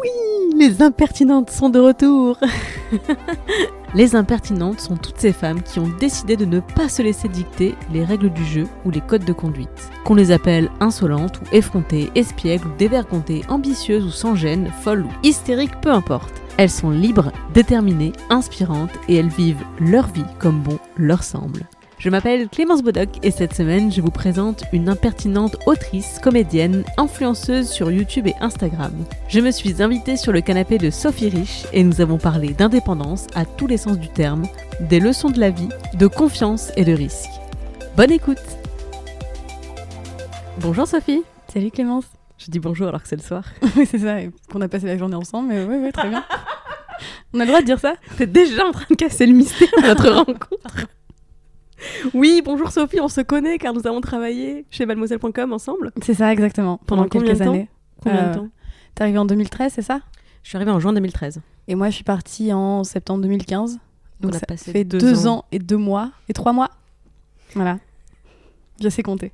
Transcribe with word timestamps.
Oui, 0.00 0.08
les 0.56 0.82
impertinentes 0.82 1.50
sont 1.50 1.68
de 1.68 1.78
retour. 1.78 2.38
les 3.94 4.16
impertinentes 4.16 4.80
sont 4.80 4.96
toutes 4.96 5.18
ces 5.18 5.32
femmes 5.32 5.62
qui 5.62 5.78
ont 5.78 5.90
décidé 5.98 6.36
de 6.36 6.44
ne 6.44 6.60
pas 6.60 6.88
se 6.88 7.02
laisser 7.02 7.28
dicter 7.28 7.74
les 7.92 8.04
règles 8.04 8.30
du 8.30 8.44
jeu 8.44 8.66
ou 8.84 8.90
les 8.90 9.00
codes 9.00 9.24
de 9.24 9.32
conduite. 9.32 9.90
Qu'on 10.04 10.14
les 10.14 10.30
appelle 10.30 10.70
insolentes 10.80 11.40
ou 11.40 11.54
effrontées, 11.54 12.10
espiègles 12.14 12.68
ou 12.68 12.76
dévergondées, 12.78 13.42
ambitieuses 13.48 14.06
ou 14.06 14.10
sans 14.10 14.34
gêne, 14.34 14.70
folles 14.82 15.04
ou 15.04 15.10
hystériques, 15.22 15.80
peu 15.82 15.90
importe. 15.90 16.32
Elles 16.56 16.70
sont 16.70 16.90
libres, 16.90 17.32
déterminées, 17.52 18.12
inspirantes 18.28 18.92
et 19.08 19.16
elles 19.16 19.28
vivent 19.28 19.64
leur 19.80 20.06
vie 20.06 20.24
comme 20.38 20.60
bon 20.60 20.78
leur 20.96 21.22
semble. 21.22 21.66
Je 22.00 22.08
m'appelle 22.08 22.48
Clémence 22.48 22.82
Bodoc 22.82 23.10
et 23.22 23.30
cette 23.30 23.52
semaine, 23.52 23.92
je 23.92 24.00
vous 24.00 24.10
présente 24.10 24.64
une 24.72 24.88
impertinente 24.88 25.58
autrice, 25.66 26.18
comédienne, 26.18 26.82
influenceuse 26.96 27.68
sur 27.68 27.90
YouTube 27.90 28.26
et 28.26 28.34
Instagram. 28.40 29.04
Je 29.28 29.40
me 29.40 29.50
suis 29.50 29.82
invitée 29.82 30.16
sur 30.16 30.32
le 30.32 30.40
canapé 30.40 30.78
de 30.78 30.88
Sophie 30.88 31.28
Rich 31.28 31.66
et 31.74 31.84
nous 31.84 32.00
avons 32.00 32.16
parlé 32.16 32.54
d'indépendance 32.54 33.26
à 33.34 33.44
tous 33.44 33.66
les 33.66 33.76
sens 33.76 33.98
du 33.98 34.08
terme, 34.08 34.44
des 34.80 34.98
leçons 34.98 35.28
de 35.28 35.38
la 35.38 35.50
vie, 35.50 35.68
de 35.92 36.06
confiance 36.06 36.72
et 36.74 36.86
de 36.86 36.94
risque. 36.94 37.28
Bonne 37.98 38.12
écoute 38.12 38.38
Bonjour 40.62 40.86
Sophie 40.86 41.22
Salut 41.52 41.70
Clémence. 41.70 42.06
Je 42.38 42.50
dis 42.50 42.60
bonjour 42.60 42.88
alors 42.88 43.02
que 43.02 43.08
c'est 43.08 43.16
le 43.16 43.22
soir. 43.22 43.44
oui, 43.76 43.84
c'est 43.84 43.98
ça, 43.98 44.16
qu'on 44.50 44.62
a 44.62 44.68
passé 44.68 44.86
la 44.86 44.96
journée 44.96 45.16
ensemble, 45.16 45.48
mais 45.48 45.64
oui, 45.64 45.76
oui, 45.78 45.92
très 45.92 46.08
bien. 46.08 46.24
On 47.34 47.40
a 47.40 47.44
le 47.44 47.48
droit 47.48 47.60
de 47.60 47.66
dire 47.66 47.78
ça? 47.78 47.94
T'es 48.16 48.26
déjà 48.26 48.66
en 48.66 48.72
train 48.72 48.86
de 48.90 48.94
casser 48.94 49.26
le 49.26 49.34
mystère 49.34 49.68
de 49.76 49.86
notre 49.86 50.10
rencontre 50.10 50.86
Oui, 52.14 52.42
bonjour 52.44 52.70
Sophie, 52.70 53.00
on 53.00 53.08
se 53.08 53.20
connaît 53.20 53.58
car 53.58 53.72
nous 53.72 53.86
avons 53.86 54.00
travaillé 54.00 54.64
chez 54.70 54.86
mademoiselle.com 54.86 55.52
ensemble. 55.52 55.92
C'est 56.02 56.14
ça, 56.14 56.32
exactement, 56.32 56.78
pendant, 56.86 57.08
quelques 57.08 57.26
de 57.28 57.34
temps 57.34 57.50
années. 57.50 57.68
Combien 58.02 58.18
Euh, 58.24 58.28
de 58.30 58.34
temps 58.38 58.48
T'es 58.94 59.02
arrivée 59.02 59.18
en 59.18 59.24
2013, 59.24 59.72
c'est 59.74 59.82
ça? 59.82 60.00
Je 60.42 60.48
suis 60.48 60.56
arrivée 60.56 60.70
en 60.72 60.80
juin 60.80 60.92
2013. 60.92 61.40
Et 61.68 61.74
moi, 61.74 61.88
je 61.90 61.94
suis 61.94 62.04
partie 62.04 62.52
en 62.52 62.82
septembre 62.84 63.22
2015. 63.22 63.78
Donc 64.20 64.32
On 64.32 64.34
a 64.36 64.38
ça 64.38 64.46
passé 64.46 64.72
fait 64.72 64.84
deux 64.84 64.98
deux, 64.98 65.26
ans. 65.26 65.38
ans. 65.38 65.44
et 65.52 65.58
deux 65.58 65.76
mois, 65.76 66.10
et 66.28 66.32
trois 66.32 66.52
mois. 66.52 66.70
Voilà. 67.54 67.78
Je 68.82 68.88
sais 68.88 69.02
compter. 69.02 69.32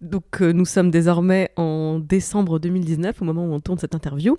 Donc 0.00 0.40
euh, 0.40 0.52
nous 0.52 0.64
sommes 0.64 0.90
désormais 0.90 1.50
en 1.56 1.98
décembre 1.98 2.58
2019 2.58 3.20
au 3.20 3.24
moment 3.24 3.44
où 3.44 3.52
on 3.52 3.60
tourne 3.60 3.78
cette 3.78 3.94
interview. 3.94 4.38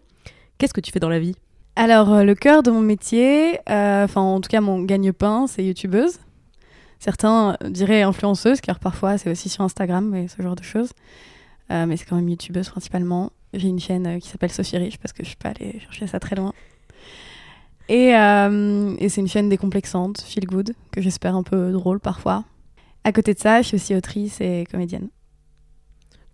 Qu'est-ce 0.58 0.74
que 0.74 0.82
tu 0.82 0.92
fais 0.92 1.00
dans 1.00 1.10
la 1.10 1.20
vie? 1.20 1.36
Alors, 1.76 2.12
euh, 2.14 2.24
le 2.24 2.36
cœur 2.36 2.64
de 2.64 2.72
mon 2.72 2.82
métier, 2.82 3.60
euh, 3.70 4.04
enfin, 4.06 4.22
en 4.22 4.42
tout 4.42 4.50
cas, 4.50 4.60
mon 4.62 4.82
gagne-pain, 4.84 5.48
c'est 5.48 5.64
youtubeuse. 5.64 6.20
Certains 7.02 7.58
euh, 7.64 7.70
diraient 7.70 8.04
influenceuse, 8.04 8.62
car 8.62 8.80
parfois, 8.80 9.18
c'est 9.18 9.32
aussi 9.32 9.50
sur 9.50 9.64
Instagram 9.64 10.14
et 10.14 10.28
ce 10.28 10.40
genre 10.44 10.56
de 10.56 10.62
choses. 10.62 10.92
Euh, 11.72 11.88
mais 11.88 11.98
c'est 11.98 12.06
quand 12.06 12.16
même 12.16 12.30
youtubeuse 12.30 12.70
principalement. 12.70 13.32
J'ai 13.56 13.70
une 13.70 13.80
chaîne 13.80 14.06
euh, 14.06 14.20
qui 14.20 14.30
s'appelle 14.30 14.52
Sophie 14.52 14.78
Rich, 14.78 15.00
parce 15.00 15.12
que 15.12 15.24
je 15.24 15.30
suis 15.30 15.38
pas 15.38 15.50
allée 15.50 15.80
chercher 15.80 16.06
ça 16.06 16.20
très 16.20 16.36
loin. 16.36 16.54
Et, 17.90 18.16
euh, 18.16 18.96
et 19.00 19.10
c'est 19.10 19.20
une 19.20 19.28
chaîne 19.28 19.50
décomplexante, 19.50 20.22
feel 20.22 20.46
good, 20.46 20.76
que 20.92 21.02
j'espère 21.02 21.36
un 21.36 21.42
peu 21.42 21.72
drôle 21.72 22.00
parfois. 22.00 22.46
À 23.04 23.12
côté 23.12 23.34
de 23.34 23.40
ça, 23.40 23.64
je 23.64 23.70
suis 23.70 23.76
aussi 23.78 23.96
autrice 23.96 24.40
et 24.40 24.66
comédienne. 24.70 25.10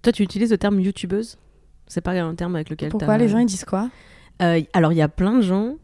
Toi, 0.02 0.12
tu 0.12 0.22
utilises 0.22 0.52
le 0.52 0.58
terme 0.58 0.82
youtubeuse? 0.82 1.38
C'est 1.88 2.02
pas 2.02 2.12
un 2.12 2.36
terme 2.36 2.56
avec 2.56 2.70
lequel 2.70 2.90
Pourquoi 2.90 3.18
les 3.18 3.30
gens 3.30 3.38
ils 3.38 3.46
disent 3.46 3.64
quoi? 3.64 3.90
Euh, 4.42 4.62
alors, 4.74 4.92
il 4.92 4.98
y 4.98 5.02
a 5.02 5.08
plein 5.08 5.38
de 5.38 5.42
gens 5.42 5.76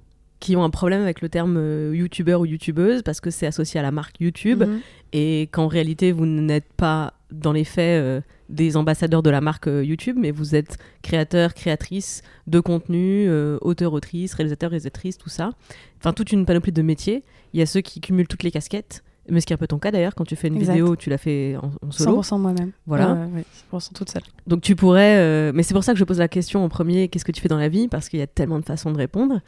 qui 0.43 0.57
ont 0.57 0.63
un 0.65 0.69
problème 0.69 1.01
avec 1.01 1.21
le 1.21 1.29
terme 1.29 1.55
euh, 1.57 1.93
youtubeur 1.95 2.41
ou 2.41 2.45
youtubeuse 2.45 3.01
parce 3.01 3.21
que 3.21 3.29
c'est 3.31 3.47
associé 3.47 3.79
à 3.79 3.83
la 3.83 3.91
marque 3.91 4.19
YouTube 4.19 4.63
Mhm. 4.63 4.79
et 5.13 5.47
qu'en 5.53 5.67
réalité, 5.67 6.11
vous 6.11 6.25
n'êtes 6.25 6.67
pas 6.75 7.13
dans 7.31 7.53
les 7.53 7.63
faits 7.63 8.01
euh, 8.03 8.19
des 8.49 8.75
ambassadeurs 8.75 9.23
de 9.23 9.29
la 9.29 9.39
marque 9.39 9.67
euh, 9.67 9.85
YouTube, 9.85 10.17
mais 10.19 10.31
vous 10.31 10.53
êtes 10.53 10.77
créateur, 11.01 11.53
créatrice 11.53 12.23
de 12.47 12.59
contenu, 12.59 13.25
euh, 13.29 13.57
auteur, 13.61 13.93
autrice, 13.93 14.33
réalisateur, 14.33 14.71
réalisatrice, 14.71 15.17
tout 15.17 15.29
ça. 15.29 15.51
Enfin, 15.99 16.11
toute 16.11 16.33
une 16.33 16.45
panoplie 16.45 16.73
de 16.73 16.81
métiers. 16.81 17.23
Il 17.53 17.59
y 17.59 17.63
a 17.63 17.65
ceux 17.65 17.79
qui 17.81 18.01
cumulent 18.01 18.27
toutes 18.27 18.43
les 18.43 18.51
casquettes, 18.51 19.01
mais 19.29 19.39
ce 19.39 19.45
qui 19.45 19.53
est 19.53 19.55
un 19.55 19.57
peu 19.57 19.67
ton 19.67 19.79
cas 19.79 19.91
d'ailleurs, 19.91 20.13
quand 20.13 20.25
tu 20.25 20.35
fais 20.35 20.49
une 20.49 20.57
Exact. 20.57 20.73
vidéo, 20.73 20.97
tu 20.97 21.09
l'as 21.09 21.17
fait 21.17 21.55
en, 21.55 21.71
en 21.87 21.91
solo. 21.91 22.21
100% 22.21 22.37
moi-même. 22.39 22.71
Voilà. 22.85 23.13
Ouais, 23.13 23.19
ouais, 23.19 23.43
ouais, 23.71 23.79
100% 23.79 23.93
toute 23.93 24.09
seule. 24.09 24.23
Donc 24.45 24.59
tu 24.61 24.75
pourrais, 24.75 25.51
mais 25.53 25.63
c'est 25.63 25.73
pour 25.73 25.85
ça 25.85 25.93
que 25.93 25.99
je 25.99 26.03
pose 26.03 26.19
la 26.19 26.27
question 26.27 26.65
en 26.65 26.67
premier, 26.69 27.07
qu'est-ce 27.07 27.23
que 27.25 27.31
tu 27.31 27.39
fais 27.41 27.47
dans 27.49 27.57
la 27.57 27.69
vie? 27.69 27.87
Parce 27.87 28.09
qu'il 28.09 28.19
y 28.19 28.23
a 28.23 28.27
tellement 28.27 28.59
de 28.59 28.65
façons 28.65 28.91
de 28.91 28.97
répondre 28.97 29.39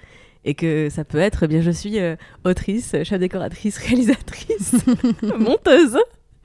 et 0.45 0.53
que 0.53 0.89
ça 0.89 1.03
peut 1.03 1.17
être, 1.17 1.43
eh 1.43 1.47
bien 1.47 1.61
je 1.61 1.71
suis 1.71 1.99
euh, 1.99 2.15
autrice, 2.45 2.95
chef 3.03 3.19
décoratrice, 3.19 3.77
réalisatrice, 3.85 4.75
monteuse, 5.39 5.97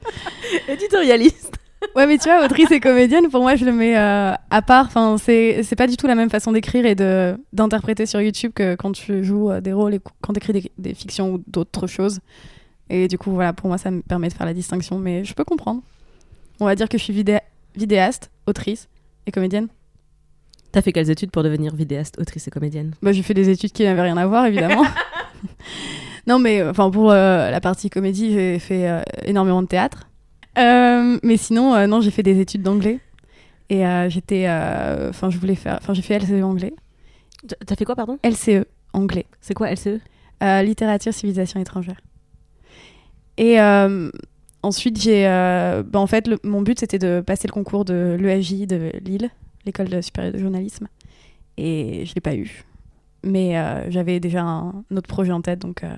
éditorialiste. 0.69 1.55
Ouais, 1.97 2.07
mais 2.07 2.19
tu 2.19 2.25
vois, 2.25 2.45
autrice 2.45 2.71
et 2.73 2.81
comédienne, 2.81 3.31
pour 3.31 3.41
moi, 3.41 3.57
je 3.57 3.65
le 3.65 3.73
mets 3.73 3.97
euh, 3.97 4.33
à 4.51 4.63
part. 4.63 4.85
Enfin, 4.87 5.17
c'est 5.17 5.63
c'est 5.63 5.77
pas 5.77 5.87
du 5.87 5.97
tout 5.97 6.07
la 6.07 6.15
même 6.15 6.29
façon 6.29 6.53
d'écrire 6.53 6.85
et 6.85 6.95
de 6.95 7.39
d'interpréter 7.55 8.05
sur 8.05 8.21
YouTube 8.21 8.53
que 8.55 8.75
quand 8.75 8.93
tu 8.93 9.25
joues 9.25 9.51
euh, 9.51 9.61
des 9.63 9.73
rôles 9.73 9.95
et 9.95 10.01
quand 10.21 10.35
tu 10.35 10.39
écris 10.39 10.53
des, 10.53 10.71
des 10.77 10.93
fictions 10.95 11.33
ou 11.35 11.43
d'autres 11.47 11.87
choses. 11.87 12.21
Et 12.91 13.09
du 13.09 13.17
coup, 13.17 13.31
voilà, 13.31 13.53
pour 13.55 13.69
moi, 13.69 13.79
ça 13.79 13.91
me 13.91 14.03
permet 14.03 14.29
de 14.29 14.35
faire 14.35 14.47
la 14.47 14.53
distinction, 14.53 14.99
mais 14.99 15.25
je 15.25 15.33
peux 15.33 15.45
comprendre. 15.45 15.81
On 16.61 16.67
va 16.67 16.75
dire 16.75 16.89
que 16.89 16.99
je 16.99 17.03
suis 17.05 17.15
vidé- 17.15 17.39
vidéaste, 17.75 18.31
autrice 18.47 18.89
et 19.27 19.31
comédienne. 19.33 19.69
T'as 20.73 20.83
fait 20.83 20.93
quelles 20.93 21.11
études 21.11 21.31
pour 21.31 21.43
devenir 21.43 21.75
vidéaste, 21.75 22.19
autrice 22.21 22.47
et 22.47 22.51
comédienne 22.51 22.95
Bah, 23.03 23.13
j'ai 23.13 23.23
fait 23.23 23.35
des 23.35 23.49
études 23.49 23.73
qui 23.73 23.83
n'avaient 23.85 24.03
rien 24.03 24.17
à 24.17 24.27
voir, 24.27 24.47
évidemment. 24.47 24.85
non, 26.27 26.39
mais 26.39 26.63
enfin, 26.63 26.91
pour 26.91 27.11
euh, 27.11 27.51
la 27.51 27.61
partie 27.61 27.91
comédie, 27.91 28.33
j'ai 28.33 28.59
fait 28.59 28.89
euh, 28.89 29.01
énormément 29.25 29.63
de 29.63 29.67
théâtre. 29.67 30.09
Euh, 30.59 31.19
mais 31.23 31.37
sinon, 31.37 31.75
euh, 31.75 31.87
non, 31.87 32.01
j'ai 32.01 32.11
fait 32.11 32.23
des 32.23 32.41
études 32.41 32.63
d'anglais. 32.63 32.99
Et 33.69 33.87
euh, 33.87 34.09
j'étais. 34.11 34.45
euh, 34.49 35.09
Enfin, 35.11 35.31
je 35.31 35.39
voulais 35.39 35.55
faire. 35.55 35.79
Enfin, 35.81 35.95
j'ai 35.95 36.03
fait 36.03 36.15
LCE 36.19 36.43
anglais. 36.45 36.75
T'as 37.67 37.75
fait 37.77 37.85
quoi, 37.85 37.95
pardon? 37.97 38.19
LCE 38.23 38.65
anglais. 38.93 39.27
C'est 39.41 39.55
quoi 39.55 39.71
LCE 39.73 40.01
Euh, 40.43 40.63
littérature, 40.63 41.15
civilisation 41.15 41.59
étrangère. 41.61 42.01
Et 43.39 43.61
euh, 43.61 44.11
ensuite, 44.63 45.01
j'ai. 45.01 45.27
euh, 45.27 45.83
bah, 45.87 45.99
en 46.01 46.07
fait, 46.07 46.29
le- 46.29 46.39
mon 46.45 46.63
but, 46.63 46.79
c'était 46.81 46.99
de 46.99 47.23
passer 47.25 47.49
le 47.49 47.53
concours 47.53 47.85
de 47.85 48.17
l'EAJ 48.21 48.67
de 48.67 48.91
Lille, 49.05 49.31
l'école 49.65 49.89
de- 49.89 50.01
supérieure 50.01 50.33
de 50.33 50.39
journalisme. 50.39 50.89
Et 51.57 52.05
je 52.07 52.15
l'ai 52.15 52.21
pas 52.21 52.35
eu. 52.35 52.65
Mais 53.23 53.59
euh, 53.59 53.91
j'avais 53.91 54.21
déjà 54.21 54.43
un, 54.43 54.85
autre 54.91 55.09
projet 55.09 55.33
en 55.33 55.43
tête, 55.43 55.59
donc 55.59 55.85
euh, 55.85 55.95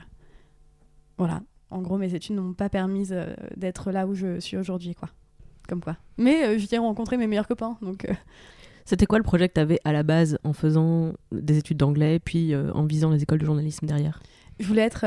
voilà. 1.18 1.42
En 1.70 1.80
gros, 1.80 1.96
mes 1.96 2.14
études 2.14 2.36
n'ont 2.36 2.52
pas 2.52 2.68
permis 2.68 3.08
euh, 3.12 3.34
d'être 3.56 3.92
là 3.92 4.06
où 4.06 4.14
je 4.14 4.40
suis 4.40 4.56
aujourd'hui, 4.56 4.94
quoi. 4.94 5.08
Comme 5.68 5.80
quoi. 5.80 5.96
Mais 6.18 6.58
je 6.58 6.66
viens 6.66 6.80
rencontrer 6.80 7.16
mes 7.16 7.26
meilleurs 7.26 7.46
copains, 7.46 7.78
donc. 7.80 8.06
C'était 8.84 9.06
quoi 9.06 9.18
le 9.18 9.24
projet 9.24 9.48
que 9.48 9.54
t'avais 9.54 9.78
à 9.84 9.92
la 9.92 10.02
base 10.02 10.38
en 10.42 10.52
faisant 10.52 11.12
des 11.30 11.56
études 11.56 11.76
d'anglais 11.76 12.18
puis 12.18 12.52
en 12.56 12.84
visant 12.84 13.10
les 13.10 13.22
écoles 13.22 13.38
de 13.38 13.46
journalisme 13.46 13.86
derrière? 13.86 14.20
Je 14.58 14.66
voulais 14.66 14.82
être 14.82 15.06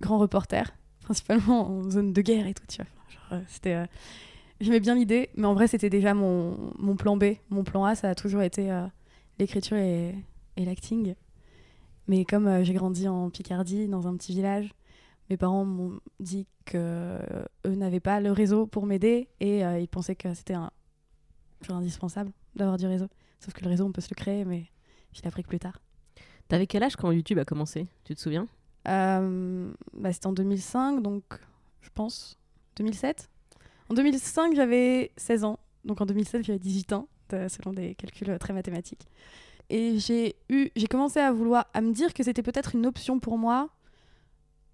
grand 0.00 0.18
reporter, 0.18 0.74
principalement 1.04 1.70
en 1.70 1.88
zone 1.88 2.12
de 2.12 2.20
guerre 2.22 2.48
et 2.48 2.54
tout, 2.54 2.64
tu 2.66 2.78
vois. 2.78 2.86
Genre, 3.08 3.44
c'était, 3.46 3.84
J'aimais 4.60 4.80
bien 4.80 4.94
l'idée, 4.94 5.30
mais 5.36 5.46
en 5.46 5.54
vrai, 5.54 5.66
c'était 5.66 5.90
déjà 5.90 6.14
mon, 6.14 6.72
mon 6.78 6.96
plan 6.96 7.16
B. 7.16 7.34
Mon 7.50 7.62
plan 7.62 7.84
A, 7.84 7.94
ça 7.94 8.10
a 8.10 8.14
toujours 8.14 8.42
été 8.42 8.70
euh, 8.70 8.86
l'écriture 9.38 9.76
et, 9.76 10.14
et 10.56 10.64
l'acting. 10.64 11.14
Mais 12.08 12.24
comme 12.24 12.46
euh, 12.46 12.64
j'ai 12.64 12.72
grandi 12.72 13.08
en 13.08 13.30
Picardie, 13.30 13.88
dans 13.88 14.06
un 14.06 14.16
petit 14.16 14.32
village, 14.32 14.74
mes 15.30 15.36
parents 15.36 15.64
m'ont 15.64 16.00
dit 16.20 16.46
que 16.64 16.76
euh, 16.76 17.44
eux 17.66 17.74
n'avaient 17.74 18.00
pas 18.00 18.20
le 18.20 18.32
réseau 18.32 18.66
pour 18.66 18.86
m'aider 18.86 19.28
et 19.40 19.64
euh, 19.64 19.78
ils 19.78 19.88
pensaient 19.88 20.14
que 20.14 20.32
c'était 20.34 20.54
un, 20.54 20.70
genre 21.62 21.78
indispensable 21.78 22.30
d'avoir 22.54 22.76
du 22.76 22.86
réseau. 22.86 23.08
Sauf 23.40 23.54
que 23.54 23.62
le 23.64 23.70
réseau, 23.70 23.84
on 23.84 23.92
peut 23.92 24.00
se 24.00 24.10
le 24.10 24.14
créer, 24.14 24.44
mais 24.44 24.66
je 25.12 25.22
l'ai 25.22 25.28
appris 25.28 25.42
que 25.42 25.48
plus 25.48 25.58
tard. 25.58 25.80
T'avais 26.48 26.66
quel 26.66 26.82
âge 26.82 26.96
quand 26.96 27.10
YouTube 27.10 27.38
a 27.38 27.44
commencé? 27.44 27.86
Tu 28.04 28.14
te 28.14 28.20
souviens? 28.20 28.46
Bah, 28.84 30.12
c'était 30.12 30.28
en 30.28 30.32
2005, 30.32 31.02
donc 31.02 31.24
je 31.80 31.90
pense 31.92 32.38
2007. 32.76 33.28
En 33.88 33.94
2005, 33.94 34.54
j'avais 34.54 35.12
16 35.16 35.44
ans, 35.44 35.58
donc 35.84 36.00
en 36.00 36.06
2007, 36.06 36.44
j'avais 36.44 36.58
18 36.58 36.92
ans, 36.92 37.08
selon 37.30 37.72
des 37.72 37.94
calculs 37.94 38.30
euh, 38.30 38.38
très 38.38 38.52
mathématiques. 38.52 39.06
Et 39.70 39.98
j'ai 39.98 40.36
eu, 40.48 40.68
j'ai 40.76 40.86
commencé 40.86 41.18
à 41.20 41.32
vouloir, 41.32 41.66
à 41.74 41.80
me 41.80 41.92
dire 41.92 42.14
que 42.14 42.22
c'était 42.22 42.42
peut-être 42.42 42.74
une 42.74 42.86
option 42.86 43.18
pour 43.18 43.36
moi 43.38 43.68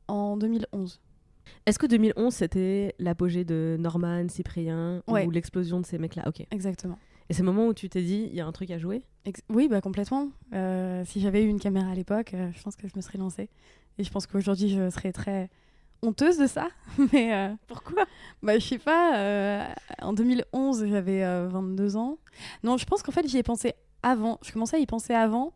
en 0.08 0.36
2011. 0.36 1.00
Est-ce 1.66 1.78
que 1.78 1.86
2011 1.86 2.32
c'était 2.32 2.94
l'apogée 2.98 3.44
de 3.44 3.76
Norman, 3.78 4.28
Cyprien 4.28 5.02
Ouais. 5.08 5.26
ou 5.26 5.30
l'explosion 5.30 5.80
de 5.80 5.86
ces 5.86 5.98
mecs-là? 5.98 6.24
Ok. 6.26 6.46
Exactement. 6.50 6.98
Et 7.28 7.34
c'est 7.34 7.42
le 7.42 7.46
moment 7.46 7.66
où 7.66 7.74
tu 7.74 7.88
t'es 7.88 8.02
dit, 8.02 8.28
il 8.30 8.34
y 8.36 8.40
a 8.40 8.46
un 8.46 8.52
truc 8.52 8.70
à 8.70 8.78
jouer? 8.78 9.02
Ex- 9.24 9.42
oui, 9.48 9.68
bah 9.68 9.80
complètement. 9.80 10.28
Euh, 10.54 11.04
si 11.06 11.20
j'avais 11.20 11.42
eu 11.44 11.48
une 11.48 11.60
caméra 11.60 11.90
à 11.90 11.94
l'époque, 11.94 12.34
euh, 12.34 12.50
je 12.54 12.62
pense 12.62 12.76
que 12.76 12.86
je 12.88 12.92
me 12.96 13.00
serais 13.00 13.18
lancée. 13.18 13.48
Et 13.98 14.04
je 14.04 14.10
pense 14.10 14.26
qu'aujourd'hui, 14.26 14.68
je 14.68 14.90
serais 14.90 15.12
très 15.12 15.48
honteuse 16.02 16.38
de 16.38 16.46
ça. 16.46 16.68
Mais 17.12 17.32
euh, 17.34 17.54
Pourquoi? 17.68 18.04
bah, 18.42 18.58
je 18.58 18.66
sais 18.66 18.78
pas. 18.78 19.16
euh, 19.18 19.64
en 20.00 20.12
2011, 20.12 20.86
j'avais 20.88 21.22
euh, 21.24 21.48
22 21.48 21.96
ans. 21.96 22.18
Non, 22.62 22.76
je 22.76 22.84
pense 22.84 23.02
qu'en 23.02 23.12
fait, 23.12 23.26
j'y 23.28 23.38
ai 23.38 23.42
pensé 23.42 23.74
avant. 24.02 24.38
Je 24.44 24.52
commençais 24.52 24.76
à 24.76 24.80
y 24.80 24.86
penser 24.86 25.14
avant. 25.14 25.52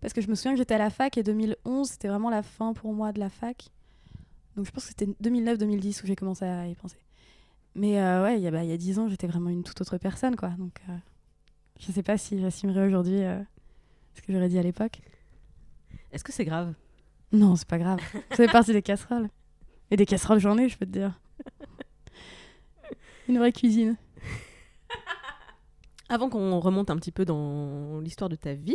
Parce 0.00 0.12
que 0.12 0.20
je 0.20 0.28
me 0.28 0.34
souviens 0.34 0.52
que 0.52 0.58
j'étais 0.58 0.74
à 0.74 0.78
la 0.78 0.90
fac 0.90 1.16
et 1.16 1.22
2011, 1.22 1.88
c'était 1.88 2.08
vraiment 2.08 2.28
la 2.30 2.42
fin 2.42 2.72
pour 2.72 2.92
moi 2.92 3.12
de 3.12 3.20
la 3.20 3.28
fac. 3.28 3.68
Donc 4.56 4.66
je 4.66 4.70
pense 4.72 4.84
que 4.84 4.88
c'était 4.88 5.06
2009-2010 5.22 6.02
où 6.02 6.06
j'ai 6.06 6.16
commencé 6.16 6.44
à 6.44 6.66
y 6.66 6.74
penser. 6.74 6.98
Mais 7.76 8.00
euh, 8.00 8.24
ouais, 8.24 8.36
il 8.36 8.42
y, 8.42 8.48
a, 8.48 8.50
bah, 8.50 8.64
il 8.64 8.70
y 8.70 8.72
a 8.72 8.76
10 8.76 8.98
ans, 8.98 9.08
j'étais 9.08 9.28
vraiment 9.28 9.48
une 9.50 9.62
toute 9.62 9.80
autre 9.80 9.96
personne, 9.98 10.34
quoi. 10.34 10.48
Donc 10.58 10.80
euh, 10.88 10.92
je 11.78 11.92
sais 11.92 12.02
pas 12.02 12.18
si 12.18 12.40
j'assumerais 12.40 12.84
aujourd'hui 12.86 13.22
euh, 13.22 13.40
ce 14.14 14.22
que 14.22 14.32
j'aurais 14.32 14.48
dit 14.48 14.58
à 14.58 14.62
l'époque. 14.62 15.00
Est-ce 16.10 16.24
que 16.24 16.32
c'est 16.32 16.44
grave? 16.44 16.74
Non, 17.30 17.54
c'est 17.54 17.68
pas 17.68 17.78
grave. 17.78 18.00
Ça 18.30 18.36
fait 18.36 18.48
partie 18.48 18.72
des 18.72 18.82
casseroles. 18.82 19.28
Et 19.92 19.96
des 19.96 20.06
casseroles, 20.06 20.38
j'en 20.38 20.56
je 20.56 20.78
peux 20.78 20.86
te 20.86 20.90
dire. 20.90 21.20
Une 23.28 23.36
vraie 23.36 23.52
cuisine. 23.52 23.98
Avant 26.08 26.30
qu'on 26.30 26.58
remonte 26.60 26.88
un 26.88 26.96
petit 26.96 27.12
peu 27.12 27.26
dans 27.26 28.00
l'histoire 28.00 28.30
de 28.30 28.36
ta 28.36 28.54
vie, 28.54 28.74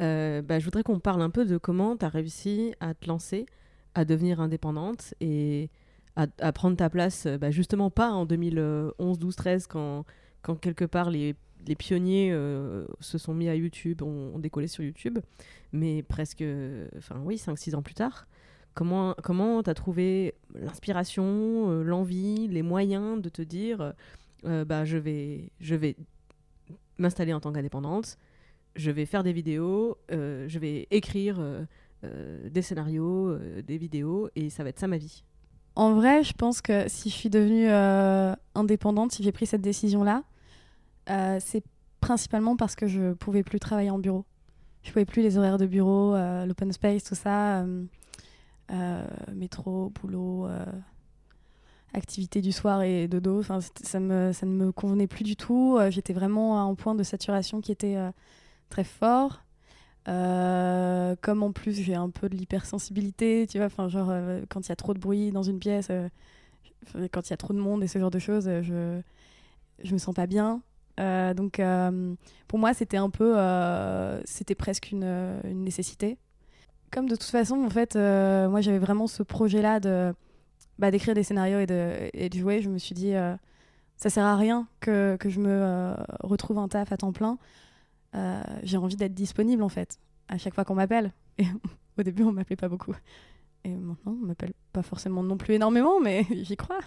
euh, 0.00 0.42
bah, 0.42 0.58
je 0.58 0.64
voudrais 0.64 0.82
qu'on 0.82 0.98
parle 0.98 1.22
un 1.22 1.30
peu 1.30 1.44
de 1.44 1.58
comment 1.58 1.96
tu 1.96 2.04
as 2.04 2.08
réussi 2.08 2.74
à 2.80 2.92
te 2.94 3.06
lancer, 3.06 3.46
à 3.94 4.04
devenir 4.04 4.40
indépendante 4.40 5.14
et 5.20 5.70
à, 6.16 6.26
à 6.40 6.52
prendre 6.52 6.76
ta 6.76 6.90
place, 6.90 7.26
euh, 7.26 7.38
bah, 7.38 7.52
justement 7.52 7.88
pas 7.88 8.10
en 8.10 8.26
2011, 8.26 9.16
12, 9.16 9.36
13, 9.36 9.68
quand, 9.68 10.06
quand 10.42 10.56
quelque 10.56 10.84
part 10.84 11.10
les, 11.10 11.36
les 11.68 11.76
pionniers 11.76 12.32
euh, 12.32 12.84
se 12.98 13.16
sont 13.16 13.32
mis 13.32 13.48
à 13.48 13.54
YouTube, 13.54 14.02
ont, 14.02 14.34
ont 14.34 14.40
décollé 14.40 14.66
sur 14.66 14.82
YouTube, 14.82 15.20
mais 15.70 16.02
presque, 16.02 16.42
enfin 16.96 17.20
oui, 17.22 17.36
5-6 17.36 17.76
ans 17.76 17.82
plus 17.82 17.94
tard. 17.94 18.26
Comment 18.78 19.16
comment 19.24 19.60
tu 19.60 19.70
as 19.70 19.74
trouvé 19.74 20.36
l'inspiration, 20.54 21.24
euh, 21.24 21.82
l'envie, 21.82 22.46
les 22.46 22.62
moyens 22.62 23.20
de 23.20 23.28
te 23.28 23.42
dire, 23.42 23.92
euh, 24.44 24.64
bah, 24.64 24.84
je 24.84 24.96
vais, 24.96 25.50
je 25.58 25.74
vais 25.74 25.96
m'installer 26.96 27.32
en 27.32 27.40
tant 27.40 27.52
qu'indépendante, 27.52 28.18
je 28.76 28.92
vais 28.92 29.04
faire 29.04 29.24
des 29.24 29.32
vidéos, 29.32 29.98
euh, 30.12 30.44
je 30.46 30.60
vais 30.60 30.86
écrire 30.92 31.42
des 32.04 32.62
scénarios, 32.62 33.36
des 33.66 33.78
vidéos, 33.78 34.28
et 34.36 34.48
ça 34.48 34.62
va 34.62 34.68
être 34.68 34.78
ça 34.78 34.86
ma 34.86 34.98
vie. 34.98 35.24
En 35.74 35.94
vrai, 35.94 36.22
je 36.22 36.32
pense 36.32 36.60
que 36.60 36.88
si 36.88 37.10
je 37.10 37.14
suis 37.16 37.30
devenue 37.30 37.68
indépendante, 38.54 39.10
si 39.10 39.24
j'ai 39.24 39.32
pris 39.32 39.46
cette 39.46 39.60
décision-là, 39.60 40.22
euh, 41.10 41.38
c'est 41.40 41.64
principalement 42.00 42.54
parce 42.54 42.76
que 42.76 42.86
je 42.86 43.12
pouvais 43.14 43.42
plus 43.42 43.58
travailler 43.58 43.90
en 43.90 43.98
bureau. 43.98 44.24
Je 44.84 44.92
pouvais 44.92 45.04
plus 45.04 45.22
les 45.22 45.36
horaires 45.36 45.58
de 45.58 45.66
bureau, 45.66 46.14
l'open 46.46 46.70
space, 46.70 47.02
tout 47.02 47.16
ça, 47.16 47.64
métro, 49.34 49.90
boulot, 49.90 50.46
euh, 50.46 50.64
activité 51.94 52.40
du 52.40 52.52
soir 52.52 52.82
et 52.82 53.08
dodo. 53.08 53.40
Enfin, 53.40 53.60
ça, 53.82 54.00
me, 54.00 54.32
ça 54.32 54.46
ne 54.46 54.52
me 54.52 54.72
convenait 54.72 55.06
plus 55.06 55.24
du 55.24 55.36
tout. 55.36 55.76
Euh, 55.78 55.90
J'étais 55.90 56.12
vraiment 56.12 56.58
à 56.58 56.62
un 56.62 56.74
point 56.74 56.94
de 56.94 57.02
saturation 57.02 57.60
qui 57.60 57.72
était 57.72 57.96
euh, 57.96 58.10
très 58.70 58.84
fort. 58.84 59.44
Euh, 60.08 61.16
comme 61.20 61.42
en 61.42 61.52
plus 61.52 61.74
j'ai 61.74 61.94
un 61.94 62.08
peu 62.10 62.30
de 62.30 62.36
l'hypersensibilité, 62.36 63.46
tu 63.46 63.58
vois, 63.58 63.66
enfin 63.66 63.88
genre 63.88 64.08
euh, 64.10 64.42
quand 64.48 64.66
il 64.66 64.70
y 64.70 64.72
a 64.72 64.76
trop 64.76 64.94
de 64.94 64.98
bruit 64.98 65.32
dans 65.32 65.42
une 65.42 65.58
pièce, 65.58 65.88
euh, 65.90 66.08
quand 67.12 67.28
il 67.28 67.30
y 67.30 67.34
a 67.34 67.36
trop 67.36 67.52
de 67.52 67.58
monde 67.58 67.82
et 67.84 67.88
ce 67.88 67.98
genre 67.98 68.10
de 68.10 68.18
choses, 68.18 68.48
euh, 68.48 68.62
je 68.62 69.00
je 69.84 69.92
me 69.92 69.98
sens 69.98 70.14
pas 70.14 70.26
bien. 70.26 70.62
Euh, 71.00 71.34
donc 71.34 71.60
euh, 71.60 72.14
pour 72.48 72.58
moi 72.58 72.74
c'était 72.74 72.96
un 72.96 73.10
peu, 73.10 73.38
euh, 73.38 74.20
c'était 74.24 74.54
presque 74.54 74.90
euh, 74.94 75.40
une 75.44 75.64
nécessité. 75.64 76.18
Comme 76.90 77.08
de 77.08 77.16
toute 77.16 77.24
façon 77.24 77.64
en 77.64 77.70
fait, 77.70 77.96
euh, 77.96 78.48
moi 78.48 78.60
j'avais 78.60 78.78
vraiment 78.78 79.06
ce 79.06 79.22
projet 79.22 79.62
là 79.62 79.80
de 79.80 80.14
bah, 80.78 80.90
d'écrire 80.90 81.14
des 81.14 81.22
scénarios 81.22 81.58
et 81.58 81.66
de, 81.66 82.08
et 82.12 82.30
jouer. 82.32 82.62
Je 82.62 82.68
me 82.68 82.78
suis 82.78 82.94
dit 82.94 83.14
euh, 83.14 83.36
ça 83.96 84.10
sert 84.10 84.24
à 84.24 84.36
rien 84.36 84.68
que, 84.80 85.16
que 85.16 85.28
je 85.28 85.40
me 85.40 85.50
euh, 85.50 85.94
retrouve 86.22 86.58
un 86.58 86.68
taf 86.68 86.92
à 86.92 86.96
temps 86.96 87.12
plein. 87.12 87.38
Euh, 88.14 88.42
j'ai 88.62 88.76
envie 88.76 88.96
d'être 88.96 89.14
disponible 89.14 89.62
en 89.62 89.68
fait 89.68 89.98
à 90.28 90.38
chaque 90.38 90.54
fois 90.54 90.64
qu'on 90.64 90.76
m'appelle. 90.76 91.12
Et 91.38 91.44
au 91.98 92.02
début, 92.02 92.22
on 92.22 92.32
m'appelait 92.32 92.56
pas 92.56 92.68
beaucoup. 92.68 92.94
Et 93.64 93.74
maintenant, 93.74 94.16
on 94.22 94.26
m'appelle 94.26 94.52
pas 94.72 94.82
forcément 94.82 95.22
non 95.22 95.36
plus 95.36 95.54
énormément, 95.54 96.00
mais 96.00 96.24
j'y 96.42 96.56
crois. 96.56 96.78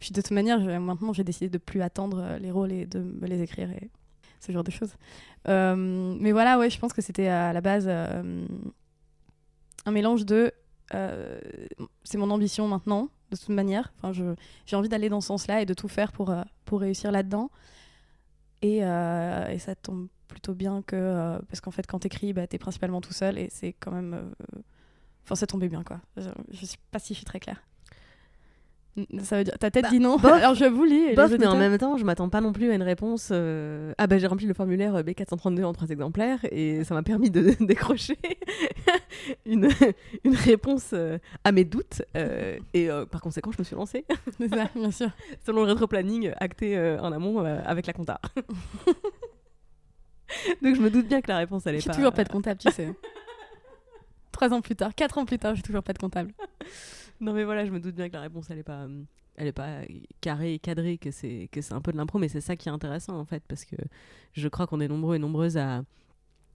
Puis 0.00 0.10
de 0.10 0.20
toute 0.20 0.32
manière, 0.32 0.58
maintenant, 0.80 1.12
j'ai 1.12 1.24
décidé 1.24 1.48
de 1.48 1.58
plus 1.58 1.82
attendre 1.82 2.36
les 2.40 2.50
rôles 2.50 2.72
et 2.72 2.84
de 2.84 2.98
me 2.98 3.26
les 3.26 3.42
écrire 3.42 3.70
et 3.70 3.90
ce 4.40 4.50
genre 4.50 4.64
de 4.64 4.72
choses. 4.72 4.96
Mais 5.46 6.32
voilà, 6.32 6.58
ouais, 6.58 6.68
je 6.68 6.78
pense 6.80 6.92
que 6.92 7.00
c'était 7.00 7.28
à 7.28 7.52
la 7.52 7.60
base 7.60 7.88
un 9.86 9.92
mélange 9.92 10.26
de. 10.26 10.52
euh, 10.94 11.40
c'est 12.04 12.18
mon 12.18 12.30
ambition 12.30 12.68
maintenant, 12.68 13.08
de 13.30 13.36
toute 13.36 13.48
manière. 13.48 13.92
Enfin, 13.98 14.12
j'ai 14.66 14.76
envie 14.76 14.88
d'aller 14.88 15.08
dans 15.08 15.20
ce 15.20 15.28
sens-là 15.28 15.62
et 15.62 15.66
de 15.66 15.74
tout 15.74 15.88
faire 15.88 16.12
pour, 16.12 16.30
euh, 16.30 16.42
pour 16.64 16.80
réussir 16.80 17.10
là-dedans. 17.10 17.50
Et, 18.62 18.84
euh, 18.84 19.48
et 19.48 19.58
ça 19.58 19.74
tombe 19.74 20.08
plutôt 20.28 20.54
bien 20.54 20.82
que. 20.82 21.38
parce 21.48 21.60
qu'en 21.60 21.70
fait, 21.70 21.86
quand 21.86 22.00
t'écris, 22.00 22.32
bah, 22.32 22.46
t'es 22.46 22.58
principalement 22.58 23.00
tout 23.00 23.12
seul 23.14 23.38
et 23.38 23.48
c'est 23.50 23.72
quand 23.74 23.92
même. 23.92 24.32
Enfin, 25.24 25.34
ça 25.34 25.46
tombait 25.46 25.68
bien, 25.68 25.82
quoi. 25.82 26.00
Je, 26.16 26.28
je 26.50 26.66
sais 26.66 26.76
pas 26.90 26.98
si 26.98 27.14
je 27.14 27.18
suis 27.18 27.24
très 27.24 27.40
claire. 27.40 27.62
Ça 29.22 29.36
veut 29.38 29.44
dire. 29.44 29.58
Ta 29.58 29.70
tête 29.70 29.84
Bah, 29.84 29.90
dit 29.90 29.98
non. 30.00 30.16
bof. 30.16 30.32
Alors 30.32 30.54
je 30.54 30.64
vous 30.64 30.84
lis. 30.84 31.14
Bof, 31.14 31.30
mais 31.38 31.46
en 31.46 31.56
même 31.56 31.76
temps, 31.76 31.96
je 31.98 32.04
m'attends 32.04 32.28
pas 32.30 32.40
non 32.40 32.52
plus 32.52 32.70
à 32.70 32.74
une 32.74 32.82
réponse. 32.82 33.28
euh, 33.30 33.92
Ah 33.98 34.06
bah 34.06 34.16
j'ai 34.18 34.26
rempli 34.26 34.46
le 34.46 34.54
formulaire 34.54 34.94
euh, 34.96 35.02
B432 35.02 35.64
en 35.64 35.72
trois 35.74 35.88
exemplaires 35.88 36.38
et 36.50 36.82
ça 36.84 36.94
m'a 36.94 37.02
permis 37.02 37.28
de 37.30 37.54
décrocher 37.64 38.16
une, 39.46 39.68
une 40.24 40.34
réponse 40.34 40.90
euh, 40.94 41.18
à 41.44 41.52
mes 41.52 41.64
doutes. 41.64 42.02
euh, 42.16 42.58
et 42.72 42.88
par 43.10 43.20
conséquent, 43.20 43.50
je 43.52 43.58
me 43.58 43.64
suis 43.64 43.76
lancée 43.76 44.04
C'est 44.38 44.48
ça, 44.48 44.68
bien 44.74 44.90
sûr. 44.90 45.10
selon 45.44 45.64
le 45.64 45.72
rétroplanning 45.72 46.32
acté 46.38 46.78
en 47.00 47.12
amont 47.12 47.38
avec 47.44 47.86
la 47.86 47.92
compta. 47.92 48.20
Donc 50.62 50.74
je 50.74 50.80
me 50.80 50.90
doute 50.90 51.06
bien 51.06 51.20
que 51.20 51.28
la 51.28 51.38
réponse 51.38 51.66
elle 51.66 51.76
est 51.76 51.80
J'ai 51.80 51.88
pas. 51.88 51.94
toujours 51.94 52.12
pas 52.12 52.24
de 52.24 52.28
comptable, 52.28 52.58
tu 52.60 52.70
sais. 52.72 52.92
Trois 54.32 54.52
ans 54.52 54.60
plus 54.60 54.74
tard, 54.76 54.94
quatre 54.94 55.18
ans 55.18 55.24
plus 55.24 55.38
tard, 55.38 55.54
j'ai 55.54 55.62
toujours 55.62 55.82
pas 55.82 55.92
de 55.92 55.98
comptable. 55.98 56.32
Non 57.20 57.32
mais 57.32 57.44
voilà, 57.44 57.64
je 57.66 57.70
me 57.70 57.80
doute 57.80 57.94
bien 57.94 58.08
que 58.08 58.14
la 58.14 58.20
réponse 58.20 58.50
elle 58.50 58.58
est 58.58 58.62
pas 58.62 58.82
euh, 58.84 59.02
elle 59.36 59.46
est 59.48 59.52
pas 59.52 59.80
carrée 60.20 60.54
et 60.54 60.58
cadrée 60.58 60.98
que 60.98 61.10
c'est 61.10 61.48
que 61.52 61.60
c'est 61.60 61.74
un 61.74 61.80
peu 61.80 61.92
de 61.92 61.96
l'impro 61.96 62.18
mais 62.18 62.28
c'est 62.28 62.40
ça 62.40 62.56
qui 62.56 62.68
est 62.68 62.72
intéressant 62.72 63.18
en 63.18 63.24
fait 63.24 63.42
parce 63.48 63.64
que 63.64 63.76
je 64.32 64.48
crois 64.48 64.66
qu'on 64.66 64.80
est 64.80 64.88
nombreux 64.88 65.16
et 65.16 65.18
nombreuses 65.18 65.56
à 65.58 65.82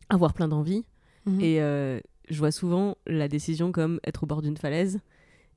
avoir 0.09 0.33
plein 0.33 0.47
d'envie 0.47 0.83
Mhm. 1.27 1.39
et 1.39 1.61
euh, 1.61 1.99
je 2.29 2.39
vois 2.39 2.51
souvent 2.51 2.97
la 3.05 3.27
décision 3.27 3.71
comme 3.71 3.99
être 4.03 4.23
au 4.23 4.25
bord 4.25 4.41
d'une 4.41 4.57
falaise 4.57 4.99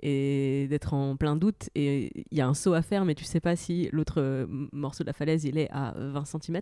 et 0.02 0.66
d'être 0.68 0.92
en 0.92 1.16
plein 1.16 1.36
doute. 1.36 1.70
Et 1.74 2.10
il 2.30 2.36
y 2.36 2.42
a 2.42 2.46
un 2.46 2.52
saut 2.52 2.74
à 2.74 2.82
faire 2.82 3.06
mais 3.06 3.14
tu 3.14 3.24
sais 3.24 3.40
pas 3.40 3.56
si 3.56 3.88
l'autre 3.90 4.20
euh, 4.20 4.46
morceau 4.72 5.04
de 5.04 5.06
la 5.06 5.14
falaise 5.14 5.44
il 5.44 5.56
est 5.56 5.70
à 5.70 5.94
20 5.96 6.24
cm, 6.26 6.60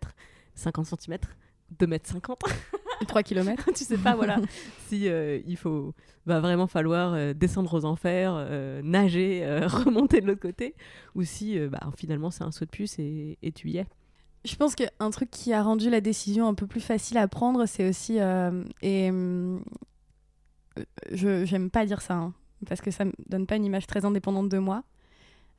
50 0.55 0.87
cm, 0.87 1.19
2 1.79 1.87
mètres 1.87 2.09
50 2.09 2.39
3 3.07 3.23
km. 3.23 3.71
tu 3.75 3.85
sais 3.85 3.99
pas 3.99 4.15
voilà 4.15 4.39
si 4.89 5.09
euh, 5.09 5.41
il 5.47 5.57
faut 5.57 5.95
va 6.27 6.41
vraiment 6.41 6.67
falloir 6.67 7.15
euh, 7.15 7.33
descendre 7.33 7.75
aux 7.75 7.85
enfers 7.85 8.35
euh, 8.37 8.81
nager 8.83 9.45
remonter 9.67 10.21
de 10.21 10.27
l'autre 10.27 10.41
côté 10.41 10.75
ou 11.15 11.23
si 11.25 11.59
bah, 11.69 11.81
finalement 11.97 12.31
c'est 12.31 12.45
un 12.45 12.53
saut 12.53 12.65
de 12.65 12.71
puce 12.71 12.99
et, 12.99 13.39
et 13.43 13.53
tu 13.53 13.71
y 13.71 13.79
es 13.79 13.87
Je 14.45 14.57
pense 14.57 14.75
qu'un 14.75 15.11
truc 15.11 15.31
qui 15.31 15.53
a 15.53 15.63
rendu 15.63 15.91
la 15.91 16.01
décision 16.01 16.47
un 16.49 16.55
peu 16.55 16.67
plus 16.67 16.81
facile 16.81 17.19
à 17.19 17.29
prendre, 17.29 17.67
c'est 17.67 17.89
aussi. 17.89 18.19
et 18.83 19.11
je 21.11 21.45
j'aime 21.45 21.71
pas 21.71 21.85
dire 21.85 22.01
ça, 22.01 22.15
hein, 22.15 22.33
parce 22.67 22.81
que 22.81 22.91
ça 22.91 23.05
me 23.05 23.13
donne 23.29 23.47
pas 23.47 23.57
une 23.57 23.65
image 23.65 23.87
très 23.87 24.05
indépendante 24.05 24.49
de 24.49 24.59
moi. 24.59 24.85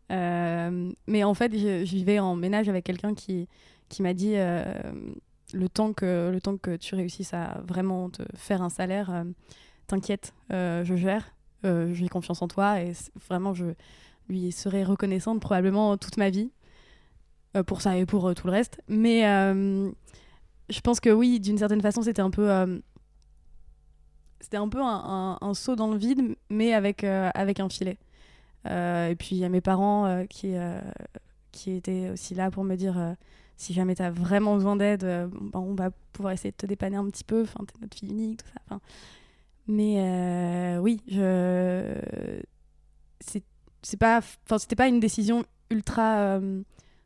Mais 0.09 1.23
en 1.23 1.33
fait, 1.33 1.51
je, 1.53 1.85
je 1.85 1.95
vivais 1.95 2.19
en 2.19 2.35
ménage 2.35 2.67
avec 2.69 2.83
quelqu'un 2.83 3.13
qui, 3.13 3.47
qui 3.89 4.01
m'a 4.01 4.13
dit 4.13 4.35
le, 5.53 5.69
temps 5.69 5.93
que, 5.93 6.29
le 6.31 6.41
temps 6.41 6.57
que 6.57 6.75
tu 6.75 6.95
réussisses 6.95 7.33
à 7.33 7.61
vraiment 7.65 8.09
te 8.09 8.23
faire 8.35 8.61
un 8.61 8.69
salaire, 8.69 9.09
euh, 9.11 9.23
t'inquiète, 9.87 10.33
euh, 10.51 10.83
je 10.83 10.95
gère, 10.95 11.35
euh, 11.65 11.93
j'ai 11.93 12.07
confiance 12.07 12.41
en 12.41 12.47
toi 12.47 12.81
et 12.81 12.93
vraiment, 13.27 13.53
je 13.53 13.65
lui 14.29 14.51
serai 14.51 14.83
reconnaissante 14.83 15.39
probablement 15.39 15.97
toute 15.97 16.17
ma 16.17 16.29
vie 16.29 16.51
euh, 17.55 17.63
pour 17.63 17.81
ça 17.81 17.97
et 17.97 18.05
pour 18.05 18.33
tout 18.33 18.47
le 18.47 18.53
reste. 18.53 18.81
Mais 18.87 19.21
je 20.69 20.79
pense 20.81 20.99
que 20.99 21.09
oui, 21.09 21.39
d'une 21.39 21.57
certaine 21.57 21.81
façon, 21.81 22.01
c'était 22.01 22.21
un 22.21 22.31
peu. 22.31 22.81
c'était 24.39 24.57
un 24.57 24.69
peu 24.69 24.81
un, 24.81 25.53
saut 25.53 25.75
dans 25.75 25.91
le 25.91 25.97
vide, 25.97 26.35
mais 26.49 26.73
avec, 26.73 27.03
avec 27.03 27.59
un 27.59 27.69
filet. 27.69 27.97
Et 28.65 29.15
puis 29.19 29.35
il 29.35 29.37
y 29.39 29.45
a 29.45 29.49
mes 29.49 29.61
parents 29.61 30.25
qui, 30.29 30.53
qui 31.51 31.71
étaient 31.71 32.09
aussi 32.11 32.33
là 32.33 32.49
pour 32.49 32.63
me 32.63 32.75
dire 32.75 33.15
si 33.57 33.73
jamais 33.73 33.95
tu 33.95 34.01
as 34.01 34.11
vraiment 34.11 34.55
besoin 34.55 34.75
d'aide, 34.75 35.03
euh, 35.03 35.27
bon, 35.27 35.59
on 35.59 35.75
va 35.75 35.91
pouvoir 36.11 36.33
essayer 36.33 36.51
de 36.51 36.57
te 36.57 36.65
dépanner 36.65 36.97
un 36.97 37.05
petit 37.05 37.23
peu. 37.23 37.43
Enfin, 37.43 37.63
t'es 37.65 37.79
notre 37.81 37.97
fille 37.97 38.09
unique, 38.09 38.43
tout 38.43 38.49
ça. 38.49 38.61
Enfin, 38.65 38.81
mais 39.67 39.95
euh, 39.99 40.79
oui, 40.79 41.01
je... 41.07 41.99
c'est 43.81 43.97
pas, 43.97 44.17
enfin, 44.17 44.57
c'était 44.57 44.75
pas 44.75 44.87
une 44.87 44.99
décision 44.99 45.45
ultra 45.69 46.17
euh, 46.17 46.61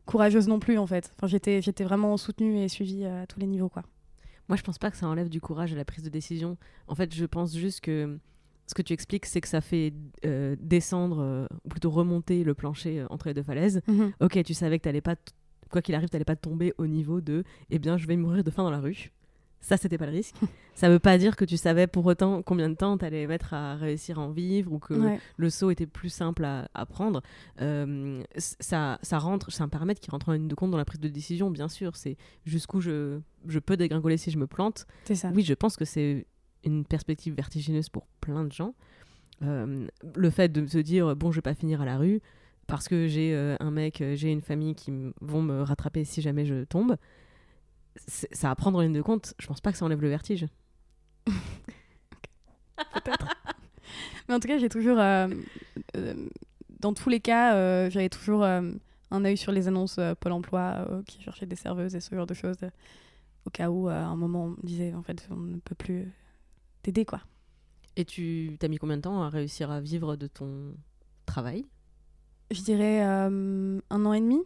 courageuse 0.06 0.48
non 0.48 0.60
plus 0.60 0.78
en 0.78 0.88
fait. 0.88 1.12
Enfin, 1.16 1.28
j'étais, 1.28 1.62
j'étais 1.62 1.84
vraiment 1.84 2.18
soutenue 2.18 2.60
et 2.60 2.68
suivie 2.68 3.06
à 3.06 3.28
tous 3.28 3.40
les 3.40 3.48
niveaux 3.48 3.70
quoi. 3.70 3.84
Moi, 4.50 4.56
je 4.56 4.64
pense 4.64 4.78
pas 4.78 4.90
que 4.90 4.98
ça 4.98 5.08
enlève 5.08 5.28
du 5.28 5.42
courage 5.42 5.74
à 5.74 5.76
la 5.76 5.84
prise 5.84 6.04
de 6.04 6.10
décision. 6.10 6.58
En 6.88 6.96
fait, 6.96 7.14
je 7.14 7.26
pense 7.26 7.56
juste 7.56 7.82
que 7.82 8.18
ce 8.66 8.74
que 8.74 8.82
tu 8.82 8.94
expliques, 8.94 9.26
c'est 9.26 9.42
que 9.42 9.48
ça 9.48 9.60
fait 9.60 9.94
euh, 10.26 10.56
descendre, 10.62 11.48
ou 11.66 11.70
plutôt 11.70 11.90
remonter 11.90 12.46
le 12.46 12.54
plancher 12.54 13.04
entre 13.10 13.28
les 13.28 13.34
deux 13.34 13.44
falaises. 13.44 13.82
Mhm. 13.88 14.14
Ok, 14.22 14.42
tu 14.44 14.54
savais 14.54 14.80
que 14.80 14.84
t'allais 14.84 15.02
pas, 15.02 15.16
quoi 15.70 15.82
qu'il 15.82 15.96
arrive, 15.96 16.10
t'allais 16.10 16.26
pas 16.26 16.36
tomber 16.36 16.74
au 16.78 16.88
niveau 16.88 17.22
de, 17.22 17.44
eh 17.70 17.80
bien, 17.80 17.98
je 17.98 18.08
vais 18.08 18.16
mourir 18.18 18.44
de 18.44 18.52
faim 18.52 18.64
dans 18.64 18.72
la 18.72 18.80
rue. 18.80 19.12
Ça, 19.60 19.76
c'était 19.76 19.98
pas 19.98 20.06
le 20.06 20.12
risque. 20.12 20.36
ça 20.76 20.88
veut 20.88 21.00
pas 21.00 21.18
dire 21.18 21.36
que 21.36 21.44
tu 21.44 21.58
savais 21.58 21.88
pour 21.88 22.06
autant 22.06 22.44
combien 22.44 22.70
de 22.70 22.76
temps 22.76 22.96
t'allais 22.98 23.26
mettre 23.26 23.56
à 23.56 23.76
réussir 23.76 24.20
à 24.20 24.22
en 24.22 24.30
vivre 24.32 24.72
ou 24.72 24.78
que 24.80 24.94
Ouais. 24.94 25.20
le 25.36 25.50
saut 25.50 25.72
était 25.72 25.88
plus 25.88 26.10
simple 26.10 26.46
à, 26.46 26.70
à 26.76 26.86
prendre. 26.86 27.22
Euh, 27.62 28.22
ça, 28.38 29.00
ça 29.02 29.18
rentre, 29.18 29.52
c'est 29.52 29.64
un 29.64 29.68
paramètre 29.68 30.00
qui 30.00 30.12
rentre 30.12 30.30
en 30.30 30.34
ligne 30.34 30.48
de 30.48 30.54
compte 30.56 30.70
dans 30.72 30.78
la 30.78 30.86
prise 30.86 31.00
de 31.02 31.08
décision, 31.10 31.50
bien 31.50 31.68
sûr. 31.70 31.96
C'est 31.96 32.18
jusqu'où 32.46 32.82
je, 32.82 33.20
je 33.48 33.60
peux 33.60 33.76
dégringoler 33.78 34.18
si 34.18 34.30
je 34.30 34.38
me 34.38 34.46
plante. 34.48 34.86
C'est 35.06 35.16
ça. 35.16 35.32
Oui, 35.34 35.44
je 35.44 35.56
pense 35.56 35.76
que 35.76 35.86
c'est 35.86 36.28
une 36.64 36.86
perspective 36.86 37.34
vertigineuse 37.34 37.90
pour 37.90 38.06
plein 38.22 38.44
de 38.44 38.52
gens. 38.52 38.76
Euh, 39.44 39.88
le 40.16 40.30
fait 40.30 40.50
de 40.52 40.66
se 40.68 40.78
dire 40.78 41.16
bon, 41.16 41.32
je 41.32 41.38
vais 41.38 41.42
pas 41.44 41.54
finir 41.56 41.82
à 41.82 41.86
la 41.86 41.98
rue 41.98 42.22
parce 42.68 42.88
que 42.88 43.08
j'ai 43.08 43.34
euh, 43.34 43.56
un 43.60 43.72
mec, 43.72 44.02
euh, 44.02 44.16
j'ai 44.16 44.32
une 44.32 44.42
famille 44.42 44.76
qui 44.76 44.92
vont 45.22 45.42
me 45.42 45.62
rattraper 45.64 46.04
si 46.06 46.22
jamais 46.22 46.46
je 46.46 46.64
tombe. 46.66 46.98
Ça 47.98 48.52
à 48.52 48.56
prendre 48.56 48.78
en 48.78 48.82
ligne 48.82 48.94
de 48.94 49.02
compte. 49.02 49.34
Je 49.40 49.48
pense 49.48 49.62
pas 49.62 49.72
que 49.72 49.78
ça 49.78 49.86
enlève 49.86 50.02
le 50.02 50.10
vertige. 50.10 50.46
Mais 54.28 54.36
en 54.36 54.40
tout 54.40 54.48
cas, 54.48 54.58
j'ai 54.58 54.70
toujours, 54.70 55.00
euh, 55.00 55.28
euh, 55.96 56.28
dans 56.80 56.94
tous 56.94 57.10
les 57.10 57.20
cas, 57.20 57.56
euh, 57.56 57.90
j'avais 57.90 58.10
toujours 58.10 58.44
euh, 58.44 58.72
un 59.12 59.26
œil 59.26 59.38
sur 59.38 59.52
les 59.52 59.68
annonces 59.68 59.98
euh, 59.98 60.16
Pôle 60.16 60.34
Emploi 60.34 60.86
euh, 60.90 61.02
qui 61.04 61.22
cherchaient 61.22 61.46
des 61.46 61.56
serveuses 61.56 61.96
et 61.96 62.02
ce 62.02 62.14
genre 62.14 62.28
de 62.28 62.34
choses, 62.34 62.58
euh, 62.64 62.70
au 63.46 63.50
cas 63.50 63.70
où, 63.70 63.90
euh, 63.90 63.94
à 63.94 64.06
un 64.06 64.16
moment, 64.16 64.46
on 64.46 64.50
me 64.50 64.62
disait 64.64 64.94
en 64.94 65.02
fait, 65.04 65.28
on 65.32 65.38
ne 65.38 65.60
peut 65.60 65.76
plus 65.76 66.12
t'aider 66.84 67.06
quoi. 67.06 67.22
Et 67.96 68.06
tu 68.06 68.58
t'as 68.60 68.68
mis 68.68 68.78
combien 68.78 68.98
de 68.98 69.02
temps 69.02 69.24
à 69.24 69.30
réussir 69.30 69.72
à 69.72 69.80
vivre 69.82 70.16
de 70.18 70.28
ton 70.28 70.76
travail? 71.26 71.66
Je 72.50 72.62
dirais 72.62 73.04
euh, 73.04 73.80
un 73.90 74.06
an 74.06 74.14
et 74.14 74.22
demi. 74.22 74.40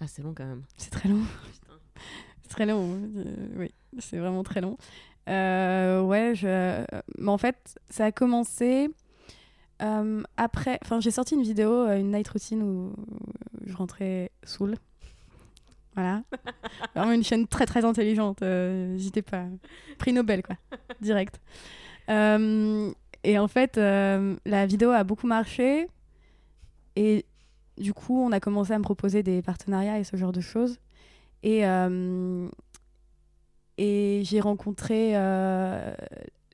Ah, 0.00 0.06
c'est 0.06 0.22
long 0.22 0.34
quand 0.34 0.46
même. 0.46 0.62
C'est 0.76 0.90
très 0.90 1.08
long. 1.08 1.22
c'est 2.42 2.48
très 2.48 2.66
long. 2.66 2.98
euh, 3.16 3.48
oui, 3.56 3.72
c'est 3.98 4.18
vraiment 4.18 4.42
très 4.42 4.60
long. 4.60 4.78
Euh, 5.28 6.02
ouais, 6.02 6.32
je... 6.34 6.84
mais 7.18 7.30
en 7.30 7.38
fait, 7.38 7.78
ça 7.90 8.06
a 8.06 8.12
commencé 8.12 8.90
euh, 9.82 10.22
après. 10.36 10.78
Enfin, 10.82 11.00
j'ai 11.00 11.10
sorti 11.10 11.34
une 11.34 11.42
vidéo, 11.42 11.86
une 11.88 12.12
night 12.12 12.28
routine 12.28 12.62
où 12.62 12.94
je 13.66 13.74
rentrais 13.76 14.30
saoul. 14.42 14.76
Voilà. 15.94 16.22
Vraiment 16.94 17.12
une 17.12 17.24
chaîne 17.24 17.46
très 17.46 17.66
très 17.66 17.84
intelligente. 17.84 18.42
N'hésitez 18.42 19.22
pas. 19.22 19.44
Prix 19.98 20.12
Nobel, 20.12 20.42
quoi. 20.42 20.56
Direct. 21.00 21.40
Et 22.08 23.38
en 23.38 23.48
fait, 23.48 23.76
la 23.76 24.66
vidéo 24.66 24.90
a 24.90 25.04
beaucoup 25.04 25.26
marché. 25.26 25.88
Et 26.96 27.24
du 27.78 27.92
coup, 27.92 28.18
on 28.20 28.32
a 28.32 28.40
commencé 28.40 28.72
à 28.72 28.78
me 28.78 28.82
proposer 28.84 29.22
des 29.22 29.42
partenariats 29.42 29.98
et 29.98 30.04
ce 30.04 30.16
genre 30.16 30.32
de 30.32 30.40
choses. 30.40 30.78
Et, 31.42 31.66
euh, 31.66 32.48
et 33.78 34.22
j'ai 34.24 34.40
rencontré 34.40 35.12
euh, 35.16 35.94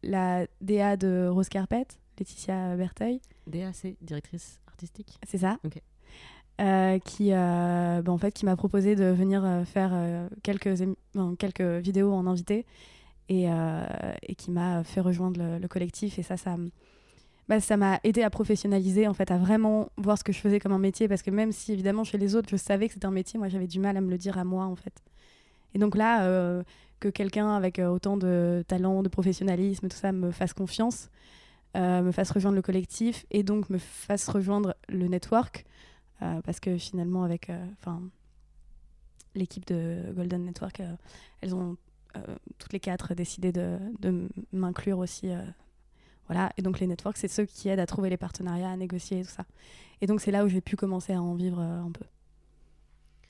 la 0.03 0.47
DA 0.61 0.97
de 0.97 1.29
Rose 1.31 1.49
Carpet, 1.49 1.87
Laetitia 2.19 2.77
Berteuil, 2.77 3.21
DAC, 3.47 3.97
directrice 4.01 4.61
artistique. 4.67 5.19
c'est 5.27 5.39
ça 5.39 5.59
Ok. 5.65 5.81
Euh, 6.61 6.99
qui, 6.99 7.33
euh, 7.33 8.03
bah, 8.03 8.13
en 8.13 8.19
fait, 8.19 8.33
qui 8.33 8.45
m'a 8.45 8.57
proposé 8.57 8.95
de 8.95 9.05
venir 9.07 9.45
euh, 9.45 9.65
faire 9.65 9.93
quelques, 10.43 10.67
émi- 10.83 10.97
enfin, 11.17 11.35
quelques 11.39 11.61
vidéos 11.63 12.13
en 12.13 12.27
invité 12.27 12.67
et, 13.29 13.47
et 13.47 14.35
qui 14.35 14.51
m'a 14.51 14.85
fait 14.85 15.01
rejoindre 15.01 15.41
le, 15.41 15.59
le 15.59 15.69
collectif. 15.69 16.19
Et 16.19 16.23
ça, 16.23 16.37
ça, 16.37 16.57
bah, 17.49 17.61
ça 17.61 17.77
m'a 17.77 18.01
aidé 18.05 18.23
à 18.23 18.31
professionnaliser, 18.31 19.09
en 19.09 19.15
fait, 19.15 19.31
à 19.31 19.39
vraiment 19.39 19.91
voir 19.97 20.17
ce 20.19 20.25
que 20.25 20.33
je 20.33 20.39
faisais 20.39 20.61
comme 20.61 20.73
un 20.73 20.79
métier. 20.79 21.09
Parce 21.09 21.23
que 21.23 21.31
même 21.31 21.53
si, 21.53 21.73
évidemment, 21.73 22.05
chez 22.05 22.19
les 22.19 22.37
autres, 22.37 22.49
je 22.51 22.57
savais 22.57 22.89
que 22.89 22.95
c'était 22.95 23.07
un 23.07 23.11
métier, 23.11 23.39
moi, 23.39 23.49
j'avais 23.49 23.67
du 23.67 23.81
mal 23.81 23.97
à 23.97 24.01
me 24.01 24.11
le 24.11 24.19
dire 24.19 24.39
à 24.39 24.45
moi, 24.45 24.65
en 24.65 24.77
fait. 24.77 25.03
Et 25.75 25.79
donc 25.79 25.97
là, 25.97 26.25
euh, 26.25 26.63
que 27.01 27.09
quelqu'un 27.09 27.57
avec 27.57 27.79
euh, 27.79 27.89
autant 27.89 28.17
de 28.17 28.65
talent, 28.69 29.03
de 29.03 29.09
professionnalisme, 29.09 29.89
tout 29.89 29.97
ça, 29.97 30.13
me 30.13 30.31
fasse 30.31 30.53
confiance, 30.53 31.11
euh, 31.77 32.03
me 32.03 32.13
fasse 32.13 32.31
rejoindre 32.31 32.57
le 32.57 32.63
collectif 32.63 33.27
et 33.31 33.43
donc 33.43 33.71
me 33.71 33.79
fasse 33.79 34.29
rejoindre 34.29 34.75
le 34.89 35.09
network. 35.09 35.65
parce 36.45 36.61
que 36.61 36.79
finalement, 36.79 37.25
avec 37.25 37.51
l'équipe 39.35 39.67
de 39.67 40.13
Golden 40.15 40.45
Network, 40.45 40.81
elles 41.41 41.55
ont 41.55 41.77
toutes 42.59 42.73
les 42.73 42.79
quatre 42.79 43.15
décidé 43.15 43.51
de, 43.51 43.77
de 43.99 44.29
m'inclure 44.53 44.99
aussi. 44.99 45.31
Voilà. 46.27 46.51
Et 46.57 46.63
donc 46.63 46.81
les 46.81 46.87
networks, 46.87 47.17
c'est 47.17 47.29
ceux 47.29 47.45
qui 47.45 47.69
aident 47.69 47.81
à 47.81 47.87
trouver 47.87 48.11
les 48.11 48.17
partenariats, 48.17 48.71
à 48.71 48.77
négocier 48.77 49.21
et 49.21 49.25
tout 49.25 49.31
ça. 49.31 49.45
Et 50.01 50.07
donc 50.07 50.21
c'est 50.21 50.31
là 50.31 50.45
où 50.45 50.49
j'ai 50.49 50.61
pu 50.61 50.77
commencer 50.77 51.13
à 51.13 51.23
en 51.23 51.35
vivre 51.35 51.61
euh, 51.61 51.83
un 51.83 51.91
peu. 51.91 52.05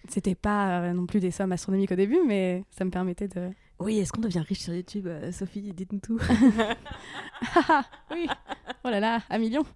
C'était 0.09 0.35
pas 0.35 0.81
euh, 0.81 0.93
non 0.93 1.07
plus 1.07 1.21
des 1.21 1.31
sommes 1.31 1.53
astronomiques 1.53 1.93
au 1.93 1.97
début, 1.97 2.19
mais 2.27 2.65
ça 2.71 2.85
me 2.85 2.91
permettait 2.91 3.29
de. 3.29 3.51
Oui, 3.79 3.99
est-ce 3.99 4.13
qu'on 4.13 4.21
devient 4.21 4.43
riche 4.47 4.61
sur 4.61 4.75
YouTube 4.75 5.07
euh, 5.07 5.33
Sophie, 5.33 5.73
dites-nous 5.73 6.01
tout. 6.01 6.21
oui. 8.11 8.29
Oh 8.85 8.91
là 8.91 9.01
là, 9.01 9.21
un 9.31 9.39
million. 9.39 9.65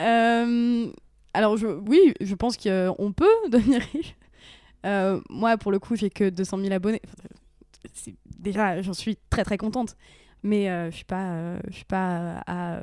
Euh, 0.00 0.92
alors, 1.34 1.56
je, 1.56 1.66
oui, 1.66 2.14
je 2.20 2.34
pense 2.36 2.56
qu'on 2.56 3.12
peut 3.12 3.26
devenir 3.50 3.82
riche. 3.92 4.14
Euh, 4.86 5.20
moi, 5.28 5.56
pour 5.56 5.72
le 5.72 5.78
coup, 5.78 5.96
j'ai 5.96 6.10
que 6.10 6.30
200 6.30 6.58
000 6.58 6.72
abonnés. 6.72 7.02
Enfin, 7.04 8.12
déjà, 8.38 8.80
j'en 8.80 8.92
suis 8.92 9.18
très 9.28 9.42
très 9.44 9.58
contente. 9.58 9.96
Mais 10.42 10.70
euh, 10.70 10.90
je 10.90 10.96
suis 10.96 11.04
pas, 11.04 11.30
euh, 11.30 11.58
je 11.68 11.76
suis 11.76 11.84
pas 11.84 12.42
à 12.46 12.76
euh, 12.76 12.82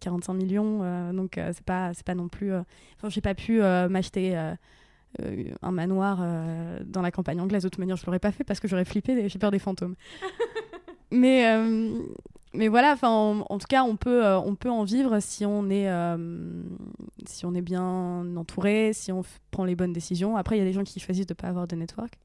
45 0.00 0.34
millions, 0.34 1.12
donc 1.12 1.32
c'est 1.34 1.64
pas, 1.64 1.92
c'est 1.94 2.06
pas 2.06 2.14
non 2.14 2.28
plus. 2.28 2.52
Enfin, 2.52 3.08
j'ai 3.08 3.20
pas 3.20 3.34
pu 3.34 3.60
m'acheter 3.60 4.36
un 4.36 5.72
manoir 5.72 6.18
dans 6.84 7.02
la 7.02 7.10
campagne 7.10 7.40
anglaise. 7.40 7.64
De 7.64 7.68
toute 7.68 7.80
manière, 7.80 7.96
je 7.96 8.06
l'aurais 8.06 8.20
pas 8.20 8.30
fait 8.30 8.44
parce 8.44 8.60
que 8.60 8.68
j'aurais 8.68 8.84
flippé. 8.84 9.28
J'ai 9.28 9.38
peur 9.40 9.50
des 9.50 9.58
fantômes. 9.58 9.96
mais 11.10 11.52
mais 12.54 12.68
voilà, 12.68 12.92
enfin, 12.92 13.08
en, 13.08 13.40
en 13.40 13.58
tout 13.58 13.66
cas, 13.68 13.82
on 13.82 13.96
peut, 13.96 14.24
on 14.24 14.54
peut 14.54 14.70
en 14.70 14.84
vivre 14.84 15.18
si 15.18 15.44
on 15.44 15.68
est, 15.68 15.90
si 17.26 17.44
on 17.44 17.54
est 17.56 17.62
bien 17.62 18.36
entouré, 18.36 18.92
si 18.92 19.10
on 19.10 19.24
prend 19.50 19.64
les 19.64 19.74
bonnes 19.74 19.92
décisions. 19.92 20.36
Après, 20.36 20.56
il 20.56 20.60
y 20.60 20.62
a 20.62 20.64
des 20.64 20.74
gens 20.74 20.84
qui 20.84 21.00
choisissent 21.00 21.26
de 21.26 21.34
pas 21.34 21.48
avoir 21.48 21.66
de 21.66 21.74
network. 21.74 22.20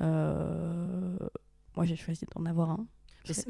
Euh, 0.00 1.16
moi, 1.76 1.84
j'ai 1.84 1.96
choisi 1.96 2.24
d'en 2.34 2.46
avoir 2.46 2.70
un. 2.70 2.86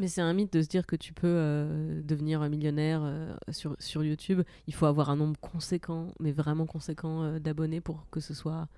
Mais 0.00 0.06
c'est- 0.08 0.20
un 0.20 0.32
mythe 0.32 0.52
de 0.52 0.62
se 0.62 0.68
dire 0.68 0.86
que 0.86 0.96
tu 0.96 1.12
peux 1.12 1.26
euh, 1.26 2.00
devenir 2.04 2.40
millionnaire 2.48 3.00
euh, 3.02 3.34
sur, 3.50 3.76
sur 3.78 4.04
YouTube. 4.04 4.42
Il 4.66 4.74
faut 4.74 4.86
avoir 4.86 5.10
un 5.10 5.16
nombre 5.16 5.38
conséquent, 5.40 6.08
mais 6.20 6.32
vraiment 6.32 6.66
conséquent 6.66 7.22
euh, 7.22 7.38
d'abonnés 7.38 7.80
pour 7.80 8.06
que 8.10 8.20
ce 8.20 8.34
soit 8.34 8.68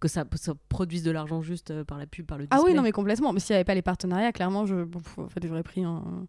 que 0.00 0.08
ça, 0.08 0.24
ça 0.34 0.52
produise 0.68 1.02
de 1.02 1.10
l'argent 1.10 1.40
juste 1.42 1.70
euh, 1.70 1.82
par 1.84 1.98
la 1.98 2.06
pub, 2.06 2.26
par 2.26 2.36
le 2.38 2.44
display. 2.44 2.58
Ah 2.60 2.64
oui, 2.64 2.74
non, 2.74 2.82
mais 2.82 2.92
complètement. 2.92 3.32
Mais 3.32 3.40
s'il 3.40 3.54
n'y 3.54 3.56
avait 3.56 3.64
pas 3.64 3.74
les 3.74 3.82
partenariats, 3.82 4.32
clairement, 4.32 4.66
je, 4.66 4.84
bon, 4.84 5.00
pff, 5.00 5.18
en 5.18 5.28
fait, 5.28 5.46
j'aurais 5.46 5.62
pris 5.62 5.82
un. 5.82 6.26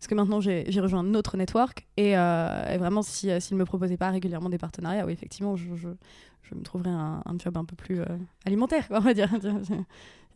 Parce 0.00 0.08
que 0.08 0.14
maintenant, 0.14 0.40
j'ai 0.40 0.64
rejoint 0.80 1.00
un 1.00 1.14
autre 1.14 1.36
network. 1.36 1.86
Et, 1.98 2.16
euh, 2.16 2.72
et 2.72 2.78
vraiment, 2.78 3.02
si, 3.02 3.30
euh, 3.30 3.38
s'ils 3.38 3.54
ne 3.56 3.60
me 3.60 3.66
proposaient 3.66 3.98
pas 3.98 4.08
régulièrement 4.10 4.48
des 4.48 4.56
partenariats, 4.56 5.04
oui, 5.04 5.12
effectivement, 5.12 5.56
je, 5.56 5.74
je, 5.76 5.90
je 6.42 6.54
me 6.54 6.62
trouverais 6.62 6.88
un, 6.88 7.22
un 7.26 7.38
job 7.38 7.58
un 7.58 7.66
peu 7.66 7.76
plus 7.76 8.00
euh, 8.00 8.06
alimentaire, 8.46 8.88
quoi, 8.88 8.96
on 8.96 9.02
va 9.02 9.12
dire. 9.12 9.28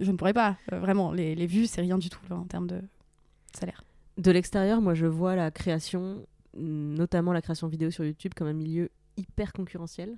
Je 0.00 0.10
ne 0.10 0.16
pourrais 0.16 0.32
pas. 0.34 0.56
Euh, 0.72 0.80
vraiment, 0.80 1.12
les, 1.12 1.34
les 1.34 1.46
vues, 1.46 1.66
c'est 1.66 1.80
rien 1.80 1.96
du 1.96 2.10
tout 2.10 2.20
là, 2.28 2.36
en 2.36 2.44
termes 2.44 2.66
de 2.66 2.82
salaire. 3.56 3.84
De 4.18 4.30
l'extérieur, 4.32 4.80
moi, 4.80 4.92
je 4.94 5.06
vois 5.06 5.36
la 5.36 5.50
création, 5.50 6.26
notamment 6.56 7.32
la 7.32 7.40
création 7.40 7.68
vidéo 7.68 7.90
sur 7.90 8.04
YouTube, 8.04 8.32
comme 8.34 8.48
un 8.48 8.52
milieu 8.52 8.90
hyper 9.16 9.52
concurrentiel. 9.52 10.16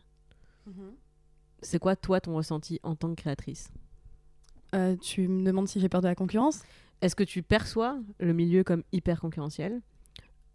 C'est 1.63 1.79
quoi, 1.79 1.95
toi, 1.95 2.21
ton 2.21 2.35
ressenti 2.35 2.81
en 2.83 2.97
tant 2.97 3.11
que 3.11 3.21
créatrice? 3.21 3.69
Euh, 4.75 4.97
tu 4.97 5.29
me 5.29 5.45
demandes 5.45 5.69
si 5.69 5.79
j'ai 5.79 5.89
peur 5.89 6.01
de 6.01 6.09
la 6.09 6.15
concurrence? 6.15 6.63
Est-ce 7.03 7.15
que 7.17 7.25
tu 7.25 7.43
perçois 7.43 7.99
le 8.21 8.33
milieu 8.33 8.65
comme 8.65 8.83
hyper 8.93 9.21
concurrentiel 9.21 9.81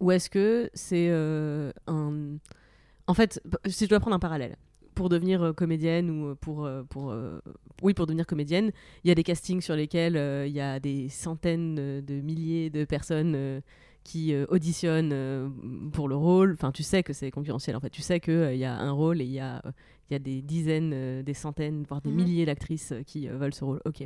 Ou 0.00 0.10
est-ce 0.10 0.28
que 0.28 0.70
c'est 0.74 1.08
euh, 1.10 1.72
un... 1.86 2.36
En 3.06 3.14
fait, 3.14 3.40
si 3.66 3.84
je 3.84 3.88
dois 3.90 4.00
prendre 4.00 4.16
un 4.16 4.20
parallèle, 4.20 4.56
pour 4.94 5.08
devenir 5.08 5.42
euh, 5.42 5.52
comédienne 5.52 6.10
ou 6.10 6.26
euh, 6.28 6.34
pour... 6.34 6.68
pour 6.88 7.14
Oui, 7.82 7.94
pour 7.94 8.06
devenir 8.06 8.26
comédienne, 8.26 8.72
il 9.04 9.08
y 9.08 9.10
a 9.10 9.14
des 9.14 9.22
castings 9.22 9.60
sur 9.60 9.74
lesquels 9.76 10.16
il 10.46 10.52
y 10.52 10.60
a 10.60 10.78
des 10.80 11.08
centaines 11.08 11.76
de 12.00 12.20
milliers 12.20 12.70
de 12.70 12.84
personnes 12.84 13.62
qui 14.04 14.34
auditionnent 14.48 15.50
pour 15.92 16.08
le 16.08 16.16
rôle. 16.16 16.52
Enfin, 16.54 16.72
tu 16.72 16.82
sais 16.82 17.02
que 17.04 17.12
c'est 17.12 17.30
concurrentiel, 17.30 17.76
en 17.76 17.80
fait. 17.80 17.90
Tu 17.90 18.02
sais 18.02 18.18
qu'il 18.20 18.56
y 18.56 18.64
a 18.64 18.76
un 18.76 18.90
rôle 18.90 19.20
et 19.20 19.24
il 19.24 19.30
y 19.32 19.40
a, 19.40 19.62
il 20.10 20.12
y 20.12 20.16
a 20.16 20.18
des 20.18 20.42
dizaines, 20.42 21.22
des 21.22 21.34
centaines, 21.34 21.84
voire 21.88 22.00
des 22.00 22.10
Mhm. 22.10 22.16
milliers 22.16 22.46
d'actrices 22.46 22.92
qui 23.06 23.28
veulent 23.28 23.54
ce 23.54 23.64
rôle. 23.64 23.80
Ok. 23.84 24.04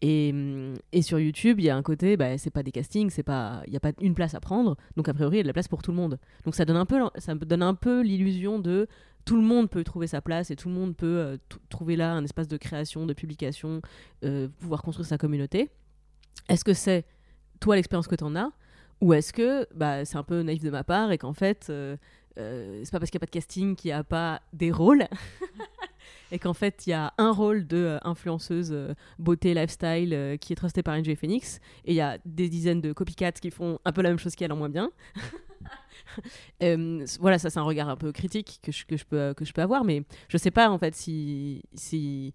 Et, 0.00 0.30
hum, 0.32 0.74
et 0.92 1.02
sur 1.02 1.18
YouTube, 1.18 1.58
il 1.58 1.64
y 1.64 1.70
a 1.70 1.76
un 1.76 1.82
côté, 1.82 2.16
bah, 2.16 2.38
c'est 2.38 2.50
pas 2.50 2.62
des 2.62 2.70
castings, 2.70 3.10
c'est 3.10 3.22
pas, 3.22 3.62
il 3.66 3.72
y 3.72 3.76
a 3.76 3.80
pas 3.80 3.92
une 4.00 4.14
place 4.14 4.34
à 4.34 4.40
prendre, 4.40 4.76
donc 4.96 5.08
a 5.08 5.14
priori 5.14 5.36
il 5.36 5.38
y 5.38 5.40
a 5.40 5.42
de 5.42 5.48
la 5.48 5.52
place 5.52 5.68
pour 5.68 5.82
tout 5.82 5.90
le 5.90 5.96
monde. 5.96 6.18
Donc 6.44 6.54
ça 6.54 6.64
donne 6.64 6.76
un 6.76 6.86
peu, 6.86 7.00
ça 7.16 7.34
donne 7.34 7.62
un 7.62 7.74
peu 7.74 8.02
l'illusion 8.02 8.58
de 8.58 8.86
tout 9.24 9.36
le 9.36 9.42
monde 9.42 9.68
peut 9.68 9.84
trouver 9.84 10.06
sa 10.06 10.22
place 10.22 10.50
et 10.50 10.56
tout 10.56 10.68
le 10.68 10.74
monde 10.74 10.96
peut 10.96 11.18
euh, 11.18 11.36
trouver 11.68 11.96
là 11.96 12.12
un 12.12 12.24
espace 12.24 12.48
de 12.48 12.56
création, 12.56 13.04
de 13.04 13.12
publication, 13.12 13.82
euh, 14.24 14.48
pouvoir 14.60 14.82
construire 14.82 15.06
sa 15.06 15.18
communauté. 15.18 15.68
Est-ce 16.48 16.64
que 16.64 16.72
c'est 16.72 17.04
toi 17.60 17.76
l'expérience 17.76 18.08
que 18.08 18.14
tu 18.14 18.24
en 18.24 18.36
as? 18.36 18.50
Ou 19.00 19.12
est-ce 19.12 19.32
que 19.32 19.66
bah, 19.74 20.04
c'est 20.04 20.16
un 20.16 20.22
peu 20.22 20.42
naïf 20.42 20.62
de 20.62 20.70
ma 20.70 20.82
part 20.82 21.12
et 21.12 21.18
qu'en 21.18 21.32
fait 21.32 21.66
euh, 21.70 21.96
euh, 22.38 22.80
c'est 22.84 22.90
pas 22.90 22.98
parce 22.98 23.10
qu'il 23.10 23.18
n'y 23.18 23.24
a 23.24 23.26
pas 23.26 23.30
de 23.30 23.30
casting 23.30 23.76
qu'il 23.76 23.90
n'y 23.90 23.92
a 23.92 24.04
pas 24.04 24.40
des 24.52 24.70
rôles? 24.70 25.06
et 26.32 26.38
qu'en 26.38 26.54
fait 26.54 26.86
il 26.86 26.90
y 26.90 26.92
a 26.92 27.12
un 27.18 27.32
rôle 27.32 27.66
de 27.66 27.76
euh, 27.76 27.98
influenceuse 28.02 28.70
euh, 28.72 28.94
beauté 29.18 29.54
lifestyle 29.54 30.12
euh, 30.14 30.36
qui 30.36 30.52
est 30.52 30.56
trustée 30.56 30.82
par 30.82 30.98
NJ 30.98 31.14
Phoenix 31.14 31.60
et 31.84 31.92
il 31.92 31.96
y 31.96 32.00
a 32.00 32.18
des 32.24 32.48
dizaines 32.48 32.80
de 32.80 32.92
copycats 32.92 33.32
qui 33.32 33.50
font 33.50 33.78
un 33.84 33.92
peu 33.92 34.02
la 34.02 34.10
même 34.10 34.18
chose 34.18 34.34
qu'elle 34.34 34.52
en 34.52 34.56
moins 34.56 34.68
bien. 34.68 34.90
Voilà, 37.20 37.38
ça 37.38 37.50
c'est 37.50 37.58
un 37.58 37.64
regard 37.64 37.88
un 37.88 37.96
peu 37.96 38.12
critique 38.12 38.60
que 38.62 38.72
je, 38.72 38.84
peux, 39.04 39.34
que 39.34 39.44
je 39.44 39.52
peux 39.52 39.60
avoir, 39.60 39.84
mais 39.84 40.04
je 40.28 40.38
sais 40.38 40.50
pas 40.50 40.70
en 40.70 40.78
fait 40.78 40.94
si, 40.94 41.62
si 41.74 42.34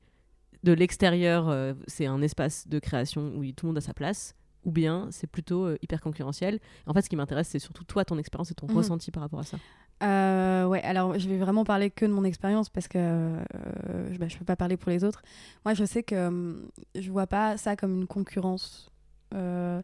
de 0.64 0.74
l'extérieur 0.74 1.76
c'est 1.88 2.06
un 2.06 2.22
espace 2.22 2.68
de 2.68 2.80
création 2.80 3.34
où 3.36 3.44
tout 3.52 3.66
le 3.66 3.70
monde 3.70 3.78
a 3.78 3.82
sa 3.82 3.94
place 3.94 4.36
ou 4.66 4.72
bien 4.72 5.08
c'est 5.12 5.28
plutôt 5.28 5.66
euh, 5.66 5.78
hyper 5.82 6.02
concurrentiel. 6.02 6.60
En 6.88 6.94
fait, 6.94 7.02
ce 7.02 7.10
qui 7.10 7.16
m'intéresse, 7.16 7.48
c'est 7.48 7.60
surtout 7.60 7.84
toi, 7.84 8.06
ton 8.06 8.18
expérience 8.18 8.52
et 8.52 8.56
ton 8.56 8.68
Mhm. 8.68 8.78
ressenti 8.78 9.12
par 9.12 9.22
rapport 9.24 9.40
à 9.40 9.44
ça. 9.44 9.58
Euh, 10.02 10.66
ouais, 10.66 10.82
alors 10.84 11.18
je 11.18 11.30
vais 11.30 11.38
vraiment 11.38 11.64
parler 11.64 11.90
que 11.90 12.06
de 12.06 12.12
mon 12.12 12.24
expérience 12.26 12.70
parce 12.70 12.88
que 12.88 12.98
euh, 12.98 13.44
je- 14.12 14.18
bah, 14.18 14.28
je 14.28 14.38
peux 14.38 14.44
pas 14.46 14.56
parler 14.56 14.76
pour 14.76 14.90
les 14.92 15.04
autres. 15.04 15.22
Moi, 15.66 15.74
je 15.74 15.86
sais 15.86 16.04
que 16.04 16.56
je 16.96 17.12
vois 17.12 17.28
pas 17.28 17.58
ça 17.58 17.76
comme 17.76 17.94
une 18.02 18.08
concurrence. 18.08 18.90
Euh, 19.34 19.82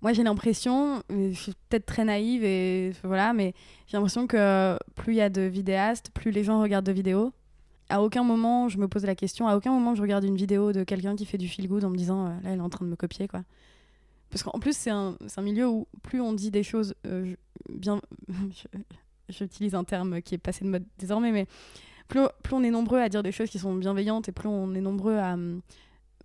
moi, 0.00 0.12
j'ai 0.12 0.24
l'impression, 0.24 1.02
je 1.10 1.30
suis 1.32 1.52
peut-être 1.68 1.86
très 1.86 2.04
naïve 2.04 2.42
et 2.42 2.92
voilà, 3.04 3.32
mais 3.32 3.54
j'ai 3.86 3.96
l'impression 3.96 4.26
que 4.26 4.76
plus 4.96 5.12
il 5.12 5.16
y 5.18 5.20
a 5.20 5.30
de 5.30 5.42
vidéastes, 5.42 6.10
plus 6.12 6.32
les 6.32 6.42
gens 6.42 6.60
regardent 6.60 6.86
de 6.86 6.92
vidéos. 6.92 7.32
À 7.88 8.02
aucun 8.02 8.24
moment, 8.24 8.68
je 8.68 8.78
me 8.78 8.88
pose 8.88 9.04
la 9.04 9.14
question, 9.14 9.46
à 9.46 9.54
aucun 9.56 9.70
moment, 9.70 9.94
je 9.94 10.02
regarde 10.02 10.24
une 10.24 10.34
vidéo 10.34 10.72
de 10.72 10.82
quelqu'un 10.82 11.14
qui 11.14 11.24
fait 11.26 11.38
du 11.38 11.46
feel 11.46 11.68
good 11.68 11.84
en 11.84 11.90
me 11.90 11.96
disant, 11.96 12.26
euh, 12.26 12.28
là, 12.42 12.50
elle 12.50 12.58
est 12.58 12.62
en 12.62 12.68
train 12.70 12.84
de 12.84 12.90
me 12.90 12.96
copier, 12.96 13.28
quoi. 13.28 13.42
Parce 14.32 14.42
qu'en 14.42 14.58
plus, 14.58 14.74
c'est 14.74 14.90
un, 14.90 15.14
un 15.36 15.42
milieu 15.42 15.68
où 15.68 15.86
plus 16.02 16.20
on 16.22 16.32
dit 16.32 16.50
des 16.50 16.62
choses 16.62 16.94
euh, 17.06 17.34
bien. 17.68 18.00
J'utilise 19.28 19.74
un 19.74 19.84
terme 19.84 20.20
qui 20.22 20.34
est 20.34 20.38
passé 20.38 20.64
de 20.64 20.70
mode 20.70 20.84
désormais, 20.98 21.30
mais 21.32 21.46
plus, 22.08 22.22
plus 22.42 22.54
on 22.54 22.62
est 22.62 22.70
nombreux 22.70 22.98
à 22.98 23.08
dire 23.08 23.22
des 23.22 23.30
choses 23.30 23.50
qui 23.50 23.58
sont 23.58 23.74
bienveillantes 23.74 24.28
et 24.28 24.32
plus 24.32 24.48
on 24.48 24.74
est 24.74 24.80
nombreux 24.80 25.16
à 25.16 25.34
hum, 25.34 25.60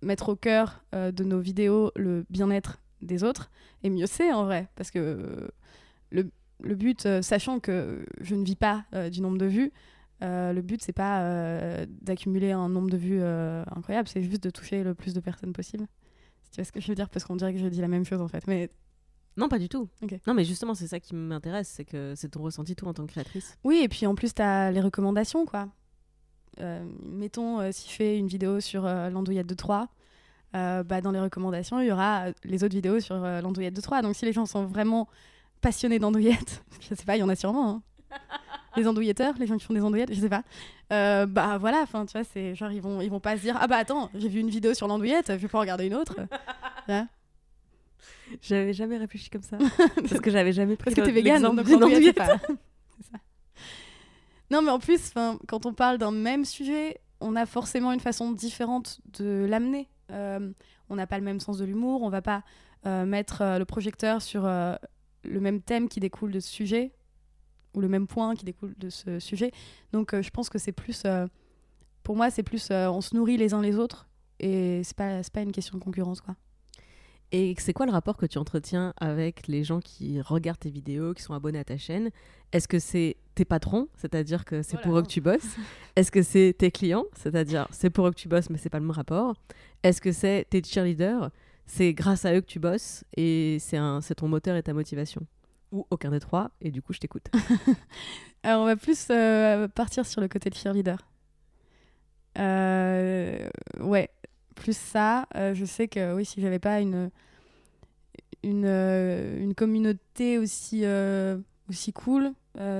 mettre 0.02 0.30
au 0.30 0.36
cœur 0.36 0.82
euh, 0.94 1.12
de 1.12 1.22
nos 1.22 1.38
vidéos 1.38 1.92
le 1.96 2.24
bien-être 2.30 2.80
des 3.02 3.22
autres, 3.24 3.50
et 3.84 3.90
mieux 3.90 4.06
c'est 4.06 4.32
en 4.32 4.44
vrai, 4.44 4.68
parce 4.74 4.90
que 4.90 5.48
le, 6.10 6.30
le 6.60 6.74
but, 6.74 7.06
euh, 7.06 7.22
sachant 7.22 7.60
que 7.60 8.04
je 8.20 8.34
ne 8.34 8.44
vis 8.44 8.56
pas 8.56 8.84
du 9.12 9.20
nombre 9.20 9.38
de 9.38 9.46
vues, 9.46 9.72
le 10.20 10.60
but 10.60 10.82
c'est 10.82 10.92
pas 10.92 11.86
d'accumuler 12.02 12.50
un 12.50 12.68
nombre 12.68 12.90
de 12.90 12.96
vues 12.96 13.22
incroyable, 13.22 14.08
c'est 14.08 14.22
juste 14.22 14.42
de 14.42 14.50
toucher 14.50 14.82
le 14.82 14.94
plus 14.94 15.14
de 15.14 15.20
personnes 15.20 15.52
possible. 15.52 15.86
Si 16.50 16.56
tu 16.56 16.60
vois 16.60 16.64
ce 16.64 16.72
que 16.72 16.80
je 16.80 16.88
veux 16.88 16.94
dire, 16.94 17.08
parce 17.08 17.24
qu'on 17.24 17.36
dirait 17.36 17.52
que 17.52 17.58
je 17.60 17.66
dis 17.66 17.80
la 17.80 17.88
même 17.88 18.04
chose 18.04 18.20
en 18.20 18.28
fait, 18.28 18.46
mais 18.46 18.70
Non, 19.36 19.48
pas 19.48 19.58
du 19.58 19.68
tout. 19.68 19.88
Non, 20.26 20.34
mais 20.34 20.44
justement, 20.44 20.74
c'est 20.74 20.88
ça 20.88 20.98
qui 20.98 21.14
m'intéresse, 21.14 21.68
c'est 21.68 21.84
que 21.84 22.14
c'est 22.16 22.30
ton 22.30 22.42
ressenti 22.42 22.74
toi 22.74 22.88
en 22.88 22.94
tant 22.94 23.06
que 23.06 23.12
créatrice. 23.12 23.56
Oui, 23.64 23.80
et 23.84 23.88
puis 23.88 24.06
en 24.06 24.14
plus, 24.14 24.34
tu 24.34 24.42
as 24.42 24.70
les 24.72 24.80
recommandations, 24.80 25.46
quoi. 25.46 25.68
Euh, 26.60 26.84
mettons, 27.04 27.60
euh, 27.60 27.70
si 27.70 27.88
je 27.88 27.94
fais 27.94 28.18
une 28.18 28.26
vidéo 28.26 28.58
sur 28.60 28.84
euh, 28.84 29.10
l'andouillette 29.10 29.46
de 29.46 29.54
Troyes, 29.54 29.86
euh, 30.56 30.82
bah, 30.82 31.00
dans 31.00 31.12
les 31.12 31.20
recommandations, 31.20 31.78
il 31.78 31.86
y 31.86 31.92
aura 31.92 32.26
euh, 32.28 32.32
les 32.42 32.64
autres 32.64 32.74
vidéos 32.74 32.98
sur 32.98 33.14
l'andouillette 33.16 33.74
de 33.74 33.80
Troyes. 33.80 34.02
Donc 34.02 34.16
si 34.16 34.24
les 34.24 34.32
gens 34.32 34.44
sont 34.46 34.64
vraiment 34.64 35.06
passionnés 35.60 36.00
d'andouillettes, 36.00 36.64
je 36.80 36.94
sais 36.96 37.04
pas, 37.04 37.16
il 37.16 37.20
y 37.20 37.22
en 37.22 37.28
a 37.28 37.36
sûrement. 37.36 37.68
hein. 37.70 37.82
Les 38.76 38.86
andouilletteurs, 38.86 39.34
les 39.38 39.46
gens 39.46 39.56
qui 39.56 39.64
font 39.64 39.74
des 39.74 39.80
andouillettes, 39.82 40.14
je 40.14 40.20
sais 40.20 40.28
pas. 40.28 40.44
Euh, 40.92 41.26
bah 41.26 41.58
voilà, 41.58 41.80
enfin 41.82 42.06
tu 42.06 42.12
vois, 42.12 42.22
c'est 42.24 42.54
genre 42.54 42.70
ils 42.70 42.80
vont 42.80 43.00
ils 43.00 43.10
vont 43.10 43.18
pas 43.18 43.36
se 43.36 43.42
dire 43.42 43.56
ah 43.60 43.66
bah 43.66 43.76
attends, 43.76 44.08
j'ai 44.14 44.28
vu 44.28 44.38
une 44.40 44.50
vidéo 44.50 44.72
sur 44.72 44.86
l'andouillette, 44.86 45.26
je 45.28 45.36
vais 45.36 45.48
pas 45.48 45.58
regarder 45.58 45.86
une 45.86 45.94
autre. 45.94 46.14
J'avais 48.42 48.72
jamais 48.74 48.98
réfléchi 48.98 49.30
comme 49.30 49.42
ça. 49.42 49.56
parce 49.96 50.20
que 50.20 50.30
j'avais 50.30 50.52
jamais 50.52 50.76
pris 50.76 50.94
Parce 50.94 50.96
que 51.08 51.12
t'es 51.12 51.20
l'exemple 51.22 51.62
donc 51.64 51.82
andouillette. 51.82 52.14
pas- 52.16 52.26
ça. 52.38 53.18
Non, 54.50 54.62
mais 54.62 54.70
en 54.70 54.78
plus, 54.78 55.12
quand 55.46 55.66
on 55.66 55.72
parle 55.74 55.98
d'un 55.98 56.10
même 56.10 56.44
sujet, 56.44 57.00
on 57.20 57.36
a 57.36 57.46
forcément 57.46 57.92
une 57.92 58.00
façon 58.00 58.32
différente 58.32 59.00
de 59.18 59.46
l'amener. 59.48 59.88
Euh, 60.10 60.50
on 60.88 60.96
n'a 60.96 61.06
pas 61.06 61.18
le 61.18 61.24
même 61.24 61.40
sens 61.40 61.58
de 61.58 61.64
l'humour, 61.64 62.02
on 62.02 62.08
va 62.10 62.22
pas 62.22 62.42
euh, 62.86 63.04
mettre 63.04 63.42
le 63.58 63.64
projecteur 63.64 64.22
sur 64.22 64.42
le 64.44 65.40
même 65.40 65.60
thème 65.60 65.88
qui 65.88 66.00
découle 66.00 66.30
de 66.30 66.40
ce 66.40 66.48
sujet 66.50 66.92
ou 67.74 67.80
le 67.80 67.88
même 67.88 68.06
point 68.06 68.34
qui 68.34 68.44
découle 68.44 68.74
de 68.78 68.90
ce 68.90 69.18
sujet. 69.18 69.50
Donc, 69.92 70.14
euh, 70.14 70.22
je 70.22 70.30
pense 70.30 70.48
que 70.48 70.58
c'est 70.58 70.72
plus, 70.72 71.02
euh, 71.04 71.26
pour 72.02 72.16
moi, 72.16 72.30
c'est 72.30 72.42
plus, 72.42 72.68
euh, 72.70 72.88
on 72.90 73.00
se 73.00 73.14
nourrit 73.14 73.36
les 73.36 73.54
uns 73.54 73.62
les 73.62 73.76
autres 73.76 74.08
et 74.40 74.82
c'est 74.84 74.96
pas, 74.96 75.22
c'est 75.22 75.32
pas 75.32 75.42
une 75.42 75.52
question 75.52 75.76
de 75.78 75.82
concurrence, 75.82 76.20
quoi. 76.20 76.34
Et 77.30 77.54
c'est 77.58 77.74
quoi 77.74 77.84
le 77.84 77.92
rapport 77.92 78.16
que 78.16 78.24
tu 78.24 78.38
entretiens 78.38 78.94
avec 78.96 79.48
les 79.48 79.62
gens 79.62 79.80
qui 79.80 80.18
regardent 80.22 80.60
tes 80.60 80.70
vidéos, 80.70 81.12
qui 81.12 81.22
sont 81.22 81.34
abonnés 81.34 81.58
à 81.58 81.64
ta 81.64 81.76
chaîne? 81.76 82.08
Est-ce 82.52 82.66
que 82.66 82.78
c'est 82.78 83.16
tes 83.34 83.44
patrons, 83.44 83.88
c'est-à-dire 83.98 84.46
que 84.46 84.62
c'est 84.62 84.78
Oh 84.78 84.82
pour 84.82 84.96
eux 84.98 85.02
que 85.02 85.08
tu 85.08 85.20
bosses? 85.20 85.56
Est-ce 85.94 86.10
que 86.10 86.22
c'est 86.22 86.54
tes 86.56 86.70
clients, 86.70 87.04
c'est-à-dire 87.14 87.68
c'est 87.70 87.90
pour 87.90 88.06
eux 88.06 88.12
que 88.12 88.16
tu 88.18 88.28
bosses 88.28 88.48
mais 88.48 88.56
c'est 88.56 88.70
pas 88.70 88.78
le 88.78 88.86
même 88.86 88.92
rapport? 88.96 89.34
Est-ce 89.82 90.00
que 90.00 90.10
c'est 90.10 90.46
tes 90.48 90.62
cheerleaders 90.64 91.30
C'est 91.66 91.92
grâce 91.92 92.24
à 92.24 92.34
eux 92.34 92.40
que 92.40 92.46
tu 92.46 92.60
bosses 92.60 93.04
et 93.14 93.58
c'est 93.60 93.76
un- 93.76 94.00
c'est 94.00 94.14
ton 94.14 94.28
moteur 94.28 94.56
et 94.56 94.62
ta 94.62 94.72
motivation? 94.72 95.20
Ou 95.70 95.86
aucun 95.90 96.10
des 96.10 96.20
trois 96.20 96.50
et 96.60 96.70
du 96.70 96.80
coup 96.80 96.92
je 96.92 96.98
t'écoute. 96.98 97.28
Alors, 98.42 98.62
on 98.62 98.66
va 98.66 98.76
plus 98.76 99.08
euh, 99.10 99.68
partir 99.68 100.06
sur 100.06 100.20
le 100.20 100.28
côté 100.28 100.48
de 100.48 100.54
cheerleader. 100.54 100.98
Euh, 102.38 103.48
ouais, 103.80 104.10
plus 104.54 104.76
ça. 104.76 105.26
euh, 105.34 105.54
je 105.54 105.64
sais 105.64 105.88
que 105.88 106.14
oui, 106.14 106.24
si 106.24 106.40
j'avais 106.40 106.58
pas 106.58 106.80
une, 106.80 107.10
une, 108.42 108.66
une 108.66 109.54
communauté 109.54 110.38
aussi, 110.38 110.84
aussi 111.68 111.92
cool, 111.92 112.32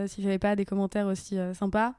si 0.07 0.23
j'avais 0.23 0.39
pas 0.39 0.57
des 0.57 0.65
commentaires 0.65 1.07
aussi 1.07 1.37
sympas, 1.55 1.95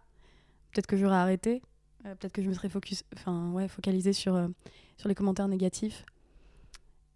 peut-être 0.72 0.88
que 0.88 0.98
j'aurais 0.98 1.18
arrêté. 1.18 1.62
Peut-être 2.04 2.32
que 2.32 2.42
je 2.42 2.48
me 2.48 2.54
serais 2.54 2.70
focus, 2.70 3.04
ouais, 3.28 3.68
focalisée 3.68 4.14
sur, 4.14 4.50
sur 4.98 5.10
les 5.10 5.16
commentaires 5.16 5.50
négatifs. 5.50 6.06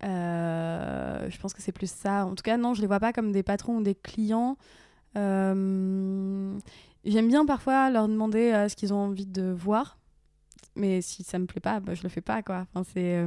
Euh, 0.03 1.29
je 1.29 1.37
pense 1.39 1.53
que 1.53 1.61
c'est 1.61 1.71
plus 1.71 1.89
ça. 1.89 2.25
En 2.25 2.35
tout 2.35 2.43
cas, 2.43 2.57
non, 2.57 2.73
je 2.73 2.81
les 2.81 2.87
vois 2.87 2.99
pas 2.99 3.13
comme 3.13 3.31
des 3.31 3.43
patrons 3.43 3.77
ou 3.77 3.83
des 3.83 3.95
clients. 3.95 4.57
Euh, 5.17 6.57
J'aime 7.05 7.27
bien 7.27 7.45
parfois 7.45 7.89
leur 7.89 8.07
demander 8.07 8.51
euh, 8.51 8.69
ce 8.69 8.75
qu'ils 8.75 8.93
ont 8.93 8.97
envie 8.97 9.25
de 9.25 9.51
voir, 9.51 9.97
mais 10.75 11.01
si 11.01 11.23
ça 11.23 11.37
me 11.37 11.45
plaît 11.45 11.59
pas, 11.59 11.79
bah, 11.79 11.93
je 11.93 12.03
le 12.03 12.09
fais 12.09 12.21
pas 12.21 12.41
quoi. 12.41 12.65
Enfin, 12.73 12.83
c'est 12.93 13.25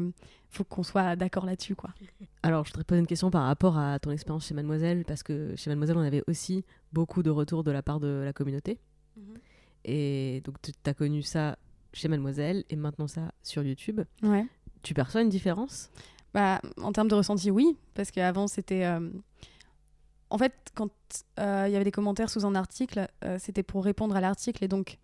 faut 0.48 0.64
qu'on 0.64 0.82
soit 0.82 1.16
d'accord 1.16 1.44
là-dessus 1.44 1.74
quoi. 1.74 1.90
Alors, 2.42 2.64
je 2.64 2.70
voudrais 2.70 2.84
poser 2.84 3.00
une 3.00 3.06
question 3.06 3.30
par 3.30 3.44
rapport 3.44 3.76
à 3.76 3.98
ton 3.98 4.10
expérience 4.10 4.46
chez 4.46 4.54
Mademoiselle, 4.54 5.04
parce 5.04 5.22
que 5.22 5.54
chez 5.56 5.68
Mademoiselle, 5.68 5.98
on 5.98 6.02
avait 6.02 6.22
aussi 6.26 6.64
beaucoup 6.92 7.22
de 7.22 7.30
retours 7.30 7.64
de 7.64 7.70
la 7.70 7.82
part 7.82 8.00
de 8.00 8.22
la 8.24 8.32
communauté. 8.32 8.78
Et 9.84 10.42
donc, 10.44 10.56
tu 10.62 10.72
as 10.84 10.94
connu 10.94 11.22
ça 11.22 11.58
chez 11.92 12.08
Mademoiselle 12.08 12.64
et 12.68 12.76
maintenant 12.76 13.06
ça 13.06 13.32
sur 13.42 13.62
YouTube. 13.62 14.00
Ouais. 14.22 14.46
Tu 14.82 14.94
perçois 14.94 15.22
une 15.22 15.28
différence? 15.28 15.90
Bah, 16.36 16.60
en 16.82 16.92
termes 16.92 17.08
de 17.08 17.14
ressenti, 17.14 17.50
oui, 17.50 17.78
parce 17.94 18.10
qu'avant 18.10 18.46
c'était. 18.46 18.84
euh, 18.84 19.00
En 20.28 20.36
fait, 20.36 20.52
quand 20.74 20.90
euh, 21.40 21.64
il 21.66 21.72
y 21.72 21.76
avait 21.76 21.84
des 21.84 21.90
commentaires 21.90 22.28
sous 22.28 22.44
un 22.44 22.54
article, 22.54 23.08
euh, 23.24 23.38
c'était 23.40 23.62
pour 23.62 23.82
répondre 23.82 24.14
à 24.14 24.20
l'article 24.20 24.62
et 24.62 24.68
donc 24.68 24.98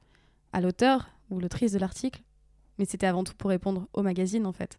à 0.52 0.60
l'auteur 0.60 1.08
ou 1.30 1.40
l'autrice 1.40 1.72
de 1.72 1.78
l'article, 1.78 2.20
mais 2.78 2.84
c'était 2.84 3.06
avant 3.06 3.24
tout 3.24 3.32
pour 3.34 3.48
répondre 3.48 3.86
au 3.94 4.02
magazine 4.02 4.44
en 4.44 4.52
fait. 4.52 4.78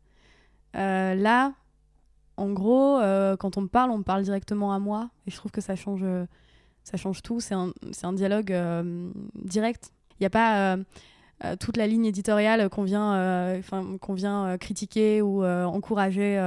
Là, 0.75 1.53
en 2.37 2.51
gros, 2.51 2.99
quand 3.39 3.57
on 3.57 3.61
me 3.61 3.67
parle, 3.67 3.89
on 3.89 3.97
me 3.97 4.03
parle 4.03 4.21
directement 4.21 4.73
à 4.73 4.77
moi 4.79 5.09
et 5.25 5.31
je 5.31 5.35
trouve 5.35 5.51
que 5.51 5.61
ça 5.61 5.75
change, 5.75 6.05
ça 6.83 6.97
change 6.97 7.23
tout. 7.23 7.39
C'est 7.39 7.55
un, 7.55 7.73
un 8.03 8.13
dialogue 8.13 8.53
direct. 9.43 9.91
Il 10.19 10.23
n'y 10.23 10.27
a 10.27 10.29
pas 10.29 10.77
euh, 11.45 11.56
toute 11.58 11.75
la 11.75 11.88
ligne 11.88 12.06
éditoriale 12.06 12.69
qu'on 12.69 12.84
vient, 12.84 13.15
euh, 13.15 13.62
qu'on 13.99 14.13
vient 14.13 14.47
euh, 14.47 14.58
critiquer 14.58 15.21
ou 15.21 15.43
encourager 15.43 16.38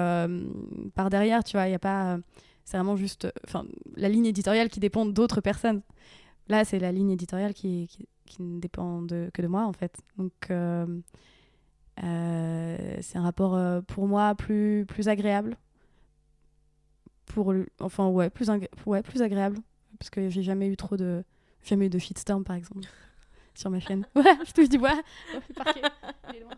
par 0.94 1.10
derrière, 1.10 1.44
tu 1.44 1.56
vois. 1.56 1.68
Il 1.68 1.72
y 1.72 1.74
a 1.74 1.78
pas, 1.78 2.18
c'est 2.64 2.76
vraiment 2.76 2.96
juste, 2.96 3.28
la 3.96 4.08
ligne 4.08 4.26
éditoriale 4.26 4.68
qui 4.68 4.80
dépend 4.80 5.06
d'autres 5.06 5.40
personnes. 5.40 5.82
Là, 6.48 6.64
c'est 6.64 6.78
la 6.78 6.92
ligne 6.92 7.10
éditoriale 7.10 7.54
qui, 7.54 7.88
ne 8.38 8.58
dépend 8.60 9.04
que 9.06 9.42
de 9.42 9.46
moi, 9.46 9.64
en 9.64 9.72
fait. 9.72 9.98
Donc, 10.16 10.32
c'est 10.48 10.54
un 13.18 13.22
rapport 13.22 13.82
pour 13.84 14.06
moi 14.06 14.34
plus, 14.34 14.86
plus 14.86 15.08
agréable. 15.08 15.56
Pour, 17.26 17.52
enfin, 17.80 18.06
ouais, 18.08 18.30
plus, 18.30 18.48
ouais, 18.86 19.02
plus 19.02 19.20
agréable. 19.20 19.58
Parce 19.98 20.10
que 20.10 20.28
j'ai 20.28 20.42
jamais 20.42 20.68
eu 20.68 20.76
trop 20.76 20.96
de, 20.96 21.24
jamais 21.64 21.86
eu 21.86 21.90
de 21.90 21.98
shitstorm, 21.98 22.44
par 22.44 22.54
exemple, 22.56 22.86
sur 23.56 23.70
ma 23.70 23.80
chaîne. 23.80 24.06
Voilà, 24.14 24.36
je 24.46 24.52
touche 24.52 24.68
du 24.68 24.78
bois. 24.78 24.94
Oh, 25.34 25.38
le 25.48 25.54
parquet, 25.54 25.82
il 26.30 26.36
est 26.36 26.40
loin. 26.40 26.52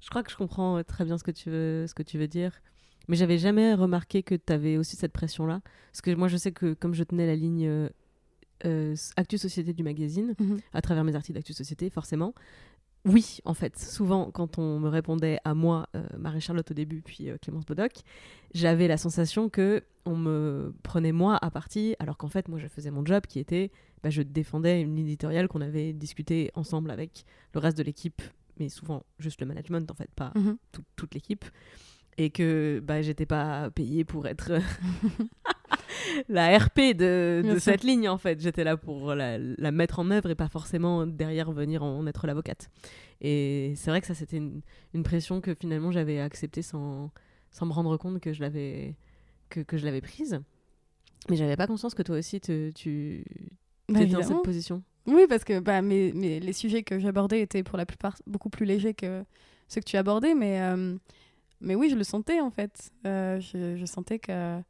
Je 0.00 0.08
crois 0.10 0.22
que 0.22 0.30
je 0.30 0.36
comprends 0.36 0.82
très 0.84 1.04
bien 1.04 1.18
ce 1.18 1.24
que 1.24 1.30
tu 1.30 1.50
veux, 1.50 1.86
ce 1.86 1.94
que 1.94 2.02
tu 2.02 2.18
veux 2.18 2.28
dire. 2.28 2.52
Mais 3.08 3.16
j'avais 3.16 3.38
jamais 3.38 3.74
remarqué 3.74 4.22
que 4.22 4.34
tu 4.34 4.52
avais 4.52 4.76
aussi 4.76 4.96
cette 4.96 5.12
pression-là. 5.12 5.60
Parce 5.92 6.00
que 6.02 6.14
moi, 6.14 6.28
je 6.28 6.36
sais 6.36 6.52
que 6.52 6.74
comme 6.74 6.94
je 6.94 7.04
tenais 7.04 7.26
la 7.26 7.36
ligne 7.36 7.66
euh, 7.66 7.88
euh, 8.64 8.94
Actu 9.16 9.38
Société 9.38 9.72
du 9.72 9.82
magazine, 9.82 10.34
Mhm. 10.40 10.58
à 10.72 10.80
travers 10.80 11.04
mes 11.04 11.14
articles 11.14 11.34
d'Actu 11.38 11.52
Société, 11.52 11.90
forcément, 11.90 12.34
oui, 13.04 13.38
en 13.44 13.54
fait, 13.54 13.78
souvent, 13.78 14.30
quand 14.32 14.58
on 14.58 14.80
me 14.80 14.88
répondait 14.88 15.38
à 15.44 15.54
moi, 15.54 15.88
euh, 15.94 16.04
Marie-Charlotte 16.18 16.68
au 16.70 16.74
début, 16.74 17.02
puis 17.02 17.30
euh, 17.30 17.36
Clémence 17.40 17.64
Bodoc, 17.64 17.92
j'avais 18.54 18.88
la 18.88 18.96
sensation 18.96 19.48
que 19.48 19.84
on 20.04 20.16
me 20.16 20.74
prenait 20.82 21.12
moi 21.12 21.38
à 21.40 21.50
partie, 21.52 21.94
alors 22.00 22.16
qu'en 22.16 22.28
fait, 22.28 22.48
moi, 22.48 22.58
je 22.58 22.66
faisais 22.66 22.90
mon 22.90 23.04
job 23.06 23.24
qui 23.28 23.38
était, 23.38 23.70
bah, 24.02 24.10
je 24.10 24.22
défendais 24.22 24.80
une 24.82 24.94
ligne 24.96 25.06
éditoriale 25.06 25.48
qu'on 25.48 25.60
avait 25.60 25.92
discutée 25.92 26.50
ensemble 26.54 26.90
avec 26.90 27.24
le 27.54 27.60
reste 27.60 27.76
de 27.78 27.82
l'équipe, 27.82 28.22
mais 28.58 28.68
souvent 28.68 29.04
juste 29.18 29.40
le 29.40 29.46
management, 29.46 29.90
en 29.90 29.94
fait, 29.94 30.10
pas 30.14 30.32
Mhm. 30.34 30.56
tout- 30.72 30.84
toute 30.96 31.14
l'équipe. 31.14 31.44
Et 32.18 32.30
que 32.30 32.80
bah, 32.82 33.02
j'étais 33.02 33.26
pas 33.26 33.70
payée 33.70 34.04
pour 34.06 34.26
être 34.26 34.52
la 36.28 36.56
RP 36.56 36.94
de, 36.94 37.56
cette 37.58 37.84
ligne 37.84 38.08
en 38.08 38.18
fait. 38.18 38.40
J'étais 38.40 38.64
là 38.64 38.76
pour 38.76 39.14
la, 39.14 39.38
la 39.38 39.70
mettre 39.70 39.98
en 39.98 40.10
œuvre 40.10 40.30
et 40.30 40.34
pas 40.34 40.48
forcément 40.48 41.06
derrière 41.06 41.52
venir 41.52 41.82
en 41.82 42.06
être 42.06 42.26
l'avocate. 42.26 42.70
Et 43.20 43.74
c'est 43.76 43.90
vrai 43.90 44.00
que 44.00 44.06
ça 44.06 44.14
c'était 44.14 44.36
une, 44.38 44.62
une 44.94 45.02
pression 45.02 45.40
que 45.40 45.54
finalement 45.54 45.90
j'avais 45.92 46.18
acceptée 46.20 46.62
sans, 46.62 47.10
sans 47.50 47.66
me 47.66 47.72
rendre 47.72 47.96
compte 47.96 48.20
que 48.20 48.32
je 48.32 48.40
l'avais 48.40 48.96
que, 49.48 49.60
que 49.60 49.76
je 49.76 49.84
l'avais 49.84 50.00
prise. 50.00 50.40
Mais 51.28 51.36
j'avais 51.36 51.56
pas 51.56 51.66
conscience 51.66 51.94
que 51.94 52.02
toi 52.02 52.16
aussi 52.18 52.40
te- 52.40 52.70
tu 52.70 53.24
Bah, 53.88 54.00
étais 54.02 54.12
dans 54.12 54.18
cette 54.22 54.42
position 54.44 54.82
Oui, 55.06 55.26
parce 55.28 55.44
que 55.44 55.60
bah, 55.60 55.80
mes, 55.82 56.12
mes- 56.12 56.40
les 56.40 56.52
sujets 56.52 56.82
que 56.82 56.98
j'abordais 56.98 57.40
étaient 57.40 57.62
pour 57.62 57.78
la 57.78 57.86
plupart 57.86 58.16
beaucoup 58.26 58.50
plus 58.50 58.66
légers 58.66 58.94
que 58.94 59.24
ceux 59.68 59.80
que 59.80 59.86
tu 59.86 59.96
abordais, 59.96 60.34
mais, 60.34 60.60
euh, 60.60 60.96
mais 61.60 61.74
oui, 61.74 61.88
je 61.90 61.96
le 61.96 62.04
sentais 62.04 62.40
en 62.40 62.50
fait. 62.50 62.90
Euh, 63.06 63.38
je, 63.40 63.76
je 63.76 63.84
sentais 63.86 64.18
que 64.18 64.60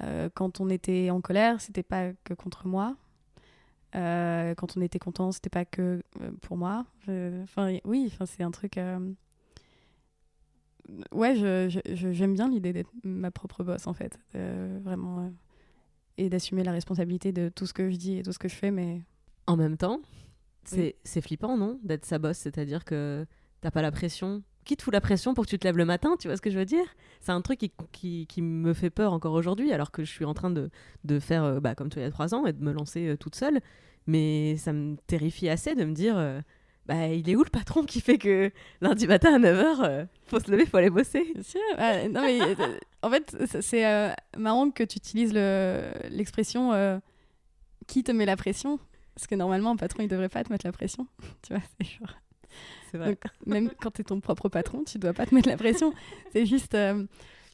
euh, 0.00 0.28
quand 0.34 0.60
on 0.60 0.68
était 0.68 1.10
en 1.10 1.20
colère, 1.20 1.60
c'était 1.60 1.82
pas 1.82 2.12
que 2.24 2.34
contre 2.34 2.66
moi. 2.66 2.96
Quand 3.92 4.76
on 4.76 4.82
était 4.82 4.98
content, 4.98 5.32
c'était 5.32 5.48
pas 5.48 5.64
que 5.64 6.02
pour 6.42 6.58
moi. 6.58 6.84
Je- 7.06 7.42
Enfin, 7.44 7.78
oui, 7.86 8.04
enfin, 8.12 8.26
c'est 8.26 8.42
un 8.42 8.50
truc. 8.50 8.78
Ouais, 11.12 11.34
je- 11.34 11.68
je- 11.68 11.94
je- 11.94 12.12
j'aime 12.12 12.34
bien 12.34 12.48
l'idée 12.48 12.72
d'être 12.72 12.90
ma 13.02 13.30
propre 13.30 13.64
boss 13.64 13.86
en 13.86 13.92
fait. 13.94 14.18
Euh, 14.34 14.78
vraiment. 14.84 15.32
Et 16.18 16.30
d'assumer 16.30 16.64
la 16.64 16.72
responsabilité 16.72 17.32
de 17.32 17.48
tout 17.48 17.66
ce 17.66 17.74
que 17.74 17.90
je 17.90 17.96
dis 17.96 18.18
et 18.18 18.22
tout 18.22 18.32
ce 18.32 18.38
que 18.38 18.48
je 18.48 18.54
fais, 18.54 18.70
mais 18.70 19.02
En 19.46 19.56
même 19.56 19.76
temps, 19.76 20.00
c'est 20.64 20.96
c'est 21.04 21.20
flippant, 21.20 21.56
non 21.56 21.78
D'être 21.82 22.04
sa 22.04 22.18
boss, 22.18 22.36
c'est-à-dire 22.38 22.84
que 22.84 23.26
t'as 23.60 23.70
pas 23.70 23.82
la 23.82 23.92
pression. 23.92 24.42
Qui 24.64 24.76
te 24.76 24.82
fout 24.82 24.92
la 24.92 25.00
pression 25.00 25.32
pour 25.32 25.44
que 25.44 25.50
tu 25.50 25.58
te 25.58 25.64
lèves 25.64 25.76
le 25.76 25.84
matin 25.84 26.16
Tu 26.18 26.26
vois 26.26 26.36
ce 26.36 26.42
que 26.42 26.50
je 26.50 26.58
veux 26.58 26.64
dire? 26.64 26.84
C'est 27.20 27.30
un 27.30 27.40
truc 27.40 27.60
qui, 27.60 27.72
qui, 27.92 28.26
qui 28.26 28.42
me 28.42 28.72
fait 28.74 28.90
peur 28.90 29.12
encore 29.12 29.32
aujourd'hui, 29.34 29.72
alors 29.72 29.92
que 29.92 30.02
je 30.02 30.10
suis 30.10 30.24
en 30.24 30.34
train 30.34 30.50
de, 30.50 30.70
de 31.04 31.20
faire 31.20 31.44
euh, 31.44 31.60
bah, 31.60 31.74
comme 31.76 31.88
toi 31.88 32.02
il 32.02 32.04
y 32.04 32.08
a 32.08 32.10
trois 32.10 32.34
ans 32.34 32.46
et 32.46 32.52
de 32.52 32.62
me 32.64 32.72
lancer 32.72 33.06
euh, 33.08 33.16
toute 33.16 33.36
seule. 33.36 33.60
Mais 34.08 34.56
ça 34.56 34.72
me 34.72 34.96
terrifie 35.06 35.48
assez 35.48 35.74
de 35.76 35.84
me 35.84 35.92
dire 35.92 36.16
euh, 36.16 36.40
bah, 36.86 37.08
il 37.08 37.28
est 37.28 37.36
où 37.36 37.42
le 37.44 37.50
patron 37.50 37.82
qui 37.84 38.00
fait 38.00 38.16
que 38.18 38.50
lundi 38.80 39.06
matin 39.06 39.34
à 39.34 39.38
9h, 39.38 40.06
faut 40.26 40.40
se 40.40 40.50
lever, 40.50 40.66
faut 40.66 40.76
aller 40.76 40.90
bosser? 40.90 41.34
Ah, 41.78 42.08
non, 42.08 42.22
mais 42.22 42.40
euh, 42.40 42.78
en 43.02 43.10
fait, 43.10 43.36
c'est- 43.60 43.84
euh, 43.86 44.12
marrant 44.36 44.70
que 44.70 44.84
tu 44.84 44.96
utilises 44.98 45.32
le- 45.34 45.82
l'expression 46.10 46.72
euh, 46.72 46.98
qui 47.86 48.02
te 48.04 48.12
met 48.12 48.24
la 48.26 48.36
pression. 48.36 48.78
Parce 49.14 49.26
que 49.26 49.34
normalement, 49.34 49.70
un 49.70 49.76
patron, 49.76 50.02
il 50.02 50.08
devrait 50.08 50.28
pas 50.28 50.44
te 50.44 50.52
mettre 50.52 50.66
la 50.66 50.72
pression. 50.72 51.06
tu 51.42 51.52
vois, 51.54 51.62
c'est 51.80 51.86
genre. 51.86 52.14
Donc, 52.94 53.18
même 53.44 53.70
quand 53.82 53.90
tu 53.90 54.00
es 54.00 54.04
ton 54.04 54.20
propre 54.20 54.48
patron, 54.48 54.84
tu 54.84 54.98
dois 54.98 55.12
pas 55.12 55.26
te 55.26 55.34
mettre 55.34 55.48
la 55.48 55.56
pression. 55.56 55.92
C'est 56.32 56.46
juste. 56.46 56.74
euh, 56.74 57.04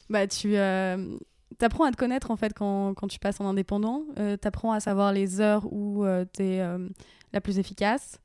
bah, 0.09 0.25
tu. 0.27 0.55
apprends 0.57 1.83
à 1.85 1.91
te 1.91 1.97
connaître 1.97 2.31
en 2.31 2.37
fait 2.37 2.53
quand, 2.53 2.93
quand 2.93 3.07
tu 3.07 3.19
passes 3.19 3.41
en 3.41 3.47
indépendant. 3.47 4.03
tu 4.15 4.47
apprends 4.47 4.71
à 4.71 4.79
savoir 4.79 5.11
les 5.11 5.41
heures 5.41 5.65
où 5.73 6.05
tu 6.33 6.43
es 6.43 6.61
la 7.33 7.41
plus 7.41 7.59
efficace. 7.59 8.19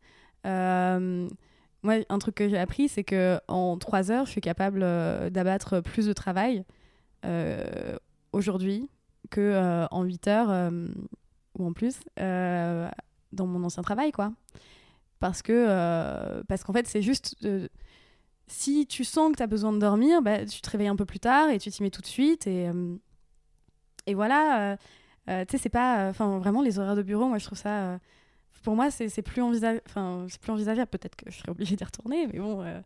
Euh, 0.48 1.28
moi, 1.82 1.94
un 2.08 2.18
truc 2.18 2.34
que 2.34 2.48
j'ai 2.48 2.58
appris, 2.58 2.88
c'est 2.88 3.04
que 3.04 3.38
en 3.48 3.78
trois 3.78 4.10
heures, 4.10 4.26
je 4.26 4.32
suis 4.32 4.40
capable 4.40 4.80
euh, 4.82 5.30
d'abattre 5.30 5.80
plus 5.80 6.06
de 6.06 6.12
travail 6.12 6.64
euh, 7.24 7.96
aujourd'hui 8.32 8.88
que 9.30 9.86
en 9.90 10.04
8 10.04 10.28
heures 10.28 10.72
ou 11.58 11.66
en 11.66 11.72
plus 11.72 12.00
dans 12.16 13.46
mon 13.46 13.62
ancien 13.62 13.82
travail, 13.82 14.10
quoi. 14.10 14.32
Parce 15.20 15.42
que 15.42 16.42
parce 16.48 16.64
qu'en 16.64 16.72
fait, 16.72 16.86
c'est 16.86 17.02
juste 17.02 17.36
si 18.46 18.86
tu 18.86 19.04
sens 19.04 19.32
que 19.32 19.36
tu 19.36 19.42
as 19.42 19.46
besoin 19.46 19.72
de 19.72 19.78
dormir, 19.78 20.22
bah, 20.22 20.46
tu 20.46 20.62
te 20.62 20.70
réveilles 20.70 20.88
un 20.88 20.96
peu 20.96 21.04
plus 21.04 21.20
tard 21.20 21.50
et 21.50 21.58
tu 21.58 21.70
t'y 21.70 21.82
mets 21.82 21.90
tout 21.90 22.00
de 22.00 22.06
suite 22.06 22.46
et 22.46 22.70
et 24.06 24.14
voilà. 24.14 24.78
tu 25.26 25.32
sais, 25.50 25.58
c'est 25.58 25.68
pas 25.68 26.08
enfin 26.08 26.38
vraiment 26.38 26.62
les 26.62 26.78
horaires 26.78 26.96
de 26.96 27.02
bureau. 27.02 27.28
Moi, 27.28 27.36
je 27.36 27.44
trouve 27.44 27.58
ça 27.58 27.98
pour 28.62 28.76
moi, 28.76 28.90
c'est 28.90 29.08
c'est 29.08 29.22
plus, 29.22 29.42
envisage... 29.42 29.80
enfin, 29.86 30.26
c'est 30.28 30.40
plus 30.40 30.52
envisageable. 30.52 30.88
Peut-être 30.90 31.16
que 31.16 31.30
je 31.30 31.38
serais 31.38 31.50
obligée 31.50 31.76
d'y 31.76 31.84
retourner, 31.84 32.26
mais 32.26 32.38
bon. 32.38 32.62
euh, 32.62 32.80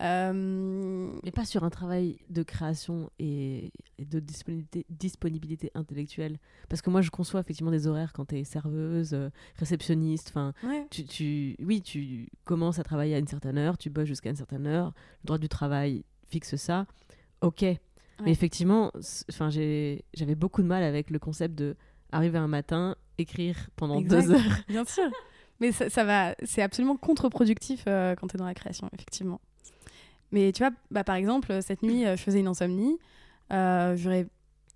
euh, 0.00 1.10
Mais 1.24 1.32
pas 1.32 1.44
sur 1.44 1.64
un 1.64 1.70
travail 1.70 2.18
de 2.30 2.42
création 2.42 3.10
et, 3.18 3.72
et 3.98 4.04
de 4.04 4.20
disponibilité, 4.20 4.86
disponibilité 4.90 5.70
intellectuelle. 5.74 6.38
Parce 6.68 6.82
que 6.82 6.90
moi, 6.90 7.02
je 7.02 7.10
conçois 7.10 7.40
effectivement 7.40 7.72
des 7.72 7.86
horaires 7.86 8.12
quand 8.12 8.26
tu 8.26 8.38
es 8.38 8.44
serveuse, 8.44 9.12
euh, 9.12 9.30
réceptionniste. 9.56 10.28
Enfin, 10.30 10.52
ouais. 10.62 10.86
tu, 10.90 11.04
tu, 11.04 11.56
oui, 11.60 11.82
tu 11.82 12.28
commences 12.44 12.78
à 12.78 12.84
travailler 12.84 13.14
à 13.14 13.18
une 13.18 13.26
certaine 13.26 13.58
heure, 13.58 13.76
tu 13.76 13.90
bosses 13.90 14.06
jusqu'à 14.06 14.30
une 14.30 14.36
certaine 14.36 14.66
heure. 14.66 14.92
Le 15.22 15.26
droit 15.26 15.38
du 15.38 15.48
travail 15.48 16.04
fixe 16.28 16.56
ça. 16.56 16.86
Ok. 17.40 17.64
Mais 18.20 18.32
effectivement, 18.32 18.90
j'avais 19.38 20.34
beaucoup 20.36 20.62
de 20.62 20.66
mal 20.66 20.82
avec 20.82 21.10
le 21.10 21.20
concept 21.20 21.54
de 21.54 21.76
arriver 22.12 22.38
un 22.38 22.48
matin, 22.48 22.96
écrire 23.18 23.68
pendant 23.76 23.98
Exact. 23.98 24.22
deux 24.22 24.32
heures. 24.32 24.58
Bien 24.68 24.84
sûr. 24.84 25.10
Mais 25.60 25.72
ça, 25.72 25.90
ça 25.90 26.04
va, 26.04 26.34
c'est 26.44 26.62
absolument 26.62 26.96
contre-productif 26.96 27.84
euh, 27.88 28.14
quand 28.14 28.28
tu 28.28 28.36
es 28.36 28.38
dans 28.38 28.46
la 28.46 28.54
création, 28.54 28.88
effectivement. 28.94 29.40
Mais 30.30 30.52
tu 30.52 30.62
vois, 30.62 30.72
bah, 30.90 31.04
par 31.04 31.16
exemple, 31.16 31.60
cette 31.62 31.82
nuit, 31.82 32.06
euh, 32.06 32.16
je 32.16 32.22
faisais 32.22 32.40
une 32.40 32.46
insomnie. 32.46 32.98
Euh, 33.52 33.96
j'aurais... 33.96 34.26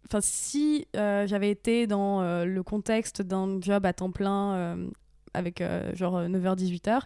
Enfin, 0.06 0.20
si 0.20 0.86
j'avais 0.94 1.50
été 1.50 1.86
dans 1.86 2.44
le 2.44 2.62
contexte 2.62 3.22
d'un 3.22 3.60
job 3.62 3.86
à 3.86 3.94
temps 3.94 4.10
plein 4.10 4.76
avec 5.32 5.62
genre 5.94 6.20
9h-18h, 6.20 7.02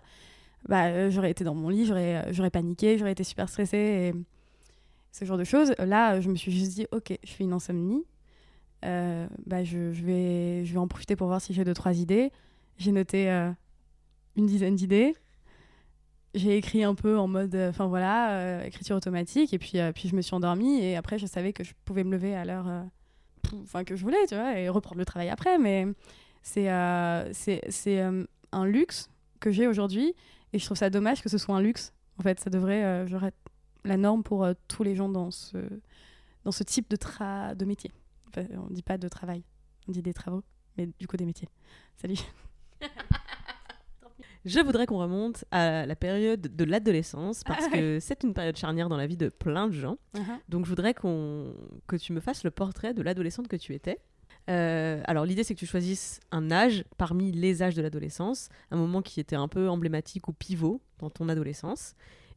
bah, 0.67 1.09
j'aurais 1.11 1.31
été 1.31 1.45
dans 1.45 1.55
mon 1.55 1.69
lit, 1.69 1.87
j'aurais, 1.87 2.33
j'aurais 2.33 2.51
paniqué, 2.51 2.99
j'aurais 2.99 3.13
été 3.13 3.23
super 3.23 3.49
stressée 3.49 3.77
et 3.77 4.15
ce 5.13 5.25
genre 5.25 5.39
de 5.39 5.45
choses. 5.45 5.73
Là, 5.79 6.21
je 6.21 6.29
me 6.29 6.35
suis 6.35 6.51
juste 6.51 6.73
dit, 6.73 6.87
ok, 6.91 7.17
je 7.23 7.33
fais 7.33 7.45
une 7.45 7.53
insomnie. 7.53 8.03
Euh, 8.87 9.27
bah, 9.47 9.65
je, 9.65 9.79
vais, 9.79 10.65
je 10.65 10.73
vais 10.73 10.79
en 10.79 10.89
profiter 10.89 11.17
pour 11.17 11.27
voir 11.27 11.41
si 11.41 11.53
j'ai 11.53 11.65
deux, 11.65 11.75
trois 11.75 11.99
idées. 11.99 12.31
J'ai 12.79 12.93
noté 12.93 13.31
euh, 13.31 13.51
une 14.37 14.47
dizaine 14.47 14.77
d'idées. 14.77 15.15
J'ai 16.35 16.57
écrit 16.57 16.85
un 16.85 16.95
peu 16.95 17.19
en 17.19 17.27
mode, 17.27 17.55
euh, 17.55 17.71
enfin 17.71 17.87
voilà, 17.87 18.65
écriture 18.65 18.97
automatique. 18.97 19.53
Et 19.53 19.59
puis, 19.59 19.79
puis 19.95 20.09
je 20.09 20.15
me 20.15 20.23
suis 20.23 20.35
endormie. 20.35 20.81
Et 20.81 20.97
après, 20.97 21.19
je 21.19 21.27
savais 21.27 21.53
que 21.53 21.65
je 21.65 21.73
pouvais 21.85 22.05
me 22.05 22.13
lever 22.13 22.35
à 22.35 22.45
l'heure 22.45 22.67
enfin, 23.63 23.85
que 23.85 23.97
je 23.97 24.03
voulais, 24.03 24.25
tu 24.29 24.35
vois, 24.35 24.59
et 24.59 24.69
reprendre 24.69 24.99
le 24.99 25.07
travail 25.07 25.31
après. 25.31 25.59
Mais 25.59 25.87
c'est 26.43 26.69
c'est 27.33 28.01
un 28.53 28.65
luxe 28.65 29.11
que 29.41 29.51
j'ai 29.51 29.67
aujourd'hui. 29.67 30.15
Et 30.53 30.59
je 30.59 30.65
trouve 30.65 30.77
ça 30.77 30.91
dommage 30.91 31.23
que 31.23 31.29
ce 31.29 31.39
soit 31.39 31.57
un 31.57 31.61
luxe. 31.61 31.93
En 32.19 32.23
fait, 32.23 32.39
ça 32.39 32.51
devrait 32.51 33.07
être 33.23 33.37
la 33.85 33.97
norme 33.97 34.23
pour 34.23 34.47
tous 34.69 34.83
les 34.83 34.95
gens 34.95 35.09
dans 35.09 35.31
ce, 35.31 35.59
dans 36.45 36.53
ce 36.53 36.63
type 36.63 36.89
de, 36.89 36.97
tra 36.97 37.55
de 37.55 37.65
métier. 37.65 37.91
On 38.37 38.73
dit 38.73 38.83
pas 38.83 38.99
de 38.99 39.09
travail, 39.09 39.43
on 39.89 39.93
dit 39.93 40.03
des 40.03 40.13
travaux, 40.15 40.43
mais 40.77 40.89
du 40.99 41.07
coup 41.07 41.17
des 41.17 41.25
métiers. 41.27 41.49
Salut. 41.97 42.17
Je 44.45 44.61
voudrais 44.61 44.87
qu'on 44.87 44.99
remonte 44.99 45.45
à 45.51 45.87
la 45.87 45.97
période 45.97 46.41
de 46.41 46.65
l'adolescence 46.65 47.43
parce 47.43 47.65
Ah 47.65 47.71
ouais. 47.73 47.79
que 47.81 47.99
c'est 48.01 48.23
une 48.23 48.33
période 48.33 48.57
charnière 48.57 48.89
dans 48.89 48.97
la 48.97 49.09
vie 49.09 49.17
de 49.17 49.29
plein 49.29 49.67
de 49.67 49.73
gens. 49.73 49.99
Donc 50.49 50.65
je 50.67 50.71
voudrais 50.71 50.95
qu'on 50.95 51.53
que 51.89 51.97
tu 51.97 52.13
me 52.13 52.21
fasses 52.21 52.45
le 52.45 52.53
portrait 52.53 52.95
de 52.95 53.03
l'adolescente 53.03 53.49
que 53.49 53.57
tu 53.57 53.75
étais. 53.75 53.99
Euh, 54.49 55.03
alors 55.07 55.25
l'idée 55.25 55.43
c'est 55.43 55.55
que 55.55 55.59
tu 55.59 55.67
choisisses 55.67 56.21
un 56.31 56.53
âge 56.53 56.85
parmi 56.97 57.33
les 57.33 57.65
âges 57.65 57.75
de 57.75 57.83
l'adolescence, 57.83 58.49
un 58.71 58.77
moment 58.77 59.03
qui 59.03 59.19
était 59.19 59.35
un 59.35 59.49
peu 59.49 59.69
emblématique 59.69 60.29
ou 60.29 60.33
pivot 60.33 60.81
dans 61.01 61.11
ton 61.11 61.29
adolescence, 61.29 61.95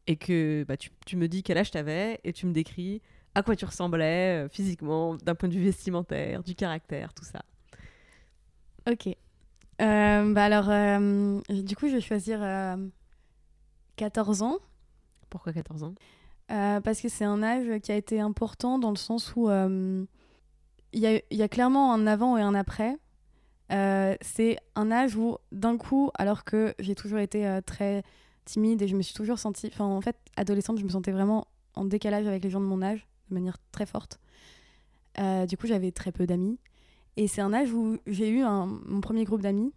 et 0.07 0.15
que 0.15 0.65
bah, 0.67 0.77
tu, 0.77 0.89
tu 1.05 1.15
me 1.15 1.27
dis 1.27 1.43
quel 1.43 1.59
âge 1.59 1.69
tu 1.69 1.77
avais 1.77 2.19
et 2.23 2.33
tu 2.33 2.47
me 2.47 2.53
décris 2.53 3.03
à 3.39 3.43
quoi 3.43 3.55
tu 3.55 3.65
ressemblais 3.65 4.45
euh, 4.45 4.49
physiquement, 4.49 5.15
d'un 5.15 5.35
point 5.35 5.49
de 5.49 5.53
vue 5.53 5.63
vestimentaire, 5.63 6.43
du 6.43 6.55
caractère, 6.55 7.13
tout 7.13 7.25
ça. 7.25 7.41
Ok. 8.89 9.07
Euh, 9.81 10.33
bah 10.33 10.43
alors, 10.43 10.69
euh, 10.69 11.39
du 11.49 11.75
coup, 11.75 11.87
je 11.87 11.95
vais 11.95 12.01
choisir 12.01 12.39
euh, 12.41 12.75
14 13.95 14.41
ans. 14.41 14.57
Pourquoi 15.29 15.53
14 15.53 15.83
ans? 15.83 15.93
Parce 16.47 16.99
que 16.99 17.09
c'est 17.09 17.25
un 17.25 17.43
âge 17.43 17.79
qui 17.81 17.91
a 17.91 17.95
été 17.95 18.19
important 18.19 18.79
dans 18.79 18.89
le 18.89 18.97
sens 18.97 19.35
où 19.35 19.49
il 19.49 20.99
y, 20.99 21.05
a, 21.05 21.21
il 21.29 21.37
y 21.37 21.43
a 21.43 21.47
clairement 21.47 21.93
un 21.93 22.07
avant 22.07 22.37
et 22.37 22.41
un 22.41 22.55
après. 22.55 22.97
C'est 23.69 24.57
un 24.75 24.91
âge 24.91 25.15
où, 25.15 25.37
d'un 25.51 25.77
coup, 25.77 26.09
alors 26.15 26.43
que 26.43 26.73
j'ai 26.79 26.95
toujours 26.95 27.19
été 27.19 27.59
très 27.67 28.01
timide 28.45 28.81
et 28.81 28.87
je 28.87 28.95
me 28.95 29.03
suis 29.03 29.13
toujours 29.13 29.37
sentie. 29.37 29.69
Enfin, 29.71 29.85
en 29.85 30.01
fait, 30.01 30.17
adolescente, 30.37 30.79
je 30.79 30.83
me 30.83 30.89
sentais 30.89 31.11
vraiment 31.11 31.45
en 31.75 31.85
décalage 31.85 32.25
avec 32.25 32.43
les 32.43 32.49
gens 32.49 32.59
de 32.59 32.65
mon 32.65 32.81
âge, 32.81 33.07
de 33.29 33.33
manière 33.33 33.57
très 33.71 33.85
forte. 33.85 34.19
Euh, 35.19 35.45
du 35.45 35.57
coup, 35.57 35.67
j'avais 35.67 35.91
très 35.91 36.11
peu 36.11 36.25
d'amis. 36.25 36.59
Et 37.17 37.27
c'est 37.27 37.41
un 37.41 37.53
âge 37.53 37.71
où 37.73 37.97
j'ai 38.07 38.29
eu 38.29 38.43
mon 38.43 39.01
premier 39.01 39.23
groupe 39.23 39.41
d'amis. 39.41 39.73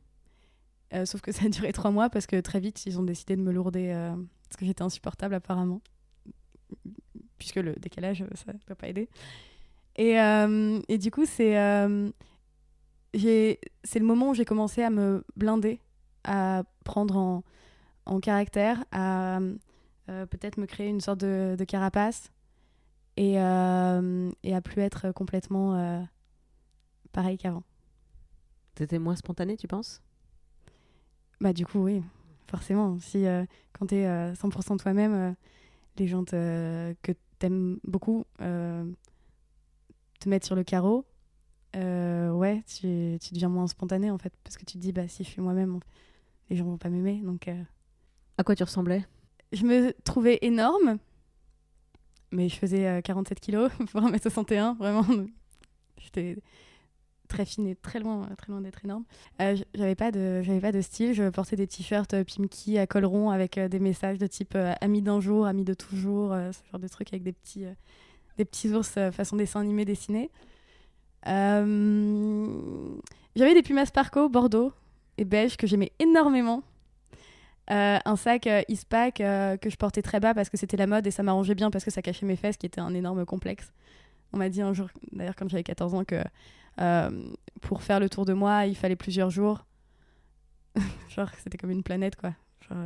Euh, 0.94 1.06
sauf 1.06 1.20
que 1.20 1.32
ça 1.32 1.46
a 1.46 1.48
duré 1.48 1.72
trois 1.72 1.90
mois 1.90 2.10
parce 2.10 2.26
que 2.26 2.38
très 2.40 2.60
vite, 2.60 2.84
ils 2.86 2.98
ont 2.98 3.02
décidé 3.02 3.34
de 3.36 3.42
me 3.42 3.50
lourder 3.50 3.90
euh, 3.94 4.14
parce 4.48 4.58
que 4.58 4.66
j'étais 4.66 4.82
insupportable 4.82 5.34
apparemment. 5.34 5.80
Puisque 7.38 7.56
le 7.56 7.72
décalage, 7.74 8.24
ça 8.34 8.52
ne 8.52 8.58
doit 8.66 8.76
pas 8.76 8.88
aider. 8.88 9.08
Et, 9.96 10.12
et 10.14 10.98
du 10.98 11.10
coup, 11.10 11.26
c'est 11.26 11.54
le 11.54 12.12
moment 14.00 14.30
où 14.30 14.34
j'ai 14.34 14.44
commencé 14.44 14.82
à 14.82 14.90
me 14.90 15.24
blinder, 15.36 15.80
à 16.24 16.62
prendre 16.84 17.16
en, 17.16 17.42
en 18.06 18.20
caractère, 18.20 18.84
à 18.92 19.40
peut-être 20.06 20.56
me 20.58 20.66
créer 20.66 20.88
une 20.88 21.00
sorte 21.00 21.20
de 21.20 21.64
carapace 21.64 22.30
et, 23.16 23.40
euh, 23.40 24.30
et 24.42 24.54
à 24.54 24.60
plus 24.60 24.80
être 24.82 25.12
complètement 25.12 25.74
euh, 25.76 26.00
pareil 27.12 27.38
qu'avant. 27.38 27.62
T'étais 28.74 28.98
moins 28.98 29.16
spontané, 29.16 29.56
tu 29.56 29.68
penses? 29.68 30.00
Bah 31.40 31.52
du 31.52 31.66
coup 31.66 31.80
oui, 31.80 32.02
forcément. 32.46 32.98
Si 33.00 33.26
euh, 33.26 33.44
quand 33.72 33.86
t'es 33.86 34.06
euh, 34.06 34.34
100% 34.34 34.76
toi-même, 34.76 35.12
euh, 35.14 35.32
les 35.98 36.06
gens 36.06 36.24
te- 36.24 36.94
que 37.02 37.12
t'aimes 37.38 37.78
beaucoup 37.84 38.24
euh, 38.40 38.84
te 40.20 40.28
mettent 40.28 40.44
sur 40.44 40.54
le 40.54 40.64
carreau, 40.64 41.04
euh, 41.76 42.30
ouais, 42.32 42.62
tu, 42.66 43.18
tu 43.20 43.34
deviens 43.34 43.48
moins 43.48 43.66
spontané 43.66 44.10
en 44.10 44.18
fait, 44.18 44.32
parce 44.44 44.56
que 44.56 44.64
tu 44.64 44.74
te 44.74 44.78
dis 44.78 44.92
bah 44.92 45.08
si 45.08 45.24
je 45.24 45.28
suis 45.30 45.42
moi-même, 45.42 45.80
les 46.50 46.56
gens 46.56 46.64
vont 46.64 46.78
pas 46.78 46.90
m'aimer. 46.90 47.20
Donc 47.24 47.48
euh, 47.48 47.62
À 48.38 48.44
quoi 48.44 48.54
tu 48.54 48.62
ressemblais? 48.62 49.06
Je 49.52 49.64
me 49.64 49.92
trouvais 50.04 50.38
énorme, 50.42 50.98
mais 52.32 52.48
je 52.48 52.56
faisais 52.56 52.86
euh, 52.86 53.00
47 53.00 53.38
kilos 53.40 53.70
pour 53.92 54.00
1m61, 54.02 54.76
vraiment. 54.76 55.04
J'étais 55.98 56.36
très 57.28 57.44
fine 57.46 57.66
et 57.66 57.76
très 57.76 57.98
loin, 57.98 58.28
très 58.36 58.52
loin 58.52 58.60
d'être 58.60 58.84
énorme. 58.84 59.04
Euh, 59.40 59.56
j'avais 59.74 59.94
pas 59.94 60.10
de, 60.10 60.42
pas 60.60 60.72
de 60.72 60.80
style. 60.80 61.14
Je 61.14 61.30
portais 61.30 61.56
des 61.56 61.66
t-shirts 61.66 62.12
euh, 62.14 62.24
Pimki 62.24 62.76
à 62.78 62.86
col 62.86 63.04
rond 63.06 63.30
avec 63.30 63.56
euh, 63.56 63.68
des 63.68 63.78
messages 63.78 64.18
de 64.18 64.26
type 64.26 64.54
euh, 64.54 64.74
ami 64.80 65.00
d'un 65.00 65.20
jour, 65.20 65.46
ami 65.46 65.64
de 65.64 65.72
toujours, 65.74 66.32
euh, 66.32 66.52
ce 66.52 66.60
genre 66.70 66.80
de 66.80 66.88
trucs 66.88 67.12
avec 67.12 67.22
des 67.22 67.32
petits, 67.32 67.64
euh, 67.64 67.72
des 68.36 68.44
petits 68.44 68.70
ours 68.74 68.94
euh, 68.98 69.10
façon 69.12 69.36
dessin 69.36 69.60
animé 69.60 69.84
dessiné. 69.84 70.30
Euh, 71.28 72.46
J'avais 73.36 73.54
des 73.54 73.62
Pumas 73.62 73.86
Sparco 73.86 74.28
Bordeaux 74.28 74.72
et 75.18 75.24
beige 75.24 75.56
que 75.56 75.66
j'aimais 75.66 75.92
énormément. 75.98 76.62
Euh, 77.70 77.98
un 78.04 78.16
sac 78.16 78.48
euh, 78.48 78.62
Eastpak 78.68 79.20
euh, 79.20 79.56
que 79.56 79.70
je 79.70 79.76
portais 79.76 80.02
très 80.02 80.18
bas 80.18 80.34
parce 80.34 80.50
que 80.50 80.56
c'était 80.56 80.76
la 80.76 80.88
mode 80.88 81.06
et 81.06 81.12
ça 81.12 81.22
m'arrangeait 81.22 81.54
bien 81.54 81.70
parce 81.70 81.84
que 81.84 81.92
ça 81.92 82.02
cachait 82.02 82.26
mes 82.26 82.34
fesses 82.34 82.56
qui 82.56 82.66
était 82.66 82.80
un 82.80 82.92
énorme 82.92 83.24
complexe. 83.24 83.72
On 84.32 84.38
m'a 84.38 84.48
dit 84.48 84.62
un 84.62 84.72
jour, 84.72 84.88
d'ailleurs 85.12 85.36
quand 85.36 85.48
j'avais 85.48 85.62
14 85.62 85.94
ans, 85.94 86.04
que 86.04 86.16
euh, 86.80 87.10
pour 87.60 87.82
faire 87.82 88.00
le 88.00 88.08
tour 88.08 88.24
de 88.24 88.32
moi, 88.32 88.66
il 88.66 88.74
fallait 88.76 88.96
plusieurs 88.96 89.30
jours. 89.30 89.64
Genre 91.08 91.30
c'était 91.42 91.56
comme 91.58 91.70
une 91.70 91.84
planète 91.84 92.16
quoi. 92.16 92.32
Genre, 92.68 92.78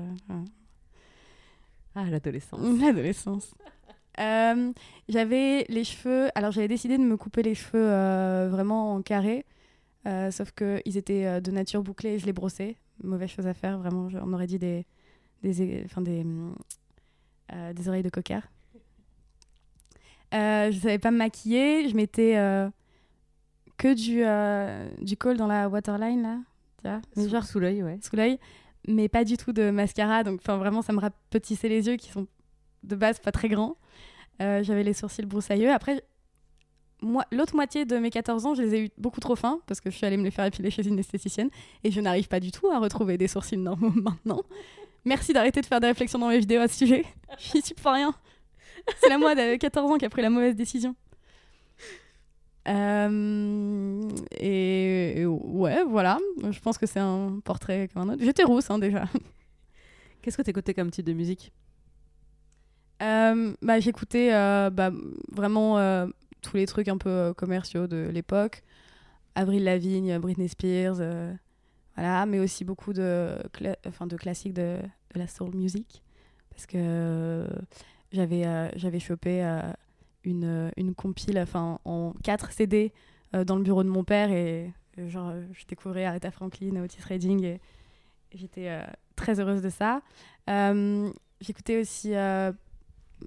Ah, 1.95 2.05
l'adolescence. 2.05 2.61
L'adolescence. 2.81 3.55
J'avais 5.09 5.67
les 5.69 5.85
cheveux. 5.85 6.29
Alors, 6.35 6.51
j'avais 6.51 6.69
décidé 6.69 6.97
de 6.97 7.03
me 7.03 7.19
couper 7.19 7.43
les 7.43 7.55
cheveux 7.55 8.49
vraiment 8.49 8.95
en 8.95 9.03
carré. 9.03 9.45
sauf 10.31 10.53
qu'ils 10.53 10.97
étaient 10.97 11.41
de 11.41 11.51
nature 11.51 11.83
bouclée 11.83 12.15
et 12.15 12.19
je 12.19 12.27
les 12.27 12.33
brossais. 12.33 12.77
Mauvaise 13.03 13.31
chose 13.31 13.47
à 13.47 13.55
faire, 13.55 13.79
vraiment. 13.79 14.09
On 14.23 14.33
aurait 14.33 14.47
dit 14.47 14.59
des, 14.59 14.85
des, 15.43 15.83
enfin, 15.85 16.01
des, 16.01 16.25
euh, 17.53 17.73
des 17.73 17.89
oreilles 17.89 18.03
de 18.03 18.09
coquard. 18.11 18.43
Euh, 20.35 20.71
je 20.71 20.79
savais 20.79 20.99
pas 20.99 21.11
me 21.11 21.19
maquiller. 21.19 21.89
Je 21.89 21.95
mettais 21.95 22.37
euh, 22.37 22.69
que 23.77 23.95
du, 23.95 24.25
euh, 24.25 24.89
du 25.01 25.17
col 25.17 25.37
dans 25.37 25.47
la 25.47 25.69
waterline, 25.69 26.23
là. 26.23 26.39
Tu 26.83 26.89
vois 26.89 27.01
Mais 27.17 27.25
Sous, 27.25 27.29
genre 27.31 27.45
sous 27.45 27.61
l'œil, 27.61 27.83
ouais. 27.83 27.99
sous 28.03 28.17
l'œil, 28.17 28.39
mais 28.89 29.09
pas 29.09 29.25
du 29.25 29.37
tout 29.37 29.53
de 29.53 29.71
mascara. 29.71 30.25
Donc, 30.25 30.43
vraiment, 30.43 30.83
ça 30.83 30.93
me 30.93 31.01
rapetissait 31.01 31.69
les 31.69 31.87
yeux 31.87 31.97
qui 31.97 32.11
sont 32.11 32.27
de 32.83 32.97
base 32.97 33.19
pas 33.19 33.33
très 33.33 33.49
grands. 33.49 33.77
J'avais 34.39 34.83
les 34.83 34.93
sourcils 34.93 35.25
broussailleux. 35.25 35.73
Après, 35.73 36.03
moi, 37.03 37.25
l'autre 37.31 37.55
moitié 37.55 37.85
de 37.85 37.99
mes 37.99 38.11
14 38.11 38.47
ans, 38.47 38.55
je 38.55 38.63
les 38.63 38.75
ai 38.75 38.85
eu 38.87 38.91
beaucoup 38.97 39.21
trop 39.21 39.37
fins 39.37 39.61
parce 39.67 39.81
que 39.81 39.91
je 39.91 39.97
suis 39.97 40.07
allée 40.07 40.17
me 40.17 40.25
les 40.25 40.31
faire 40.31 40.45
épiler 40.45 40.71
chez 40.71 40.87
une 40.87 40.99
esthéticienne 40.99 41.51
et 41.85 41.91
je 41.91 42.01
n'arrive 42.01 42.29
pas 42.29 42.41
du 42.41 42.51
tout 42.51 42.69
à 42.69 42.79
retrouver 42.79 43.19
des 43.19 43.29
sourcils 43.29 43.59
normaux 43.59 43.91
maintenant. 43.95 44.43
Merci 45.05 45.33
d'arrêter 45.33 45.61
de 45.61 45.67
faire 45.67 45.81
des 45.81 45.89
réflexions 45.89 46.19
dans 46.19 46.29
mes 46.29 46.39
vidéos 46.39 46.61
à 46.61 46.69
ce 46.69 46.79
sujet. 46.79 47.05
J'y 47.39 47.63
suis 47.63 47.75
pour 47.75 47.93
rien. 47.93 48.15
C'est 49.01 49.09
la 49.09 49.19
moi 49.19 49.35
de 49.35 49.57
14 49.57 49.93
ans 49.93 49.99
qui 49.99 50.05
a 50.05 50.11
pris 50.11 50.23
la 50.23 50.31
mauvaise 50.31 50.57
décision. 50.57 50.95
Euh, 52.69 54.09
et, 54.39 55.21
et 55.21 55.27
ouais, 55.27 55.85
voilà. 55.85 56.19
Je 56.51 56.59
pense 56.61 56.79
que 56.79 56.87
c'est 56.87 56.99
un 56.99 57.41
portrait 57.45 57.89
comme 57.93 58.09
un 58.09 58.15
autre. 58.15 58.25
J'étais 58.25 58.43
rousse 58.43 58.71
hein, 58.71 58.79
déjà. 58.79 59.05
Qu'est-ce 60.23 60.37
que 60.37 60.43
t'écoutais 60.43 60.75
comme 60.75 60.91
type 60.91 61.07
de 61.07 61.13
musique? 61.13 61.53
Euh, 63.03 63.55
bah, 63.63 63.79
J'écoutais 63.79 64.33
euh, 64.33 64.71
bah, 64.71 64.91
vraiment 65.31 65.77
tous 66.47 66.57
les 66.57 66.67
trucs 66.67 66.89
un 66.89 66.99
peu 66.99 67.11
euh, 67.11 67.35
commerciaux 67.35 67.87
de 67.87 68.09
l'époque. 68.13 68.63
Avril 69.35 69.65
Lavigne, 69.65 70.19
Britney 70.19 70.49
Spears, 70.49 70.97
euh, 71.01 71.33
voilà, 71.95 72.25
mais 72.27 72.39
aussi 72.39 72.65
beaucoup 72.65 72.93
de, 72.93 73.37
enfin, 73.87 74.07
de 74.07 74.17
classiques 74.17 74.55
de, 74.55 74.79
la 75.15 75.27
soul 75.27 75.55
music. 75.55 76.03
Parce 76.51 76.67
que 76.67 76.77
euh, 76.77 77.49
j'avais 78.13 78.47
euh, 78.47 78.69
j'avais 78.77 79.01
chopé 79.01 79.45
euh, 79.45 79.61
une, 80.25 80.71
une 80.77 80.95
compile 80.95 81.43
en 81.55 82.15
4 82.23 82.53
CD 82.53 82.93
euh, 83.35 83.45
dans 83.45 83.57
le 83.57 83.63
bureau 83.63 83.83
de 83.83 83.89
mon 83.89 84.05
père 84.05 84.31
et 84.31 84.73
euh, 84.99 85.09
genre, 85.09 85.31
euh, 85.31 85.43
je 85.53 85.65
découvrais 85.67 86.05
Aretha 86.05 86.31
Franklin, 86.31 86.83
Otis 86.83 87.03
Redding 87.03 87.45
et, 87.45 87.61
j'étais 88.35 88.69
euh, 88.69 88.83
très 89.15 89.41
heureuse 89.41 89.63
de 89.63 89.71
ça. 89.71 90.03
Euh, 90.51 91.11
J'écoutais 91.41 91.81
aussi 91.81 92.15
euh, 92.15 92.53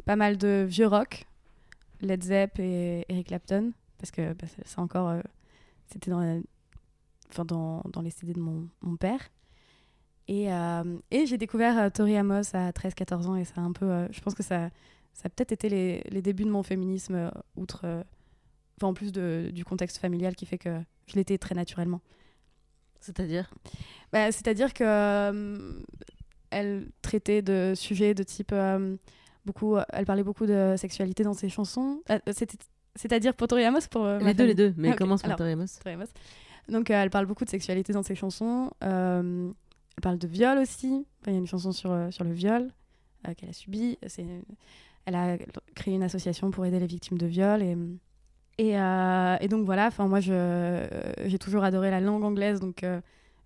pas 0.06 0.16
mal 0.16 0.38
de 0.38 0.66
vieux 0.68 0.88
rock, 0.88 1.26
Led 2.02 2.24
Zepp 2.24 2.60
et 2.60 3.06
Eric 3.10 3.28
Clapton, 3.28 3.72
parce 3.98 4.12
que 4.12 4.34
bah, 4.34 4.48
encore. 4.78 5.10
euh, 5.10 5.22
C'était 5.92 6.12
dans, 6.12 6.20
la- 6.22 6.40
enfin, 7.30 7.46
dans, 7.46 7.82
dans 7.92 8.02
les 8.02 8.12
CD 8.12 8.34
de 8.34 8.40
mon, 8.40 8.68
mon 8.82 8.96
père. 8.96 9.20
Et, 10.28 10.54
euh, 10.54 10.98
et 11.10 11.26
j'ai 11.26 11.38
découvert 11.38 11.78
euh, 11.80 11.90
Tori 11.90 12.16
Amos 12.16 12.56
à 12.56 12.72
13-14 12.72 13.26
ans, 13.28 13.36
et 13.36 13.46
ça 13.46 13.56
a 13.58 13.62
un 13.62 13.72
peu. 13.72 14.08
je 14.12 14.22
pense 14.22 14.36
que 14.36 14.44
ça, 14.44 14.70
ça 15.14 15.24
a 15.26 15.30
peut-être 15.30 15.52
été 15.52 15.70
les, 15.70 16.02
les 16.12 16.22
débuts 16.22 16.46
de 16.46 16.52
mon 16.52 16.62
féminisme, 16.64 17.32
outre. 17.56 17.86
enfin, 18.78 18.88
en 18.88 18.94
plus 18.94 19.12
de- 19.12 19.50
du 19.54 19.66
contexte 19.66 19.98
familial 19.98 20.36
qui 20.36 20.46
fait 20.46 20.60
que 20.60 20.80
je 21.08 21.16
l'étais 21.16 21.38
très 21.40 21.56
naturellement. 21.56 22.02
C'est-à-dire? 23.02 23.52
Bah, 24.12 24.32
C'est-à-dire 24.32 24.74
que 24.74 24.84
euh, 24.86 25.82
elle 26.52 26.90
traitait 27.02 27.42
de 27.42 27.74
sujets 27.76 28.14
de 28.14 28.24
type 28.24 28.52
euh, 28.52 28.96
beaucoup, 29.50 29.76
elle 29.98 30.06
parlait 30.06 30.24
beaucoup 30.24 30.46
de 30.46 30.76
sexualité 30.78 31.24
dans 31.24 31.34
ses 31.34 31.50
chansons. 31.50 32.02
Euh, 32.10 32.20
c'était- 32.32 32.58
C'est-à-dire 32.96 33.34
pour 33.34 33.48
Tori 33.48 33.64
Amos 33.66 33.88
pour 33.90 34.04
euh, 34.06 34.20
Les 34.20 34.34
deux, 34.34 34.46
les 34.46 34.56
deux. 34.56 34.74
Mais 34.78 34.90
Ah, 34.90 34.92
ok. 34.94 34.98
commence 34.98 35.22
par 35.22 35.36
Tori 35.38 35.52
Amos. 35.52 35.68
Donc 36.68 36.90
euh, 36.92 37.02
elle 37.02 37.10
parle 37.10 37.26
beaucoup 37.26 37.46
de 37.46 37.50
sexualité 37.50 37.94
dans 37.94 38.04
ses 38.04 38.16
chansons. 38.16 38.70
Euh, 38.84 39.50
elle 39.98 40.02
parle 40.02 40.18
de 40.18 40.28
viol 40.28 40.58
aussi. 40.58 41.06
Enfin, 41.22 41.32
Il 41.32 41.34
y 41.34 41.38
a 41.38 41.40
une 41.40 41.48
chanson 41.48 41.72
sur, 41.72 41.92
euh, 41.92 42.12
sur 42.12 42.24
le 42.24 42.32
viol 42.34 42.70
euh, 43.28 43.34
qu'elle 43.36 43.50
a 43.50 43.54
subi. 43.54 43.98
Elle 45.06 45.16
a 45.16 45.38
créé 45.76 45.94
une 45.96 46.04
association 46.04 46.52
pour 46.52 46.66
aider 46.66 46.80
les 46.80 46.88
victimes 46.88 47.18
de 47.18 47.26
viol 47.28 47.62
et 47.64 47.76
et, 48.58 48.78
euh, 48.78 49.38
et 49.40 49.48
donc 49.48 49.66
voilà, 49.66 49.90
moi 50.00 50.20
euh, 50.28 50.86
j'ai 51.26 51.40
toujours 51.40 51.64
adoré 51.64 51.90
la 51.92 52.02
langue 52.02 52.26
anglaise, 52.26 52.60
donc 52.60 52.84
euh, 52.84 53.00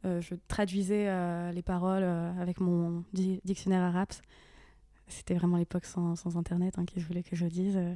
euh, 0.06 0.20
je 0.22 0.34
traduisais 0.48 1.06
euh, 1.08 1.52
les 1.52 1.62
paroles 1.62 2.02
euh, 2.04 2.42
avec 2.42 2.60
mon 2.60 3.04
di- 3.14 3.40
dictionnaire 3.46 3.84
arabe. 3.84 4.08
C'était 5.08 5.36
vraiment 5.36 5.58
l'époque 5.58 5.86
sans, 5.86 6.16
sans 6.16 6.38
internet 6.38 6.76
hein, 6.78 6.86
qui 6.86 7.00
voulait 7.00 7.24
que 7.24 7.36
je 7.36 7.46
dise. 7.46 7.76
euh, 7.78 7.94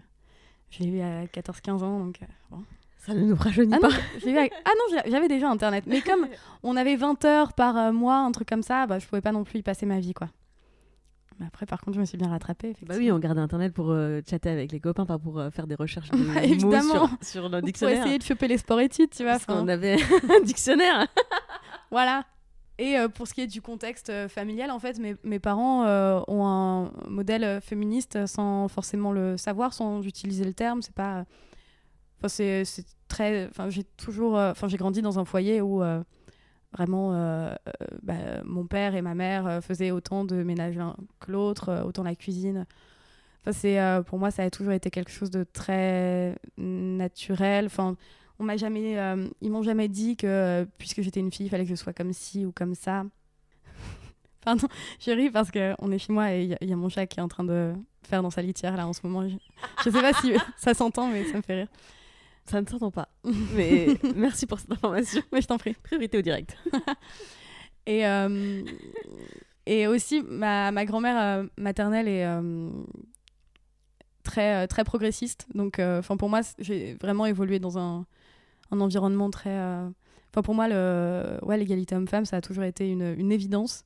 je 0.69 0.79
l'ai 0.83 0.89
eu 0.89 1.01
à 1.01 1.25
14-15 1.25 1.83
ans, 1.83 1.99
donc 1.99 2.19
euh, 2.21 2.25
bon. 2.51 2.63
Ça 2.97 3.13
ne 3.13 3.21
nous 3.21 3.35
rajeunit 3.35 3.73
Ah 3.73 3.79
pas. 3.79 3.87
non, 3.89 3.95
eu 4.33 4.37
à- 4.37 4.47
ah 4.65 4.69
non, 4.75 4.83
j'ai- 5.03 5.11
j'avais 5.11 5.27
déjà 5.29 5.49
internet, 5.49 5.85
mais 5.87 6.01
comme 6.01 6.27
on 6.63 6.75
avait 6.75 6.95
20 6.97 7.23
heures 7.25 7.53
par 7.53 7.77
euh, 7.77 7.91
mois, 7.93 8.17
un 8.17 8.31
truc 8.31 8.49
comme 8.49 8.63
ça, 8.63 8.85
bah, 8.85 8.99
je 8.99 9.07
pouvais 9.07 9.21
pas 9.21 9.31
non 9.31 9.43
plus 9.45 9.59
y 9.59 9.63
passer 9.63 9.85
ma 9.85 9.99
vie 9.99 10.13
quoi. 10.13 10.27
Mais 11.39 11.45
après, 11.45 11.65
par 11.67 11.79
contre, 11.81 11.93
je 11.95 11.99
me 12.01 12.05
suis 12.05 12.17
bien 12.17 12.29
rattrapée. 12.29 12.75
Bah 12.81 12.95
oui, 12.97 13.11
on 13.11 13.19
gardait 13.19 13.39
Internet 13.41 13.71
pour 13.71 13.91
euh, 13.91 14.21
chatter 14.27 14.49
avec 14.49 14.71
les 14.71 14.79
copains, 14.79 15.05
pas 15.05 15.19
pour 15.19 15.37
euh, 15.39 15.51
faire 15.51 15.67
des 15.67 15.75
recherches 15.75 16.09
de 16.09 16.17
Bah, 16.33 16.43
évidemment. 16.43 17.07
sur, 17.07 17.09
sur 17.21 17.43
le 17.49 17.59
Pour 17.59 17.61
dictionnaire. 17.67 17.99
essayer 18.01 18.17
de 18.17 18.23
choper 18.23 18.47
les 18.47 18.57
sports-études, 18.57 19.11
tu 19.11 19.21
vois. 19.21 19.33
Parce 19.33 19.45
qu'on 19.45 19.67
avait 19.67 19.97
un 20.35 20.41
dictionnaire. 20.43 21.07
Voilà. 21.91 22.25
Et 22.79 22.97
euh, 22.97 23.07
pour 23.09 23.27
ce 23.27 23.33
qui 23.33 23.41
est 23.41 23.47
du 23.47 23.61
contexte 23.61 24.09
euh, 24.09 24.27
familial, 24.27 24.69
en 24.69 24.79
fait, 24.79 24.99
mes, 25.23 25.39
parents 25.39 25.85
euh, 25.85 26.21
ont 26.27 26.45
un 26.45 26.91
modèle 27.07 27.59
féministe 27.61 28.25
sans 28.27 28.67
forcément 28.67 29.11
le 29.11 29.35
savoir, 29.37 29.73
sans 29.73 30.03
utiliser 30.03 30.45
le 30.45 30.53
terme. 30.53 30.81
C'est 30.81 30.93
pas. 30.93 31.25
C'est 32.27 32.63
très. 33.07 33.47
Enfin, 33.47 33.69
j'ai 33.69 33.83
toujours. 33.83 34.35
Enfin, 34.35 34.67
j'ai 34.67 34.77
grandi 34.77 35.01
dans 35.01 35.17
un 35.19 35.25
foyer 35.25 35.61
où 35.61 35.81
vraiment 36.73 37.11
bah, 38.03 38.43
mon 38.43 38.65
père 38.65 38.95
et 38.95 39.01
ma 39.01 39.15
mère 39.15 39.59
faisaient 39.63 39.91
autant 39.91 40.25
de 40.25 40.43
ménage 40.43 40.75
l'un 40.75 40.95
que 41.19 41.31
l'autre, 41.31 41.83
autant 41.85 42.03
la 42.03 42.15
cuisine. 42.15 42.65
Enfin, 43.41 43.51
c'est, 43.53 43.79
pour 44.07 44.19
moi, 44.19 44.31
ça 44.31 44.43
a 44.43 44.49
toujours 44.49 44.73
été 44.73 44.89
quelque 44.89 45.11
chose 45.11 45.31
de 45.31 45.43
très 45.43 46.35
naturel. 46.57 47.67
Enfin, 47.67 47.95
on 48.39 48.43
m'a 48.43 48.57
jamais, 48.57 48.97
euh, 48.99 49.27
ils 49.41 49.51
m'ont 49.51 49.63
jamais 49.63 49.87
dit 49.87 50.15
que 50.15 50.27
euh, 50.27 50.65
puisque 50.77 51.01
j'étais 51.01 51.19
une 51.19 51.31
fille, 51.31 51.47
il 51.47 51.49
fallait 51.49 51.63
que 51.63 51.69
je 51.69 51.75
sois 51.75 51.93
comme 51.93 52.13
ci 52.13 52.45
ou 52.45 52.51
comme 52.51 52.75
ça. 52.75 53.03
Pardon, 54.45 54.67
je 54.99 55.11
ris 55.11 55.29
parce 55.29 55.51
qu'on 55.51 55.91
est 55.91 55.97
chez 55.99 56.13
moi 56.13 56.33
et 56.33 56.43
il 56.43 56.49
y 56.49 56.53
a- 56.53 56.57
il 56.61 56.69
y, 56.69 56.73
a 56.73 56.75
mon 56.75 56.89
chat 56.89 57.05
qui 57.07 57.19
est 57.19 57.23
en 57.23 57.27
train 57.27 57.43
de 57.43 57.73
faire 58.03 58.21
dans 58.23 58.29
sa 58.29 58.41
litière 58.41 58.77
là 58.77 58.87
en 58.87 58.93
ce 58.93 59.01
moment. 59.05 59.27
Je, 59.27 59.35
je 59.83 59.89
sais 59.89 60.01
pas 60.01 60.13
si 60.13 60.33
ça 60.57 60.73
s'entend, 60.73 61.07
mais 61.09 61.23
ça 61.25 61.37
me 61.37 61.41
fait 61.41 61.55
rire. 61.55 61.67
Ça 62.45 62.61
ne 62.61 62.65
s'entend 62.65 62.91
pas. 62.91 63.09
Mais 63.55 63.87
merci 64.15 64.45
pour 64.45 64.57
cette 64.57 64.71
information. 64.71 65.21
Mais 65.33 65.41
je 65.41 65.47
t'en 65.47 65.57
prie. 65.57 65.73
Priorité 65.73 66.17
au 66.17 66.21
direct. 66.21 66.55
Et, 67.85 68.07
euh, 68.07 68.63
et 69.65 69.85
aussi, 69.87 70.21
ma, 70.23 70.71
ma 70.71 70.85
grand-mère 70.85 71.17
euh, 71.41 71.47
maternelle 71.57 72.07
est 72.07 72.25
très, 74.23 74.65
très 74.67 74.83
progressiste. 74.85 75.45
Donc, 75.55 75.79
enfin 75.79 76.15
pour 76.15 76.29
moi, 76.29 76.39
j'ai 76.59 76.93
vraiment 77.01 77.25
évolué 77.25 77.59
dans 77.59 77.77
un, 77.77 78.05
un 78.71 78.79
environnement 78.81 79.29
très. 79.29 79.57
euh, 79.57 79.89
Enfin, 80.31 80.41
pour 80.43 80.53
moi, 80.53 80.67
le, 80.67 81.39
ouais, 81.43 81.57
l'égalité 81.57 81.95
homme-femme, 81.95 82.25
ça 82.25 82.37
a 82.37 82.41
toujours 82.41 82.63
été 82.63 82.89
une, 82.89 83.15
une 83.17 83.31
évidence. 83.31 83.85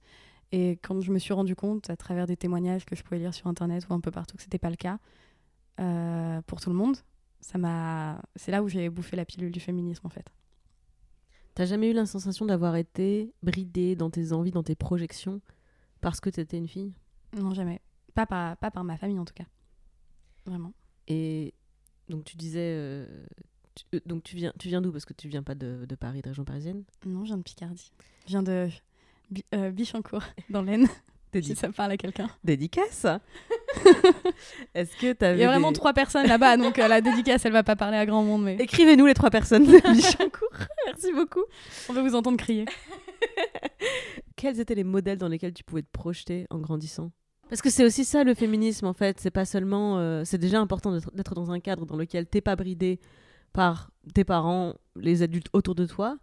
Et 0.51 0.71
quand 0.81 0.99
je 0.99 1.11
me 1.11 1.19
suis 1.19 1.33
rendu 1.33 1.55
compte, 1.55 1.89
à 1.89 1.95
travers 1.95 2.27
des 2.27 2.35
témoignages 2.35 2.85
que 2.85 2.95
je 2.95 3.03
pouvais 3.03 3.19
lire 3.19 3.33
sur 3.33 3.47
Internet 3.47 3.87
ou 3.89 3.93
un 3.93 4.01
peu 4.01 4.11
partout, 4.11 4.35
que 4.35 4.43
c'était 4.43 4.57
pas 4.57 4.69
le 4.69 4.75
cas 4.75 4.99
euh, 5.79 6.41
pour 6.47 6.59
tout 6.59 6.69
le 6.69 6.75
monde, 6.75 6.97
ça 7.39 7.57
m'a. 7.57 8.21
C'est 8.35 8.51
là 8.51 8.63
où 8.63 8.67
j'ai 8.67 8.89
bouffé 8.89 9.15
la 9.15 9.23
pilule 9.23 9.51
du 9.51 9.59
féminisme, 9.59 10.05
en 10.05 10.09
fait. 10.09 10.29
T'as 11.53 11.65
jamais 11.65 11.91
eu 11.91 11.93
la 11.93 12.05
sensation 12.05 12.45
d'avoir 12.45 12.75
été 12.75 13.33
bridée 13.43 13.95
dans 13.95 14.09
tes 14.09 14.33
envies, 14.33 14.51
dans 14.51 14.63
tes 14.63 14.75
projections, 14.75 15.41
parce 16.01 16.19
que 16.19 16.29
t'étais 16.29 16.57
une 16.57 16.67
fille? 16.67 16.93
Non, 17.37 17.53
jamais. 17.53 17.81
Pas 18.13 18.25
par, 18.25 18.57
pas 18.57 18.71
par 18.71 18.83
ma 18.83 18.97
famille, 18.97 19.19
en 19.19 19.25
tout 19.25 19.33
cas. 19.33 19.45
Vraiment. 20.45 20.73
Et 21.07 21.53
donc 22.09 22.25
tu 22.25 22.35
disais, 22.35 22.73
euh, 22.75 23.25
tu- 23.75 23.83
euh, 23.95 23.99
donc 24.05 24.23
tu 24.23 24.35
viens, 24.35 24.53
tu 24.59 24.67
viens 24.67 24.81
d'où? 24.81 24.91
Parce 24.91 25.05
que 25.05 25.13
tu 25.13 25.27
viens 25.27 25.43
pas 25.43 25.55
de, 25.55 25.85
de 25.87 25.95
Paris, 25.95 26.21
de 26.21 26.29
région 26.29 26.43
parisienne? 26.45 26.83
Non, 27.05 27.21
je 27.21 27.27
viens 27.27 27.37
de 27.37 27.43
Picardie. 27.43 27.91
Je 28.25 28.29
viens 28.31 28.43
de 28.43 28.67
Bi- 29.29 29.45
euh, 29.55 29.71
Bichancourt, 29.71 30.23
dans 30.49 30.61
l'Aisne, 30.61 30.87
si 31.41 31.55
ça 31.55 31.71
parle 31.71 31.91
à 31.91 31.97
quelqu'un. 31.97 32.29
Dédicace. 32.43 33.05
Est-ce 34.75 34.95
que 34.97 35.33
Il 35.33 35.39
y 35.39 35.43
a 35.43 35.47
vraiment 35.47 35.71
des- 35.71 35.75
trois 35.77 35.93
personnes 35.93 36.27
là-bas, 36.27 36.57
donc 36.57 36.77
euh, 36.79 36.87
la 36.87 37.01
dédicace, 37.01 37.45
elle 37.45 37.53
va 37.53 37.63
pas 37.63 37.75
parler 37.75 37.97
à 37.97 38.05
grand 38.05 38.23
monde, 38.23 38.43
mais 38.43 38.55
Écrivez-nous 38.59 39.05
les 39.05 39.13
trois 39.13 39.29
personnes 39.29 39.65
de 39.67 39.93
Bichancourt. 39.93 40.67
Merci 40.85 41.13
beaucoup. 41.13 41.43
on 41.89 41.93
veut 41.93 42.01
vous 42.01 42.15
entendre 42.15 42.37
crier. 42.37 42.65
Quels 44.35 44.59
étaient 44.59 44.75
les 44.75 44.83
modèles 44.83 45.17
dans 45.17 45.27
lesquels 45.27 45.53
tu 45.53 45.63
pouvais 45.63 45.83
te 45.83 45.91
projeter 45.91 46.47
en 46.49 46.57
grandissant? 46.59 47.11
Parce 47.49 47.61
que 47.61 47.69
c'est 47.69 47.85
aussi 47.85 48.05
ça 48.05 48.23
le 48.23 48.33
féminisme 48.33 48.85
en 48.85 48.93
fait. 48.93 49.19
C'est 49.19 49.29
pas 49.31 49.45
seulement. 49.45 49.99
euh, 49.99 50.23
c'est 50.25 50.37
déjà 50.37 50.59
important 50.59 50.91
d'être- 50.93 51.13
d'être 51.13 51.35
dans 51.35 51.51
un 51.51 51.59
cadre 51.59 51.85
dans 51.85 51.97
lequel 51.97 52.25
t'es 52.25 52.41
pas 52.41 52.55
bridé 52.55 52.99
par 53.53 53.91
tes 54.13 54.23
parents, 54.23 54.73
les 54.95 55.21
adultes 55.23 55.47
autour 55.53 55.75
de 55.75 55.85
toi. 55.85 56.17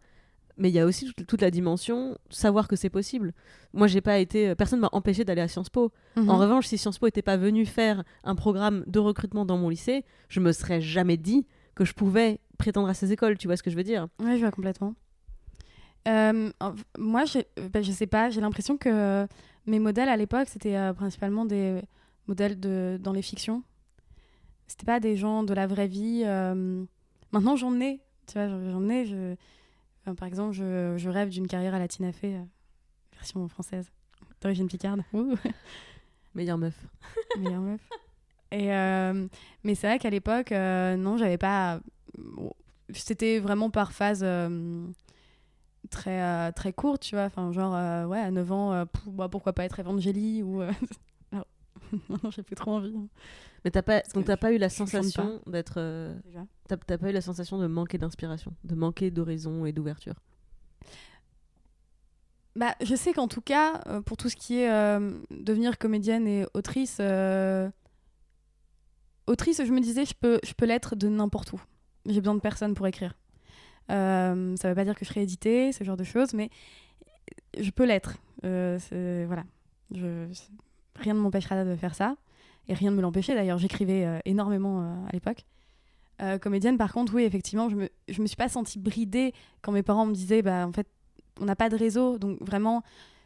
Mais 0.60 0.70
il 0.70 0.74
y 0.74 0.80
a 0.80 0.86
aussi 0.86 1.06
toute, 1.12 1.24
toute 1.26 1.40
la 1.40 1.52
dimension 1.52 2.18
savoir 2.30 2.66
que 2.66 2.74
c'est 2.74 2.90
possible. 2.90 3.32
Moi, 3.72 3.86
j'ai 3.86 4.00
pas 4.00 4.18
été. 4.18 4.48
euh, 4.48 4.54
Personne 4.56 4.80
m'a 4.80 4.88
empêché 4.90 5.24
d'aller 5.24 5.40
à 5.42 5.46
Sciences 5.46 5.70
Po. 5.70 5.92
Mhm. 6.16 6.28
En 6.28 6.36
revanche, 6.36 6.66
si 6.66 6.76
Sciences 6.78 6.98
Po 6.98 7.06
n'était 7.06 7.22
pas 7.22 7.36
venu 7.36 7.64
faire 7.64 8.02
un 8.24 8.34
programme 8.34 8.82
de 8.88 8.98
recrutement 8.98 9.44
dans 9.44 9.56
mon 9.56 9.68
lycée, 9.68 10.04
je 10.28 10.40
me 10.40 10.50
serais 10.50 10.80
jamais 10.80 11.16
dit 11.16 11.46
que 11.76 11.84
je 11.84 11.92
pouvais 11.94 12.40
prétendre 12.58 12.88
à 12.88 12.94
ces 12.94 13.12
écoles. 13.12 13.38
Tu 13.38 13.46
vois 13.46 13.56
ce 13.56 13.62
que 13.62 13.70
je 13.70 13.76
veux 13.76 13.84
dire? 13.84 14.08
Ouais, 14.20 14.34
je 14.34 14.40
vois 14.40 14.50
complètement. 14.50 14.94
Euh, 16.08 16.50
moi, 16.98 17.24
bah, 17.72 17.82
je 17.82 17.92
sais 17.92 18.06
pas, 18.08 18.30
j'ai 18.30 18.40
l'impression 18.40 18.76
que 18.78 19.26
mes 19.66 19.78
modèles 19.78 20.08
à 20.08 20.16
l'époque, 20.16 20.48
c'était 20.48 20.76
euh, 20.76 20.92
principalement 20.92 21.44
des 21.44 21.82
modèles 22.26 22.58
de, 22.58 22.98
dans 23.00 23.12
les 23.12 23.22
fictions. 23.22 23.62
C'était 24.66 24.86
pas 24.86 24.98
des 25.00 25.16
gens 25.16 25.44
de 25.44 25.54
la 25.54 25.66
vraie 25.68 25.86
vie. 25.88 26.22
euh, 26.24 26.84
Maintenant, 27.32 27.56
j'en 27.56 27.78
ai, 27.80 28.00
tu 28.26 28.34
vois, 28.34 28.48
j'en 28.48 28.88
ai. 28.88 29.04
Je... 29.06 29.34
enfin, 30.02 30.14
par 30.14 30.28
exemple, 30.28 30.52
je, 30.52 30.94
je 30.96 31.08
rêve 31.10 31.28
d'une 31.28 31.46
carrière 31.46 31.74
à 31.74 31.78
la 31.78 31.88
Tina 31.88 32.12
Fey, 32.12 32.34
euh, 32.34 32.42
version 33.14 33.46
française, 33.48 33.90
d'origine 34.40 34.68
picarde. 34.68 35.02
Meilleure 36.34 36.58
meuf. 36.58 36.74
meilleure 37.38 37.60
meuf. 37.60 37.80
Et 38.50 38.72
euh, 38.72 39.26
mais 39.64 39.74
c'est 39.74 39.86
vrai 39.88 39.98
qu'à 39.98 40.10
l'époque, 40.10 40.52
euh, 40.52 40.96
non, 40.96 41.16
j'avais 41.18 41.36
pas. 41.38 41.80
bon, 42.16 42.52
C'était 42.94 43.38
vraiment 43.40 43.68
par 43.70 43.92
phase 43.92 44.20
euh, 44.22 44.86
très, 45.90 46.22
euh, 46.22 46.50
très 46.52 46.72
courte, 46.72 47.02
tu 47.02 47.14
vois. 47.14 47.24
Enfin, 47.24 47.52
genre, 47.52 47.74
euh, 47.74 48.06
ouais, 48.06 48.20
à 48.20 48.30
9 48.30 48.52
ans, 48.52 48.72
euh, 48.72 48.84
bah, 49.06 49.28
pourquoi 49.28 49.52
pas 49.52 49.64
être 49.64 49.80
Evangélie 49.80 50.42
ou. 50.42 50.62
Maintenant, 52.08 52.30
j'ai 52.30 52.42
plus 52.42 52.56
trop 52.56 52.72
envie. 52.72 52.94
hein, 52.96 53.08
Mais 53.64 53.70
t'as 53.70 53.82
pas, 53.82 54.02
donc 54.14 54.24
t'as 54.24 54.36
pas 54.36 54.52
eu 54.52 54.58
la 54.58 54.68
sensation 54.68 55.40
d'être, 55.46 55.74
euh, 55.78 56.14
t'as 56.68 56.76
t'as 56.76 56.98
pas 56.98 57.10
eu 57.10 57.12
la 57.12 57.20
sensation 57.20 57.58
de 57.58 57.66
manquer 57.66 57.98
d'inspiration, 57.98 58.52
de 58.64 58.74
manquer 58.74 59.10
d'horizon 59.10 59.64
et 59.66 59.72
d'ouverture? 59.72 60.14
Bah, 62.56 62.74
je 62.82 62.96
sais 62.96 63.12
qu'en 63.12 63.28
tout 63.28 63.40
cas, 63.40 63.82
euh, 63.86 64.00
pour 64.00 64.16
tout 64.16 64.28
ce 64.28 64.34
qui 64.34 64.58
est 64.58 64.70
euh, 64.70 65.16
devenir 65.30 65.78
comédienne 65.78 66.26
et 66.26 66.44
autrice, 66.54 66.98
euh, 67.00 67.70
autrice, 69.28 69.62
je 69.64 69.70
me 69.72 69.80
disais, 69.80 70.04
je 70.04 70.14
peux, 70.14 70.40
je 70.42 70.54
peux 70.54 70.66
l'être 70.66 70.96
de 70.96 71.08
n'importe 71.08 71.52
où. 71.52 71.60
J'ai 72.06 72.20
besoin 72.20 72.34
de 72.34 72.40
personne 72.40 72.74
pour 72.74 72.86
écrire. 72.88 73.16
Ça 73.88 74.34
veut 74.34 74.74
pas 74.74 74.84
dire 74.84 74.94
que 74.94 75.04
je 75.04 75.08
serai 75.08 75.22
éditée, 75.22 75.72
ce 75.72 75.84
genre 75.84 75.96
de 75.96 76.04
choses, 76.04 76.34
mais 76.34 76.50
je 77.58 77.70
peux 77.70 77.86
l'être. 77.86 78.16
Voilà. 78.42 79.44
Je, 79.94 80.26
rien 80.98 81.14
ne 81.14 81.20
m'empêchera 81.20 81.64
de 81.64 81.76
faire 81.76 81.94
ça. 81.94 82.16
Et 82.68 82.74
rien 82.74 82.90
ne 82.90 82.96
me 82.96 83.02
l'empêchait 83.02 83.34
d'ailleurs. 83.34 83.58
J'écrivais 83.58 84.04
euh, 84.04 84.18
énormément 84.24 84.82
euh, 84.82 85.06
à 85.08 85.12
l'époque. 85.12 85.44
Euh, 86.20 86.38
comédienne, 86.38 86.76
par 86.76 86.92
contre, 86.92 87.14
oui, 87.14 87.22
effectivement, 87.22 87.68
je 87.68 87.76
me, 87.76 87.88
je 88.08 88.20
me 88.20 88.26
suis 88.26 88.36
pas 88.36 88.48
sentie 88.48 88.78
bridée 88.78 89.32
quand 89.62 89.72
mes 89.72 89.82
parents 89.82 90.04
me 90.04 90.12
disaient, 90.12 90.42
bah, 90.42 90.66
en 90.66 90.72
fait, 90.72 90.86
on 91.40 91.44
n'a 91.44 91.56
pas 91.56 91.68
de 91.68 91.76
réseau, 91.76 92.18
donc 92.18 92.38
vraiment, 92.40 92.82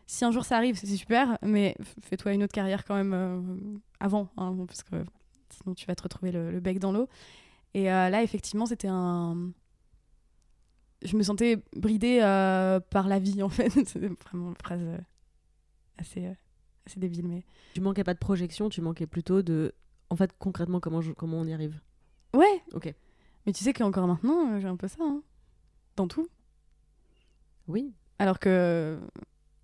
si 0.07 0.25
un 0.25 0.31
jour 0.31 0.45
ça 0.45 0.59
arrive, 0.59 0.77
c'est 0.77 0.87
super, 0.87 1.39
mais 1.43 1.75
fais-toi 2.03 2.35
une 2.35 2.43
autre 2.43 2.53
carrière 2.53 2.85
quand 2.85 2.95
même 2.95 3.81
avant, 3.99 4.29
hein, 4.37 4.55
parce 4.67 4.83
que 4.83 4.97
sinon 5.49 5.75
tu 5.75 5.87
vas 5.87 5.95
te 5.95 6.03
retrouver 6.03 6.31
le, 6.31 6.51
le 6.51 6.61
bec 6.61 6.79
dans 6.79 6.93
l'eau. 6.93 7.09
Et 7.73 7.85
là, 7.85 8.23
effectivement, 8.23 8.67
c'était 8.67 8.89
un. 8.91 9.51
Je 11.01 11.17
me 11.17 11.23
sentais 11.23 11.57
bridée 11.75 12.19
par 12.91 13.09
la 13.09 13.19
vie, 13.19 13.43
en 13.43 13.49
fait. 13.49 13.71
c'est 13.87 14.07
vraiment 14.25 14.51
une 14.51 14.57
phrase 14.57 14.83
assez, 15.97 16.29
assez 16.87 16.99
débile, 17.01 17.27
mais. 17.29 17.45
Tu 17.75 17.81
manquais 17.81 18.05
pas 18.05 18.15
de 18.15 18.19
projection, 18.19 18.69
tu 18.69 18.81
manquais 18.81 19.07
plutôt 19.07 19.43
de, 19.43 19.75
en 20.11 20.17
fait, 20.17 20.33
concrètement 20.39 20.81
comment 20.81 21.01
je- 21.01 21.13
comment 21.13 21.39
on 21.39 21.47
y 21.47 21.53
arrive? 21.53 21.81
Ouais 22.35 22.63
Ok. 22.73 22.93
Mais 23.47 23.53
tu 23.53 23.63
sais 23.65 23.73
qu'encore 23.73 24.07
maintenant, 24.07 24.53
euh, 24.55 24.61
j'ai 24.61 24.69
un 24.69 24.77
peu 24.77 24.89
ça, 24.89 24.99
hein, 25.03 25.23
dans 25.97 26.09
tout. 26.09 26.29
Oui. 27.69 27.93
alors 28.19 28.39
que 28.39 28.99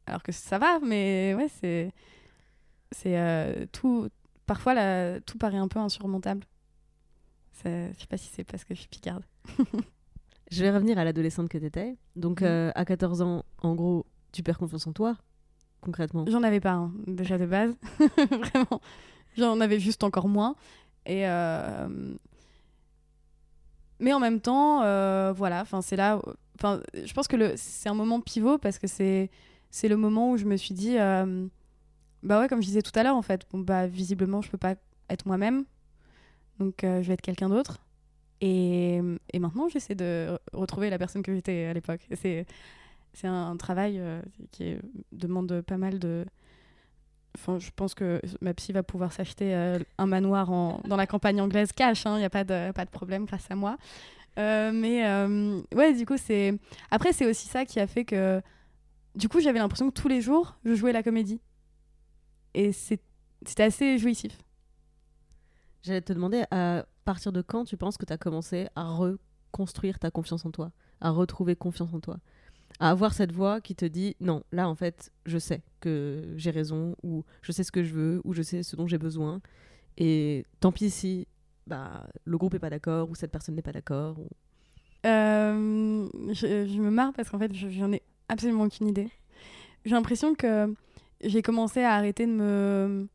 alors 0.06 0.22
que 0.22 0.32
ça 0.32 0.58
va 0.58 0.78
mais 0.80 1.34
ouais 1.36 1.48
c'est 1.60 1.92
c'est 2.92 3.18
euh, 3.18 3.66
tout 3.72 4.08
parfois 4.46 4.72
là, 4.74 5.20
tout 5.20 5.36
paraît 5.36 5.58
un 5.58 5.68
peu 5.68 5.78
insurmontable 5.78 6.46
C'est- 7.52 7.92
je 7.94 8.00
sais 8.00 8.06
pas 8.06 8.16
si 8.16 8.28
c'est 8.32 8.44
parce 8.44 8.64
que 8.64 8.74
je 8.74 8.80
suis 8.80 8.88
picarde 8.88 9.24
Je 10.50 10.62
vais 10.62 10.70
revenir 10.70 10.96
à 10.98 11.04
l'adolescente 11.04 11.50
que 11.50 11.58
t'étais. 11.58 11.96
Donc 12.16 12.40
Mhm. 12.40 12.46
euh, 12.46 12.70
à 12.74 12.86
14 12.86 13.20
ans, 13.20 13.44
en 13.62 13.74
gros, 13.74 14.06
tu 14.32 14.42
perds 14.42 14.56
confiance 14.56 14.86
en 14.86 14.92
toi, 14.94 15.18
concrètement? 15.80 16.24
j'en 16.28 16.42
avais 16.42 16.60
pas 16.60 16.72
hein, 16.72 16.92
déjà 17.06 17.38
de 17.38 17.46
base 17.46 17.74
vraiment. 18.30 18.80
J'en 19.36 19.60
avais 19.60 19.78
juste 19.80 20.02
encore 20.04 20.28
moins. 20.28 20.56
Et 21.06 21.26
euh, 21.26 21.88
mais 24.00 24.12
en 24.12 24.20
même 24.20 24.40
temps 24.40 24.82
euh, 24.82 25.32
voilà 25.34 25.64
c'est 25.80 25.96
là 25.96 26.20
enfin 26.58 26.80
je 26.94 27.12
pense 27.12 27.28
que 27.28 27.54
c'est 27.56 27.88
un 27.88 27.94
moment 27.94 28.20
pivot 28.20 28.58
parce 28.58 28.78
que 28.78 28.86
c'est 28.86 29.30
le 29.88 29.96
moment 29.96 30.32
où 30.32 30.36
je 30.36 30.44
me 30.44 30.56
suis 30.56 30.74
dit 30.74 30.98
euh, 30.98 31.46
bah 32.22 32.40
ouais 32.40 32.48
comme 32.48 32.60
je 32.60 32.66
disais 32.66 32.82
tout 32.82 32.96
à 32.98 33.02
l'heure 33.02 33.16
en 33.16 33.22
fait 33.22 33.46
bah 33.52 33.86
visiblement 33.86 34.42
je 34.42 34.50
peux 34.50 34.58
pas 34.58 34.74
être 35.08 35.26
moi-même. 35.26 35.64
Donc 36.58 36.74
je 36.82 37.00
vais 37.00 37.14
être 37.14 37.22
quelqu'un 37.22 37.48
d'autre. 37.48 37.78
Et, 38.40 39.00
et 39.32 39.38
maintenant 39.38 39.68
j'essaie 39.68 39.94
de 39.94 40.28
re- 40.30 40.38
retrouver 40.58 40.90
la 40.90 40.98
personne 40.98 41.22
que 41.22 41.34
j'étais 41.34 41.64
à 41.66 41.72
l'époque. 41.72 42.00
C'est 42.20 42.46
c'est 43.12 43.26
un 43.26 43.56
travail 43.56 43.98
euh, 43.98 44.20
qui 44.52 44.64
est- 44.64 44.80
demande 45.12 45.60
pas 45.62 45.76
mal 45.78 45.98
de 45.98 46.26
Enfin, 47.36 47.58
je 47.58 47.70
pense 47.76 47.94
que 47.94 48.20
ma 48.40 48.52
psy 48.54 48.72
va 48.72 48.82
pouvoir 48.82 49.12
s'acheter 49.12 49.54
euh, 49.54 49.78
un 49.98 50.06
manoir 50.06 50.50
en, 50.50 50.80
dans 50.88 50.96
la 50.96 51.06
campagne 51.06 51.40
anglaise 51.40 51.70
cash, 51.72 52.04
il 52.06 52.12
n'y 52.16 52.24
a 52.24 52.30
pas 52.30 52.42
de, 52.44 52.72
pas 52.72 52.84
de 52.84 52.90
problème 52.90 53.26
grâce 53.26 53.48
à 53.50 53.54
moi. 53.54 53.76
Euh, 54.38 54.72
mais 54.72 55.04
ouais, 55.76 55.94
du 55.94 56.06
coup, 56.06 56.16
c'est. 56.16 56.58
Après, 56.90 57.12
c'est 57.12 57.26
aussi 57.26 57.48
ça 57.48 57.64
qui 57.64 57.80
a 57.80 57.86
fait 57.86 58.04
que. 58.04 58.40
Du 59.16 59.28
coup, 59.28 59.40
j'avais 59.40 59.58
l'impression 59.60 59.90
que 59.90 60.00
tous 60.00 60.08
les 60.08 60.20
jours, 60.22 60.56
je 60.64 60.74
jouais 60.74 60.92
la 60.92 61.02
comédie. 61.02 61.40
Et 62.54 62.72
c'était 62.72 63.62
assez 63.62 63.98
jouissif. 63.98 64.38
J'allais 65.82 66.00
te 66.02 66.12
demander 66.12 66.44
à 66.50 66.86
partir 67.04 67.32
de 67.32 67.42
quand 67.42 67.64
tu 67.64 67.76
penses 67.76 67.96
que 67.96 68.04
tu 68.04 68.12
as 68.12 68.18
commencé 68.18 68.68
à 68.74 68.84
reconstruire 68.88 69.98
ta 69.98 70.10
confiance 70.10 70.44
en 70.44 70.50
toi, 70.50 70.72
à 71.00 71.10
retrouver 71.10 71.56
confiance 71.56 71.92
en 71.94 72.00
toi? 72.00 72.18
À 72.80 72.90
avoir 72.90 73.12
cette 73.12 73.32
voix 73.32 73.60
qui 73.60 73.74
te 73.74 73.84
dit 73.84 74.16
non, 74.20 74.42
là 74.52 74.68
en 74.68 74.74
fait, 74.74 75.12
je 75.26 75.38
sais 75.38 75.62
que 75.80 76.34
j'ai 76.36 76.50
raison, 76.50 76.94
ou 77.02 77.24
je 77.42 77.52
sais 77.52 77.64
ce 77.64 77.72
que 77.72 77.82
je 77.82 77.94
veux, 77.94 78.20
ou 78.24 78.32
je 78.32 78.42
sais 78.42 78.62
ce 78.62 78.76
dont 78.76 78.86
j'ai 78.86 78.98
besoin. 78.98 79.40
Et 79.96 80.44
tant 80.60 80.72
pis 80.72 80.90
si 80.90 81.26
bah, 81.66 82.08
le 82.24 82.38
groupe 82.38 82.54
est 82.54 82.58
pas 82.58 82.70
d'accord, 82.70 83.10
ou 83.10 83.14
cette 83.14 83.30
personne 83.30 83.54
n'est 83.54 83.62
pas 83.62 83.72
d'accord. 83.72 84.16
Euh, 85.06 86.08
je, 86.32 86.80
me 86.80 86.90
marre 86.90 87.12
parce 87.12 87.30
qu'en 87.30 87.38
fait, 87.38 87.52
je- 87.54 87.68
j'en 87.68 87.92
ai 87.92 88.02
absolument 88.28 88.64
aucune 88.64 88.88
idée. 88.88 89.08
J'ai 89.84 89.92
l'impression 89.94 90.34
que 90.34 90.74
j'ai 91.22 91.42
commencé 91.42 91.82
à 91.82 91.94
arrêter 91.94 92.26
de 92.26 92.32
me. 92.32 93.08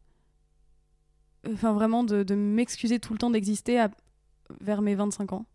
Enfin, 1.51 1.74
vraiment, 1.74 2.03
de, 2.03 2.36
m'excuser 2.36 2.99
tout 2.99 3.14
le 3.14 3.20
temps 3.20 3.30
d'exister 3.30 3.86
vers 4.61 4.82
mes 4.82 4.95
25 4.95 5.34
ans. 5.34 5.45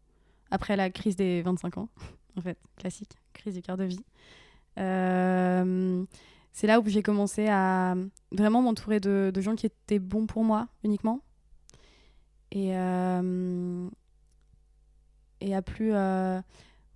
Après 0.50 0.76
la 0.76 0.90
crise 0.90 1.16
des 1.16 1.42
25 1.42 1.78
ans, 1.78 1.88
en 2.36 2.40
fait, 2.40 2.58
classique, 2.76 3.12
crise 3.38 3.54
du 3.54 3.62
quart 3.62 3.76
de 3.76 3.84
vie. 3.84 4.04
Euh, 4.78 6.04
c'est 6.52 6.66
là 6.66 6.80
où 6.80 6.88
j'ai 6.88 7.02
commencé 7.02 7.48
à 7.48 7.94
vraiment 8.32 8.62
m'entourer 8.62 9.00
de, 9.00 9.32
gens 9.40 9.54
qui 9.54 9.66
étaient 9.66 9.98
bons 9.98 10.26
pour 10.26 10.44
moi 10.44 10.68
uniquement. 10.84 11.20
Et, 12.50 12.76
euh, 12.76 13.88
et 15.40 15.54
à 15.54 15.60
plus 15.60 15.92
euh, 15.92 16.40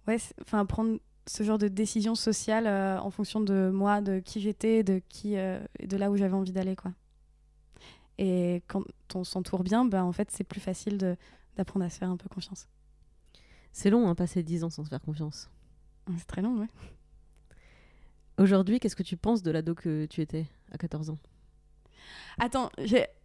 ouais 0.08 0.16
enfin 0.40 0.64
prendre 0.64 0.98
ce 1.26 1.42
genre 1.42 1.58
de 1.58 1.68
décision 1.68 2.14
sociale 2.14 2.66
en 2.66 3.10
fonction 3.10 3.40
de 3.40 3.70
moi 3.70 4.00
de 4.00 4.18
qui 4.20 4.40
j'étais 4.40 4.82
de 4.82 5.02
qui 5.10 5.34
de 5.34 5.96
là 5.96 6.10
où 6.10 6.16
j'avais 6.16 6.34
envie 6.34 6.52
d'aller 6.52 6.74
quoi 6.74 6.92
et 8.16 8.62
quand 8.66 8.82
on 9.14 9.24
s'entoure 9.24 9.62
bien 9.62 9.84
ben 9.84 10.04
en 10.04 10.12
fait 10.12 10.30
c'est 10.30 10.42
plus 10.42 10.58
facile 10.58 11.16
d'apprendre 11.56 11.84
à 11.84 11.90
se 11.90 11.98
faire 11.98 12.10
un 12.10 12.16
peu 12.16 12.28
confiance 12.28 12.66
C'est 13.72 13.90
long, 13.90 14.08
hein, 14.08 14.14
passer 14.14 14.42
10 14.42 14.64
ans 14.64 14.70
sans 14.70 14.84
se 14.84 14.88
faire 14.88 15.02
confiance. 15.02 15.50
C'est 16.16 16.26
très 16.26 16.42
long 16.42 16.58
ouais 16.58 16.68
Aujourd'hui, 18.38 18.80
qu'est-ce 18.80 18.96
que 18.96 19.02
tu 19.02 19.16
penses 19.16 19.42
de 19.42 19.50
l'ado 19.50 19.74
que 19.74 20.06
tu 20.06 20.20
étais 20.20 20.46
à 20.72 20.78
14 20.78 21.10
ans? 21.10 21.18
Attends 22.38 22.70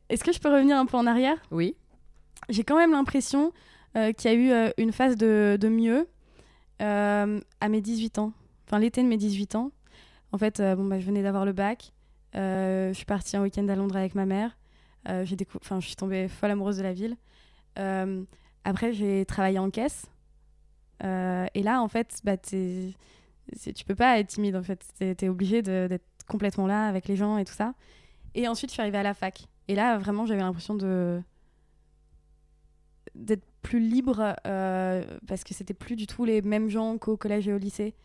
est-ce 0.09 0.23
que 0.23 0.31
je 0.31 0.39
peux 0.39 0.49
revenir 0.49 0.77
un 0.77 0.85
peu 0.85 0.97
en 0.97 1.05
arrière? 1.05 1.37
Oui. 1.51 1.75
j'ai 2.49 2.63
quand 2.63 2.77
même 2.77 2.91
l'impression 2.91 3.51
euh, 3.95 4.11
qu'il 4.13 4.31
y 4.31 4.33
a 4.33 4.37
eu 4.37 4.51
euh, 4.51 4.69
une 4.77 4.91
phase 4.91 5.17
de, 5.17 5.57
de 5.59 5.69
mieux 5.69 6.07
euh, 6.81 7.39
à 7.59 7.69
mes 7.69 7.81
18 7.81 8.19
ans. 8.19 8.31
Enfin, 8.65 8.79
l'été 8.79 9.01
de 9.03 9.07
mes 9.07 9.17
18 9.17 9.55
ans. 9.55 9.71
En 10.31 10.37
fait, 10.37 10.61
bon, 10.61 10.85
bah, 10.85 10.99
je 10.99 11.05
venais 11.05 11.23
d'avoir 11.23 11.45
le 11.45 11.53
bac. 11.53 11.93
Je 12.33 12.91
suis 12.93 13.05
partie 13.05 13.37
un 13.37 13.41
week-end 13.41 13.67
à 13.69 13.75
Londres 13.75 13.95
avec 13.95 14.13
ma 14.13 14.25
mère. 14.25 14.57
J'ai 15.05 15.37
je 15.37 15.79
suis 15.79 15.95
tombée 15.95 16.27
folle 16.27 16.51
amoureuse 16.51 16.77
de 16.77 16.83
la 16.83 16.93
ville. 16.93 17.15
Après, 18.65 18.91
j'ai 18.91 19.25
travaillé 19.25 19.57
en 19.57 19.69
caisse. 19.69 20.05
Euh, 21.03 21.45
et 21.53 21.63
là, 21.63 21.81
en 21.81 21.87
fait, 21.87 22.19
bah, 22.23 22.37
t'es- 22.37 22.93
tu 23.75 23.85
peux 23.85 23.95
pas 23.95 24.19
être 24.19 24.27
timide, 24.27 24.55
en 24.55 24.63
fait. 24.63 24.85
T'es 24.97 25.15
es 25.21 25.29
obligé 25.29 25.61
d'être 25.61 26.05
complètement 26.27 26.67
là 26.67 26.87
avec 26.87 27.07
les 27.07 27.15
gens 27.15 27.37
et 27.37 27.45
tout 27.45 27.53
ça. 27.53 27.73
Et 28.35 28.47
ensuite, 28.47 28.69
je 28.71 28.73
suis 28.73 28.81
arrivée 28.81 28.97
à 28.97 29.03
la 29.03 29.13
fac. 29.13 29.47
Et 29.67 29.75
là, 29.75 29.97
vraiment, 29.97 30.25
j'avais 30.25 30.41
l'impression 30.41 30.75
d'être 33.15 33.43
plus 33.61 33.79
libre 33.79 34.35
euh, 34.45 35.03
parce 35.27 35.43
que 35.43 35.53
c'était 35.53 35.73
plus 35.73 35.95
du 35.95 36.07
tout 36.07 36.23
les 36.25 36.41
mêmes 36.41 36.69
gens 36.69 36.97
qu'au 36.97 37.17
collège 37.17 37.47
et 37.47 37.53
au 37.53 37.57
lycée 37.57 37.95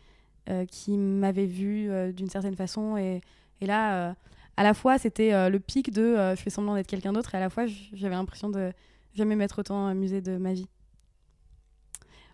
euh, 0.49 0.65
qui 0.65 0.97
m'avaient 0.97 1.45
vu 1.45 1.89
d'une 2.13 2.29
certaine 2.29 2.55
façon 2.55 2.97
et, 2.97 3.21
et 3.61 3.65
là 3.65 4.15
à 4.57 4.63
la 4.63 4.73
fois 4.73 4.97
c'était 4.97 5.49
le 5.49 5.59
pic 5.59 5.93
de 5.93 6.15
je 6.35 6.41
fais 6.41 6.49
semblant 6.49 6.75
d'être 6.75 6.87
quelqu'un 6.87 7.13
d'autre 7.13 7.33
et 7.33 7.37
à 7.37 7.39
la 7.41 7.49
fois 7.49 7.65
j'avais 7.65 8.15
l'impression 8.15 8.49
de 8.49 8.73
jamais 9.13 9.35
m'être 9.37 9.59
autant 9.59 9.87
amusée 9.87 10.21
de 10.21 10.35
ma 10.37 10.51
vie 10.53 10.67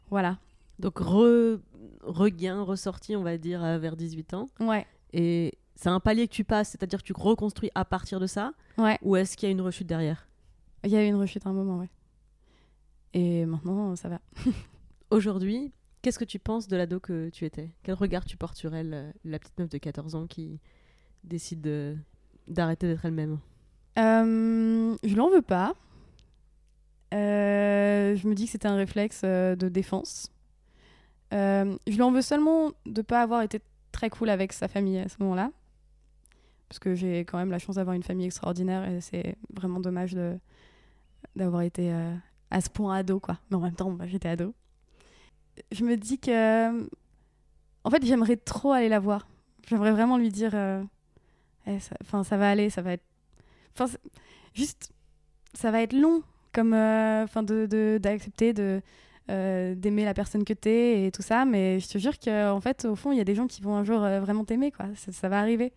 voilà 0.09 0.39
Donc, 0.79 0.99
re- 0.99 1.59
regain, 2.01 2.61
ressorti, 2.63 3.15
on 3.15 3.23
va 3.23 3.37
dire, 3.37 3.61
vers 3.79 3.95
18 3.97 4.33
ans. 4.33 4.49
ouais. 4.59 4.85
Et 5.13 5.57
c'est 5.75 5.89
un 5.89 5.99
palier 5.99 6.27
que 6.27 6.33
tu 6.33 6.43
passes, 6.43 6.69
c'est-à-dire 6.69 6.99
que 6.99 7.05
tu 7.07 7.13
reconstruis 7.13 7.71
à 7.73 7.83
partir 7.85 8.19
de 8.19 8.27
ça 8.27 8.53
ouais. 8.77 8.97
Ou 9.01 9.15
est-ce 9.15 9.35
qu'il 9.37 9.47
y 9.47 9.49
a 9.49 9.53
une 9.53 9.61
rechute 9.61 9.87
derrière? 9.87 10.27
Il 10.83 10.91
y 10.91 10.95
a 10.97 11.03
eu 11.03 11.07
une 11.07 11.15
rechute 11.15 11.45
à 11.47 11.49
un 11.49 11.53
moment 11.53 11.79
ouais. 11.79 11.89
Et 13.13 13.45
maintenant 13.45 13.95
ça 13.95 14.07
va. 14.09 14.19
Aujourd'hui, 15.09 15.71
qu'est-ce 16.03 16.19
que 16.19 16.25
tu 16.25 16.37
penses 16.37 16.67
de 16.67 16.77
l'ado 16.77 16.99
que 16.99 17.29
tu 17.29 17.45
étais? 17.45 17.71
Quel 17.81 17.95
regard 17.95 18.23
tu 18.25 18.37
portes 18.37 18.55
sur 18.57 18.75
elle, 18.75 18.93
euh, 18.93 19.11
la 19.25 19.39
petite 19.39 19.57
meuf 19.57 19.69
de 19.69 19.77
14 19.79 20.13
ans 20.15 20.27
qui 20.27 20.59
décide 21.23 21.61
de- 21.61 21.97
d'arrêter 22.47 22.87
d'être 22.87 23.05
elle-même? 23.05 23.39
Euh, 23.97 24.95
je 25.03 25.15
l'en 25.15 25.29
veux 25.31 25.41
pas. 25.41 25.73
Euh, 27.13 28.15
je 28.15 28.27
me 28.27 28.35
dis 28.35 28.45
que 28.45 28.51
c'était 28.51 28.67
un 28.67 28.75
réflexe 28.75 29.23
de 29.23 29.69
défense. 29.69 30.29
Euh, 31.33 31.77
je 31.87 31.93
lui 31.93 32.01
en 32.01 32.11
veux 32.11 32.21
seulement 32.21 32.71
de 32.85 33.01
pas 33.01 33.21
avoir 33.21 33.41
été 33.41 33.61
très 33.91 34.09
cool 34.09 34.29
avec 34.29 34.53
sa 34.53 34.67
famille 34.67 34.99
à 34.99 35.09
ce 35.09 35.15
moment-là. 35.19 35.51
Parce 36.67 36.79
que 36.79 36.93
j'ai 36.95 37.19
quand 37.21 37.37
même 37.37 37.51
la 37.51 37.59
chance 37.59 37.75
d'avoir 37.75 37.95
une 37.95 38.03
famille 38.03 38.27
extraordinaire 38.27 38.87
et 38.87 39.01
c'est 39.01 39.35
vraiment 39.53 39.79
dommage 39.79 40.15
d'avoir 41.35 41.61
été 41.63 41.91
euh, 41.91 42.13
à 42.51 42.61
ce 42.61 42.69
point 42.69 42.95
ado, 42.95 43.19
quoi. 43.19 43.39
Mais 43.49 43.57
en 43.57 43.61
même 43.61 43.73
temps, 43.75 43.97
j'étais 44.05 44.29
ado. 44.29 44.53
Je 45.71 45.83
me 45.83 45.97
dis 45.97 46.19
que. 46.19 46.87
En 47.83 47.89
fait, 47.89 48.05
j'aimerais 48.05 48.37
trop 48.37 48.71
aller 48.71 48.89
la 48.89 48.99
voir. 48.99 49.27
J'aimerais 49.67 49.91
vraiment 49.91 50.17
lui 50.17 50.29
dire. 50.29 50.51
euh, 50.53 50.83
Eh, 51.67 51.79
ça, 51.79 52.37
va 52.37 52.49
aller, 52.49 52.69
ça 52.69 52.81
va 52.81 52.93
être 52.93 53.03
Enfin, 53.77 53.85
juste, 54.53 54.91
ça 55.53 55.71
va 55.71 55.81
être 55.81 55.93
long, 55.93 56.23
comme, 56.53 56.73
euh, 56.73 57.23
enfin, 57.23 57.43
d'accepter 57.43 58.53
de, 58.53 58.81
euh, 59.29 59.75
d'aimer 59.75 60.05
la 60.05 60.13
personne 60.13 60.43
que 60.43 60.53
t'es 60.53 61.05
et 61.05 61.11
tout 61.11 61.21
ça, 61.21 61.45
mais 61.45 61.79
je 61.79 61.87
te 61.87 61.97
jure 61.97 62.17
que 62.17 62.51
en 62.51 62.61
fait, 62.61 62.85
au 62.85 62.95
fond, 62.95 63.11
il 63.11 63.17
y 63.17 63.21
a 63.21 63.23
des 63.23 63.35
gens 63.35 63.47
qui 63.47 63.61
vont 63.61 63.75
un 63.75 63.83
jour 63.83 64.03
euh, 64.03 64.19
vraiment 64.19 64.43
t'aimer, 64.45 64.71
quoi. 64.71 64.85
Ça, 64.95 65.11
ça 65.11 65.29
va 65.29 65.39
arriver, 65.39 65.73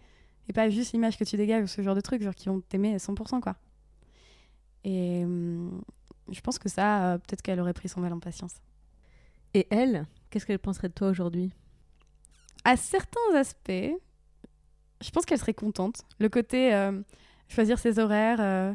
et 0.48 0.52
pas 0.52 0.70
juste 0.70 0.92
l'image 0.92 1.16
que 1.18 1.24
tu 1.24 1.36
dégages 1.36 1.64
ou 1.64 1.66
ce 1.66 1.82
genre 1.82 1.94
de 1.94 2.00
truc, 2.00 2.22
genre 2.22 2.34
qui 2.34 2.48
vont 2.48 2.60
t'aimer 2.60 2.94
à 2.94 2.98
100%, 2.98 3.40
quoi. 3.40 3.56
Et 4.84 5.24
hum, 5.24 5.82
je 6.30 6.40
pense 6.40 6.58
que 6.58 6.68
ça, 6.68 7.12
euh, 7.12 7.18
peut-être 7.18 7.42
qu'elle 7.42 7.60
aurait 7.60 7.74
pris 7.74 7.88
son 7.88 8.00
mal 8.00 8.12
en 8.12 8.20
patience. 8.20 8.54
Et 9.54 9.66
elle, 9.70 10.06
qu'est-ce 10.30 10.46
qu'elle 10.46 10.58
penserait 10.58 10.88
de 10.88 10.94
toi 10.94 11.08
aujourd'hui? 11.08 11.52
À 12.64 12.76
certains 12.76 13.34
aspects, 13.34 13.92
je 15.02 15.10
pense 15.10 15.26
qu'elle 15.26 15.38
serait 15.38 15.54
contente. 15.54 16.02
Le 16.18 16.28
côté 16.28 16.72
euh, 16.74 17.02
choisir 17.48 17.78
ses 17.78 17.98
horaires, 17.98 18.40
euh, 18.40 18.72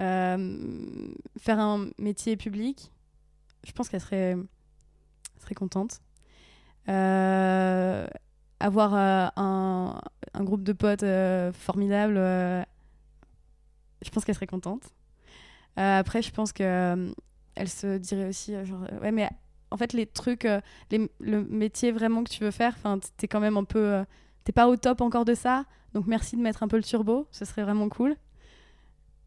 euh, 0.00 1.14
faire 1.38 1.58
un 1.58 1.88
métier 1.98 2.36
public, 2.36 2.92
je 3.64 3.72
pense 3.72 3.88
qu'elle 3.88 4.00
serait, 4.00 4.36
serait 5.38 5.54
contente. 5.54 6.00
Euh, 6.88 8.06
avoir 8.60 8.94
euh, 8.94 9.28
un, 9.36 10.00
un 10.34 10.44
groupe 10.44 10.62
de 10.62 10.72
potes 10.72 11.02
euh, 11.02 11.52
formidable, 11.52 12.16
euh, 12.16 12.62
je 14.02 14.10
pense 14.10 14.24
qu'elle 14.24 14.34
serait 14.34 14.46
contente. 14.46 14.82
Après, 15.76 16.20
je 16.20 16.30
pense 16.30 16.52
que 16.52 17.12
elle 17.54 17.68
se 17.68 17.96
dirait 17.98 18.28
aussi, 18.28 18.52
genre, 18.64 18.86
ouais, 19.00 19.10
mais 19.10 19.28
en 19.70 19.76
fait, 19.78 19.94
les 19.94 20.06
trucs, 20.06 20.46
le 20.90 21.44
métier 21.44 21.92
vraiment 21.92 22.24
que 22.24 22.30
tu 22.30 22.44
veux 22.44 22.50
faire, 22.50 22.74
enfin, 22.76 22.98
t'es 23.16 23.26
quand 23.26 23.40
même 23.40 23.56
un 23.56 23.64
peu, 23.64 24.04
t'es 24.44 24.52
pas 24.52 24.68
au 24.68 24.76
top 24.76 25.00
encore 25.00 25.24
de 25.24 25.34
ça, 25.34 25.64
donc 25.94 26.06
merci 26.06 26.36
de 26.36 26.42
mettre 26.42 26.62
un 26.62 26.68
peu 26.68 26.76
le 26.76 26.82
turbo, 26.82 27.26
ce 27.30 27.46
serait 27.46 27.62
vraiment 27.62 27.88
cool. 27.88 28.16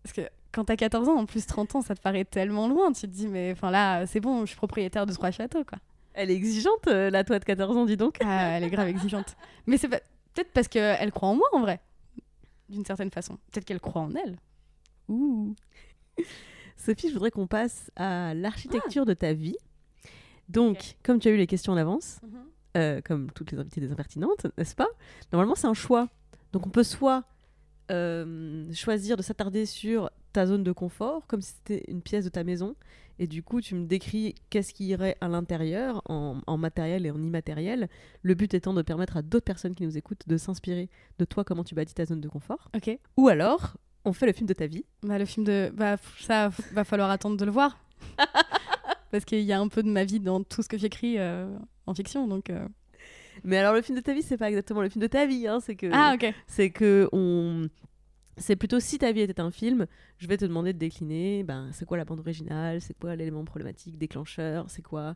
Parce 0.03 0.13
que 0.13 0.21
quand 0.55 0.63
t'as 0.63 0.77
14 0.77 1.09
ans, 1.09 1.17
en 1.17 1.25
plus 1.25 1.45
30 1.45 1.75
ans, 1.75 1.81
ça 1.81 1.95
te 1.95 2.01
paraît 2.01 2.23
tellement 2.23 2.69
loin, 2.69 2.93
tu 2.93 3.01
te 3.01 3.07
dis, 3.07 3.27
mais 3.27 3.51
enfin 3.51 3.71
là, 3.71 4.05
c'est 4.05 4.21
bon, 4.21 4.41
je 4.41 4.45
suis 4.47 4.55
propriétaire 4.55 5.05
de 5.05 5.11
trois 5.11 5.29
châteaux, 5.29 5.65
quoi. 5.65 5.77
Elle 6.13 6.31
est 6.31 6.35
exigeante, 6.35 6.87
euh, 6.87 7.09
la 7.09 7.25
toi 7.25 7.39
de 7.39 7.43
14 7.43 7.75
ans, 7.75 7.85
dis 7.85 7.97
donc. 7.97 8.17
Ah, 8.23 8.51
elle 8.51 8.63
est 8.63 8.69
grave 8.69 8.87
exigeante. 8.87 9.35
Mais 9.67 9.77
c'est 9.77 9.89
peut-être 9.89 10.53
parce 10.53 10.69
qu'elle 10.69 11.11
croit 11.11 11.27
en 11.27 11.35
moi, 11.35 11.47
en 11.51 11.59
vrai, 11.59 11.81
d'une 12.69 12.85
certaine 12.85 13.11
façon. 13.11 13.35
Peut-être 13.51 13.65
qu'elle 13.65 13.81
croit 13.81 14.01
en 14.01 14.15
elle. 14.15 14.37
Ouh. 15.09 15.53
Sophie, 16.77 17.09
je 17.09 17.13
voudrais 17.13 17.31
qu'on 17.31 17.47
passe 17.47 17.91
à 17.97 18.33
l'architecture 18.33 19.05
de 19.05 19.13
ta 19.13 19.33
vie. 19.33 19.57
Donc, 20.47 20.95
comme 21.03 21.19
tu 21.19 21.27
as 21.27 21.31
eu 21.31 21.37
les 21.37 21.47
questions 21.47 21.73
en 21.73 21.77
avance, 21.77 22.21
euh, 22.77 23.01
comme 23.03 23.29
toutes 23.31 23.51
les 23.51 23.59
invités 23.59 23.81
des 23.81 23.91
impertinentes, 23.91 24.47
n'est-ce 24.57 24.75
pas? 24.75 24.87
Normalement, 25.33 25.55
c'est 25.55 25.67
un 25.67 25.73
choix. 25.73 26.07
Donc, 26.53 26.65
on 26.65 26.69
peut 26.69 26.83
soit 26.83 27.25
euh, 27.91 28.71
choisir 28.73 29.17
de 29.17 29.21
s'attarder 29.21 29.65
sur 29.65 30.09
ta 30.33 30.45
zone 30.45 30.63
de 30.63 30.71
confort, 30.71 31.25
comme 31.27 31.41
si 31.41 31.53
c'était 31.53 31.83
une 31.89 32.01
pièce 32.01 32.25
de 32.25 32.29
ta 32.29 32.43
maison, 32.43 32.75
et 33.19 33.27
du 33.27 33.41
coup, 33.43 33.61
tu 33.61 33.75
me 33.75 33.85
décris 33.85 34.35
qu'est-ce 34.49 34.73
qui 34.73 34.87
irait 34.87 35.15
à 35.21 35.29
l'intérieur, 35.29 36.01
en, 36.09 36.41
en 36.45 36.57
matériel 36.57 37.05
et 37.05 37.11
en 37.11 37.21
immatériel. 37.21 37.87
Le 38.23 38.33
but 38.33 38.53
étant 38.53 38.73
de 38.73 38.81
permettre 38.81 39.15
à 39.15 39.21
d'autres 39.21 39.45
personnes 39.45 39.73
qui 39.73 39.83
nous 39.85 39.97
écoutent 39.97 40.27
de 40.27 40.35
s'inspirer 40.35 40.89
de 41.19 41.23
toi, 41.25 41.45
comment 41.45 41.63
tu 41.63 41.75
bâtis 41.75 41.93
ta 41.93 42.05
zone 42.05 42.19
de 42.19 42.27
confort. 42.27 42.69
Ok. 42.75 42.97
Ou 43.15 43.29
alors, 43.29 43.77
on 44.03 44.11
fait 44.11 44.25
le 44.25 44.33
film 44.33 44.47
de 44.47 44.53
ta 44.53 44.67
vie. 44.67 44.83
Bah, 45.03 45.17
le 45.17 45.23
film 45.25 45.45
de. 45.45 45.71
Bah, 45.73 45.95
ça, 46.19 46.49
va 46.73 46.83
falloir 46.83 47.09
attendre 47.09 47.37
de 47.37 47.45
le 47.45 47.51
voir. 47.51 47.79
Parce 49.11 49.23
qu'il 49.23 49.39
y 49.41 49.53
a 49.53 49.59
un 49.61 49.69
peu 49.69 49.81
de 49.81 49.89
ma 49.89 50.03
vie 50.03 50.19
dans 50.19 50.43
tout 50.43 50.61
ce 50.61 50.67
que 50.67 50.77
j'écris 50.77 51.17
euh, 51.17 51.47
en 51.85 51.93
fiction, 51.93 52.27
donc. 52.27 52.49
euh. 52.49 52.67
Mais 53.45 53.57
alors, 53.57 53.73
le 53.73 53.81
film 53.81 53.97
de 53.97 54.03
ta 54.03 54.13
vie, 54.13 54.21
c'est 54.21 54.37
pas 54.37 54.49
exactement 54.49 54.81
le 54.81 54.89
film 54.89 55.01
de 55.01 55.07
ta 55.07 55.25
vie, 55.25 55.47
hein, 55.47 55.59
c'est 55.59 55.75
que. 55.75 55.87
Ah, 55.91 56.15
ok. 56.15 56.33
c'est 56.47 56.69
que 56.69 57.07
on 57.11 57.69
c'est 58.37 58.57
plutôt 58.57 58.81
si 58.81 58.97
ta 58.97 59.13
vie 59.13 59.21
était 59.21 59.39
un 59.39 59.51
film, 59.51 59.87
je 60.17 60.27
vais 60.27 60.35
te 60.35 60.43
demander 60.43 60.73
de 60.73 60.77
décliner 60.77 61.43
ben 61.43 61.69
c'est 61.71 61.85
quoi 61.85 61.95
la 61.95 62.03
bande 62.03 62.19
originale, 62.19 62.81
c'est 62.81 62.97
quoi 62.97 63.15
l'élément 63.15 63.45
problématique 63.45 63.97
déclencheur, 63.97 64.65
c'est 64.69 64.81
quoi 64.81 65.15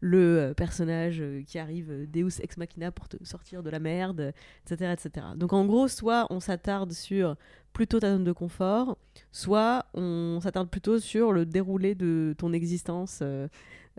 le 0.00 0.38
euh, 0.38 0.54
personnage 0.54 1.20
euh, 1.20 1.42
qui 1.46 1.58
arrive 1.58 1.90
euh, 1.90 2.06
Deus 2.06 2.40
ex 2.42 2.56
machina 2.56 2.90
pour 2.90 3.08
te 3.08 3.16
sortir 3.24 3.62
de 3.62 3.70
la 3.70 3.78
merde, 3.78 4.34
etc., 4.64 4.92
etc. 4.92 5.26
Donc 5.36 5.52
en 5.52 5.64
gros, 5.64 5.88
soit 5.88 6.26
on 6.30 6.40
s'attarde 6.40 6.92
sur 6.92 7.36
plutôt 7.76 8.00
ta 8.00 8.10
zone 8.10 8.24
de 8.24 8.32
confort, 8.32 8.96
soit 9.32 9.84
on 9.92 10.40
s'attarde 10.42 10.70
plutôt 10.70 10.98
sur 10.98 11.32
le 11.32 11.44
déroulé 11.44 11.94
de 11.94 12.34
ton 12.38 12.54
existence, 12.54 13.18
euh, 13.20 13.48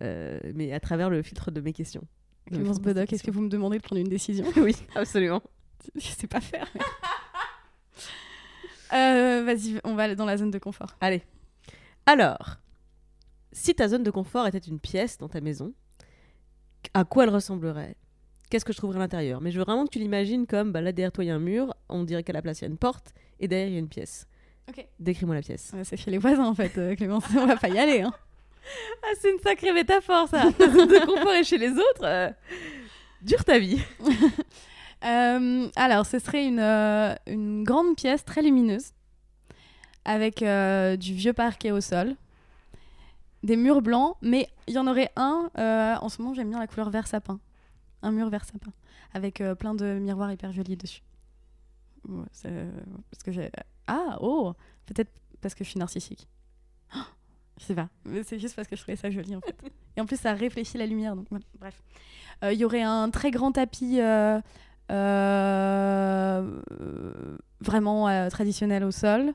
euh, 0.02 0.40
mais 0.56 0.74
à 0.74 0.80
travers 0.80 1.12
le 1.12 1.22
filtre 1.22 1.52
de 1.52 1.62
mes 1.62 1.74
questions. 1.74 2.04
Clémence 2.48 2.80
Bodoc, 2.80 3.12
est-ce 3.14 3.24
que 3.24 3.32
vous 3.32 3.42
me 3.42 3.50
demandez 3.50 3.78
de 3.78 3.84
prendre 3.84 4.02
une 4.02 4.08
décision. 4.10 4.46
Oui, 4.58 4.76
absolument. 4.96 5.42
Je 5.96 6.02
sais 6.08 6.28
pas 6.28 6.42
faire. 6.42 6.68
mais- 6.76 6.82
Euh, 8.94 9.44
Vas-y, 9.46 9.80
on 9.84 9.96
va 9.96 10.16
dans 10.16 10.26
la 10.26 10.38
zone 10.38 10.50
de 10.52 10.60
confort. 10.60 10.96
Allez. 11.02 11.22
Alors, 12.06 12.56
si 13.52 13.76
ta 13.76 13.90
zone 13.90 14.04
de 14.04 14.12
confort 14.12 14.48
était 14.48 14.58
une 14.60 14.80
pièce 14.80 15.18
dans 15.18 15.28
ta 15.28 15.42
maison, 15.42 15.74
à 16.94 17.04
quoi 17.04 17.26
elle 17.26 17.30
ressemblerait? 17.32 17.96
Qu'est-ce 18.50 18.64
que 18.64 18.72
je 18.72 18.78
trouverais 18.78 18.98
à 19.00 19.02
l'intérieur? 19.02 19.42
Mais 19.42 19.52
je 19.52 19.60
veux 19.60 19.66
vraiment 19.66 19.84
que 19.86 19.90
tu 19.92 20.00
l'imagines 20.00 20.48
comme 20.48 20.72
bah, 20.72 20.80
là 20.80 20.94
derrière 20.94 21.12
toi 21.12 21.26
il 21.26 21.28
y 21.28 21.32
a 21.32 21.36
un 21.36 21.40
mur, 21.40 21.74
on 21.90 22.06
dirait 22.06 22.24
qu'à 22.24 22.32
la 22.32 22.42
place 22.42 22.60
il 22.60 22.62
y 22.62 22.68
a 22.68 22.70
une 22.70 22.78
porte 22.78 23.14
et 23.42 23.50
derrière 23.50 23.68
il 23.68 23.74
y 23.74 23.76
a 23.76 23.80
une 23.80 23.90
pièce. 23.90 24.26
Ok. 24.70 24.88
Décris-moi 25.00 25.36
la 25.36 25.42
pièce. 25.42 25.72
Ouais, 25.74 25.84
c'est 25.84 25.98
chez 25.98 26.10
les 26.12 26.18
voisins 26.18 26.46
en 26.46 26.56
fait, 26.56 26.78
euh, 26.78 26.96
Clémence. 26.96 27.26
On 27.38 27.46
va 27.46 27.58
pas 27.58 27.68
y 27.68 27.78
aller. 27.78 28.02
Hein. 28.04 28.14
Ah, 29.04 29.14
c'est 29.20 29.32
une 29.32 29.40
sacrée 29.40 29.72
métaphore 29.72 30.28
ça 30.28 30.46
de 30.60 31.40
est 31.40 31.44
chez 31.44 31.58
les 31.58 31.72
autres 31.72 32.04
euh, 32.04 32.30
Dure 33.22 33.44
ta 33.44 33.60
vie 33.60 33.82
Euh, 35.06 35.70
alors, 35.76 36.08
ce 36.08 36.18
serait 36.18 36.48
une, 36.48 36.60
euh, 36.60 37.14
une 37.28 37.64
grande 37.64 37.96
pièce 37.96 38.26
très 38.26 38.42
lumineuse 38.42 38.94
avec 40.06 40.40
du 40.40 41.14
vieux 41.14 41.34
parquet 41.34 41.70
au 41.70 41.82
sol, 41.82 42.16
des 43.44 43.58
murs 43.58 43.84
blancs, 43.84 44.18
mais 44.24 44.50
il 44.68 44.74
y 44.74 44.80
en 44.80 44.88
aurait 44.88 45.12
un. 45.16 45.52
en 46.02 46.10
ce 46.10 46.20
moment, 46.20 46.34
j'aime 46.34 46.50
bien 46.50 46.58
la 46.60 46.66
couleur 46.66 46.90
vert 46.90 47.06
sapin. 47.06 47.40
Un 48.02 48.10
mur 48.10 48.28
vert 48.32 48.44
sapin 48.44 48.72
avec 49.14 49.44
plein 49.60 49.76
de 49.76 50.00
miroirs 50.00 50.32
hyper 50.32 50.52
jolis 50.52 50.78
dessus. 50.78 51.04
Parce 52.04 53.24
que 53.24 53.32
j'ai. 53.32 53.52
Ah, 53.86 54.18
oh 54.20 54.56
Peut-être 54.88 55.12
parce 55.42 55.54
que 55.54 55.64
je 55.64 55.70
suis 55.70 55.80
narcissique. 55.80 56.28
Oh, 56.96 57.00
sais 57.66 57.76
pas. 57.76 57.90
C'est 58.24 58.40
juste 58.40 58.56
parce 58.56 58.68
que 58.68 58.76
je 58.76 58.82
trouvais 58.82 58.96
ça 58.96 59.10
joli 59.10 59.36
en 59.36 59.42
fait. 59.42 59.56
Et 59.96 60.02
en 60.02 60.06
plus, 60.06 60.20
ça 60.20 60.34
réfléchit 60.34 60.78
la 60.78 60.86
lumière. 60.86 61.16
Donc, 61.16 61.28
bref. 61.60 61.82
Euh, 62.44 62.54
Il 62.54 62.60
y 62.60 62.66
aurait 62.66 62.84
un 62.84 63.10
très 63.10 63.32
grand 63.32 63.52
tapis. 63.52 64.00
euh, 64.00 64.40
euh, 64.92 66.62
vraiment 67.60 68.30
traditionnel 68.30 68.84
au 68.84 68.92
sol, 68.92 69.34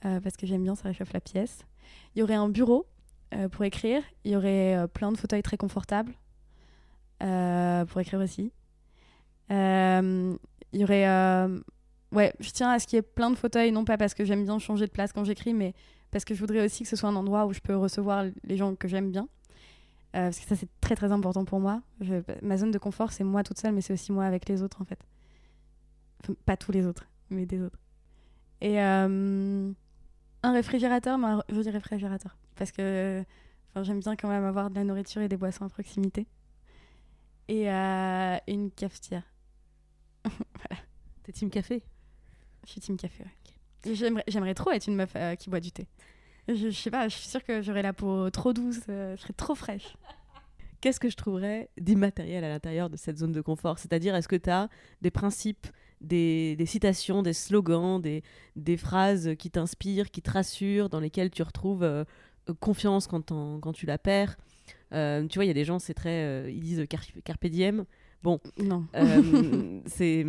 parce 0.00 0.36
que 0.36 0.46
j'aime 0.46 0.62
bien, 0.64 0.74
ça 0.74 0.88
réchauffe 0.88 1.12
la 1.12 1.20
pièce. 1.20 1.60
Il 2.14 2.20
y 2.20 2.22
aurait 2.22 2.34
un 2.34 2.48
bureau 2.48 2.86
pour 3.52 3.64
écrire. 3.64 4.02
Il 4.24 4.32
y 4.32 4.36
aurait 4.36 4.88
plein 4.94 5.12
de 5.12 5.18
fauteuils 5.18 5.42
très 5.42 5.56
confortables 5.56 6.12
pour 7.20 8.00
écrire 8.00 8.20
aussi. 8.20 8.50
Il 9.50 10.38
y 10.72 10.82
aurait. 10.84 11.06
ouais, 12.10 12.32
je 12.40 12.50
tiens 12.50 12.70
à 12.70 12.78
ce 12.78 12.86
qu'il 12.86 12.96
y 12.96 12.98
ait 12.98 13.02
plein 13.02 13.30
de 13.30 13.36
fauteuils, 13.36 13.70
non 13.70 13.84
pas 13.84 13.96
parce 13.96 14.14
que 14.14 14.24
j'aime 14.24 14.42
bien 14.44 14.58
changer 14.58 14.86
de 14.86 14.90
place 14.92 15.12
quand 15.12 15.24
j'écris, 15.24 15.54
mais 15.54 15.74
parce 16.12 16.24
que 16.24 16.34
je 16.34 16.40
voudrais 16.40 16.64
aussi 16.64 16.84
que 16.84 16.88
ce 16.88 16.94
soit 16.96 17.08
un 17.08 17.16
endroit 17.16 17.46
où 17.46 17.52
je 17.52 17.60
peux 17.60 17.76
recevoir 17.76 18.24
les 18.44 18.56
gens 18.56 18.76
que 18.76 18.86
j'aime 18.88 19.10
bien. 19.10 19.28
Euh, 20.14 20.26
parce 20.26 20.38
que 20.40 20.46
ça, 20.46 20.56
c'est 20.56 20.68
très 20.80 20.94
très 20.96 21.10
important 21.12 21.44
pour 21.44 21.58
moi. 21.60 21.82
Je- 22.00 22.22
ma 22.42 22.56
zone 22.58 22.70
de 22.70 22.78
confort, 22.78 23.12
c'est 23.12 23.24
moi 23.24 23.42
toute 23.42 23.58
seule, 23.58 23.74
mais 23.74 23.80
c'est 23.80 23.94
aussi 23.94 24.12
moi 24.12 24.24
avec 24.26 24.48
les 24.48 24.62
autres 24.62 24.80
en 24.82 24.84
fait. 24.84 25.00
Enfin, 26.22 26.34
pas 26.46 26.56
tous 26.56 26.72
les 26.72 26.86
autres, 26.86 27.06
mais 27.30 27.46
des 27.46 27.60
autres. 27.62 27.78
Et 28.60 28.80
euh, 28.80 29.72
un 30.44 30.52
réfrigérateur, 30.52 31.18
re- 31.18 31.42
joli 31.52 31.70
réfrigérateur. 31.70 32.36
Parce 32.56 32.72
que 32.72 33.24
enfin, 33.70 33.82
j'aime 33.84 34.00
bien 34.00 34.16
quand 34.16 34.28
même 34.28 34.44
avoir 34.44 34.70
de 34.70 34.76
la 34.76 34.84
nourriture 34.84 35.22
et 35.22 35.28
des 35.28 35.36
boissons 35.38 35.64
à 35.64 35.68
proximité. 35.68 36.26
Et 37.48 37.70
euh, 37.70 38.36
une 38.48 38.70
cafetière. 38.70 39.24
T'es 41.24 41.32
team 41.32 41.50
café? 41.50 41.82
Je 42.64 42.70
suis 42.72 42.80
team 42.80 42.96
café, 42.96 43.24
ouais. 43.24 43.30
J'aimerais, 43.84 44.54
trop 44.54 44.70
être 44.70 44.86
une 44.86 44.96
meuf 44.96 45.12
euh, 45.16 45.34
qui 45.34 45.50
boit 45.50 45.60
du 45.60 45.72
thé. 45.72 45.86
Je, 46.48 46.54
je 46.54 46.70
sais 46.70 46.90
pas, 46.90 47.08
je 47.08 47.16
suis 47.16 47.28
sûre 47.28 47.44
que 47.44 47.62
j'aurais 47.62 47.82
la 47.82 47.92
peau 47.92 48.28
trop 48.30 48.52
douce, 48.52 48.80
euh, 48.88 49.16
je 49.16 49.22
serais 49.22 49.32
trop 49.32 49.54
fraîche. 49.54 49.96
Qu'est-ce 50.80 50.98
que 50.98 51.08
je 51.08 51.16
trouverais 51.16 51.68
d'immatériel 51.80 52.42
à 52.42 52.48
l'intérieur 52.48 52.90
de 52.90 52.96
cette 52.96 53.18
zone 53.18 53.30
de 53.32 53.40
confort? 53.40 53.78
C'est-à-dire, 53.78 54.16
est-ce 54.16 54.26
que 54.26 54.34
tu 54.34 54.50
as 54.50 54.68
des 55.00 55.12
principes, 55.12 55.68
des, 56.00 56.56
des 56.56 56.66
citations, 56.66 57.22
des 57.22 57.32
slogans, 57.32 58.00
des, 58.00 58.24
des 58.56 58.76
phrases 58.76 59.30
qui 59.38 59.50
t'inspirent, 59.50 60.10
qui 60.10 60.22
te 60.22 60.30
rassurent, 60.32 60.88
dans 60.88 60.98
lesquelles 60.98 61.30
tu 61.30 61.42
retrouves 61.44 61.84
euh, 61.84 62.04
confiance 62.58 63.06
quand, 63.06 63.22
tu 63.74 63.86
la 63.86 63.98
perds? 63.98 64.36
Euh, 64.92 65.24
Tu 65.28 65.38
vois, 65.38 65.44
il 65.44 65.48
y 65.48 65.52
a 65.52 65.54
des 65.54 65.64
gens, 65.64 65.78
c'est 65.78 65.94
très. 65.94 66.52
ils 66.52 66.60
disent 66.60 66.84
car- 66.88 67.04
carpe 67.24 67.46
diem. 67.46 67.84
Non. 68.24 68.40
Euh, 68.96 69.80
c'est. 69.86 70.26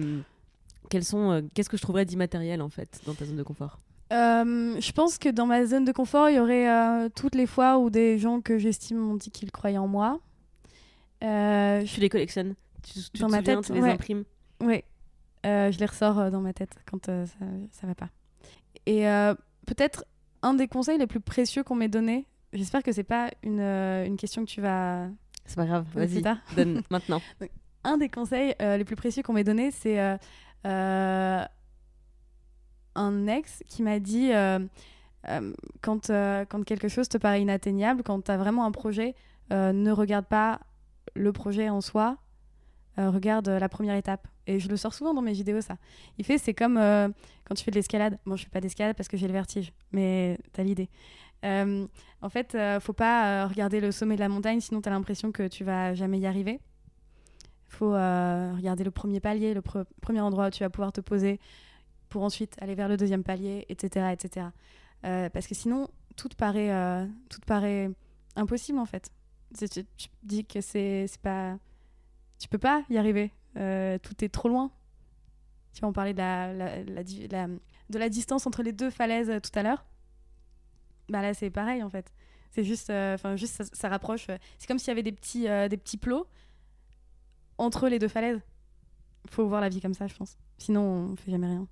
Quels 0.94 1.04
sont, 1.04 1.32
euh, 1.32 1.42
qu'est-ce 1.56 1.72
que 1.72 1.78
je 1.78 1.82
trouverais 1.82 2.06
d'immatériel 2.06 2.62
en 2.62 2.70
fait 2.70 3.02
dans 3.08 3.16
ta 3.16 3.26
zone 3.26 3.36
de 3.38 3.42
confort? 3.42 3.80
Euh, 4.12 4.80
je 4.80 4.92
pense 4.92 5.18
que 5.18 5.30
dans 5.30 5.48
ma 5.48 5.66
zone 5.66 5.86
de 5.86 5.92
confort, 5.92 6.30
il 6.30 6.36
y 6.36 6.40
aurait 6.40 6.70
euh, 6.70 7.10
toutes 7.10 7.34
les 7.34 7.48
fois 7.48 7.80
où 7.80 7.90
des 7.90 8.20
gens 8.20 8.42
que 8.42 8.60
j'estime 8.60 8.98
m'ont 8.98 9.16
dit 9.16 9.32
qu'ils 9.32 9.52
croyaient 9.52 9.80
en 9.80 9.88
moi. 9.88 10.20
Euh, 11.24 11.84
je 11.84 11.92
Tu 11.96 12.00
les 12.00 12.10
collectionnes? 12.10 12.54
Tu, 12.84 13.00
tu 13.12 13.22
Dans 13.22 13.26
te 13.26 13.32
ma 13.32 13.38
souviens, 13.40 13.56
tête, 13.56 13.66
tu 13.66 13.74
les 13.74 13.82
ouais. 13.82 13.90
imprimes? 13.90 14.24
Oui, 14.62 14.84
je 15.44 15.80
les 15.80 15.86
ressors 15.88 16.30
dans 16.30 16.42
ma 16.42 16.54
tête 16.54 16.76
quand 16.86 17.04
ça, 17.08 17.26
ça 17.72 17.88
va 17.88 17.96
pas. 17.96 18.10
Et 18.86 19.06
peut-être 19.66 20.06
un 20.44 20.54
des 20.54 20.68
conseils 20.68 21.00
les 21.00 21.08
plus 21.08 21.22
précieux 21.22 21.64
qu'on 21.64 21.74
m'ait 21.74 21.90
donné, 21.90 22.28
j'espère 22.52 22.84
que 22.84 22.92
c'est 22.92 23.02
pas 23.02 23.32
une, 23.42 23.62
une 23.62 24.18
question 24.18 24.46
que 24.46 24.50
tu 24.52 24.62
vas 24.62 25.08
C'est 25.48 25.56
pas 25.56 25.66
grave, 25.66 25.88
vas-y, 25.96 26.22
donne 26.56 26.84
maintenant. 26.92 27.20
Un 27.86 27.98
des 27.98 28.08
conseils 28.08 28.56
les 28.60 28.86
plus 28.86 28.96
précieux 28.96 29.24
qu'on 29.24 29.34
m'ait 29.34 29.44
donné, 29.44 29.72
c'est 29.72 30.00
un 30.66 31.48
ex 33.28 33.64
qui 33.68 33.84
m'a 33.84 34.00
dit 34.00 34.32
euh, 34.34 34.60
euh, 35.30 35.54
quand, 35.82 36.10
euh, 36.10 36.46
quand 36.46 36.64
quelque 36.64 36.88
chose 36.88 37.10
te 37.10 37.18
paraît 37.18 37.42
inatteignable, 37.42 38.04
quand 38.04 38.22
tu 38.22 38.32
as 38.32 38.38
vraiment 38.38 38.66
un 38.66 38.72
projet, 38.72 39.16
euh, 39.52 39.74
ne 39.74 39.92
regarde 39.92 40.26
pas 40.26 40.60
le 41.16 41.32
projet 41.32 41.70
en 41.70 41.82
soi, 41.82 42.18
euh, 43.00 43.10
regarde 43.10 43.48
euh, 43.48 43.60
la 43.60 43.70
première 43.70 43.96
étape. 43.96 44.28
Et 44.46 44.60
je 44.60 44.68
le 44.68 44.76
sors 44.76 44.94
souvent 44.94 45.14
dans 45.14 45.22
mes 45.22 45.32
vidéos, 45.32 45.62
ça. 45.62 45.78
Il 46.18 46.26
fait, 46.26 46.38
c'est 46.38 46.54
comme 46.54 46.78
euh, 46.78 47.08
quand 47.46 47.56
tu 47.56 47.64
fais 47.64 47.72
de 47.72 47.76
l'escalade. 47.76 48.18
Bon, 48.26 48.36
je 48.36 48.44
fais 48.44 48.50
pas 48.50 48.60
d'escalade 48.60 48.96
parce 48.96 49.08
que 49.08 49.16
j'ai 49.16 49.28
le 49.28 49.34
vertige, 49.34 49.72
mais 49.92 50.38
t'as 50.52 50.64
l'idée. 50.64 50.90
Euh, 51.46 51.88
en 52.22 52.30
fait, 52.30 52.56
euh, 52.56 52.80
faut 52.80 52.94
pas 52.94 53.44
euh, 53.44 53.48
regarder 53.48 53.80
le 53.80 53.92
sommet 53.92 54.16
de 54.16 54.20
la 54.20 54.30
montagne, 54.30 54.60
sinon 54.60 54.82
t'as 54.82 54.92
l'impression 54.92 55.32
que 55.32 55.48
tu 55.48 55.64
vas 55.64 55.94
jamais 55.94 56.20
y 56.20 56.26
arriver. 56.26 56.60
Faut 57.74 57.96
euh, 57.96 58.54
regarder 58.56 58.84
le 58.84 58.92
premier 58.92 59.20
palier, 59.20 59.54
le 59.56 59.62
pre- 59.62 59.86
premier 60.00 60.22
endroit 60.22 60.48
où 60.48 60.50
tu 60.52 60.64
vas 60.64 60.70
pouvoir 60.70 60.94
te 60.94 61.02
poser, 61.02 61.40
pour 62.10 62.22
ensuite 62.22 62.56
aller 62.62 62.76
vers 62.76 62.88
le 62.88 62.98
deuxième 62.98 63.24
palier, 63.24 63.66
etc., 63.68 64.12
etc. 64.14 64.48
Euh, 65.06 65.30
parce 65.30 65.48
que 65.48 65.56
sinon, 65.56 65.88
tout 66.16 66.30
paraît, 66.38 66.72
euh, 66.72 67.08
tout 67.30 67.40
paraît 67.48 67.90
impossible 68.36 68.78
en 68.78 68.86
fait. 68.86 69.10
Tu, 69.58 69.68
tu- 69.70 70.08
dis 70.22 70.46
que 70.46 70.62
c'est 70.62 71.08
pas, 71.24 71.58
tu 72.40 72.48
peux 72.48 72.60
pas 72.60 72.84
y 72.92 72.98
arriver. 72.98 73.32
Tout 73.56 74.24
est 74.24 74.30
trop 74.32 74.50
loin. 74.50 74.70
Tu 75.74 75.80
vois, 75.80 75.90
on 75.90 75.94
parlait 75.94 76.14
de 76.14 76.20
la, 76.20 76.54
de 77.90 78.00
la 78.00 78.10
distance 78.10 78.46
entre 78.46 78.62
les 78.62 78.72
deux 78.72 78.92
falaises 78.92 79.32
tout 79.42 79.58
à 79.58 79.64
l'heure. 79.64 79.84
Bah 81.10 81.22
là, 81.24 81.34
c'est 81.34 81.50
pareil 81.50 81.82
en 81.82 81.90
fait. 81.90 82.14
C'est 82.52 82.64
juste, 82.64 82.92
enfin 82.92 83.36
juste 83.36 83.56
ça, 83.56 83.64
ça 83.74 83.90
rapproche. 83.90 84.28
C'est 84.60 84.68
comme 84.68 84.78
s'il 84.78 84.90
y 84.90 84.92
avait 84.92 85.02
des 85.04 85.12
petits, 85.12 85.48
des 85.70 85.78
petits 85.78 85.98
plots 85.98 86.28
entre 87.58 87.88
les 87.90 88.00
deux 88.00 88.08
falaises. 88.08 88.42
Faut 89.30 89.48
voir 89.48 89.62
la 89.62 89.70
vie 89.70 89.82
comme 89.82 89.94
ça, 89.94 90.08
je 90.08 90.16
pense. 90.16 90.38
Sinon, 90.58 90.82
on 91.12 91.16
fait 91.16 91.32
jamais 91.32 91.48
rien. 91.48 91.68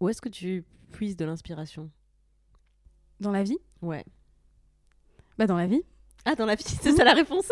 Où 0.00 0.08
est-ce 0.08 0.20
que 0.22 0.28
tu 0.28 0.64
puises 0.92 1.16
de 1.16 1.24
l'inspiration? 1.24 1.90
Dans 3.20 3.30
la 3.32 3.42
vie? 3.42 3.58
Ouais. 3.80 4.04
Bah 5.38 5.46
dans 5.46 5.56
la 5.56 5.66
vie. 5.66 5.82
Ah, 6.24 6.34
dans 6.34 6.46
la 6.46 6.54
vie, 6.54 6.64
c'est 6.66 6.92
ça 6.92 7.04
la 7.04 7.14
réponse 7.14 7.48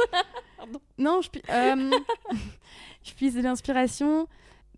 Non, 0.98 1.20
je, 1.22 1.30
pu- 1.30 1.42
euh, 1.50 1.90
je 3.02 3.12
puise 3.14 3.34
de 3.34 3.40
l'inspiration 3.40 4.28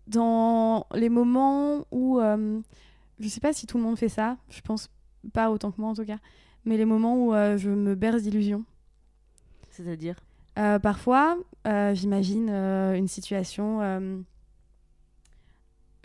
dans 0.07 0.87
les 0.93 1.09
moments 1.09 1.85
où, 1.91 2.19
euh, 2.19 2.59
je 3.19 3.27
sais 3.27 3.39
pas 3.39 3.53
si 3.53 3.67
tout 3.67 3.77
le 3.77 3.83
monde 3.83 3.97
fait 3.97 4.09
ça, 4.09 4.37
je 4.49 4.61
pense 4.61 4.89
pas 5.33 5.51
autant 5.51 5.71
que 5.71 5.79
moi 5.79 5.89
en 5.89 5.93
tout 5.93 6.05
cas, 6.05 6.17
mais 6.65 6.77
les 6.77 6.85
moments 6.85 7.15
où 7.25 7.33
euh, 7.33 7.57
je 7.57 7.69
me 7.69 7.95
berce 7.95 8.23
d'illusions. 8.23 8.63
C'est-à-dire? 9.71 10.15
Euh, 10.57 10.77
parfois, 10.79 11.37
euh, 11.67 11.95
j'imagine 11.95 12.49
euh, 12.49 12.93
une 12.95 13.07
situation 13.07 13.79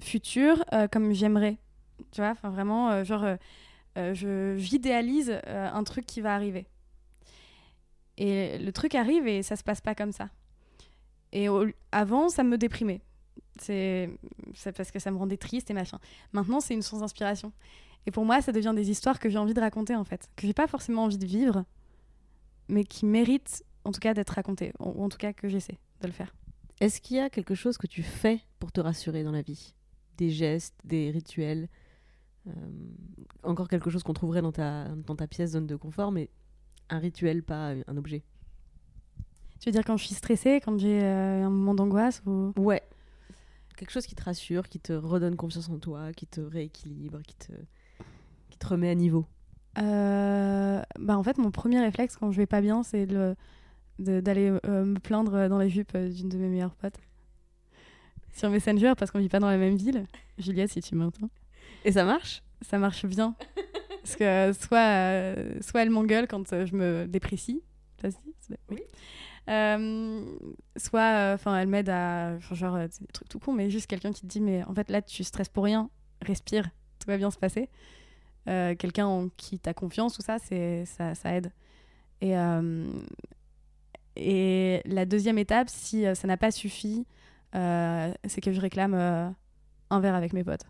future 0.01 0.65
comme 0.93 1.13
j'aimerais. 1.13 1.59
Tu 2.13 2.21
vois, 2.21 2.35
vraiment, 2.45 3.03
genre, 3.05 3.27
je- 3.97 4.55
j'idéalise 4.57 5.41
un 5.47 5.85
truc 5.85 6.07
qui 6.07 6.21
va 6.21 6.35
arriver. 6.35 6.67
Et 8.17 8.59
le 8.59 8.73
truc 8.73 8.95
arrive 8.95 9.27
et 9.29 9.43
ça 9.43 9.57
se 9.57 9.63
passe 9.63 9.81
pas 9.81 9.95
comme 9.95 10.13
ça. 10.13 10.29
Et 11.33 11.47
avant, 11.93 12.29
ça 12.29 12.43
me 12.43 12.57
déprimait. 12.59 13.01
C'est 13.61 14.09
parce 14.77 14.91
que 14.91 14.99
ça 14.99 15.11
me 15.11 15.17
rendait 15.19 15.37
triste 15.37 15.71
et 15.71 15.75
machin. 15.75 15.99
Maintenant, 16.33 16.61
c'est 16.61 16.75
une 16.75 16.83
source 16.83 17.01
d'inspiration. 17.01 17.53
Et 18.07 18.11
pour 18.11 18.25
moi, 18.25 18.41
ça 18.41 18.53
devient 18.53 18.73
des 18.75 18.91
histoires 18.91 19.19
que 19.19 19.29
j'ai 19.29 19.39
envie 19.39 19.55
de 19.55 19.61
raconter 19.61 19.95
en 19.95 20.05
fait, 20.05 20.29
que 20.37 20.47
j'ai 20.47 20.55
pas 20.55 20.67
forcément 20.67 21.05
envie 21.05 21.19
de 21.19 21.27
vivre, 21.27 21.65
mais 22.69 22.85
qui 22.85 23.05
méritent 23.05 23.65
en 23.89 23.93
tout 23.93 24.01
cas 24.01 24.13
d'être 24.13 24.31
raconté, 24.31 24.73
ou 24.81 25.03
en 25.03 25.09
tout 25.09 25.17
cas 25.17 25.33
que 25.33 25.49
j'essaie 25.49 25.79
de 26.03 26.07
le 26.07 26.13
faire. 26.13 26.35
Est-ce 26.81 27.01
qu'il 27.01 27.17
y 27.17 27.21
a 27.21 27.31
quelque 27.31 27.55
chose 27.55 27.79
que 27.79 27.87
tu 27.87 28.03
fais 28.03 28.41
pour 28.59 28.71
te 28.71 28.81
rassurer 28.81 29.25
dans 29.25 29.33
la 29.33 29.41
vie? 29.41 29.75
Des 30.19 30.29
gestes, 30.29 30.77
des 30.85 31.11
rituels 31.11 31.69
euh, 32.47 32.51
Encore 33.43 33.69
quelque 33.69 33.89
chose 33.89 34.03
qu'on 34.03 34.13
trouverait 34.13 34.43
dans 34.43 34.53
ta, 34.53 34.89
dans 35.07 35.17
ta 35.17 35.27
pièce 35.27 35.53
zone 35.53 35.67
de 35.67 35.75
confort, 35.75 36.13
mais 36.13 36.29
un 36.91 36.99
rituel, 36.99 37.43
pas 37.43 37.73
un 37.87 37.97
objet? 37.97 38.23
Tu 39.59 39.71
veux 39.71 39.73
dire 39.73 39.85
quand 39.85 39.97
je 39.97 40.05
suis 40.05 40.15
stressée, 40.15 40.61
quand 40.63 40.79
j'ai 40.79 41.03
euh, 41.03 41.47
un 41.47 41.51
moment 41.51 41.75
d'angoisse 41.75 42.23
ou... 42.27 42.53
Ouais. 42.59 42.83
Quelque 43.77 43.91
chose 43.91 44.07
qui 44.07 44.15
te 44.15 44.23
rassure, 44.23 44.69
qui 44.69 44.81
te 44.81 44.93
redonne 44.93 45.37
confiance 45.37 45.71
en 45.71 45.79
toi, 45.79 46.13
qui 46.13 46.27
te 46.27 46.41
rééquilibre, 46.43 47.23
qui 47.23 47.37
te, 47.37 47.53
qui 48.51 48.59
te 48.59 48.67
remet 48.67 48.91
à 48.91 48.95
niveau? 48.95 49.25
Euh, 49.79 50.83
bah 50.99 51.17
en 51.17 51.23
fait, 51.23 51.39
mon 51.39 51.51
premier 51.51 51.81
réflexe 51.81 52.17
quand 52.17 52.33
je 52.33 52.37
vais 52.37 52.47
pas 52.47 52.61
bien, 52.61 52.83
c'est 52.83 53.07
le 53.07 53.35
d'aller 53.99 54.57
euh, 54.67 54.85
me 54.85 54.99
plaindre 54.99 55.49
dans 55.49 55.59
les 55.59 55.69
jupes 55.69 55.97
d'une 55.97 56.29
de 56.29 56.39
mes 56.39 56.49
meilleures 56.49 56.75
potes. 56.75 56.99
Sur 58.33 58.51
Messenger, 58.51 58.93
parce 58.97 59.11
qu'on 59.11 59.19
vit 59.19 59.29
pas 59.29 59.41
dans 59.41 59.51
la 59.51 59.57
même 59.57 59.77
ville. 59.77 60.07
Juliette, 60.39 60.71
si 60.71 60.81
tu 60.81 60.95
m'entends. 60.95 61.31
Et 61.85 61.93
ça 61.93 62.05
marche? 62.05 62.43
Ça 62.63 62.79
marche 62.79 63.05
bien. 63.07 63.35
parce 64.03 64.17
que 64.17 64.53
soit, 64.53 65.35
soit 65.61 65.83
elle 65.83 65.91
m'engueule 65.91 66.29
quand 66.29 66.65
je 66.65 66.75
me 66.75 67.07
déprécie. 67.07 67.63
Ça 68.01 68.11
se 68.11 68.17
dit 68.17 68.57
Oui. 68.71 68.81
Euh, 69.49 70.25
soit, 70.77 71.33
enfin, 71.35 71.59
elle 71.59 71.69
m'aide 71.69 71.89
à, 71.89 72.39
genre, 72.39 72.79
des 72.79 72.89
trucs 73.13 73.29
tout 73.29 73.39
con, 73.39 73.53
mais 73.53 73.71
juste 73.71 73.87
quelqu'un 73.87 74.13
qui 74.13 74.23
te 74.23 74.27
dit, 74.27 74.41
mais 74.41 74.63
en 74.65 74.75
fait, 74.75 74.91
là, 74.91 75.01
tu 75.01 75.25
stresses 75.25 75.49
pour 75.49 75.65
rien, 75.65 75.89
respire, 76.23 76.65
tout 76.99 77.07
va 77.07 77.17
bien 77.17 77.31
se 77.31 77.39
passer. 77.39 77.69
Euh, 78.49 78.75
quelqu'un 78.75 79.07
en 79.07 79.29
qui 79.37 79.59
t'as 79.59 79.75
confiance, 79.75 80.15
tout 80.15 80.23
ça, 80.23 80.39
c'est 80.39 80.85
ça, 80.85 81.15
ça 81.15 81.35
aide. 81.35 81.53
Et, 82.21 82.37
euh, 82.37 82.87
et 84.19 84.83
la 84.85 85.07
deuxième 85.07 85.39
étape, 85.39 85.69
si 85.69 86.05
ça 86.15 86.27
n'a 86.29 86.37
pas 86.37 86.51
suffi, 86.51 87.07
c'est 87.53 88.41
que 88.43 88.53
je 88.53 88.61
réclame 88.61 88.95
un 88.95 90.01
verre 90.01 90.15
avec 90.15 90.33
mes 90.33 90.45
potes. 90.45 90.67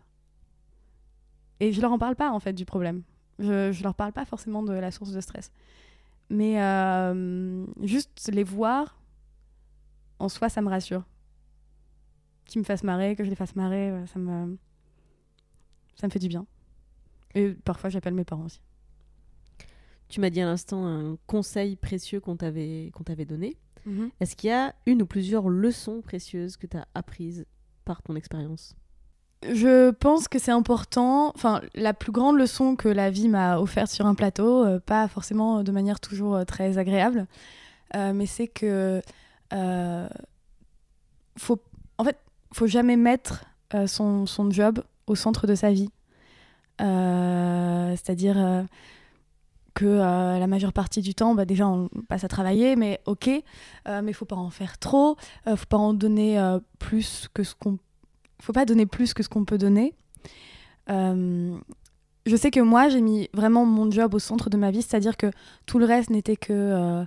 Et 1.59 1.73
je 1.73 1.81
leur 1.81 1.91
en 1.91 1.99
parle 1.99 2.15
pas, 2.15 2.31
en 2.31 2.39
fait, 2.39 2.53
du 2.53 2.65
problème. 2.65 3.03
Je, 3.37 3.71
je 3.71 3.83
leur 3.83 3.95
parle 3.95 4.13
pas 4.13 4.25
forcément 4.25 4.63
de 4.63 4.73
la 4.73 4.91
source 4.91 5.11
de 5.11 5.21
stress. 5.21 5.51
Mais 6.29 6.61
euh, 6.61 7.65
juste 7.81 8.29
les 8.31 8.43
voir, 8.43 8.99
en 10.19 10.29
soi, 10.29 10.49
ça 10.49 10.61
me 10.61 10.69
rassure. 10.69 11.03
Qu'ils 12.45 12.59
me 12.59 12.65
fassent 12.65 12.83
marrer, 12.83 13.15
que 13.15 13.23
je 13.23 13.29
les 13.29 13.35
fasse 13.35 13.55
marrer, 13.55 13.93
ça 14.07 14.19
me, 14.19 14.57
ça 15.95 16.07
me 16.07 16.11
fait 16.11 16.19
du 16.19 16.27
bien. 16.27 16.45
Et 17.35 17.51
parfois, 17.51 17.89
j'appelle 17.89 18.13
mes 18.13 18.25
parents 18.25 18.45
aussi. 18.45 18.61
Tu 20.09 20.19
m'as 20.19 20.29
dit 20.29 20.41
à 20.41 20.45
l'instant 20.45 20.85
un 20.85 21.17
conseil 21.27 21.75
précieux 21.75 22.19
qu'on 22.19 22.35
t'avait 22.35 22.91
qu'on 22.93 23.03
t'avait 23.03 23.25
donné. 23.25 23.57
Mhm. 23.85 24.09
Est-ce 24.19 24.35
qu'il 24.35 24.49
y 24.49 24.53
a 24.53 24.73
une 24.85 25.03
ou 25.03 25.05
plusieurs 25.05 25.49
leçons 25.49 26.01
précieuses 26.01 26.57
que 26.57 26.67
tu 26.67 26.77
as 26.77 26.87
apprises 26.95 27.45
par 27.85 28.01
ton 28.01 28.15
expérience? 28.15 28.75
Je 29.47 29.91
pense 29.91 30.27
que 30.27 30.37
c'est 30.37 30.51
important. 30.51 31.31
Enfin, 31.33 31.61
la 31.73 31.93
plus 31.93 32.11
grande 32.11 32.37
leçon 32.37 32.75
que 32.75 32.89
la 32.89 33.09
vie 33.09 33.29
m'a 33.29 33.59
offerte 33.59 33.89
sur 33.89 34.05
un 34.05 34.13
plateau, 34.13 34.65
euh, 34.65 34.79
pas 34.79 35.07
forcément 35.07 35.63
de 35.63 35.71
manière 35.71 36.01
toujours 36.01 36.35
euh, 36.35 36.43
très 36.43 36.77
agréable, 36.77 37.25
euh, 37.95 38.11
mais 38.13 38.25
c'est 38.25 38.47
que 38.47 39.01
faut, 41.37 41.59
en 41.97 42.03
fait, 42.03 42.17
faut 42.53 42.67
jamais 42.67 42.97
mettre 42.97 43.45
son, 43.87 44.25
son, 44.25 44.51
job 44.51 44.83
au 45.07 45.15
centre 45.15 45.47
de 45.47 45.55
sa 45.55 45.71
vie. 45.71 45.89
C'est-à-dire 46.79 48.65
que 49.79 49.85
la 49.85 50.47
majeure 50.47 50.73
partie 50.73 51.01
du 51.01 51.13
temps, 51.15 51.35
bah, 51.35 51.45
déjà, 51.45 51.67
on 51.67 51.89
passe 52.07 52.23
à 52.23 52.27
travailler, 52.27 52.75
mais 52.75 52.99
ok, 53.05 53.29
mais 53.87 54.13
faut 54.13 54.25
pas 54.25 54.35
en 54.35 54.49
faire 54.49 54.77
trop, 54.77 55.15
faut 55.45 55.65
pas 55.67 55.77
en 55.77 55.93
donner 55.93 56.39
plus 56.79 57.27
que 57.33 57.43
ce 57.43 57.55
qu'on 57.55 57.77
faut 58.41 58.53
pas 58.53 58.65
donner 58.65 58.85
plus 58.85 59.13
que 59.13 59.23
ce 59.23 59.29
qu'on 59.29 59.45
peut 59.45 59.57
donner. 59.57 59.93
Euh, 60.89 61.57
je 62.25 62.35
sais 62.35 62.51
que 62.51 62.59
moi, 62.59 62.89
j'ai 62.89 63.01
mis 63.01 63.29
vraiment 63.33 63.65
mon 63.65 63.89
job 63.91 64.13
au 64.13 64.19
centre 64.19 64.49
de 64.49 64.57
ma 64.57 64.71
vie, 64.71 64.81
c'est-à-dire 64.81 65.17
que 65.17 65.31
tout 65.65 65.79
le 65.79 65.85
reste 65.85 66.09
n'était 66.09 66.35
que 66.35 66.53
euh, 66.53 67.03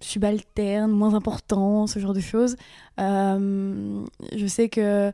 subalterne, 0.00 0.90
moins 0.90 1.14
important, 1.14 1.86
ce 1.86 1.98
genre 1.98 2.14
de 2.14 2.20
choses. 2.20 2.56
Euh, 3.00 4.04
je 4.34 4.46
sais 4.46 4.68
que 4.68 5.12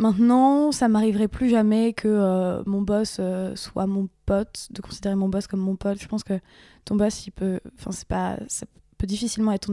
maintenant, 0.00 0.72
ça 0.72 0.88
m'arriverait 0.88 1.28
plus 1.28 1.48
jamais 1.48 1.92
que 1.92 2.62
mon 2.66 2.82
boss 2.82 3.20
soit 3.54 3.86
mon 3.86 4.08
pote, 4.26 4.68
de 4.70 4.80
considérer 4.80 5.14
mon 5.14 5.28
boss 5.28 5.46
comme 5.46 5.60
mon 5.60 5.76
pote. 5.76 6.00
Je 6.00 6.08
pense 6.08 6.24
que 6.24 6.40
ton 6.84 6.96
boss, 6.96 7.26
il 7.26 7.30
peut, 7.30 7.60
enfin, 7.78 7.92
c'est 7.92 8.08
pas, 8.08 8.36
ça 8.48 8.66
peut 8.98 9.06
difficilement 9.06 9.52
être 9.52 9.70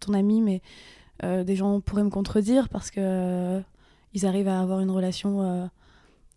ton, 0.00 0.14
ami, 0.14 0.40
mais 0.40 0.62
euh, 1.24 1.44
des 1.44 1.56
gens 1.56 1.80
pourraient 1.80 2.04
me 2.04 2.10
contredire 2.10 2.68
parce 2.68 2.90
que 2.90 3.00
euh, 3.00 3.60
ils 4.14 4.26
arrivent 4.26 4.48
à 4.48 4.60
avoir 4.60 4.80
une 4.80 4.90
relation 4.90 5.42
euh, 5.42 5.66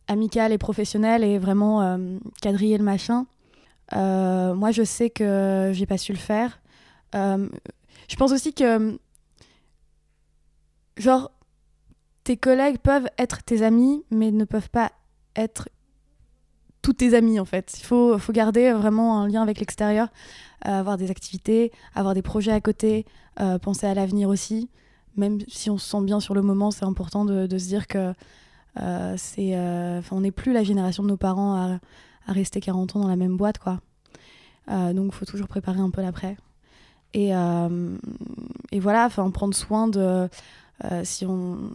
amicale 0.08 0.52
et 0.52 0.58
professionnelle 0.58 1.24
et 1.24 1.38
vraiment 1.38 1.98
quadriller 2.42 2.78
le 2.78 2.84
machin. 2.84 3.26
moi, 3.92 4.72
je 4.72 4.84
sais 4.84 5.10
que 5.10 5.72
j'ai 5.74 5.86
pas 5.86 5.98
su 5.98 6.12
le 6.12 6.18
faire. 6.18 6.60
je 7.14 8.16
pense 8.18 8.32
aussi 8.32 8.54
que, 8.54 8.98
genre, 10.98 11.32
tes 12.24 12.38
collègues 12.38 12.78
peuvent 12.80 13.08
être 13.18 13.44
tes 13.44 13.64
amis, 13.64 14.04
mais 14.12 14.32
ne 14.32 14.46
peuvent 14.46 14.70
pas 14.70 14.92
être 15.36 15.70
tous 16.82 16.94
tes 16.94 17.16
amis 17.16 17.40
en 17.40 17.46
fait. 17.46 17.74
Il 17.80 17.86
faut, 17.86 18.18
faut 18.18 18.34
garder 18.34 18.72
vraiment 18.72 19.20
un 19.20 19.28
lien 19.28 19.42
avec 19.42 19.60
l'extérieur, 19.60 20.10
avoir 20.62 20.98
des 20.98 21.12
activités, 21.12 21.72
avoir 21.96 22.14
des 22.14 22.22
projets 22.22 22.52
à 22.52 22.62
côté, 22.62 23.06
euh, 23.40 23.58
penser 23.58 23.88
à 23.88 23.94
l'avenir 23.94 24.30
aussi. 24.30 24.70
Même 25.16 25.40
si 25.48 25.70
on 25.70 25.78
se 25.78 25.90
sent 25.90 26.02
bien 26.04 26.20
sur 26.20 26.34
le 26.34 26.42
moment, 26.42 26.72
c'est 26.72 26.86
important 26.86 27.26
de, 27.26 27.48
se 27.58 27.68
dire 27.68 27.88
que 27.88 28.14
euh, 28.80 29.14
c'est, 29.18 29.56
euh, 29.56 30.02
on 30.12 30.22
n'est 30.22 30.32
plus 30.32 30.54
la 30.54 30.64
génération 30.64 31.04
de 31.04 31.08
nos 31.08 31.18
parents 31.18 31.56
à, 31.56 31.80
rester 32.28 32.62
40 32.62 32.96
ans 32.96 33.00
dans 33.02 33.08
la 33.08 33.18
même 33.18 33.36
boîte. 33.36 33.58
quoi. 33.58 33.82
donc 34.68 35.08
il 35.08 35.12
faut 35.12 35.26
toujours 35.26 35.50
préparer 35.50 35.80
un 35.80 35.90
peu 35.90 36.02
l'après. 36.02 36.38
Et, 37.14 37.32
et 38.72 38.80
voilà, 38.80 39.10
prendre 39.10 39.54
soin 39.54 39.88
de... 39.90 40.30
si 41.04 41.26
on 41.26 41.70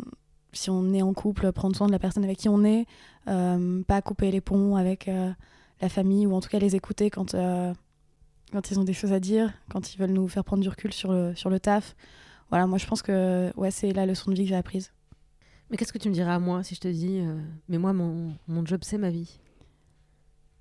si 0.53 0.71
on 0.71 0.93
est 0.93 1.03
en 1.03 1.13
couple, 1.13 1.53
prendre 1.53 1.77
soin 1.77 1.87
de 1.87 1.93
la 1.93 1.99
personne 1.99 2.25
avec 2.25 2.39
qui 2.39 2.49
on 2.49 2.65
est, 2.65 2.87
pas 3.27 4.03
couper 4.03 4.31
les 4.31 4.41
ponts 4.41 4.77
avec 4.77 5.11
la 5.81 5.89
famille 5.89 6.27
ou 6.27 6.35
en 6.35 6.41
tout 6.41 6.49
cas 6.49 6.59
les 6.59 6.75
écouter 6.75 7.11
quand, 7.11 7.35
quand 8.53 8.71
ils 8.71 8.79
ont 8.81 8.85
des 8.85 8.93
choses 8.93 9.13
à 9.13 9.21
dire, 9.21 9.53
quand 9.71 9.93
ils 9.93 9.99
veulent 9.99 10.11
nous 10.11 10.29
faire 10.29 10.45
prendre 10.45 10.63
du 10.63 10.69
recul 10.69 10.93
sur 10.93 11.13
le, 11.13 11.35
sur 11.35 11.51
le 11.51 11.61
taf. 11.61 11.95
Voilà, 12.51 12.67
moi 12.67 12.79
je 12.79 12.87
pense 12.87 13.03
que 13.03 13.53
ouais, 13.57 13.71
c'est 13.71 13.93
la 13.93 14.07
leçon 14.07 14.31
de 14.31 14.37
vie 14.37 14.45
que 14.45 14.49
j'ai 14.49 14.57
apprise. 14.57 14.93
Mais 15.71 15.77
qu'est-ce 15.77 15.93
que 15.93 15.99
tu 15.99 16.09
me 16.09 16.15
diras 16.15 16.35
à 16.35 16.39
moi 16.39 16.63
si 16.63 16.75
je 16.75 16.81
te 16.81 16.89
dis, 16.89 17.21
euh, 17.21 17.37
mais 17.69 17.79
moi 17.79 17.93
mon, 17.93 18.35
mon 18.47 18.65
job 18.65 18.81
c'est 18.83 18.99
ma 18.99 19.11
vie? 19.11 19.39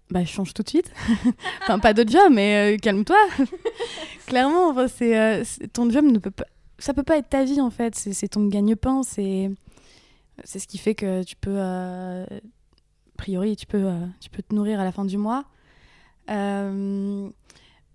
Bah 0.09 0.23
je 0.23 0.29
change 0.29 0.53
tout 0.53 0.63
de 0.63 0.69
suite. 0.69 0.91
enfin 1.61 1.79
pas 1.79 1.93
de 1.93 2.07
job, 2.07 2.31
mais 2.31 2.75
euh, 2.75 2.77
calme-toi. 2.77 3.17
Clairement, 4.27 4.69
enfin, 4.69 4.87
euh, 5.01 5.43
c'est, 5.45 5.71
ton 5.71 5.89
job 5.89 6.05
ne 6.05 6.19
peut 6.19 6.31
pas, 6.31 6.45
ça 6.77 6.93
peut 6.93 7.03
pas 7.03 7.17
être 7.17 7.29
ta 7.29 7.45
vie 7.45 7.61
en 7.61 7.69
fait. 7.69 7.95
C'est, 7.95 8.27
ton 8.27 8.47
gagne-pain, 8.47 9.03
c'est, 9.03 9.49
c'est 10.43 10.59
ce 10.59 10.67
qui 10.67 10.77
fait 10.77 10.95
que 10.95 11.23
tu 11.23 11.35
peux, 11.35 11.59
a 11.59 12.25
priori, 13.17 13.55
tu 13.55 13.65
peux, 13.65 13.89
tu 14.19 14.29
peux 14.29 14.43
te 14.43 14.53
nourrir 14.53 14.79
à 14.79 14.83
la 14.83 14.91
fin 14.91 15.05
du 15.05 15.17
mois. 15.17 15.45
Euh, 16.29 17.29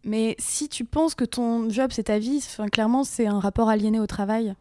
mais 0.05 0.35
si 0.39 0.69
tu 0.69 0.85
penses 0.85 1.15
que 1.15 1.25
ton 1.25 1.71
job 1.71 1.91
c'est 1.93 2.05
ta 2.05 2.19
vie, 2.19 2.45
clairement 2.73 3.05
c'est 3.05 3.27
un 3.27 3.39
rapport 3.39 3.69
aliéné 3.69 4.01
au 4.01 4.07
travail. 4.07 4.55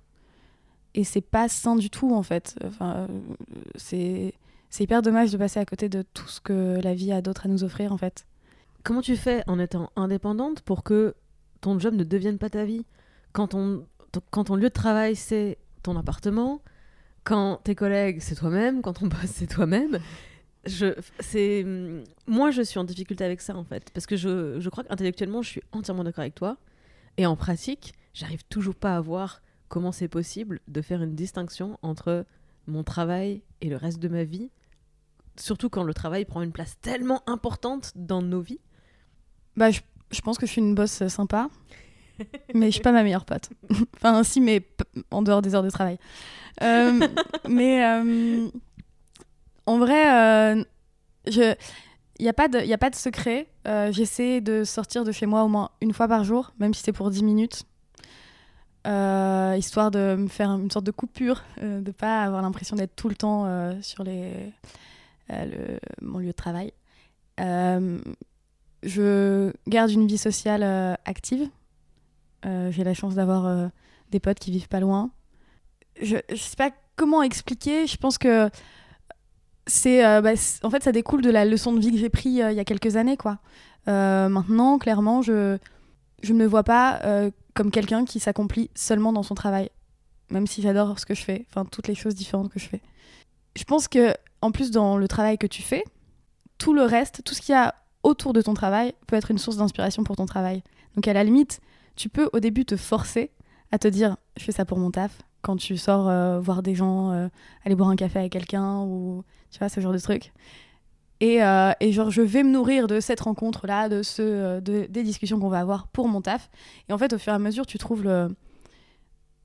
Et 0.94 1.04
c'est 1.04 1.22
pas 1.22 1.48
sain 1.48 1.76
du 1.76 1.90
tout 1.90 2.14
en 2.14 2.22
fait. 2.22 2.56
Enfin, 2.66 3.08
c'est 3.76 4.34
hyper 4.80 5.02
dommage 5.02 5.32
de 5.32 5.38
passer 5.38 5.60
à 5.60 5.66
côté 5.66 5.90
de 5.90 6.02
tout 6.02 6.28
ce 6.28 6.42
que 6.42 6.80
la 6.84 6.94
vie 6.94 7.12
a 7.12 7.22
d'autre 7.22 7.46
à 7.46 7.50
nous 7.50 7.64
offrir 7.64 7.92
en 7.92 7.98
fait. 7.98 8.26
Comment 8.84 9.02
tu 9.02 9.16
fais 9.16 9.44
en 9.48 9.60
étant 9.60 9.90
indépendante 9.96 10.62
pour 10.62 10.84
que 10.84 11.16
ton 11.62 11.80
job 11.80 11.94
ne 11.94 12.04
devienne 12.04 12.38
pas 12.38 12.50
ta 12.50 12.66
vie? 12.66 12.86
Quand 13.32 13.48
ton, 13.50 13.86
quand 14.32 14.46
ton 14.46 14.56
lieu 14.56 14.70
de 14.70 14.74
travail 14.74 15.16
c'est 15.16 15.58
ton 15.82 15.96
appartement, 15.96 16.62
quand 17.24 17.62
tes 17.64 17.76
collègues 17.76 18.20
c'est 18.20 18.36
toi-même, 18.36 18.82
quand 18.82 18.94
ton 18.94 19.08
boss 19.08 19.26
c'est 19.26 19.48
toi-même 19.48 20.00
je, 20.66 20.94
c'est, 21.20 21.66
moi, 22.28 22.52
je 22.52 22.62
suis 22.62 22.80
en 22.80 22.84
difficulté 22.84 23.24
avec 23.24 23.42
ça, 23.42 23.56
en 23.56 23.64
fait. 23.64 23.90
Parce 23.94 24.06
que 24.06 24.16
je, 24.16 24.60
je 24.60 24.70
crois 24.70 24.84
qu'intellectuellement, 24.84 25.42
je 25.42 25.50
suis 25.50 25.62
entièrement 25.72 26.04
d'accord 26.04 26.22
avec 26.22 26.36
toi. 26.36 26.58
Et 27.18 27.26
en 27.26 27.36
pratique, 27.36 27.94
j'arrive 28.14 28.44
toujours 28.46 28.76
pas 28.76 28.96
à 28.96 29.02
voir 29.02 29.42
comment 29.70 29.92
c'est 29.92 30.08
possible 30.08 30.60
de 30.68 30.82
faire 30.82 31.02
une 31.02 31.16
distinction 31.16 31.80
entre 31.82 32.26
mon 32.68 32.84
travail 32.84 33.42
et 33.62 33.70
le 33.70 33.76
reste 33.76 34.00
de 34.00 34.08
ma 34.08 34.24
vie. 34.24 34.52
Surtout 35.38 35.70
quand 35.70 35.84
le 35.84 35.94
travail 35.94 36.26
prend 36.26 36.42
une 36.42 36.52
place 36.52 36.78
tellement 36.82 37.24
importante 37.28 37.94
dans 37.96 38.22
nos 38.22 38.42
vies. 38.42 38.60
Bah, 39.56 39.72
je, 39.72 39.82
je 40.12 40.22
pense 40.22 40.38
que 40.38 40.46
je 40.46 40.52
suis 40.52 40.62
une 40.62 40.76
bosse 40.76 41.08
sympa. 41.08 41.50
Mais 42.54 42.68
je 42.68 42.72
suis 42.72 42.82
pas 42.82 42.92
ma 42.92 43.04
meilleure 43.04 43.26
pote. 43.26 43.50
enfin, 43.98 44.24
si, 44.24 44.42
mais 44.42 44.64
en 45.12 45.22
dehors 45.22 45.42
des 45.42 45.56
heures 45.56 45.64
de 45.64 45.70
travail. 45.70 45.98
Euh, 46.64 47.00
mais. 47.50 47.84
Euh, 47.86 48.48
en 49.68 49.78
vrai, 49.78 50.12
euh, 50.58 50.64
je... 51.28 51.54
Il 52.20 52.24
n'y 52.24 52.30
a, 52.30 52.34
pas 52.34 52.48
de- 52.48 52.60
y 52.60 52.74
a 52.74 52.78
pas 52.78 52.90
de 52.92 52.96
secret. 52.96 53.48
Euh, 53.68 53.92
J'essaie 53.92 54.42
de 54.42 54.64
sortir 54.64 55.04
de 55.04 55.12
chez 55.12 55.26
moi 55.26 55.44
au 55.44 55.48
moins 55.48 55.70
une 55.82 55.92
fois 55.94 56.08
par 56.08 56.24
jour, 56.24 56.52
même 56.60 56.74
si 56.74 56.84
c'est 56.84 56.92
pour 56.92 57.10
10 57.10 57.24
minutes. 57.24 57.64
Euh, 58.88 59.56
histoire 59.58 59.92
de 59.92 60.16
me 60.18 60.28
faire 60.28 60.50
une 60.52 60.72
sorte 60.72 60.86
de 60.86 60.92
coupure, 60.92 61.44
euh, 61.62 61.82
de 61.82 61.92
pas 61.92 62.24
avoir 62.24 62.42
l'impression 62.42 62.76
d'être 62.76 62.96
tout 62.96 63.10
le 63.10 63.16
temps 63.16 63.46
euh, 63.46 63.74
sur 63.82 64.04
les, 64.04 64.34
euh, 65.32 65.46
le- 65.46 65.80
mon 66.08 66.18
lieu 66.20 66.28
de 66.28 66.32
travail. 66.32 66.74
Euh, 67.40 68.00
je 68.84 69.52
garde 69.68 69.92
une 69.92 70.08
vie 70.08 70.18
sociale 70.18 70.64
euh, 70.64 70.94
active. 71.06 71.48
Euh, 72.46 72.72
J'ai 72.72 72.84
la 72.84 72.94
chance 72.94 73.16
d'avoir 73.16 73.46
euh, 73.46 73.68
des 74.12 74.20
potes 74.20 74.40
qui 74.40 74.52
vivent 74.52 74.68
pas 74.68 74.80
loin. 74.80 75.12
Je, 76.02 76.18
je 76.30 76.36
sais 76.36 76.56
pas 76.56 76.72
comment 76.96 77.22
expliquer. 77.22 77.88
Je 77.88 77.98
pense 77.98 78.18
que 78.18 78.50
c'est, 79.68 80.06
euh, 80.06 80.22
bah, 80.22 80.32
en 80.64 80.70
fait, 80.70 80.84
ça 80.84 80.92
découle 80.92 81.22
de 81.22 81.30
la 81.30 81.46
leçon 81.46 81.74
de 81.74 81.80
vie 81.80 81.92
que 81.92 81.98
j'ai 81.98 82.10
prise 82.10 82.34
il 82.34 82.56
y 82.56 82.60
a 82.60 82.66
quelques 82.66 82.96
années, 82.96 83.18
quoi. 83.18 83.40
Maintenant, 83.88 84.78
clairement, 84.78 85.22
je 85.22 85.58
je 86.22 86.34
me 86.34 86.46
vois 86.46 86.64
pas 86.64 87.02
comme 87.56 87.72
quelqu'un 87.72 88.06
qui 88.06 88.20
s'accomplit 88.20 88.70
seulement 88.76 89.12
dans 89.12 89.24
son 89.24 89.36
travail, 89.36 89.70
même 90.30 90.48
si 90.48 90.62
j'adore 90.62 91.00
ce 91.00 91.06
que 91.06 91.16
je 91.16 91.24
fais, 91.24 91.46
enfin 91.50 91.66
toutes 91.66 91.88
les 91.88 91.96
choses 91.96 92.16
différentes 92.16 92.52
que 92.52 92.60
je 92.60 92.68
fais. 92.68 92.82
Je 93.56 93.64
pense 93.64 93.88
que 93.88 94.14
en 94.42 94.52
plus 94.52 94.72
dans 94.72 94.98
le 94.98 95.08
travail 95.08 95.38
que 95.38 95.48
tu 95.48 95.62
fais, 95.62 95.84
tout 96.58 96.74
le 96.74 96.84
reste, 96.84 97.24
tout 97.24 97.34
ce 97.34 97.42
qu'il 97.42 97.54
y 97.54 97.58
a 97.58 97.76
autour 98.04 98.34
de 98.34 98.42
ton 98.42 98.54
travail 98.54 98.94
peut 99.08 99.16
être 99.16 99.32
une 99.32 99.38
source 99.38 99.58
d'inspiration 99.58 100.04
pour 100.04 100.16
ton 100.16 100.26
travail. 100.26 100.64
Donc 100.96 101.08
à 101.08 101.14
la 101.14 101.24
limite, 101.24 101.60
tu 101.96 102.10
peux 102.10 102.30
au 102.34 102.40
début 102.40 102.66
te 102.66 102.76
forcer 102.76 103.32
à 103.72 103.80
te 103.80 103.88
dire 103.88 104.18
je 104.38 104.44
fais 104.44 104.52
ça 104.52 104.66
pour 104.66 104.78
mon 104.78 104.92
taf 104.92 105.22
quand 105.42 105.56
tu 105.58 105.76
sors 105.78 106.08
euh, 106.08 106.40
voir 106.40 106.62
des 106.62 106.76
gens, 106.76 107.12
euh, 107.12 107.28
aller 107.66 107.76
boire 107.76 107.90
un 107.90 107.96
café 107.96 108.20
avec 108.20 108.32
quelqu'un 108.32 108.82
ou 108.82 109.24
tu 109.50 109.58
vois 109.60 109.70
ce 109.70 109.80
genre 109.82 109.94
de 109.94 109.98
truc. 109.98 110.32
Et, 111.20 111.44
euh, 111.44 111.72
et 111.80 111.92
genre 111.92 112.10
je 112.12 112.22
vais 112.22 112.44
me 112.44 112.52
nourrir 112.52 112.88
de 112.88 113.00
cette 113.00 113.22
rencontre 113.22 113.66
là, 113.68 113.90
de 113.90 114.04
ce, 114.04 114.60
de, 114.60 114.86
des 114.90 115.04
discussions 115.04 115.40
qu'on 115.40 115.50
va 115.50 115.60
avoir 115.60 115.88
pour 115.88 116.08
mon 116.08 116.22
taf. 116.22 116.50
Et 116.90 116.94
en 116.94 116.98
fait 116.98 117.14
au 117.14 117.18
fur 117.18 117.32
et 117.34 117.36
à 117.36 117.40
mesure 117.40 117.66
tu 117.66 117.78
trouves 117.78 118.04
le, 118.04 118.36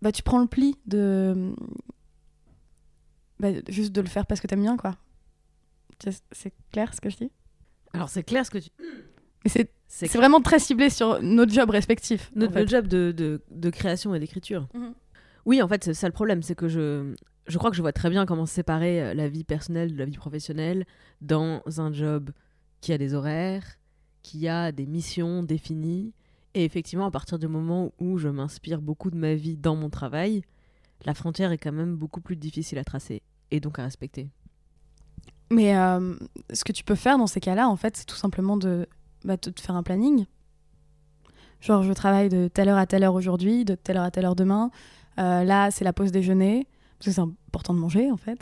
bah 0.03 0.13
tu 0.13 0.23
prends 0.23 0.39
le 0.41 0.47
pli 0.47 0.77
de, 0.87 1.55
bah, 3.41 3.49
juste 3.69 3.93
de 3.93 4.01
le 4.01 4.07
faire 4.09 4.27
parce 4.27 4.41
que 4.41 4.47
t'aimes 4.47 4.63
bien 4.63 4.77
quoi. 4.77 4.97
C'est- 6.03 6.23
C'est 6.33 6.53
clair 6.73 6.93
ce 6.95 7.01
que 7.01 7.11
je 7.11 7.17
dis? 7.17 7.31
Alors 7.93 8.09
c'est 8.09 8.23
clair 8.23 8.45
ce 8.45 8.51
que 8.51 8.59
tu. 8.59 8.71
Mais 9.45 9.51
c'est 9.51 9.71
C'est 9.89 10.13
vraiment 10.15 10.41
très 10.41 10.59
ciblé 10.59 10.91
sur 10.91 11.23
nos 11.23 11.49
jobs 11.49 11.71
respectifs. 11.71 12.31
en 12.35 12.41
notre, 12.41 12.53
fait. 12.53 12.61
notre 12.61 12.71
job 12.71 12.87
de, 12.89 13.13
de, 13.13 13.41
de 13.51 13.71
création 13.71 14.15
et 14.15 14.19
d'écriture. 14.21 14.69
Mhm. 14.75 14.95
Oui, 15.47 15.63
en 15.63 15.69
fait, 15.69 15.85
c'est 15.85 15.95
ça 15.95 16.09
le 16.09 16.13
problème, 16.13 16.43
c'est 16.43 16.57
que 16.57 16.69
je, 16.69 17.15
je 17.47 17.59
crois 17.59 17.71
que 17.71 17.77
je 17.77 17.83
vois 17.83 17.93
très 17.93 18.11
bien 18.11 18.27
comment 18.27 18.47
séparer 18.47 19.03
euh, 19.03 19.15
la 19.15 19.29
vie 19.29 19.45
personnelle 19.45 19.93
de 19.93 19.99
la 19.99 20.05
vie 20.05 20.17
professionnelle 20.17 20.85
dans 21.21 21.63
un 21.79 21.93
job 21.93 22.31
qui 22.81 22.93
a 22.93 22.99
des 22.99 23.15
horaires, 23.15 23.79
qui 24.23 24.49
a 24.49 24.73
des 24.73 24.87
missions 24.87 25.43
définies. 25.43 26.13
Et 26.55 26.65
effectivement, 26.65 27.07
à 27.07 27.11
partir 27.11 27.39
du 27.39 27.47
moment 27.47 27.93
où 28.01 28.19
je 28.19 28.29
m'inspire 28.29 28.81
beaucoup 28.81 29.11
de 29.11 29.17
ma 29.17 29.35
vie 29.35 29.57
dans 29.57 29.77
mon 29.77 29.89
travail, 29.89 30.43
la 31.05 31.15
frontière 31.15 31.53
est 31.53 31.59
quand 31.59 31.73
même 31.73 31.95
beaucoup 31.95 32.21
plus 32.21 32.37
difficile 32.37 32.79
à 32.79 32.85
tracer 32.85 33.23
et 33.51 33.61
donc 33.61 33.79
à 33.79 33.85
respecter. 33.85 34.29
Mais 35.51 35.77
euh, 35.77 36.17
ce 36.53 36.65
que 36.65 36.73
tu 36.73 36.83
peux 36.83 36.95
faire 36.97 37.19
dans 37.19 37.29
ces 37.29 37.41
cas-là, 37.41 37.69
en 37.69 37.77
fait, 37.77 37.97
c'est 37.97 38.07
tout 38.07 38.17
simplement 38.17 38.57
de, 38.57 38.89
bah, 39.27 39.37
te 39.37 39.51
faire 39.61 39.77
un 39.77 39.83
planning. 39.83 40.25
Genre, 41.61 41.83
je 41.83 41.93
travaille 41.93 42.29
de 42.29 42.49
telle 42.49 42.69
heure 42.69 42.79
à 42.79 42.87
telle 42.87 43.03
heure 43.03 43.15
aujourd'hui, 43.15 43.65
de 43.65 43.75
telle 43.75 43.97
heure 43.97 44.05
à 44.05 44.11
telle 44.11 44.25
heure 44.25 44.37
demain. 44.37 44.71
Euh, 45.19 45.45
là, 45.45 45.71
c'est 45.71 45.85
la 45.85 45.93
pause 45.93 46.13
déjeuner, 46.13 46.67
parce 46.99 47.07
que 47.07 47.13
c'est 47.13 47.21
important 47.21 47.75
de 47.75 47.79
manger, 47.79 48.11
en 48.11 48.17
fait. 48.17 48.39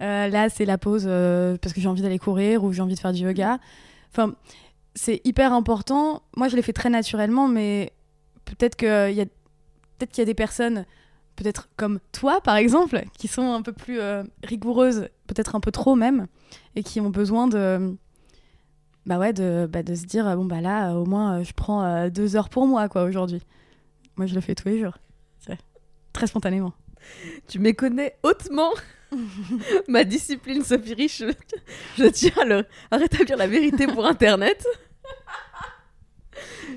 Euh, 0.00 0.28
là, 0.28 0.48
c'est 0.48 0.64
la 0.64 0.78
pause 0.78 1.04
euh, 1.06 1.56
parce 1.60 1.74
que 1.74 1.80
j'ai 1.80 1.88
envie 1.88 2.02
d'aller 2.02 2.18
courir 2.18 2.64
ou 2.64 2.72
j'ai 2.72 2.82
envie 2.82 2.94
de 2.94 3.00
faire 3.00 3.12
du 3.12 3.22
yoga. 3.22 3.58
Enfin, 4.10 4.34
c'est 4.94 5.20
hyper 5.24 5.52
important. 5.52 6.22
Moi, 6.36 6.48
je 6.48 6.56
l'ai 6.56 6.62
fait 6.62 6.72
très 6.72 6.90
naturellement, 6.90 7.48
mais 7.48 7.92
peut-être 8.44 8.76
qu'il 8.76 9.14
y 9.16 9.20
a 9.20 9.26
peut-être 9.98 10.12
qu'il 10.12 10.22
y 10.22 10.22
a 10.22 10.26
des 10.26 10.34
personnes 10.34 10.84
peut-être 11.36 11.68
comme 11.76 12.00
toi 12.10 12.40
par 12.40 12.56
exemple 12.56 13.04
qui 13.16 13.28
sont 13.28 13.52
un 13.52 13.62
peu 13.62 13.72
plus 13.72 14.00
rigoureuses 14.42 15.08
peut-être 15.28 15.54
un 15.54 15.60
peu 15.60 15.70
trop 15.70 15.94
même 15.94 16.26
et 16.74 16.82
qui 16.82 17.00
ont 17.00 17.08
besoin 17.08 17.46
de 17.46 17.96
bah 19.06 19.18
ouais 19.18 19.32
de, 19.32 19.66
bah 19.70 19.82
de 19.82 19.94
se 19.94 20.04
dire 20.04 20.24
bon 20.36 20.44
bah 20.44 20.60
là 20.60 20.90
euh, 20.92 20.94
au 20.94 21.04
moins 21.06 21.38
euh, 21.40 21.44
je 21.44 21.52
prends 21.52 21.84
euh, 21.84 22.08
deux 22.10 22.36
heures 22.36 22.48
pour 22.48 22.66
moi 22.66 22.88
quoi 22.88 23.02
aujourd'hui 23.04 23.42
moi 24.16 24.26
je 24.26 24.34
le 24.34 24.40
fais 24.40 24.54
tous 24.54 24.68
les 24.68 24.80
jours 24.80 24.96
très 26.12 26.26
spontanément 26.26 26.72
Tu 27.48 27.58
méconnais 27.58 28.16
hautement 28.22 28.70
ma 29.88 30.04
discipline, 30.04 30.62
Sophie 30.62 30.94
Rich. 30.94 31.22
Je, 31.26 31.32
je 32.02 32.08
tiens 32.08 32.32
à, 32.40 32.44
le- 32.44 32.64
à 32.90 32.96
rétablir 32.96 33.36
la 33.36 33.46
vérité 33.46 33.86
pour 33.86 34.06
Internet. 34.06 34.66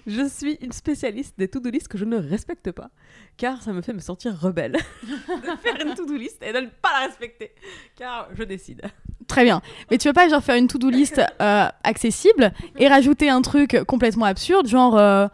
Je 0.07 0.27
suis 0.27 0.57
une 0.61 0.71
spécialiste 0.71 1.35
des 1.37 1.47
to-do 1.47 1.69
list 1.69 1.87
que 1.87 1.97
je 1.97 2.05
ne 2.05 2.17
respecte 2.17 2.71
pas, 2.71 2.89
car 3.37 3.61
ça 3.61 3.73
me 3.73 3.81
fait 3.81 3.93
me 3.93 3.99
sentir 3.99 4.37
rebelle 4.39 4.73
de 5.03 5.57
faire 5.61 5.75
une 5.85 5.93
to-do 5.93 6.15
list 6.15 6.41
et 6.43 6.53
de 6.53 6.59
ne 6.59 6.67
pas 6.67 6.89
la 6.99 7.07
respecter, 7.07 7.51
car 7.95 8.29
je 8.33 8.43
décide. 8.43 8.81
très 9.27 9.43
bien. 9.43 9.61
Mais 9.89 9.97
tu 9.97 10.07
veux 10.07 10.13
pas 10.13 10.27
genre 10.29 10.43
faire 10.43 10.55
une 10.55 10.67
to-do 10.67 10.89
list 10.89 11.21
euh, 11.41 11.67
accessible 11.83 12.51
et 12.77 12.87
rajouter 12.87 13.29
un 13.29 13.41
truc 13.41 13.77
complètement 13.87 14.25
absurde 14.25 14.67
genre 14.67 14.97
euh, 14.97 15.27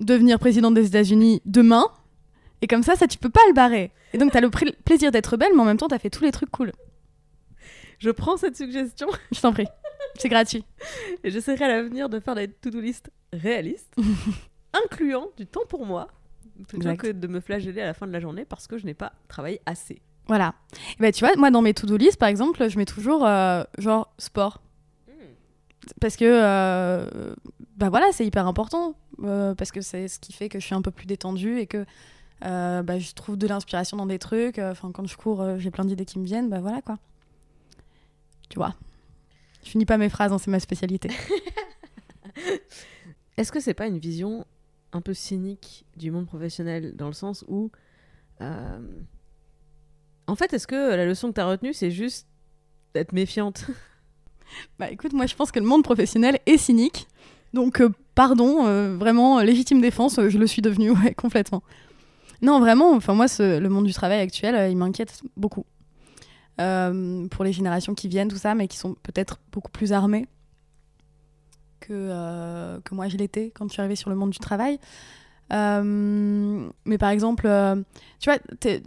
devenir 0.00 0.38
président 0.38 0.70
des 0.70 0.86
États-Unis 0.86 1.42
demain 1.44 1.86
et 2.62 2.66
comme 2.66 2.82
ça 2.82 2.96
ça 2.96 3.06
tu 3.06 3.18
peux 3.18 3.28
pas 3.30 3.40
le 3.48 3.54
barrer. 3.54 3.90
Et 4.12 4.18
donc 4.18 4.32
t'as 4.32 4.40
le 4.40 4.50
plaisir 4.84 5.10
d'être 5.10 5.26
rebelle 5.26 5.52
mais 5.54 5.60
en 5.60 5.64
même 5.66 5.76
temps 5.76 5.88
t'as 5.88 5.98
fait 5.98 6.10
tous 6.10 6.24
les 6.24 6.32
trucs 6.32 6.50
cool 6.50 6.72
Je 7.98 8.10
prends 8.10 8.36
cette 8.36 8.56
suggestion 8.56 9.08
je 9.32 9.40
t'en 9.40 9.52
prie 9.52 9.66
c'est 10.18 10.28
gratuit 10.28 10.64
et 11.24 11.30
j'essaierai 11.30 11.64
à 11.64 11.68
l'avenir 11.68 12.08
de 12.08 12.20
faire 12.20 12.34
des 12.34 12.48
to-do 12.48 12.80
list 12.80 13.10
réalistes, 13.32 13.94
incluant 14.84 15.28
du 15.36 15.46
temps 15.46 15.66
pour 15.68 15.84
moi, 15.86 16.08
plutôt 16.68 16.94
que 16.96 17.08
de 17.08 17.26
me 17.26 17.40
flageller 17.40 17.82
à 17.82 17.86
la 17.86 17.94
fin 17.94 18.06
de 18.06 18.12
la 18.12 18.20
journée 18.20 18.44
parce 18.44 18.66
que 18.66 18.78
je 18.78 18.86
n'ai 18.86 18.94
pas 18.94 19.12
travaillé 19.28 19.60
assez. 19.66 20.00
Voilà. 20.28 20.54
Et 20.98 21.02
bah, 21.02 21.12
tu 21.12 21.24
vois, 21.24 21.36
moi, 21.36 21.50
dans 21.50 21.62
mes 21.62 21.72
to-do 21.72 21.96
list, 21.96 22.18
par 22.18 22.28
exemple, 22.28 22.68
je 22.68 22.78
mets 22.78 22.84
toujours 22.84 23.26
euh, 23.26 23.62
genre 23.78 24.12
sport. 24.18 24.60
Parce 26.00 26.16
que, 26.16 26.24
euh, 26.24 27.34
bah 27.76 27.90
voilà, 27.90 28.06
c'est 28.12 28.26
hyper 28.26 28.46
important. 28.48 28.96
euh, 29.22 29.54
parce 29.54 29.70
que 29.70 29.80
c'est 29.80 30.08
ce 30.08 30.18
qui 30.18 30.32
fait 30.32 30.48
que 30.48 30.58
je 30.58 30.64
suis 30.66 30.74
un 30.74 30.82
peu 30.82 30.90
plus 30.90 31.06
détendue 31.06 31.58
et 31.60 31.68
que 31.68 31.86
euh, 32.44 32.82
bah, 32.82 32.98
je 32.98 33.12
trouve 33.12 33.36
de 33.36 33.46
l'inspiration 33.46 33.96
dans 33.96 34.06
des 34.06 34.18
trucs. 34.18 34.58
Enfin, 34.58 34.90
quand 34.92 35.06
je 35.06 35.16
cours, 35.16 35.58
j'ai 35.58 35.70
plein 35.70 35.84
d'idées 35.84 36.04
qui 36.04 36.18
me 36.18 36.24
viennent. 36.24 36.48
Bah 36.48 36.60
voilà, 36.60 36.82
quoi. 36.82 36.98
Tu 38.48 38.58
vois. 38.58 38.74
Je 39.64 39.70
finis 39.70 39.86
pas 39.86 39.98
mes 39.98 40.08
phrases, 40.08 40.32
hein, 40.32 40.38
c'est 40.38 40.50
ma 40.50 40.60
spécialité. 40.60 41.10
Est-ce 43.36 43.52
que 43.52 43.60
c'est 43.60 43.74
pas 43.74 43.86
une 43.86 43.98
vision 43.98 44.44
un 44.92 45.00
peu 45.00 45.14
cynique 45.14 45.84
du 45.96 46.10
monde 46.10 46.26
professionnel 46.26 46.94
dans 46.96 47.06
le 47.08 47.12
sens 47.12 47.44
où 47.48 47.70
euh, 48.40 48.78
en 50.26 50.36
fait 50.36 50.52
est-ce 50.54 50.66
que 50.66 50.94
la 50.94 51.04
leçon 51.04 51.28
que 51.28 51.34
tu 51.34 51.40
as 51.40 51.46
retenue 51.46 51.74
c'est 51.74 51.90
juste 51.90 52.26
d'être 52.94 53.12
méfiante? 53.12 53.66
Bah 54.78 54.88
écoute, 54.92 55.12
moi 55.12 55.26
je 55.26 55.34
pense 55.34 55.50
que 55.50 55.58
le 55.58 55.66
monde 55.66 55.82
professionnel 55.82 56.38
est 56.46 56.56
cynique. 56.56 57.08
Donc 57.52 57.80
euh, 57.80 57.90
pardon, 58.14 58.64
euh, 58.66 58.96
vraiment, 58.96 59.40
légitime 59.40 59.80
défense, 59.80 60.20
euh, 60.20 60.28
je 60.28 60.38
le 60.38 60.46
suis 60.46 60.62
devenu, 60.62 60.90
ouais, 60.92 61.14
complètement. 61.14 61.64
Non, 62.42 62.60
vraiment, 62.60 62.92
enfin 62.92 63.12
moi, 63.14 63.26
ce- 63.26 63.58
le 63.58 63.68
monde 63.68 63.86
du 63.86 63.92
travail 63.92 64.20
actuel, 64.20 64.54
euh, 64.54 64.68
il 64.68 64.76
m'inquiète 64.76 65.20
beaucoup. 65.36 65.66
Euh, 66.60 67.28
pour 67.28 67.44
les 67.44 67.52
générations 67.52 67.94
qui 67.94 68.08
viennent, 68.08 68.28
tout 68.28 68.36
ça, 68.36 68.54
mais 68.54 68.66
qui 68.66 68.78
sont 68.78 68.94
peut-être 69.02 69.38
beaucoup 69.52 69.70
plus 69.70 69.92
armées 69.92 70.26
que, 71.80 71.92
euh, 71.92 72.80
que 72.80 72.94
moi 72.94 73.08
je 73.08 73.18
l'étais 73.18 73.52
quand 73.54 73.68
je 73.68 73.72
suis 73.74 73.80
arrivée 73.80 73.96
sur 73.96 74.08
le 74.08 74.16
monde 74.16 74.30
du 74.30 74.38
travail. 74.38 74.78
Euh, 75.52 76.68
mais 76.86 76.98
par 76.98 77.10
exemple, 77.10 77.42
tu 78.20 78.30
vois, 78.30 78.38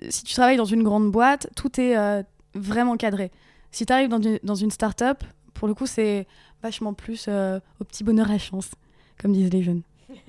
si 0.10 0.24
tu 0.24 0.34
travailles 0.34 0.58
dans 0.58 0.66
une 0.66 0.84
grande 0.84 1.12
boîte, 1.12 1.50
tout 1.56 1.80
est 1.80 2.24
vraiment 2.56 2.98
cadré. 2.98 3.32
Si 3.72 3.86
tu 3.86 3.94
arrives 3.94 4.10
dans 4.10 4.22
une, 4.22 4.40
dans 4.44 4.56
une 4.56 4.72
start-up, 4.72 5.24
pour 5.54 5.68
le 5.68 5.76
coup, 5.76 5.86
c'est 5.86 6.26
vachement 6.64 6.94
plus 6.94 7.28
au 7.28 7.84
petit 7.84 8.04
bonheur 8.04 8.28
la 8.28 8.40
chance, 8.40 8.72
comme 9.20 9.34
disent 9.34 9.52
les 9.52 9.64
jeunes. 9.64 9.84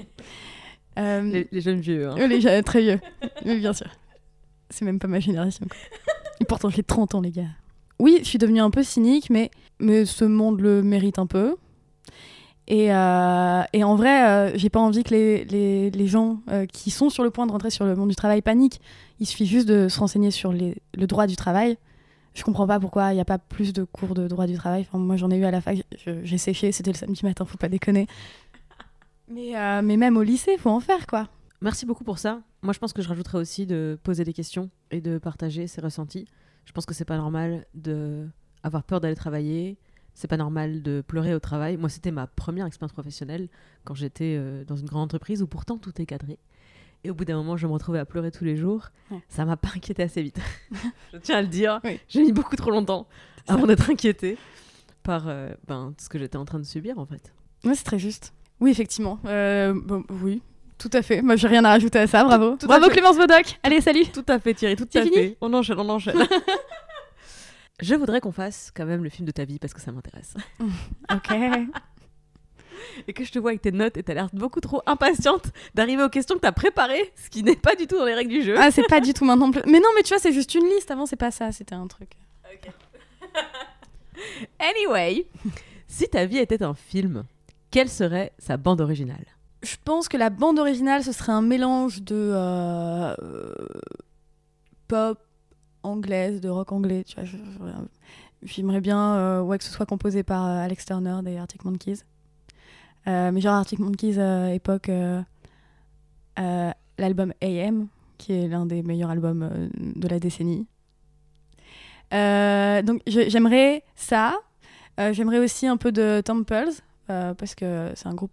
Les, 0.96 1.48
les 1.50 1.60
jeunes 1.62 1.80
vieux 1.80 2.10
hein. 2.10 2.26
les 2.28 2.42
jeunes, 2.42 2.62
très 2.62 2.82
vieux. 2.82 3.00
Oui, 3.46 3.58
bien 3.58 3.72
sûr. 3.72 3.86
C'est 4.68 4.84
même 4.84 4.98
pas 4.98 5.08
ma 5.08 5.18
génération. 5.18 5.66
quoi. 5.66 6.09
Pourtant, 6.50 6.68
j'ai 6.68 6.82
30 6.82 7.14
ans, 7.14 7.20
les 7.20 7.30
gars. 7.30 7.46
Oui, 8.00 8.18
je 8.22 8.24
suis 8.28 8.38
devenue 8.38 8.58
un 8.60 8.70
peu 8.70 8.82
cynique, 8.82 9.30
mais, 9.30 9.52
mais 9.78 10.04
ce 10.04 10.24
monde 10.24 10.60
le 10.60 10.82
mérite 10.82 11.20
un 11.20 11.26
peu. 11.26 11.54
Et, 12.66 12.92
euh, 12.92 13.62
et 13.72 13.84
en 13.84 13.94
vrai, 13.94 14.28
euh, 14.28 14.52
j'ai 14.58 14.68
pas 14.68 14.80
envie 14.80 15.04
que 15.04 15.10
les, 15.14 15.44
les, 15.44 15.90
les 15.92 16.06
gens 16.08 16.40
euh, 16.50 16.66
qui 16.66 16.90
sont 16.90 17.08
sur 17.08 17.22
le 17.22 17.30
point 17.30 17.46
de 17.46 17.52
rentrer 17.52 17.70
sur 17.70 17.84
le 17.84 17.94
monde 17.94 18.08
du 18.08 18.16
travail 18.16 18.42
paniquent. 18.42 18.80
Il 19.20 19.26
suffit 19.26 19.46
juste 19.46 19.68
de 19.68 19.88
se 19.88 20.00
renseigner 20.00 20.32
sur 20.32 20.52
les, 20.52 20.76
le 20.94 21.06
droit 21.06 21.28
du 21.28 21.36
travail. 21.36 21.78
Je 22.34 22.42
comprends 22.42 22.66
pas 22.66 22.80
pourquoi 22.80 23.12
il 23.12 23.14
n'y 23.14 23.20
a 23.20 23.24
pas 23.24 23.38
plus 23.38 23.72
de 23.72 23.84
cours 23.84 24.14
de 24.14 24.26
droit 24.26 24.48
du 24.48 24.54
travail. 24.54 24.82
Enfin, 24.88 24.98
moi, 24.98 25.16
j'en 25.16 25.30
ai 25.30 25.36
eu 25.36 25.44
à 25.44 25.52
la 25.52 25.60
fac, 25.60 25.78
je- 26.04 26.24
j'ai 26.24 26.38
séché, 26.38 26.72
c'était 26.72 26.90
le 26.90 26.96
samedi 26.96 27.24
matin, 27.24 27.44
faut 27.44 27.58
pas 27.58 27.68
déconner. 27.68 28.08
Mais, 29.28 29.56
euh, 29.56 29.82
mais 29.82 29.96
même 29.96 30.16
au 30.16 30.22
lycée, 30.24 30.56
faut 30.58 30.70
en 30.70 30.80
faire, 30.80 31.06
quoi. 31.06 31.28
merci 31.62 31.86
beaucoup 31.86 32.02
pour 32.04 32.18
ça 32.18 32.40
moi 32.62 32.74
je 32.74 32.78
pense 32.78 32.92
que 32.92 33.00
je 33.00 33.08
rajouterais 33.08 33.38
aussi 33.38 33.64
de 33.64 33.98
poser 34.02 34.22
des 34.22 34.34
questions 34.34 34.68
et 34.90 35.00
de 35.00 35.16
partager 35.16 35.66
ses 35.66 35.80
ressentis 35.80 36.26
je 36.64 36.72
pense 36.72 36.86
que 36.86 36.94
c'est 36.94 37.04
pas 37.04 37.16
normal 37.16 37.66
de 37.74 38.28
avoir 38.62 38.84
peur 38.84 39.00
d'aller 39.00 39.16
travailler 39.16 39.78
c'est 40.14 40.28
pas 40.28 40.36
normal 40.36 40.82
de 40.82 41.02
pleurer 41.06 41.34
au 41.34 41.38
travail. 41.38 41.76
Moi, 41.76 41.88
c'était 41.88 42.10
ma 42.10 42.26
première 42.26 42.66
expérience 42.66 42.92
professionnelle 42.92 43.48
quand 43.84 43.94
j'étais 43.94 44.36
euh, 44.38 44.64
dans 44.64 44.76
une 44.76 44.86
grande 44.86 45.04
entreprise 45.04 45.42
où 45.42 45.46
pourtant 45.46 45.78
tout 45.78 46.00
est 46.00 46.06
cadré. 46.06 46.38
Et 47.04 47.10
au 47.10 47.14
bout 47.14 47.24
d'un 47.24 47.36
moment, 47.36 47.56
je 47.56 47.66
me 47.66 47.72
retrouvais 47.72 47.98
à 47.98 48.04
pleurer 48.04 48.30
tous 48.30 48.44
les 48.44 48.56
jours. 48.56 48.90
Ouais. 49.10 49.22
Ça 49.28 49.44
m'a 49.44 49.56
pas 49.56 49.70
inquiété 49.74 50.02
assez 50.02 50.22
vite. 50.22 50.38
je 51.12 51.18
tiens 51.18 51.38
à 51.38 51.42
le 51.42 51.48
dire. 51.48 51.80
Oui. 51.84 51.98
J'ai 52.08 52.22
mis 52.22 52.32
beaucoup 52.32 52.56
trop 52.56 52.70
longtemps 52.70 53.06
avant 53.48 53.66
d'être 53.66 53.88
inquiétée 53.88 54.36
par 55.02 55.28
euh, 55.28 55.50
ben, 55.66 55.94
ce 55.98 56.08
que 56.08 56.18
j'étais 56.18 56.36
en 56.36 56.44
train 56.44 56.58
de 56.58 56.64
subir 56.64 56.98
en 56.98 57.06
fait. 57.06 57.32
Ouais, 57.64 57.74
c'est 57.74 57.84
très 57.84 57.98
juste. 57.98 58.34
Oui, 58.60 58.70
effectivement. 58.70 59.18
Euh, 59.24 59.72
bon, 59.74 60.04
oui, 60.22 60.42
tout 60.80 60.90
à 60.92 61.02
fait. 61.02 61.22
Moi, 61.22 61.36
j'ai 61.36 61.46
rien 61.48 61.64
à 61.64 61.68
rajouter 61.70 61.98
à 61.98 62.06
ça. 62.06 62.24
Bravo. 62.24 62.56
Tout 62.56 62.66
Bravo. 62.66 62.88
Clémence 62.88 63.16
Bodoc. 63.16 63.58
Allez, 63.62 63.80
salut. 63.80 64.06
Tout 64.06 64.24
à 64.28 64.38
fait, 64.38 64.54
Thierry, 64.54 64.76
tout 64.76 64.88
à 64.94 65.02
fini 65.02 65.14
fait. 65.14 65.36
On 65.40 65.52
enchaîne, 65.52 65.78
on 65.78 65.88
enchaîne. 65.88 66.26
je 67.80 67.94
voudrais 67.94 68.20
qu'on 68.20 68.32
fasse 68.32 68.72
quand 68.74 68.86
même 68.86 69.04
le 69.04 69.10
film 69.10 69.26
de 69.26 69.32
ta 69.32 69.44
vie 69.44 69.58
parce 69.58 69.74
que 69.74 69.80
ça 69.80 69.92
m'intéresse. 69.92 70.34
Ok. 71.12 71.30
Et 73.06 73.12
que 73.12 73.24
je 73.24 73.30
te 73.30 73.38
vois 73.38 73.50
avec 73.50 73.60
tes 73.60 73.72
notes 73.72 73.98
et 73.98 74.02
t'as 74.02 74.14
l'air 74.14 74.28
beaucoup 74.32 74.60
trop 74.60 74.80
impatiente 74.86 75.48
d'arriver 75.74 76.02
aux 76.02 76.08
questions 76.08 76.36
que 76.36 76.40
t'as 76.40 76.52
préparées, 76.52 77.12
ce 77.22 77.28
qui 77.28 77.42
n'est 77.42 77.54
pas 77.54 77.74
du 77.74 77.86
tout 77.86 77.98
dans 77.98 78.06
les 78.06 78.14
règles 78.14 78.30
du 78.30 78.42
jeu. 78.42 78.54
ah, 78.58 78.70
c'est 78.70 78.86
pas 78.88 79.00
du 79.00 79.12
tout 79.12 79.26
maintenant. 79.26 79.50
Mais 79.66 79.80
non, 79.80 79.88
mais 79.94 80.02
tu 80.02 80.14
vois, 80.14 80.18
c'est 80.18 80.32
juste 80.32 80.54
une 80.54 80.64
liste. 80.64 80.90
Avant, 80.90 81.04
c'est 81.04 81.16
pas 81.16 81.30
ça. 81.30 81.52
C'était 81.52 81.74
un 81.74 81.86
truc. 81.86 82.12
Anyway, 84.58 85.26
si 85.86 86.08
ta 86.08 86.24
vie 86.24 86.38
était 86.38 86.62
un 86.62 86.72
film, 86.74 87.24
quelle 87.70 87.90
serait 87.90 88.32
sa 88.38 88.56
bande 88.56 88.80
originale? 88.80 89.26
Je 89.62 89.76
pense 89.84 90.08
que 90.08 90.16
la 90.16 90.30
bande 90.30 90.58
originale, 90.58 91.04
ce 91.04 91.12
serait 91.12 91.32
un 91.32 91.42
mélange 91.42 92.02
de 92.02 92.32
euh, 92.34 93.14
pop 94.88 95.18
anglaise, 95.82 96.40
de 96.40 96.48
rock 96.48 96.72
anglais. 96.72 97.04
Tu 97.04 97.20
vois, 97.20 97.28
j'aimerais 98.42 98.80
bien 98.80 99.16
euh, 99.16 99.42
ouais, 99.42 99.58
que 99.58 99.64
ce 99.64 99.70
soit 99.70 99.84
composé 99.84 100.22
par 100.22 100.46
euh, 100.46 100.64
Alex 100.64 100.86
Turner 100.86 101.18
des 101.22 101.36
Arctic 101.36 101.64
Monkeys. 101.64 102.00
Mais 103.06 103.40
genre 103.40 103.54
Arctic 103.54 103.80
Monkeys 103.80 104.18
époque 104.54 104.90
l'album 106.98 107.32
AM, 107.42 107.88
qui 108.18 108.32
est 108.32 108.48
l'un 108.48 108.66
des 108.66 108.82
meilleurs 108.82 109.10
albums 109.10 109.68
de 109.74 110.08
la 110.08 110.18
décennie. 110.20 110.66
Donc 112.12 113.02
j'aimerais 113.06 113.82
ça. 113.94 114.38
J'aimerais 114.96 115.38
aussi 115.38 115.66
un 115.66 115.76
peu 115.76 115.92
de 115.92 116.22
Temples, 116.24 116.70
parce 117.08 117.54
que 117.54 117.90
c'est 117.94 118.06
un 118.06 118.14
groupe 118.14 118.30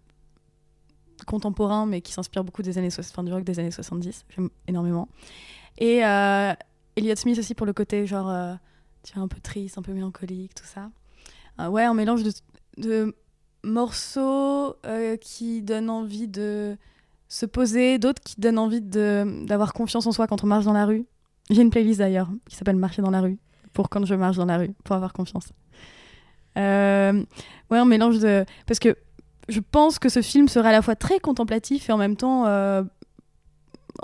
contemporain, 1.26 1.86
mais 1.86 2.02
qui 2.02 2.14
s'inspire 2.14 2.44
beaucoup 2.44 2.62
des 2.62 2.78
années, 2.78 2.90
enfin, 2.98 3.24
du 3.24 3.34
rock 3.34 3.44
des 3.44 3.60
années 3.60 3.72
70. 3.72 4.26
J'aime 4.30 4.50
énormément. 4.68 5.08
Et 5.78 6.04
euh, 6.06 6.54
Elliott 6.98 7.18
Smith 7.18 7.38
aussi 7.38 7.54
pour 7.54 7.66
le 7.68 7.74
côté 7.74 8.06
genre, 8.08 8.30
euh, 8.30 8.56
tu 9.04 9.14
vois, 9.14 9.24
un 9.24 9.28
peu 9.28 9.40
triste, 9.40 9.78
un 9.78 9.84
peu 9.84 9.94
mélancolique, 9.94 10.56
tout 10.56 10.66
ça. 10.66 10.90
Euh, 11.60 11.68
ouais, 11.68 11.84
un 11.84 11.94
mélange 11.94 12.24
de, 12.24 12.32
de 12.78 13.16
morceaux 13.64 14.76
euh, 14.86 15.16
qui 15.18 15.62
donnent 15.62 15.90
envie 15.90 16.28
de 16.28 16.76
se 17.30 17.46
poser, 17.46 18.00
d'autres 18.00 18.22
qui 18.22 18.40
donnent 18.40 18.58
envie 18.58 18.82
d'avoir 18.82 19.74
confiance 19.74 20.08
en 20.08 20.12
soi 20.12 20.28
quand 20.28 20.44
on 20.44 20.48
marche 20.48 20.66
dans 20.66 20.74
la 20.74 20.86
rue. 20.86 21.06
J'ai 21.50 21.62
une 21.62 21.70
playlist 21.70 22.00
d'ailleurs 22.00 22.30
qui 22.50 22.56
s'appelle 22.56 22.76
Marcher 22.76 23.02
dans 23.02 23.12
la 23.12 23.22
rue, 23.22 23.38
pour 23.74 23.90
quand 23.90 24.06
je 24.06 24.16
marche 24.16 24.38
dans 24.38 24.46
la 24.46 24.58
rue, 24.58 24.74
pour 24.84 24.96
avoir 24.96 25.14
confiance. 25.14 25.54
Ouais, 26.56 27.78
un 27.78 27.86
mélange 27.86 28.20
de... 28.20 28.44
Parce 28.66 28.80
que 28.80 28.98
je 29.50 29.60
pense 29.60 30.00
que 30.00 30.10
ce 30.10 30.22
film 30.22 30.48
serait 30.48 30.70
à 30.70 30.74
la 30.74 30.82
fois 30.82 30.96
très 30.96 31.20
contemplatif 31.20 31.90
et 31.90 31.94
en 31.94 31.98
même 31.98 32.16
temps, 32.16 32.46
euh, 32.48 32.84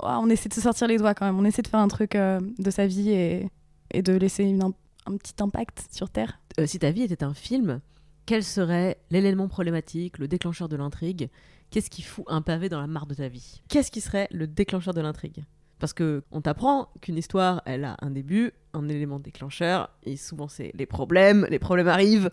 ah, 0.00 0.18
on 0.20 0.28
essaie 0.28 0.48
de 0.48 0.54
se 0.54 0.60
sortir 0.60 0.88
les 0.88 0.98
doigts 0.98 1.14
quand 1.14 1.26
même. 1.26 1.38
On 1.38 1.44
essaie 1.44 1.62
de 1.62 1.68
faire 1.68 1.80
un 1.80 1.88
truc 1.88 2.14
euh, 2.14 2.40
de 2.58 2.70
sa 2.70 2.86
vie 2.86 3.10
et, 3.10 3.50
de 3.94 4.12
laisser 4.14 4.58
un 5.06 5.16
petit 5.16 5.34
impact 5.40 5.86
sur 5.92 6.10
Terre. 6.10 6.40
Euh, 6.58 6.66
Si 6.66 6.78
ta 6.78 6.90
vie 6.90 7.02
était 7.02 7.22
un 7.22 7.34
film, 7.34 7.80
quel 8.26 8.42
serait 8.42 8.98
l'élément 9.10 9.48
problématique, 9.48 10.18
le 10.18 10.28
déclencheur 10.28 10.68
de 10.68 10.76
l'intrigue? 10.76 11.28
Qu'est-ce 11.70 11.90
qui 11.90 12.02
fout 12.02 12.24
un 12.28 12.42
pavé 12.42 12.68
dans 12.68 12.80
la 12.80 12.86
mare 12.86 13.06
de 13.06 13.14
ta 13.14 13.28
vie? 13.28 13.62
Qu'est-ce 13.68 13.90
qui 13.90 14.00
serait 14.00 14.28
le 14.30 14.46
déclencheur 14.46 14.94
de 14.94 15.00
l'intrigue? 15.00 15.44
Parce 15.78 15.92
que 15.92 16.22
on 16.30 16.40
t'apprend 16.40 16.88
qu'une 17.00 17.18
histoire, 17.18 17.62
elle 17.66 17.84
a 17.84 17.96
un 18.00 18.10
début, 18.10 18.52
un 18.72 18.88
élément 18.88 19.18
déclencheur, 19.18 19.90
et 20.04 20.16
souvent 20.16 20.48
c'est 20.48 20.70
les 20.74 20.86
problèmes, 20.86 21.46
les 21.50 21.58
problèmes 21.58 21.88
arrivent, 21.88 22.30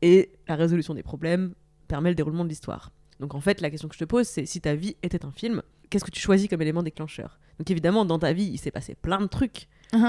et 0.00 0.32
la 0.48 0.56
résolution 0.56 0.94
des 0.94 1.02
problèmes 1.02 1.54
permet 1.88 2.08
le 2.10 2.14
déroulement 2.14 2.44
de 2.44 2.48
l'histoire. 2.48 2.90
Donc 3.20 3.34
en 3.34 3.40
fait, 3.40 3.60
la 3.60 3.70
question 3.70 3.88
que 3.88 3.94
je 3.94 4.00
te 4.00 4.04
pose, 4.04 4.26
c'est 4.26 4.44
si 4.46 4.60
ta 4.60 4.74
vie 4.74 4.96
était 5.02 5.24
un 5.24 5.30
film, 5.30 5.62
qu'est-ce 5.90 6.04
que 6.04 6.10
tu 6.10 6.20
choisis 6.20 6.48
comme 6.48 6.62
élément 6.62 6.82
déclencheur? 6.82 7.38
Donc 7.58 7.70
évidemment, 7.70 8.04
dans 8.04 8.18
ta 8.18 8.32
vie, 8.32 8.44
il 8.46 8.58
s'est 8.58 8.70
passé 8.72 8.94
plein 8.94 9.20
de 9.20 9.26
trucs. 9.26 9.68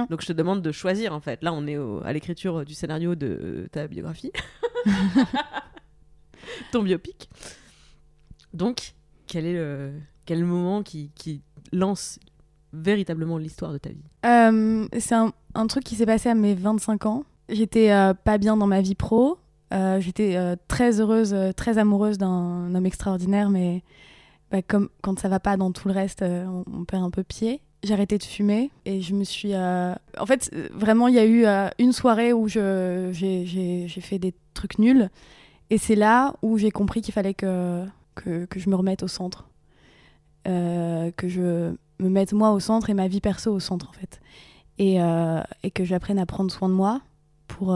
Donc 0.09 0.21
je 0.21 0.25
te 0.27 0.33
demande 0.33 0.63
de 0.63 0.71
choisir 0.71 1.13
en 1.13 1.19
fait. 1.19 1.43
Là, 1.43 1.53
on 1.53 1.67
est 1.67 1.77
au- 1.77 2.01
à 2.03 2.11
l'écriture 2.11 2.65
du 2.65 2.73
scénario 2.73 3.13
de 3.13 3.27
euh, 3.27 3.67
ta 3.71 3.87
biographie, 3.87 4.31
ton 6.71 6.83
biopic. 6.83 7.29
Donc, 8.53 8.93
quel 9.27 9.45
est 9.45 9.53
le, 9.53 9.91
quel 10.25 10.43
moment 10.45 10.81
qui, 10.83 11.11
qui 11.15 11.41
lance 11.71 12.19
véritablement 12.73 13.37
l'histoire 13.37 13.73
de 13.73 13.77
ta 13.77 13.89
vie? 13.89 14.03
Euh, 14.25 14.87
c'est 14.99 15.15
un, 15.15 15.33
un 15.53 15.67
truc 15.67 15.83
qui 15.83 15.95
s'est 15.95 16.05
passé 16.05 16.29
à 16.29 16.35
mes 16.35 16.55
25 16.55 17.05
ans. 17.05 17.23
J'étais 17.49 17.91
euh, 17.91 18.13
pas 18.13 18.37
bien 18.37 18.57
dans 18.57 18.67
ma 18.67 18.81
vie 18.81 18.95
pro. 18.95 19.37
Euh, 19.73 19.99
J'étais 19.99 20.35
euh, 20.35 20.55
très 20.67 20.99
heureuse, 20.99 21.33
euh, 21.33 21.51
très 21.51 21.77
amoureuse 21.77 22.17
d'un 22.17 22.73
homme 22.73 22.85
extraordinaire, 22.85 23.49
mais 23.49 23.83
bah, 24.51 24.61
comme 24.61 24.89
quand 25.01 25.19
ça 25.19 25.27
va 25.29 25.39
pas 25.39 25.57
dans 25.57 25.71
tout 25.71 25.87
le 25.87 25.93
reste, 25.93 26.23
on, 26.23 26.85
perd 26.85 27.03
un 27.03 27.09
peu 27.09 27.23
pied. 27.23 27.61
J'ai 27.83 27.93
arrêté 27.93 28.17
de 28.17 28.23
fumer 28.23 28.71
et 28.85 29.01
je 29.01 29.13
me 29.13 29.23
suis. 29.23 29.55
En 29.55 30.25
fait, 30.25 30.51
vraiment, 30.73 31.07
il 31.07 31.15
y 31.15 31.19
a 31.19 31.25
eu 31.25 31.45
une 31.77 31.91
soirée 31.91 32.33
où 32.33 32.47
j'ai 32.47 33.87
fait 34.01 34.19
des 34.19 34.33
trucs 34.53 34.79
nuls. 34.79 35.09
Et 35.69 35.77
c'est 35.77 35.95
là 35.95 36.33
où 36.41 36.57
j'ai 36.57 36.71
compris 36.71 37.01
qu'il 37.01 37.13
fallait 37.13 37.33
que, 37.33 37.85
que, 38.15 38.45
que 38.45 38.59
je 38.59 38.69
me 38.69 38.75
remette 38.75 39.03
au 39.03 39.07
centre. 39.07 39.47
Que 40.45 41.27
je 41.27 41.75
me 41.99 42.09
mette 42.09 42.33
moi 42.33 42.51
au 42.51 42.59
centre 42.59 42.89
et 42.89 42.95
ma 42.95 43.07
vie 43.07 43.21
perso 43.21 43.51
au 43.51 43.59
centre 43.59 43.89
en 43.89 43.93
fait. 43.93 44.19
Et, 44.79 44.97
et 45.61 45.71
que 45.71 45.83
j'apprenne 45.83 46.17
à 46.17 46.25
prendre 46.25 46.51
soin 46.51 46.69
de 46.69 46.73
moi 46.73 47.01
pour 47.47 47.75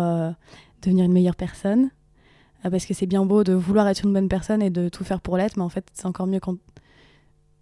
devenir 0.82 1.06
une 1.06 1.14
meilleure 1.14 1.36
personne. 1.36 1.92
Euh, 2.66 2.70
parce 2.70 2.86
que 2.86 2.94
c'est 2.94 3.06
bien 3.06 3.26
beau 3.26 3.44
de 3.44 3.54
vouloir 3.54 3.88
être 3.88 4.04
une 4.06 4.14
bonne 4.14 4.28
personne 4.30 4.62
et 4.62 4.70
de 4.70 4.90
tout 4.90 5.04
faire 5.04 5.22
pour 5.22 5.38
l'être, 5.38 5.56
mais 5.58 5.64
en 5.64 5.70
fait 5.70 5.88
c'est 5.94 6.06
encore 6.06 6.28
mieux 6.28 6.40
quand 6.42 6.58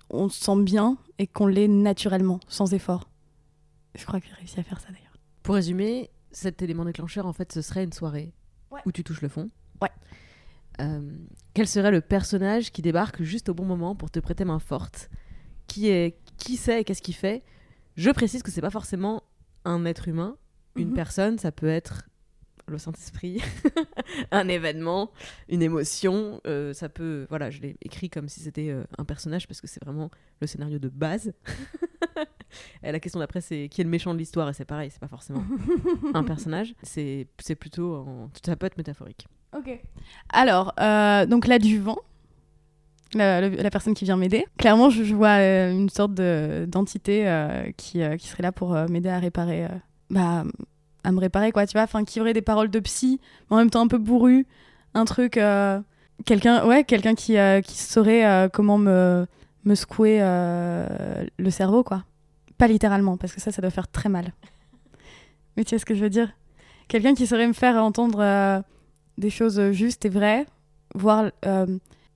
on 0.10 0.30
se 0.30 0.44
sent 0.44 0.64
bien 0.64 0.98
et 1.20 1.28
qu'on 1.28 1.48
l'est 1.48 1.68
naturellement, 1.68 2.40
sans 2.48 2.74
effort. 2.74 3.10
Je 3.96 4.06
crois 4.06 4.20
que 4.20 4.28
j'ai 4.28 4.34
réussi 4.34 4.60
à 4.60 4.64
faire 4.64 4.80
ça 4.80 4.88
d'ailleurs. 4.90 5.18
Pour 5.44 5.56
résumer, 5.56 6.10
cet 6.32 6.62
élément 6.62 6.86
déclencheur, 6.86 7.26
en 7.26 7.34
fait, 7.34 7.52
ce 7.52 7.62
serait 7.62 7.84
une 7.84 7.94
soirée 7.94 8.34
Ouais. 8.72 8.82
où 8.86 8.92
tu 8.92 9.04
touches 9.04 9.22
le 9.22 9.28
fond. 9.30 9.50
Ouais. 9.82 9.90
Euh, 10.82 11.12
quel 11.54 11.68
serait 11.68 11.92
le 11.92 12.02
personnage 12.02 12.72
qui 12.72 12.82
débarque 12.82 13.24
juste 13.24 13.50
au 13.50 13.54
bon 13.54 13.66
moment 13.66 13.96
pour 13.96 14.12
te 14.12 14.20
prêter 14.20 14.46
main 14.46 14.60
forte? 14.60 15.10
Qui 15.68 15.90
est 15.90 16.18
Qui 16.38 16.56
c'est 16.58 16.82
et 16.82 16.84
qu'est-ce 16.84 17.02
qu'il 17.02 17.16
fait? 17.16 17.44
Je 17.96 18.12
précise 18.12 18.44
que 18.44 18.52
c'est 18.52 18.62
pas 18.62 18.70
forcément 18.70 19.24
un 19.66 19.84
être 19.86 20.08
humain, 20.08 20.38
une 20.76 20.90
Mhm. 20.90 20.94
personne, 20.94 21.38
ça 21.40 21.52
peut 21.52 21.68
être 21.68 22.04
le 22.68 22.78
Saint-Esprit, 22.78 23.42
un 24.32 24.48
événement, 24.48 25.12
une 25.50 25.62
émotion. 25.62 26.42
euh, 26.48 26.74
ça 26.74 26.90
peut, 26.90 27.26
voilà, 27.30 27.50
je 27.50 27.62
l'ai 27.62 27.78
écrit 27.82 28.10
comme 28.10 28.28
si 28.30 28.40
c'était 28.42 28.70
euh, 28.70 28.84
un 28.98 29.06
personnage 29.06 29.48
parce 29.48 29.62
que 29.62 29.68
c'est 29.68 29.84
vraiment 29.84 30.10
le 30.42 30.48
scénario 30.48 30.78
de 30.80 30.90
base. 30.90 31.34
et 32.84 32.92
la 32.92 33.00
question 33.00 33.20
d'après, 33.20 33.42
c'est 33.42 33.70
qui 33.70 33.82
est 33.82 33.84
le 33.84 33.90
méchant 33.90 34.14
de 34.14 34.20
l'histoire 34.20 34.50
et 34.50 34.54
c'est 34.54 34.66
pareil, 34.66 34.90
c'est 34.92 35.00
pas 35.00 35.08
forcément 35.08 35.44
un 36.14 36.24
personnage. 36.26 36.76
C'est 36.84 37.28
c'est 37.40 37.56
plutôt, 37.56 37.96
en... 37.96 38.30
ça 38.46 38.56
peut 38.56 38.66
être 38.66 38.78
métaphorique. 38.78 39.28
Ok. 39.56 39.80
Alors, 40.30 40.74
euh, 40.80 41.26
donc 41.26 41.48
l'adjuvant, 41.48 41.98
la, 43.14 43.40
la- 43.42 43.50
la 43.50 43.70
personne 43.70 43.94
qui 43.94 44.04
vient 44.06 44.18
m'aider, 44.18 44.46
clairement, 44.58 44.90
je, 44.90 45.04
je 45.04 45.16
vois 45.16 45.38
euh, 45.40 45.72
une 45.72 45.90
sorte 45.90 46.14
de- 46.14 46.66
d'entité 46.68 47.28
euh, 47.28 47.72
qui, 47.78 48.02
euh, 48.02 48.18
qui 48.18 48.28
serait 48.28 48.44
là 48.44 48.52
pour 48.52 48.74
m'aider 48.90 49.10
à 49.10 49.20
réparer, 49.20 49.68
bah, 50.10 50.44
à 51.04 51.12
me 51.12 51.20
réparer, 51.20 51.52
quoi, 51.52 51.66
tu 51.66 51.74
vois, 51.74 51.84
enfin, 51.84 52.04
qui 52.04 52.20
aurait 52.20 52.34
des 52.34 52.42
paroles 52.42 52.70
de 52.70 52.80
psy, 52.80 53.20
mais 53.50 53.56
en 53.56 53.60
même 53.60 53.70
temps 53.70 53.82
un 53.82 53.88
peu 53.88 53.98
bourru, 53.98 54.46
un 54.94 55.06
truc, 55.06 55.38
euh, 55.38 55.80
quelqu'un, 56.26 56.66
ouais, 56.66 56.84
quelqu'un 56.84 57.16
qui, 57.16 57.38
euh, 57.38 57.62
qui 57.62 57.78
saurait 57.78 58.26
euh, 58.26 58.50
comment 58.52 58.78
me, 58.78 59.26
me 59.64 59.76
secouer 59.76 60.20
le 60.20 61.50
cerveau, 61.50 61.84
quoi. 61.84 62.04
Pas 62.58 62.68
littéralement, 62.68 63.18
parce 63.18 63.34
que 63.34 63.42
ça, 63.42 63.52
ça 63.52 63.62
doit 63.62 63.72
faire 63.72 63.88
très 63.88 64.10
mal. 64.10 64.34
Mais 65.58 65.64
tu 65.64 65.70
sais 65.70 65.80
ce 65.80 65.86
que 65.86 65.96
je 65.96 66.02
veux 66.02 66.10
dire? 66.10 66.32
Quelqu'un 66.88 67.14
qui 67.14 67.28
saurait 67.28 67.48
me 67.48 67.54
faire 67.54 67.76
entendre 67.84 68.64
des 69.18 69.30
choses 69.30 69.72
justes 69.72 70.06
et 70.06 70.10
vraies, 70.10 70.46
voir, 70.96 71.32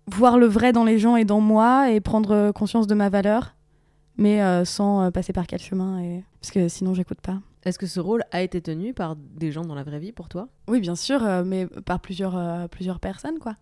voir 0.08 0.38
le 0.38 0.46
vrai 0.48 0.72
dans 0.72 0.86
les 0.86 0.98
gens 0.98 1.16
et 1.16 1.26
dans 1.26 1.42
moi 1.42 1.92
et 1.92 2.00
prendre 2.00 2.52
conscience 2.52 2.88
de 2.88 2.96
ma 2.96 3.10
valeur, 3.10 3.56
mais 4.18 4.64
sans 4.66 5.12
passer 5.12 5.34
par 5.34 5.46
quel 5.46 5.60
chemin, 5.60 6.00
et... 6.00 6.24
parce 6.40 6.52
que 6.52 6.70
sinon 6.70 6.94
j'écoute 6.94 7.20
pas. 7.22 7.40
Est-ce 7.64 7.78
que 7.78 7.86
ce 7.86 8.00
rôle 8.00 8.24
a 8.32 8.42
été 8.42 8.62
tenu 8.62 8.94
par 8.94 9.16
des 9.16 9.52
gens 9.52 9.64
dans 9.64 9.76
la 9.76 9.84
vraie 9.84 10.00
vie 10.00 10.12
pour 10.12 10.30
toi? 10.30 10.48
Oui, 10.68 10.80
bien 10.80 10.96
sûr, 10.96 11.24
euh, 11.24 11.44
mais 11.44 11.68
par 11.68 12.00
plusieurs, 12.00 12.36
euh, 12.36 12.68
plusieurs 12.68 13.00
personnes, 13.00 13.38
quoi. 13.40 13.56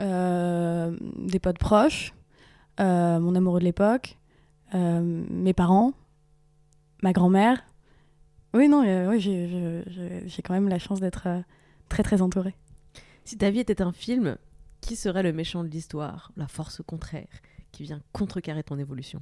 Euh, 0.00 0.96
des 1.18 1.38
potes 1.40 1.58
proches, 1.58 2.14
mon 2.78 3.34
amoureux 3.34 3.58
de 3.60 3.64
l'époque, 3.64 4.16
mes 4.72 5.52
parents, 5.52 5.92
ma 7.02 7.12
grand-mère. 7.12 7.62
Oui, 8.54 8.68
non, 8.68 8.80
oui, 9.08 9.20
j'ai- 9.20 10.42
quand 10.42 10.54
même 10.54 10.68
la 10.68 10.78
chance 10.78 11.00
d'être 11.00 11.28
très, 11.88 12.02
très 12.02 12.22
entourée. 12.22 12.54
Si 13.24 13.36
ta 13.36 13.50
vie 13.50 13.60
était 13.60 13.82
un 13.82 13.92
film, 13.92 14.36
qui 14.80 14.96
serait 14.96 15.22
le 15.22 15.32
méchant 15.32 15.62
de 15.62 15.68
l'histoire, 15.68 16.32
la 16.36 16.48
force 16.48 16.80
contraire, 16.86 17.28
qui 17.70 17.82
vient 17.82 18.00
contrecarrer 18.12 18.62
ton 18.62 18.78
évolution? 18.78 19.20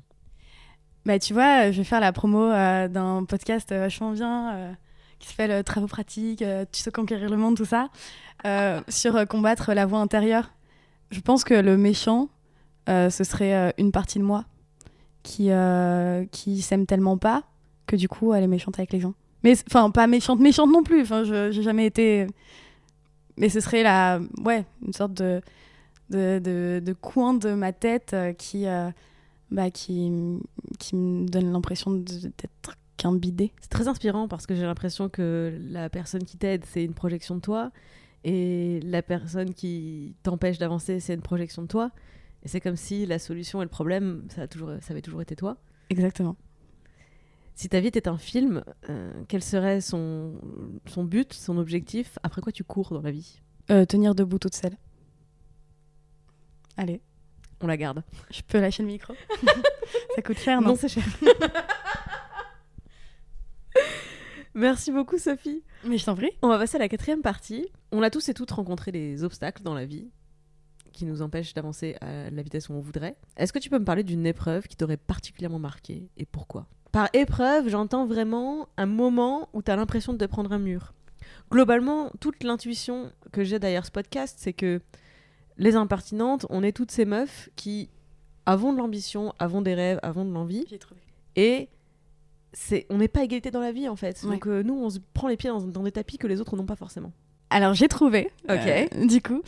Bah, 1.09 1.19
tu 1.19 1.33
vois, 1.33 1.71
je 1.71 1.79
vais 1.79 1.85
faire 1.85 2.01
la 2.01 2.13
promo 2.13 2.43
euh, 2.51 2.87
d'un 2.87 3.25
podcast 3.25 3.73
euh, 3.73 3.81
vachement 3.81 4.13
bien 4.13 4.53
euh, 4.55 4.73
qui 5.19 5.29
s'appelle 5.29 5.51
euh, 5.51 5.63
Travaux 5.63 5.87
pratiques, 5.87 6.43
euh, 6.43 6.67
Tu 6.71 6.83
sais 6.83 6.91
conquérir 6.91 7.31
le 7.31 7.39
monde, 7.39 7.57
tout 7.57 7.65
ça, 7.65 7.89
euh, 8.45 8.83
sur 8.89 9.17
euh, 9.17 9.25
combattre 9.25 9.73
la 9.73 9.87
voix 9.87 10.01
intérieure. 10.01 10.53
Je 11.11 11.21
pense 11.21 11.45
que 11.45 11.55
le 11.55 11.79
méchant, 11.79 12.29
euh, 12.91 13.09
ce 13.09 13.25
serait 13.25 13.55
euh, 13.55 13.71
une 13.79 13.91
partie 13.91 14.19
de 14.19 14.25
moi 14.25 14.45
qui, 15.23 15.51
euh, 15.51 16.27
qui 16.31 16.61
s'aime 16.61 16.85
tellement 16.85 17.17
pas 17.17 17.43
que 17.87 17.97
du 17.97 18.07
coup, 18.07 18.35
elle 18.35 18.45
est 18.45 18.49
méchante 18.49 18.79
avec 18.79 18.93
les 18.93 19.01
gens. 19.01 19.15
Mais 19.45 19.55
enfin, 19.67 19.91
pas 19.91 20.07
méchante, 20.07 20.41
méchante 20.41 20.71
non 20.71 20.83
plus. 20.83 21.01
Enfin, 21.01 21.25
je- 21.25 21.51
j'ai 21.51 21.63
jamais 21.63 21.87
été. 21.87 22.27
Mais 23.39 23.49
ce 23.49 23.61
serait 23.61 23.83
la, 23.83 24.21
ouais, 24.45 24.67
une 24.87 24.93
sorte 24.93 25.15
de 25.15 25.41
de, 26.11 26.39
de, 26.43 26.83
de 26.85 26.93
coin 26.95 27.33
de 27.35 27.53
ma 27.53 27.73
tête 27.73 28.13
euh, 28.15 28.33
qui, 28.33 28.67
euh, 28.67 28.91
bah, 29.51 29.71
qui, 29.71 30.11
qui 30.79 30.97
me 30.97 31.27
donne 31.27 31.53
l'impression 31.53 31.93
d'être 31.93 32.77
qu'un 32.97 33.15
bidet. 33.15 33.53
C'est 33.61 33.71
très 33.71 33.89
inspirant 33.89 34.29
parce 34.29 34.47
que 34.47 34.55
j'ai 34.55 34.65
l'impression 34.65 35.09
que 35.09 35.57
la 35.71 35.89
personne 35.89 36.25
qui 36.25 36.37
t'aide, 36.37 36.65
c'est 36.65 36.85
une 36.85 36.95
projection 36.95 37.37
de 37.37 37.41
toi, 37.41 37.71
et 38.25 38.81
la 38.83 39.03
personne 39.03 39.55
qui 39.55 40.17
t'empêche 40.23 40.59
d'avancer, 40.59 41.01
c'est 41.01 41.15
une 41.15 41.23
projection 41.23 41.63
de 41.63 41.69
toi. 41.69 41.91
Et 42.43 42.49
c'est 42.49 42.61
comme 42.61 42.77
si 42.77 43.07
la 43.07 43.19
solution 43.19 43.63
et 43.63 43.65
le 43.65 43.71
problème, 43.71 44.27
ça, 44.29 44.43
a 44.43 44.47
toujours, 44.49 44.71
ça 44.81 44.93
avait 44.93 45.03
toujours 45.03 45.23
été 45.23 45.37
toi. 45.37 45.57
Exactement. 45.91 46.37
Si 47.55 47.69
ta 47.69 47.81
vie 47.81 47.89
était 47.89 48.07
un 48.07 48.19
film, 48.19 48.63
euh, 48.89 49.13
quel 49.27 49.43
serait 49.43 49.81
son, 49.81 50.35
son 50.87 51.05
but, 51.05 51.33
son 51.33 51.59
objectif? 51.59 52.19
Après 52.23 52.41
quoi 52.41 52.53
tu 52.53 52.63
cours 52.63 52.93
dans 52.93 53.03
la 53.03 53.11
vie? 53.11 53.41
Euh, 53.71 53.85
tenir 53.85 54.15
debout 54.15 54.39
toute 54.39 54.55
seule. 54.55 54.77
Allez, 56.77 57.01
On 57.61 57.67
la 57.67 57.77
garde. 57.77 58.03
je 58.31 58.43
peux 58.43 58.61
lâcher 58.61 58.83
le 58.83 58.89
micro 58.89 59.15
Ça 60.15 60.23
coûte 60.23 60.39
cher, 60.39 60.61
non, 60.61 60.69
non, 60.69 60.77
c'est 60.77 60.89
cher. 60.89 61.05
Merci 64.55 64.91
beaucoup, 64.91 65.19
Sophie. 65.19 65.63
Mais 65.85 65.99
je 65.99 66.05
t'en 66.05 66.17
prie. 66.17 66.31
On 66.43 66.49
va 66.49 66.59
passer 66.59 66.77
à 66.77 66.81
la 66.81 66.89
quatrième 66.89 67.23
partie. 67.23 67.69
On 67.93 68.03
a 68.03 68.11
tous 68.11 68.29
et 68.29 68.35
toutes 68.35 68.51
rencontré 68.51 68.91
des 68.91 69.23
obstacles 69.23 69.63
dans 69.63 69.75
la 69.75 69.85
vie 69.85 70.11
qui 70.93 71.05
nous 71.05 71.23
empêchent 71.23 71.55
d'avancer 71.55 71.97
à 72.01 72.29
la 72.31 72.43
vitesse 72.43 72.69
où 72.69 72.73
on 72.73 72.81
voudrait. 72.81 73.17
Est-ce 73.37 73.53
que 73.53 73.61
tu 73.61 73.71
peux 73.71 73.79
me 73.79 73.85
parler 73.85 74.03
d'une 74.03 74.27
épreuve 74.27 74.67
qui 74.67 74.77
t'aurait 74.77 74.97
particulièrement 74.97 75.61
marqué 75.61 76.09
et 76.17 76.27
pourquoi? 76.27 76.67
Par 76.91 77.09
épreuve, 77.13 77.69
j'entends 77.69 78.07
vraiment 78.07 78.69
un 78.77 78.87
moment 78.87 79.49
où 79.53 79.63
tu 79.63 79.71
as 79.71 79.77
l'impression 79.77 80.13
de 80.13 80.19
te 80.19 80.25
prendre 80.25 80.53
un 80.53 80.59
mur. 80.59 80.95
Globalement, 81.53 82.11
toute 82.21 82.43
l'intuition 82.43 83.13
que 83.31 83.45
j'ai 83.45 83.59
derrière 83.59 83.87
ce 83.87 83.91
podcast, 83.93 84.39
c'est 84.41 84.53
que 84.53 84.81
les 85.59 85.77
impertinentes, 85.77 86.47
on 86.51 86.63
est 86.63 86.73
toutes 86.73 86.91
ces 86.91 87.05
meufs 87.05 87.51
qui 87.57 87.91
avons 88.47 88.73
de 88.73 88.79
l'ambition, 88.79 89.35
avons 89.39 89.61
des 89.61 89.75
rêves, 89.75 89.99
avons 90.03 90.25
de 90.25 90.33
l'envie 90.33 90.65
J'ai 90.71 90.79
trouvé. 90.79 91.01
et 91.37 91.69
c'est 92.55 92.87
on 92.89 92.97
n'est 92.97 93.09
pas 93.09 93.23
égalité 93.23 93.51
dans 93.51 93.61
la 93.61 93.73
vie 93.73 93.89
en 93.89 93.97
fait. 93.97 94.23
Ouais. 94.23 94.31
Donc 94.31 94.47
euh, 94.47 94.63
nous, 94.63 94.75
on 94.75 94.89
se 94.89 94.99
prend 95.13 95.29
les 95.29 95.37
pieds 95.37 95.51
dans, 95.51 95.61
dans 95.61 95.83
des 95.83 95.93
tapis 95.93 96.17
que 96.17 96.27
les 96.27 96.41
autres 96.41 96.57
n'ont 96.57 96.65
pas 96.65 96.77
forcément. 96.77 97.13
Alors, 97.51 97.75
j'ai 97.75 97.89
trouvé. 97.89 98.31
Ok. 98.49 98.57
euh, 98.67 99.07
du 99.07 99.21
coup. 99.21 99.43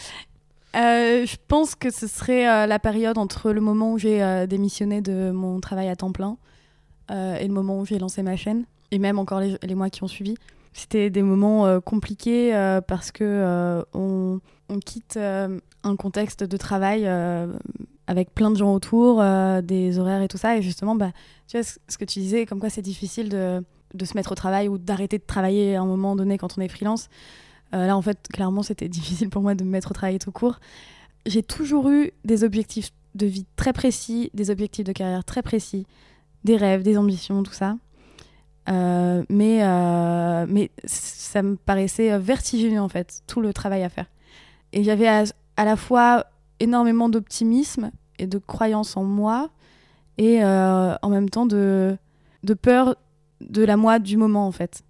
Euh, 0.77 1.27
je 1.27 1.37
pense 1.49 1.75
que 1.75 1.91
ce 1.91 2.07
serait 2.07 2.67
la 2.67 2.79
période 2.79 3.19
entre 3.19 3.51
le 3.51 3.61
moment 3.61 3.93
où 3.93 3.99
j'ai 3.99 4.47
démissionné 4.49 5.01
de 5.01 5.33
mon 5.33 5.59
travail 5.61 5.89
à 5.89 5.97
temps 5.97 6.13
plein 6.13 6.37
et 7.11 7.45
le 7.47 7.53
moment 7.53 7.81
où 7.81 7.85
j'ai 7.85 7.99
lancé 7.99 8.23
ma 8.23 8.37
chaîne, 8.37 8.65
et 8.93 9.01
même 9.01 9.19
encore 9.19 9.41
les, 9.41 9.57
les 9.65 9.75
mois 9.75 9.91
qui 9.91 10.05
ont 10.05 10.09
suivi. 10.09 10.37
C'était 10.73 11.11
des 11.11 11.23
moments 11.23 11.81
compliqués 11.81 12.53
parce 12.87 13.11
que 13.11 13.83
on, 13.95 14.41
on 14.71 14.79
quitte 14.79 15.17
euh, 15.17 15.59
un 15.83 15.97
contexte 15.97 16.45
de 16.45 16.57
travail 16.57 17.03
euh, 17.05 17.53
avec 18.07 18.33
plein 18.33 18.51
de 18.51 18.57
gens 18.57 18.73
autour, 18.73 19.21
euh, 19.21 19.61
des 19.61 19.99
horaires 19.99 20.23
et 20.23 20.29
tout 20.29 20.39
ça. 20.39 20.57
Et 20.57 20.63
justement, 20.63 20.95
bah, 20.95 21.11
tu 21.49 21.59
vois, 21.59 21.69
ce 21.89 21.99
que 21.99 22.05
tu 22.05 22.21
disais, 22.21 22.47
comme 22.47 22.61
quoi 22.61 22.71
c'est 22.71 22.83
difficile 22.83 23.29
de, 23.29 24.05
se 24.05 24.15
mettre 24.15 24.33
au 24.33 24.35
travail 24.35 24.69
ou 24.69 24.79
d'arrêter 24.79 25.19
de 25.19 25.25
travailler 25.27 25.77
à 25.77 25.83
un 25.83 25.87
moment 25.87 26.17
donné 26.17 26.39
quand 26.39 26.57
on 26.57 26.61
est 26.63 26.69
freelance. 26.69 27.09
Là, 27.73 27.97
en 27.97 28.03
fait, 28.03 28.19
clairement, 28.33 28.63
c'était 28.63 28.89
difficile 28.99 29.29
pour 29.31 29.43
moi 29.43 29.55
de 29.55 29.65
me 29.65 29.71
mettre 29.71 29.91
au 29.91 29.95
travail 29.95 30.19
tout 30.19 30.33
court. 30.33 30.59
J'ai 31.27 31.43
toujours 31.43 31.89
eu 31.89 32.13
des 32.25 32.45
objectifs 32.45 32.91
de 33.15 33.27
vie 33.27 33.47
très 33.57 33.73
précis, 33.73 34.31
des 34.35 34.51
objectifs 34.51 34.85
de 34.85 34.93
carrière 34.93 35.25
très 35.25 35.43
précis, 35.43 35.87
des 36.45 36.57
rêves, 36.57 36.83
des 36.83 36.97
ambitions, 36.97 37.43
tout 37.43 37.53
ça. 37.53 37.77
Mais, 38.69 39.61
mais 40.49 40.71
ça 40.85 41.43
me 41.43 41.57
paraissait 41.57 42.17
vertigineux, 42.19 42.81
en 42.81 42.89
fait, 42.89 43.23
tout 43.27 43.41
le 43.41 43.53
travail 43.53 43.83
à 43.83 43.89
faire. 43.89 44.07
Et 44.73 44.85
j'avais 44.85 45.09
à, 45.09 45.25
à 45.57 45.65
la 45.65 45.77
fois 45.77 46.27
énormément 46.61 47.09
d'optimisme 47.09 47.91
et 48.19 48.27
de 48.27 48.39
croyance 48.39 48.97
en 48.97 49.05
moi, 49.05 49.51
et 50.19 50.45
euh, 50.45 50.95
en 51.03 51.09
même 51.09 51.31
temps 51.31 51.47
de, 51.47 51.97
peur 52.61 52.97
de 53.41 53.65
la 53.65 53.77
moi 53.77 53.99
du 53.99 54.17
moment, 54.17 54.47
en 54.47 54.53
fait. 54.53 54.83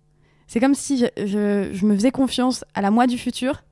C'est 0.49 0.59
comme 0.59 0.75
si 0.75 1.07
je, 1.17 1.87
me 1.87 1.95
faisais 1.95 2.11
confiance 2.11 2.65
à 2.75 2.83
la 2.83 2.91
moi 2.91 3.07
du 3.07 3.17
futur, 3.17 3.63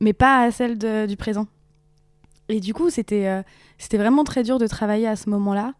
mais 0.00 0.12
pas 0.12 0.42
à 0.42 0.50
celle 0.50 0.76
du 1.06 1.16
présent. 1.16 1.46
Et 2.48 2.60
du 2.60 2.74
coup, 2.74 2.90
c'était 2.90 3.28
euh, 3.28 3.42
c'était 3.76 3.98
vraiment 3.98 4.24
très 4.24 4.42
dur 4.42 4.58
de 4.58 4.66
travailler 4.66 5.06
à 5.06 5.16
ce 5.16 5.30
moment-là. 5.30 5.74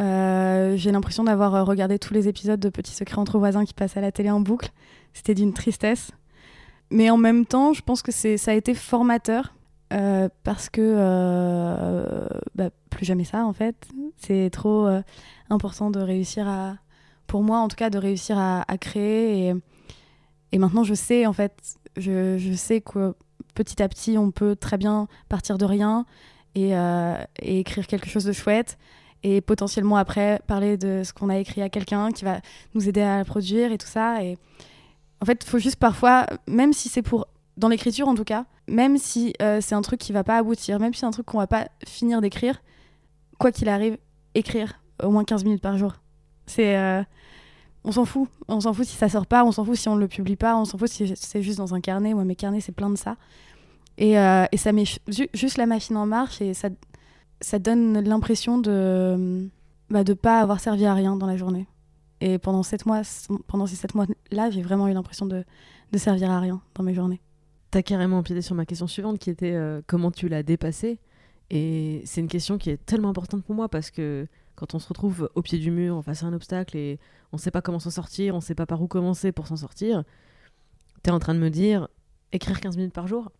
Euh, 0.00 0.74
J'ai 0.76 0.90
l'impression 0.90 1.22
d'avoir 1.22 1.66
regardé 1.66 1.98
tous 1.98 2.14
les 2.14 2.26
épisodes 2.28 2.58
de 2.58 2.68
Petits 2.70 2.94
secrets 2.94 3.18
entre 3.18 3.38
voisins 3.38 3.64
qui 3.64 3.74
passaient 3.74 3.98
à 3.98 4.02
la 4.02 4.10
télé 4.10 4.30
en 4.30 4.40
boucle. 4.40 4.70
C'était 5.12 5.34
d'une 5.34 5.52
tristesse. 5.52 6.10
Mais 6.92 7.08
en 7.08 7.16
même 7.16 7.46
temps, 7.46 7.72
je 7.72 7.80
pense 7.80 8.02
que 8.02 8.12
ça 8.12 8.50
a 8.50 8.54
été 8.54 8.74
formateur 8.74 9.54
euh, 9.94 10.28
parce 10.42 10.68
que 10.68 10.80
euh, 10.80 12.26
bah, 12.54 12.68
plus 12.90 13.06
jamais 13.06 13.24
ça 13.24 13.46
en 13.46 13.54
fait. 13.54 13.88
C'est 14.18 14.50
trop 14.50 14.86
euh, 14.86 15.02
important 15.48 15.90
de 15.90 16.00
réussir 16.00 16.46
à, 16.46 16.76
pour 17.26 17.42
moi 17.42 17.58
en 17.58 17.68
tout 17.68 17.76
cas, 17.76 17.88
de 17.88 17.98
réussir 17.98 18.38
à, 18.38 18.64
créer. 18.78 19.48
Et, 19.48 19.54
et 20.52 20.58
maintenant, 20.58 20.84
je 20.84 20.92
sais 20.92 21.24
en 21.24 21.32
fait, 21.32 21.56
je, 21.96 22.36
je 22.36 22.52
sais 22.52 22.82
que 22.82 23.14
petit 23.54 23.82
à 23.82 23.88
petit, 23.88 24.18
on 24.18 24.30
peut 24.30 24.54
très 24.54 24.76
bien 24.76 25.08
partir 25.30 25.56
de 25.56 25.64
rien 25.64 26.04
et, 26.54 26.72
et 27.40 27.60
écrire 27.60 27.86
quelque 27.86 28.08
chose 28.08 28.24
de 28.24 28.32
chouette. 28.32 28.78
Et 29.24 29.40
potentiellement 29.40 29.96
après 29.96 30.40
parler 30.46 30.76
de 30.76 31.02
ce 31.04 31.12
qu'on 31.12 31.28
a 31.28 31.38
écrit 31.38 31.62
à 31.62 31.68
quelqu'un 31.68 32.10
qui 32.10 32.24
va 32.24 32.40
nous 32.74 32.88
aider 32.88 33.00
à 33.00 33.18
le 33.18 33.24
produire 33.24 33.72
et 33.72 33.78
tout 33.78 33.86
ça. 33.86 34.22
Et 34.22 34.36
en 35.22 35.24
fait, 35.24 35.42
il 35.44 35.48
faut 35.48 35.58
juste 35.58 35.76
parfois, 35.76 36.26
même 36.48 36.72
si 36.72 36.88
c'est 36.90 37.02
pour 37.02 37.26
dans 37.56 37.68
l'écriture 37.68 38.08
en 38.08 38.14
tout 38.14 38.24
cas, 38.24 38.44
même 38.68 38.98
si 38.98 39.34
euh, 39.40 39.60
c'est 39.60 39.74
un 39.74 39.82
truc 39.82 40.00
qui 40.00 40.12
va 40.12 40.24
pas 40.24 40.36
aboutir, 40.38 40.78
même 40.80 40.92
si 40.92 41.00
c'est 41.00 41.06
un 41.06 41.10
truc 41.12 41.26
qu'on 41.26 41.38
va 41.38 41.46
pas 41.46 41.68
finir 41.86 42.20
d'écrire, 42.20 42.60
quoi 43.38 43.52
qu'il 43.52 43.68
arrive, 43.68 43.98
écrire 44.34 44.80
au 45.02 45.10
moins 45.10 45.24
15 45.24 45.44
minutes 45.44 45.62
par 45.62 45.76
jour. 45.78 45.92
C'est 46.46 46.76
euh, 46.76 47.02
on 47.84 47.92
s'en 47.92 48.04
fout, 48.04 48.28
on 48.48 48.60
s'en 48.60 48.72
fout 48.72 48.84
si 48.86 48.96
ça 48.96 49.08
sort 49.08 49.26
pas, 49.26 49.44
on 49.44 49.52
s'en 49.52 49.64
fout 49.64 49.76
si 49.76 49.88
on 49.88 49.96
le 49.96 50.08
publie 50.08 50.36
pas, 50.36 50.56
on 50.56 50.64
s'en 50.64 50.78
fout 50.78 50.88
si 50.88 51.12
c'est 51.16 51.42
juste 51.42 51.58
dans 51.58 51.74
un 51.74 51.80
carnet. 51.80 52.14
Moi 52.14 52.24
mes 52.24 52.36
carnets 52.36 52.60
c'est 52.60 52.72
plein 52.72 52.90
de 52.90 52.96
ça. 52.96 53.16
Et, 53.98 54.18
euh, 54.18 54.44
et 54.50 54.56
ça 54.56 54.72
met 54.72 54.84
ju- 54.86 55.28
juste 55.34 55.58
la 55.58 55.66
machine 55.66 55.96
en 55.96 56.06
marche 56.06 56.40
et 56.40 56.54
ça 56.54 56.68
ça 57.42 57.58
donne 57.58 58.00
l'impression 58.02 58.58
de 58.58 59.48
bah, 59.90 60.04
de 60.04 60.14
pas 60.14 60.40
avoir 60.40 60.58
servi 60.60 60.86
à 60.86 60.94
rien 60.94 61.16
dans 61.16 61.26
la 61.26 61.36
journée. 61.36 61.66
Et 62.24 62.38
pendant 62.38 62.62
sept 62.62 62.86
mois, 62.86 63.02
pendant 63.48 63.66
ces 63.66 63.74
sept 63.74 63.96
mois 63.96 64.06
là, 64.30 64.48
j'ai 64.48 64.62
vraiment 64.62 64.86
eu 64.86 64.92
l'impression 64.92 65.26
de 65.26 65.44
de 65.92 65.98
servir 65.98 66.30
à 66.30 66.38
rien 66.38 66.62
dans 66.74 66.84
mes 66.84 66.94
journées. 66.94 67.20
T'as 67.72 67.82
carrément 67.82 68.18
empiété 68.18 68.42
sur 68.42 68.54
ma 68.54 68.64
question 68.64 68.86
suivante 68.86 69.18
qui 69.18 69.28
était 69.28 69.54
euh, 69.54 69.82
comment 69.88 70.12
tu 70.12 70.28
l'as 70.28 70.44
dépassé? 70.44 71.00
Et 71.50 72.00
c'est 72.04 72.20
une 72.20 72.28
question 72.28 72.58
qui 72.58 72.70
est 72.70 72.78
tellement 72.78 73.08
importante 73.08 73.42
pour 73.44 73.56
moi 73.56 73.68
parce 73.68 73.90
que 73.90 74.28
quand 74.54 74.72
on 74.74 74.78
se 74.78 74.88
retrouve 74.88 75.28
au 75.34 75.42
pied 75.42 75.58
du 75.58 75.72
mur, 75.72 76.00
face 76.04 76.22
à 76.22 76.26
un 76.26 76.32
obstacle 76.32 76.76
et 76.76 77.00
on 77.32 77.38
sait 77.38 77.50
pas 77.50 77.60
comment 77.60 77.80
s'en 77.80 77.90
sortir, 77.90 78.36
on 78.36 78.40
sait 78.40 78.54
pas 78.54 78.66
par 78.66 78.80
où 78.80 78.86
commencer 78.86 79.32
pour 79.32 79.48
s'en 79.48 79.56
sortir, 79.56 80.04
t'es 81.02 81.10
en 81.10 81.18
train 81.18 81.34
de 81.34 81.40
me 81.40 81.50
dire 81.50 81.88
écrire 82.30 82.60
15 82.60 82.76
minutes 82.76 82.94
par 82.94 83.08
jour? 83.08 83.32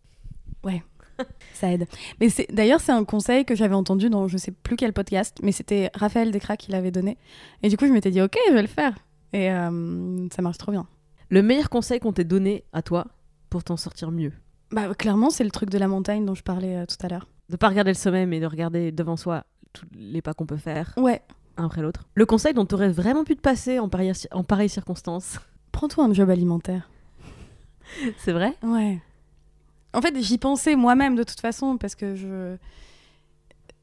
Ça 1.53 1.71
aide. 1.71 1.87
Mais 2.19 2.29
c'est 2.29 2.47
d'ailleurs 2.51 2.79
c'est 2.81 2.91
un 2.91 3.03
conseil 3.05 3.45
que 3.45 3.55
j'avais 3.55 3.75
entendu 3.75 4.09
dans 4.09 4.27
je 4.27 4.37
sais 4.37 4.51
plus 4.51 4.75
quel 4.75 4.93
podcast, 4.93 5.37
mais 5.43 5.51
c'était 5.51 5.89
Raphaël 5.93 6.31
Descraques 6.31 6.59
qui 6.61 6.71
l'avait 6.71 6.91
donné. 6.91 7.17
Et 7.61 7.69
du 7.69 7.77
coup 7.77 7.85
je 7.87 7.91
m'étais 7.91 8.11
dit 8.11 8.21
ok 8.21 8.35
je 8.49 8.53
vais 8.53 8.61
le 8.61 8.67
faire. 8.67 8.95
Et 9.33 9.51
euh, 9.51 10.27
ça 10.33 10.41
marche 10.41 10.57
trop 10.57 10.71
bien. 10.71 10.87
Le 11.29 11.41
meilleur 11.41 11.69
conseil 11.69 11.99
qu'on 11.99 12.13
t'ait 12.13 12.23
donné 12.23 12.63
à 12.73 12.81
toi 12.81 13.05
pour 13.49 13.63
t'en 13.63 13.77
sortir 13.77 14.11
mieux? 14.11 14.31
Bah 14.71 14.93
clairement 14.95 15.29
c'est 15.29 15.43
le 15.43 15.51
truc 15.51 15.69
de 15.69 15.77
la 15.77 15.87
montagne 15.87 16.25
dont 16.25 16.35
je 16.35 16.43
parlais 16.43 16.75
euh, 16.77 16.85
tout 16.85 16.97
à 17.05 17.09
l'heure. 17.09 17.27
De 17.49 17.55
pas 17.57 17.69
regarder 17.69 17.91
le 17.91 17.95
sommet 17.97 18.25
mais 18.25 18.39
de 18.39 18.45
regarder 18.47 18.91
devant 18.91 19.17
soi 19.17 19.43
tous 19.73 19.85
les 19.95 20.21
pas 20.21 20.33
qu'on 20.33 20.45
peut 20.45 20.57
faire 20.57 20.93
Ouais. 20.97 21.21
un 21.57 21.65
après 21.65 21.81
l'autre. 21.81 22.07
Le 22.15 22.25
conseil 22.25 22.53
dont 22.53 22.65
t'aurais 22.65 22.89
vraiment 22.89 23.23
pu 23.23 23.35
te 23.35 23.41
passer 23.41 23.79
en 23.79 23.89
pareille, 23.89 24.13
en 24.31 24.43
pareille 24.43 24.69
circonstance? 24.69 25.39
Prends-toi 25.71 26.05
un 26.05 26.13
job 26.13 26.29
alimentaire. 26.29 26.89
c'est 28.17 28.31
vrai? 28.33 28.53
Ouais. 28.63 28.99
En 29.93 30.01
fait, 30.01 30.15
j'y 30.21 30.37
pensais 30.37 30.75
moi-même 30.75 31.15
de 31.15 31.23
toute 31.23 31.39
façon 31.39 31.77
parce 31.77 31.95
que 31.95 32.15
je 32.15 32.57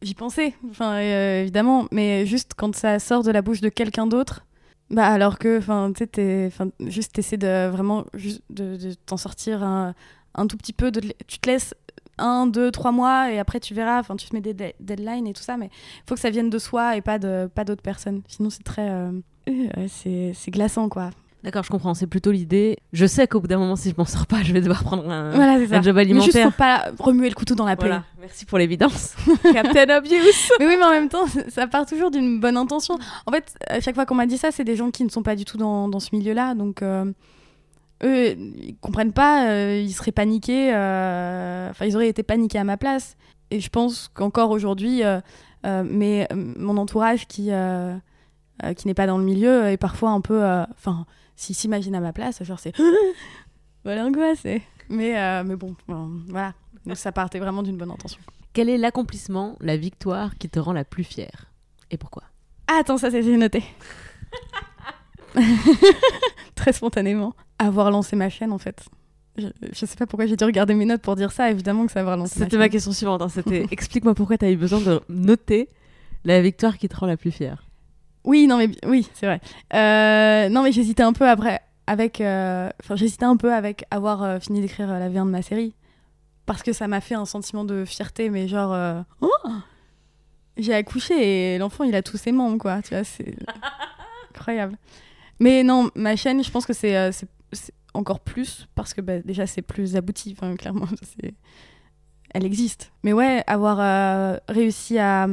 j'y 0.03 0.15
pensais, 0.15 0.55
enfin 0.71 0.95
euh, 0.95 1.43
évidemment, 1.43 1.87
mais 1.93 2.27
juste 2.27 2.53
quand 2.57 2.75
ça 2.75 2.99
sort 2.99 3.23
de 3.23 3.31
la 3.31 3.43
bouche 3.43 3.61
de 3.61 3.69
quelqu'un 3.69 4.07
d'autre, 4.07 4.45
Bah 4.91 5.07
alors 5.07 5.39
que, 5.39 5.59
enfin, 5.59 5.93
tu 5.97 6.05
sais, 6.15 6.51
juste 6.81 7.13
t'essaies 7.15 7.37
de 7.37 7.69
vraiment 7.69 8.05
juste 8.15 8.43
de, 8.51 8.95
t'en 9.07 9.17
sortir 9.17 9.63
un, 9.63 9.95
un 10.35 10.47
tout 10.47 10.57
petit 10.57 10.73
peu. 10.73 10.91
Tu 11.27 11.39
te 11.39 11.49
laisses 11.49 11.75
un, 12.19 12.47
deux, 12.47 12.71
trois 12.73 12.93
mois 12.93 13.31
et 13.33 13.39
après 13.39 13.61
tu 13.61 13.75
verras. 13.75 14.01
Enfin, 14.01 14.17
tu 14.17 14.29
te 14.29 14.35
mets 14.35 14.41
des 14.43 14.55
de- 14.55 14.73
deadlines 14.81 15.27
et 15.29 15.33
tout 15.33 15.43
ça, 15.43 15.57
mais 15.57 15.67
il 15.67 16.03
faut 16.09 16.15
que 16.17 16.21
ça 16.21 16.31
vienne 16.31 16.51
de 16.51 16.59
soi 16.59 16.97
et 16.97 17.03
pas 17.03 17.19
de 17.19 17.49
pas 17.55 17.65
d'autres 17.65 17.83
personnes. 17.83 18.23
Sinon, 18.27 18.51
c'est 18.51 18.65
très, 18.65 18.89
euh, 18.91 19.13
c'est 19.89 20.51
glaçant 20.51 20.89
quoi. 20.89 21.11
D'accord, 21.43 21.63
je 21.63 21.71
comprends. 21.71 21.95
C'est 21.95 22.07
plutôt 22.07 22.31
l'idée. 22.33 22.77
Je 22.93 23.07
sais 23.07 23.27
qu'au 23.27 23.41
bout 23.41 23.47
d'un 23.47 23.59
moment, 23.59 23.75
si 23.77 23.89
je 23.91 23.95
m'en 23.97 24.05
sors 24.05 24.27
pas, 24.27 24.43
je 24.43 24.53
vais 24.53 24.61
devoir 24.61 24.85
prendre 24.85 25.09
un, 25.11 25.31
voilà, 25.31 25.59
c'est 25.59 25.69
ça. 25.69 25.79
un 25.79 25.83
job 25.83 25.97
Mais 25.97 26.05
juste 26.05 26.37
alimentaire. 26.37 26.45
faut 26.51 26.57
pas 26.59 26.85
remuer 27.03 27.29
le 27.31 27.35
couteau 27.35 27.55
dans 27.55 27.65
la 27.65 27.77
plaie. 27.77 27.89
Voilà. 27.89 28.05
Merci 28.21 28.45
pour 28.45 28.59
l'évidence. 28.59 29.15
Captain 29.53 29.97
Obvious. 29.97 30.19
mais 30.59 30.67
oui, 30.67 30.75
mais 30.79 30.85
en 30.85 30.91
même 30.91 31.09
temps, 31.09 31.25
ça 31.49 31.67
part 31.67 31.87
toujours 31.87 32.11
d'une 32.11 32.41
bonne 32.41 32.57
intention. 32.59 32.99
En 33.27 33.33
fait, 33.33 33.55
à 33.69 33.81
chaque 33.81 33.95
fois 33.95 34.05
qu'on 34.07 34.15
m'a 34.17 34.27
dit 34.27 34.37
ça, 34.39 34.51
c'est 34.51 34.65
des 34.65 34.77
gens 34.77 34.91
qui 34.91 35.03
ne 35.05 35.09
sont 35.09 35.23
pas 35.23 35.35
du 35.37 35.45
tout 35.47 35.57
dans, 35.57 35.89
dans 35.89 36.01
ce 36.01 36.11
milieu-là. 36.15 36.55
Donc, 36.55 36.83
euh, 36.83 37.11
eux, 38.05 38.29
ils 38.37 38.77
comprennent 38.81 39.13
pas, 39.13 39.49
euh, 39.49 39.81
ils 39.83 39.93
seraient 39.93 40.13
paniqués. 40.13 40.71
euh, 40.75 41.71
Enfin, 41.71 41.87
ils 41.87 41.97
auraient 41.97 42.09
été 42.09 42.23
paniqués 42.23 42.59
à 42.59 42.65
ma 42.65 42.77
place. 42.77 43.17
Et 43.51 43.61
je 43.61 43.69
pense 43.71 44.11
qu'encore 44.13 44.51
aujourd'hui, 44.51 45.03
euh, 45.05 45.21
mais 45.65 46.29
mon 46.35 46.77
entourage 46.77 47.27
qui, 47.27 47.51
qui 48.77 48.87
n'est 48.87 48.95
pas 48.95 49.07
dans 49.07 49.19
le 49.19 49.25
milieu 49.25 49.67
est 49.69 49.77
parfois 49.79 50.11
un 50.11 50.21
peu. 50.21 50.43
Enfin, 50.77 51.07
s'il 51.41 51.55
s'imagine 51.57 51.95
à 51.95 52.01
ma 52.01 52.13
place, 52.13 52.43
genre, 52.45 52.59
c'est. 52.59 52.75
voilà, 53.85 54.03
l'angoisse. 54.03 54.45
Mais, 54.91 55.19
euh, 55.19 55.43
mais 55.43 55.57
bon, 55.57 55.75
bon, 55.89 56.21
voilà. 56.29 56.53
Donc, 56.85 56.99
ça 56.99 57.13
partait 57.13 57.39
vraiment 57.39 57.63
d'une 57.63 57.79
bonne 57.79 57.91
intention. 57.91 58.21
Quel 58.53 58.69
est 58.69 58.77
l'accomplissement, 58.77 59.57
la 59.61 59.79
victoire 59.79 60.37
qui 60.37 60.51
te 60.51 60.59
rend 60.59 60.75
la 60.75 60.85
plus 60.85 61.03
fière? 61.03 61.47
Et 61.91 61.97
pourquoi? 61.97 62.25
Ah, 62.67 62.77
attends, 62.81 62.99
ça, 62.99 63.11
c'est 63.11 63.23
j'ai 63.23 63.39
noté. 63.39 63.65
Très 66.55 66.75
spontanément. 66.75 67.35
Avoir 67.59 67.91
lancé 67.91 68.17
ma 68.17 68.29
chaîne, 68.29 68.53
en 68.53 68.59
fait. 68.59 68.85
Je, 69.39 69.47
je 69.73 69.87
sais 69.87 69.97
pas 69.97 70.07
pourquoi 70.07 70.27
j'ai 70.27 70.37
dû 70.37 70.45
regarder 70.45 70.75
mes 70.75 70.85
notes 70.85 71.01
pour 71.01 71.17
dire 71.17 71.33
ça. 71.33 71.51
Évidemment 71.51 71.87
que 71.87 71.93
ça 71.93 72.01
avoir 72.01 72.19
lancé 72.19 72.39
C'était 72.39 72.59
ma 72.59 72.69
question 72.69 72.93
suivante. 72.93 73.23
hein. 73.23 73.31
C'était 73.31 73.67
explique-moi 73.71 74.15
pourquoi 74.15 74.37
tu 74.37 74.45
as 74.45 74.51
eu 74.51 74.57
besoin 74.57 74.81
de 74.81 75.01
noter 75.09 75.71
la 76.25 76.43
victoire 76.43 76.77
qui 76.77 76.87
te 76.89 76.97
rend 76.97 77.07
la 77.07 77.17
plus 77.17 77.31
fière. 77.31 77.65
Oui, 78.25 78.47
non, 78.47 78.59
mais 78.59 78.69
oui, 78.87 79.09
c'est 79.15 79.27
vrai. 79.27 79.41
Euh, 79.75 80.49
non, 80.49 80.63
mais 80.63 80.73
j'hésitais 80.73 81.03
un 81.03 81.13
peu 81.13 81.29
après 81.29 81.61
avec. 81.87 82.21
euh, 82.21 82.69
Enfin, 82.83 82.97
j'hésitais 82.97 83.25
un 83.25 83.37
peu 83.37 83.53
avec 83.53 83.85
avoir 83.91 84.23
euh, 84.23 84.39
fini 84.41 84.61
d'écrire 84.61 84.89
la 84.89 85.09
V1 85.09 85.27
de 85.27 85.31
ma 85.31 85.43
série. 85.43 85.75
Parce 86.47 86.63
que 86.63 86.73
ça 86.73 86.89
m'a 86.89 87.01
fait 87.01 87.15
un 87.15 87.25
sentiment 87.25 87.65
de 87.65 87.85
fierté, 87.85 88.29
mais 88.31 88.49
genre. 88.49 89.05
Oh 89.21 89.29
J'ai 90.57 90.75
accouché 90.75 91.55
et 91.55 91.59
l'enfant, 91.59 91.85
il 91.85 91.95
a 91.95 92.03
tous 92.03 92.17
ses 92.17 92.33
membres, 92.33 92.59
quoi. 92.59 92.83
Tu 92.83 92.95
vois, 92.95 93.05
c'est 93.05 93.37
incroyable. 94.35 94.77
Mais 95.39 95.63
non, 95.63 95.91
ma 95.95 96.17
chaîne, 96.17 96.43
je 96.45 96.51
pense 96.51 96.67
que 96.67 96.73
c'est 96.73 97.13
encore 97.95 98.21
plus 98.21 98.69
parce 98.75 98.95
que 98.95 99.01
bah, 99.01 99.21
déjà, 99.21 99.47
c'est 99.47 99.63
plus 99.63 99.97
abouti. 99.97 100.35
Clairement. 100.59 100.87
Elle 102.35 102.45
existe. 102.45 102.93
Mais 103.03 103.13
ouais, 103.13 103.43
avoir 103.47 103.79
euh, 103.81 104.37
réussi 104.49 104.99
à 104.99 105.27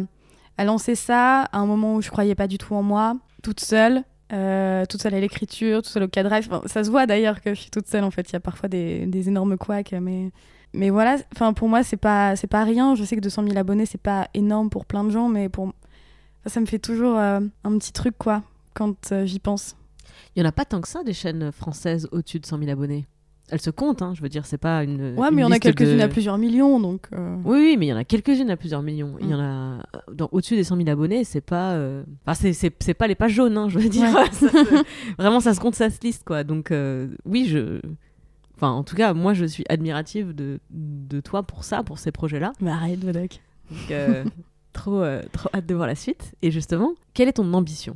à 0.58 0.66
lancer 0.66 0.96
ça 0.96 1.44
à 1.44 1.58
un 1.58 1.66
moment 1.66 1.96
où 1.96 2.02
je 2.02 2.10
croyais 2.10 2.36
pas 2.36 2.48
du 2.48 2.58
tout 2.58 2.74
en 2.76 2.84
moi, 2.84 3.16
toute 3.44 3.60
seule, 3.60 4.04
euh, 4.34 4.86
toute 4.86 5.02
seule 5.02 5.14
à 5.14 5.20
l'écriture, 5.20 5.82
toute 5.82 5.92
seule 5.92 6.04
au 6.04 6.08
cadrage. 6.08 6.50
Ça 6.66 6.84
se 6.84 6.90
voit 6.90 7.06
d'ailleurs 7.06 7.42
que 7.42 7.54
je 7.54 7.62
suis 7.62 7.70
toute 7.70 7.88
seule 7.88 8.04
en 8.04 8.12
fait. 8.12 8.30
Il 8.30 8.34
y 8.34 8.36
a 8.36 8.40
parfois 8.40 8.70
des, 8.70 9.06
des 9.06 9.28
énormes 9.28 9.58
couacs, 9.58 9.94
mais 10.02 10.32
mais 10.74 10.90
voilà. 10.90 11.18
Enfin 11.34 11.54
pour 11.54 11.70
moi 11.70 11.84
c'est 11.84 11.98
pas 11.98 12.36
c'est 12.36 12.48
pas 12.48 12.64
rien. 12.64 12.96
Je 12.96 13.04
sais 13.04 13.16
que 13.16 13.22
200 13.22 13.44
000 13.44 13.58
abonnés 13.58 13.86
c'est 13.86 14.02
pas 14.02 14.28
énorme 14.34 14.70
pour 14.70 14.86
plein 14.86 15.04
de 15.04 15.12
gens, 15.12 15.30
mais 15.30 15.50
pour 15.50 15.66
enfin, 15.66 15.74
ça 16.48 16.60
me 16.60 16.66
fait 16.66 16.80
toujours 16.80 17.18
euh, 17.18 17.40
un 17.64 17.78
petit 17.78 17.94
truc 17.94 18.16
quoi 18.18 18.44
quand 18.74 19.12
euh, 19.12 19.26
j'y 19.26 19.40
pense. 19.40 19.76
Il 20.36 20.40
y 20.40 20.46
en 20.46 20.50
a 20.50 20.52
pas 20.52 20.66
tant 20.66 20.82
que 20.82 20.88
ça 20.88 21.04
des 21.04 21.14
chaînes 21.14 21.52
françaises 21.52 22.08
au-dessus 22.12 22.40
de 22.40 22.46
100 22.46 22.60
000 22.60 22.72
abonnés? 22.72 23.06
Elles 23.50 23.62
se 23.62 23.70
comptent, 23.70 24.02
hein, 24.02 24.14
je 24.14 24.22
veux 24.22 24.28
dire, 24.28 24.46
c'est 24.46 24.58
pas 24.58 24.84
une. 24.84 25.16
Ouais, 25.18 25.30
une 25.30 25.36
mais 25.36 25.42
il 25.42 25.46
y 25.46 25.48
en 25.48 25.52
a 25.52 25.60
quelques-unes 25.60 25.98
de- 25.98 26.02
à 26.04 26.08
plusieurs 26.10 26.38
millions 26.38 26.80
donc. 26.82 27.08
euh, 27.14 27.38
Oui, 27.46 27.60
oui, 27.60 27.76
mais 27.80 27.86
il 27.86 27.90
y 27.90 27.94
en 27.94 27.98
a 27.98 28.04
quelques-unes 28.04 28.50
à 28.50 28.58
plusieurs 28.58 28.82
millions. 28.82 29.16
Il 29.22 29.30
y 29.30 29.34
en 29.34 29.38
Mm. 29.38 29.42
a 29.42 29.82
dans 30.14 30.28
au-dessus 30.34 30.56
des 30.58 30.66
100 30.66 30.76
000 30.76 30.90
abonnés, 30.90 31.24
c'est 31.24 31.40
pas, 31.42 31.72
euh, 31.74 32.04
enfin, 32.26 32.34
c'est, 32.34 32.52
c'est, 32.52 32.74
c'est 32.82 32.94
pas 32.94 33.08
les 33.08 33.16
pages 33.16 33.32
jaunes, 33.34 33.58
hein, 33.58 33.70
je 33.70 33.80
veux 33.80 33.88
dire. 33.90 34.14
Ouais. 34.14 34.26
Ça 34.32 34.50
se- 34.50 34.84
Vraiment, 35.18 35.40
ça 35.40 35.54
se 35.54 35.62
compte, 35.62 35.76
ça 35.76 35.90
se 35.90 36.00
liste, 36.02 36.24
quoi. 36.26 36.44
Donc, 36.44 36.72
euh, 36.72 37.08
oui, 37.26 37.46
je, 37.48 37.80
enfin, 38.58 38.72
en 38.72 38.84
tout 38.84 38.96
cas, 38.98 39.14
moi, 39.14 39.34
je 39.34 39.46
suis 39.46 39.64
admirative 39.70 40.36
de, 40.36 40.60
de 40.70 41.22
toi 41.22 41.44
pour 41.44 41.64
ça, 41.64 41.84
pour 41.84 42.00
ces 42.00 42.12
projets-là. 42.12 42.52
Mais 42.60 42.72
arrête, 42.72 43.02
Vodoc. 43.02 43.40
Donc, 43.72 43.92
euh, 43.92 44.26
trop, 44.74 45.02
euh, 45.02 45.22
trop 45.32 45.50
hâte 45.54 45.66
de 45.66 45.74
voir 45.74 45.88
la 45.88 45.96
suite. 45.96 46.34
Et 46.42 46.52
justement, 46.52 46.94
quelle 47.14 47.30
est 47.30 47.34
ton 47.34 47.54
ambition? 47.54 47.96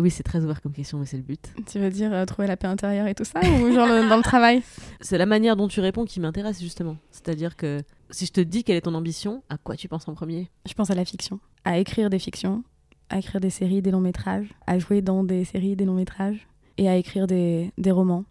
Oui, 0.00 0.10
c'est 0.10 0.22
très 0.22 0.42
ouvert 0.42 0.60
comme 0.62 0.72
question, 0.72 0.98
mais 0.98 1.06
c'est 1.06 1.16
le 1.16 1.22
but. 1.22 1.52
Tu 1.70 1.78
veux 1.78 1.90
dire 1.90 2.12
euh, 2.12 2.24
trouver 2.24 2.48
la 2.48 2.56
paix 2.56 2.66
intérieure 2.66 3.06
et 3.06 3.14
tout 3.14 3.24
ça 3.24 3.40
ou 3.40 3.72
genre 3.72 3.86
le- 3.86 4.08
dans 4.08 4.16
le 4.16 4.22
travail 4.22 4.62
C'est 5.00 5.18
la 5.18 5.26
manière 5.26 5.56
dont 5.56 5.68
tu 5.68 5.80
réponds 5.80 6.04
qui 6.04 6.20
m'intéresse 6.20 6.60
justement. 6.60 6.96
C'est-à-dire 7.10 7.56
que 7.56 7.82
si 8.10 8.26
je 8.26 8.32
te 8.32 8.40
dis 8.40 8.64
quelle 8.64 8.76
est 8.76 8.80
ton 8.82 8.94
ambition, 8.94 9.42
à 9.48 9.58
quoi 9.58 9.76
tu 9.76 9.88
penses 9.88 10.08
en 10.08 10.14
premier? 10.14 10.48
Je 10.68 10.74
pense 10.74 10.90
à 10.90 10.94
la 10.94 11.04
fiction, 11.04 11.38
à 11.64 11.78
écrire 11.78 12.10
des 12.10 12.18
fictions, 12.18 12.64
à 13.08 13.18
écrire 13.18 13.40
des 13.40 13.50
séries, 13.50 13.82
des 13.82 13.90
longs 13.90 14.00
métrages, 14.00 14.48
à 14.66 14.78
jouer 14.78 15.02
dans 15.02 15.22
des 15.24 15.44
séries, 15.44 15.76
des 15.76 15.84
longs 15.84 15.94
métrages 15.94 16.46
et 16.78 16.88
à 16.88 16.96
écrire 16.96 17.26
des, 17.26 17.70
des 17.78 17.90
romans. 17.90 18.24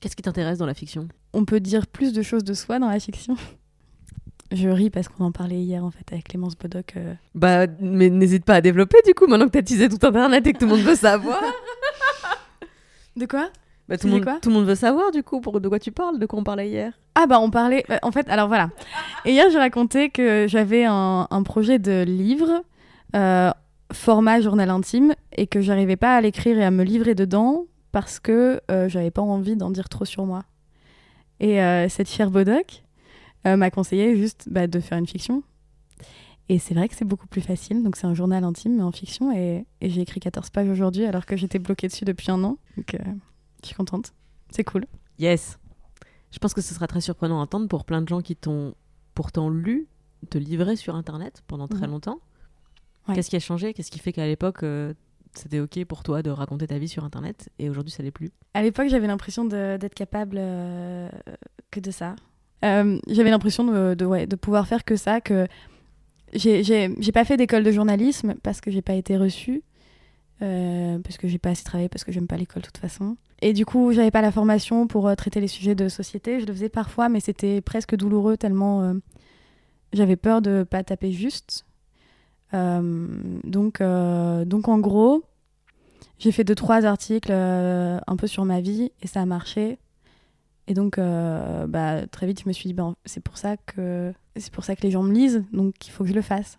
Qu'est-ce 0.00 0.16
qui 0.16 0.22
t'intéresse 0.22 0.58
dans 0.58 0.66
la 0.66 0.74
fiction? 0.74 1.08
On 1.32 1.44
peut 1.44 1.60
dire 1.60 1.86
plus 1.86 2.12
de 2.12 2.20
choses 2.22 2.44
de 2.44 2.52
soi 2.54 2.78
dans 2.78 2.88
la 2.88 3.00
fiction. 3.00 3.36
Je 4.54 4.68
ris 4.68 4.88
parce 4.88 5.08
qu'on 5.08 5.24
en 5.24 5.32
parlait 5.32 5.60
hier 5.60 5.84
en 5.84 5.90
fait 5.90 6.04
avec 6.12 6.28
Clémence 6.28 6.56
Bodoc. 6.56 6.94
euh. 6.96 7.14
Bah, 7.34 7.66
mais 7.80 8.08
n'hésite 8.08 8.44
pas 8.44 8.54
à 8.54 8.60
développer 8.60 8.98
du 9.04 9.12
coup, 9.12 9.26
maintenant 9.26 9.46
que 9.46 9.50
t'as 9.50 9.62
teasé 9.62 9.88
tout 9.88 9.98
internet 10.06 10.46
et 10.46 10.52
que 10.52 10.58
tout 10.58 10.66
le 10.66 10.76
monde 10.76 10.84
veut 10.84 10.94
savoir. 10.94 11.42
De 13.16 13.26
quoi? 13.26 13.48
Bah, 13.88 13.98
tout, 13.98 14.06
le 14.06 14.14
monde, 14.14 14.24
quoi? 14.24 14.38
tout 14.40 14.48
le 14.48 14.54
monde 14.54 14.64
veut 14.64 14.74
savoir 14.74 15.10
du 15.10 15.22
coup 15.22 15.40
pour 15.40 15.60
de 15.60 15.68
quoi 15.68 15.78
tu 15.78 15.92
parles, 15.92 16.18
de 16.18 16.24
quoi 16.24 16.38
on 16.38 16.44
parlait 16.44 16.68
hier? 16.68 16.92
Ah 17.14 17.26
bah 17.26 17.38
on 17.38 17.50
parlait... 17.50 17.84
bah, 17.88 17.98
en 18.02 18.12
fait, 18.12 18.28
alors 18.30 18.48
voilà. 18.48 18.70
Et 19.26 19.32
hier 19.32 19.50
j'ai 19.50 19.58
raconté 19.58 20.08
que 20.08 20.46
j'avais 20.48 20.84
un, 20.84 21.28
un 21.30 21.42
projet 21.42 21.78
de 21.78 22.02
livre, 22.02 22.62
euh, 23.14 23.50
format 23.92 24.40
journal 24.40 24.70
intime, 24.70 25.14
et 25.36 25.46
que 25.46 25.60
j'arrivais 25.60 25.96
pas 25.96 26.16
à 26.16 26.20
l'écrire 26.22 26.58
et 26.58 26.64
à 26.64 26.70
me 26.70 26.82
livrer 26.82 27.14
dedans 27.14 27.66
parce 27.92 28.20
que 28.20 28.60
euh, 28.70 28.88
j'avais 28.88 29.10
pas 29.10 29.22
envie 29.22 29.54
d'en 29.54 29.70
dire 29.70 29.88
trop 29.88 30.04
sur 30.04 30.24
moi. 30.24 30.44
Et 31.40 31.62
euh, 31.62 31.88
cette 31.88 32.08
chère 32.08 32.30
Bodoc 32.30 32.82
euh, 32.82 32.83
m'a 33.44 33.70
conseillé 33.70 34.16
juste 34.16 34.48
bah, 34.50 34.66
de 34.66 34.80
faire 34.80 34.98
une 34.98 35.06
fiction. 35.06 35.42
Et 36.48 36.58
c'est 36.58 36.74
vrai 36.74 36.88
que 36.88 36.94
c'est 36.94 37.06
beaucoup 37.06 37.26
plus 37.26 37.40
facile, 37.40 37.82
donc 37.82 37.96
c'est 37.96 38.06
un 38.06 38.12
journal 38.14 38.44
intime 38.44 38.76
mais 38.76 38.82
en 38.82 38.92
fiction, 38.92 39.32
et, 39.32 39.64
et 39.80 39.88
j'ai 39.88 40.02
écrit 40.02 40.20
14 40.20 40.50
pages 40.50 40.68
aujourd'hui 40.68 41.06
alors 41.06 41.24
que 41.24 41.36
j'étais 41.38 41.58
bloquée 41.58 41.88
dessus 41.88 42.04
depuis 42.04 42.30
un 42.30 42.42
an. 42.44 42.58
Donc 42.76 42.94
euh, 42.94 42.98
je 43.62 43.68
suis 43.68 43.74
contente. 43.76 44.12
C'est 44.50 44.64
cool. 44.64 44.84
Yes. 45.18 45.58
Je 46.30 46.38
pense 46.38 46.52
que 46.52 46.60
ce 46.60 46.74
sera 46.74 46.86
très 46.86 47.00
surprenant 47.00 47.38
à 47.40 47.42
entendre 47.44 47.66
pour 47.68 47.84
plein 47.86 48.02
de 48.02 48.08
gens 48.08 48.20
qui 48.20 48.36
t'ont 48.36 48.74
pourtant 49.14 49.48
lu, 49.48 49.86
te 50.28 50.36
livrer 50.36 50.76
sur 50.76 50.96
internet 50.96 51.42
pendant 51.46 51.66
très 51.68 51.86
Mhm. 51.86 51.92
longtemps. 51.92 52.18
Ouais. 53.08 53.14
Qu'est-ce 53.14 53.30
qui 53.30 53.36
a 53.36 53.40
changé? 53.40 53.72
Qu'est-ce 53.72 53.90
qui 53.90 53.98
fait 53.98 54.12
qu'à 54.12 54.26
l'époque 54.26 54.62
euh, 54.64 54.92
c'était 55.34 55.60
ok 55.60 55.82
pour 55.86 56.02
toi 56.02 56.22
de 56.22 56.30
raconter 56.30 56.66
ta 56.66 56.78
vie 56.78 56.88
sur 56.88 57.04
internet 57.04 57.48
et 57.58 57.70
aujourd'hui 57.70 57.90
ça 57.90 58.02
l'est 58.02 58.10
plus? 58.10 58.30
À 58.52 58.62
l'époque, 58.62 58.88
j'avais 58.88 59.06
l'impression 59.06 59.44
d'être 59.46 59.94
capable 59.94 60.36
euh, 60.38 61.08
que 61.70 61.80
de 61.80 61.90
ça. 61.90 62.16
Euh, 62.64 62.98
j'avais 63.08 63.30
l'impression 63.30 63.64
de, 63.64 63.94
de, 63.94 64.36
pouvoir 64.36 64.66
faire 64.66 64.84
que 64.84 64.96
ça, 64.96 65.20
que 65.20 65.46
j'ai 66.32 67.12
pas 67.12 67.24
fait 67.24 67.36
d'école 67.36 67.62
de 67.62 67.70
journalisme 67.70 68.34
parce 68.42 68.60
que 68.60 68.70
j'ai 68.70 68.82
pas 68.82 68.94
été 68.94 69.16
reçue, 69.16 69.62
euh, 70.42 70.98
parce 71.00 71.18
que 71.18 71.28
j'ai 71.28 71.38
pas 71.38 71.50
assez 71.50 71.64
travaillé, 71.64 71.88
parce 71.88 72.04
que 72.04 72.12
j'aime 72.12 72.26
pas 72.26 72.36
l'école 72.36 72.62
de 72.62 72.66
toute 72.66 72.78
façon. 72.78 73.16
Et 73.42 73.52
du 73.52 73.66
coup, 73.66 73.92
j'avais 73.92 74.10
pas 74.10 74.22
la 74.22 74.32
formation 74.32 74.86
pour 74.86 75.08
euh, 75.08 75.14
traiter 75.14 75.40
les 75.40 75.48
sujets 75.48 75.74
de 75.74 75.88
société. 75.88 76.40
Je 76.40 76.46
le 76.46 76.52
faisais 76.52 76.70
parfois, 76.70 77.08
mais 77.08 77.20
c'était 77.20 77.60
presque 77.60 77.94
douloureux 77.96 78.36
tellement 78.36 78.94
j'avais 79.92 80.16
peur 80.16 80.42
de 80.42 80.64
pas 80.68 80.82
taper 80.82 81.12
juste. 81.12 81.66
Donc, 82.52 83.80
donc 83.80 84.68
en 84.68 84.78
gros, 84.78 85.22
j'ai 86.18 86.32
fait 86.32 86.44
deux 86.44 86.54
trois 86.54 86.84
articles 86.84 87.32
un 87.32 88.16
peu 88.16 88.26
sur 88.26 88.44
ma 88.44 88.60
vie 88.60 88.90
et 89.02 89.06
ça 89.06 89.20
a 89.20 89.26
marché. 89.26 89.78
Et 90.66 90.74
donc 90.74 90.98
euh, 90.98 91.66
bah, 91.66 92.06
très 92.06 92.26
vite 92.26 92.42
je 92.42 92.48
me 92.48 92.52
suis 92.52 92.68
dit 92.68 92.74
ben, 92.74 92.94
c'est 93.04 93.22
pour 93.22 93.36
ça 93.36 93.56
que 93.56 94.12
c'est 94.36 94.52
pour 94.52 94.64
ça 94.64 94.74
que 94.74 94.82
les 94.82 94.90
gens 94.90 95.02
me 95.02 95.12
lisent 95.12 95.44
donc 95.52 95.86
il 95.86 95.90
faut 95.90 96.04
que 96.04 96.10
je 96.10 96.14
le 96.14 96.22
fasse. 96.22 96.58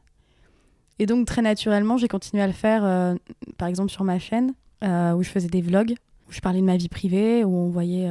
Et 0.99 1.05
donc 1.05 1.25
très 1.25 1.41
naturellement 1.41 1.97
j'ai 1.97 2.07
continué 2.07 2.43
à 2.43 2.47
le 2.47 2.53
faire 2.53 2.85
euh, 2.85 3.15
par 3.57 3.67
exemple 3.67 3.91
sur 3.91 4.03
ma 4.03 4.19
chaîne 4.19 4.53
euh, 4.83 5.13
où 5.13 5.23
je 5.23 5.29
faisais 5.29 5.47
des 5.47 5.61
vlogs 5.61 5.95
où 6.27 6.31
je 6.31 6.39
parlais 6.39 6.61
de 6.61 6.65
ma 6.65 6.77
vie 6.77 6.89
privée 6.89 7.43
où 7.43 7.55
on 7.55 7.69
voyait 7.69 8.09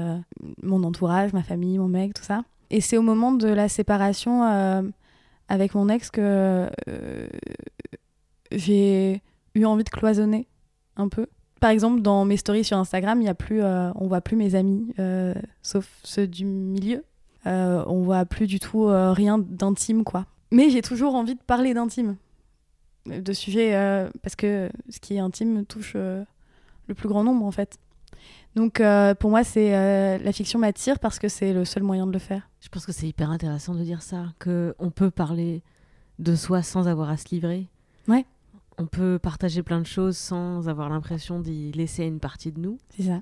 mon 0.62 0.84
entourage, 0.84 1.32
ma 1.32 1.42
famille, 1.42 1.78
mon 1.78 1.88
mec, 1.88 2.14
tout 2.14 2.22
ça. 2.22 2.44
Et 2.70 2.80
c'est 2.80 2.96
au 2.96 3.02
moment 3.02 3.32
de 3.32 3.48
la 3.48 3.68
séparation 3.68 4.44
avec 5.48 5.74
mon 5.74 5.88
ex 5.88 6.12
que 6.12 6.70
j'ai 8.52 9.20
eu 9.56 9.64
envie 9.64 9.82
de 9.82 9.90
cloisonner 9.90 10.46
un 10.96 11.08
peu. 11.08 11.26
Par 11.64 11.70
exemple, 11.70 12.02
dans 12.02 12.26
mes 12.26 12.36
stories 12.36 12.62
sur 12.62 12.76
Instagram, 12.76 13.22
il 13.22 13.24
y 13.24 13.28
a 13.28 13.32
plus, 13.32 13.62
euh, 13.62 13.90
on 13.94 14.06
voit 14.06 14.20
plus 14.20 14.36
mes 14.36 14.54
amis, 14.54 14.92
euh, 14.98 15.32
sauf 15.62 15.88
ceux 16.02 16.26
du 16.26 16.44
milieu. 16.44 17.02
Euh, 17.46 17.82
on 17.86 18.02
voit 18.02 18.26
plus 18.26 18.46
du 18.46 18.60
tout 18.60 18.84
euh, 18.86 19.12
rien 19.12 19.38
d'intime, 19.38 20.04
quoi. 20.04 20.26
Mais 20.50 20.68
j'ai 20.68 20.82
toujours 20.82 21.14
envie 21.14 21.36
de 21.36 21.40
parler 21.40 21.72
d'intime, 21.72 22.16
de 23.06 23.32
sujets, 23.32 23.72
parce 24.22 24.36
que 24.36 24.68
ce 24.90 25.00
qui 25.00 25.14
est 25.14 25.20
intime 25.20 25.64
touche 25.64 25.94
le 25.94 26.94
plus 26.94 27.08
grand 27.08 27.24
nombre 27.24 27.46
en 27.46 27.50
fait. 27.50 27.78
Donc 28.56 28.82
pour 29.18 29.30
moi, 29.30 29.42
c'est 29.42 30.18
la 30.18 30.32
fiction 30.32 30.58
m'attire 30.58 30.98
parce 30.98 31.18
que 31.18 31.28
c'est 31.28 31.54
le 31.54 31.64
seul 31.64 31.82
moyen 31.82 32.06
de 32.06 32.12
le 32.12 32.18
faire. 32.18 32.46
Je 32.60 32.68
pense 32.68 32.84
que 32.84 32.92
c'est 32.92 33.08
hyper 33.08 33.30
intéressant 33.30 33.74
de 33.74 33.82
dire 33.82 34.02
ça, 34.02 34.26
que 34.38 34.74
on 34.78 34.90
peut 34.90 35.10
parler 35.10 35.62
de 36.18 36.36
soi 36.36 36.62
sans 36.62 36.88
avoir 36.88 37.08
à 37.08 37.16
se 37.16 37.30
livrer. 37.30 37.68
Ouais. 38.06 38.26
On 38.78 38.86
peut 38.86 39.18
partager 39.20 39.62
plein 39.62 39.80
de 39.80 39.86
choses 39.86 40.16
sans 40.16 40.68
avoir 40.68 40.88
l'impression 40.88 41.40
d'y 41.40 41.72
laisser 41.72 42.04
une 42.04 42.20
partie 42.20 42.52
de 42.52 42.60
nous. 42.60 42.78
C'est 42.96 43.04
ça. 43.04 43.20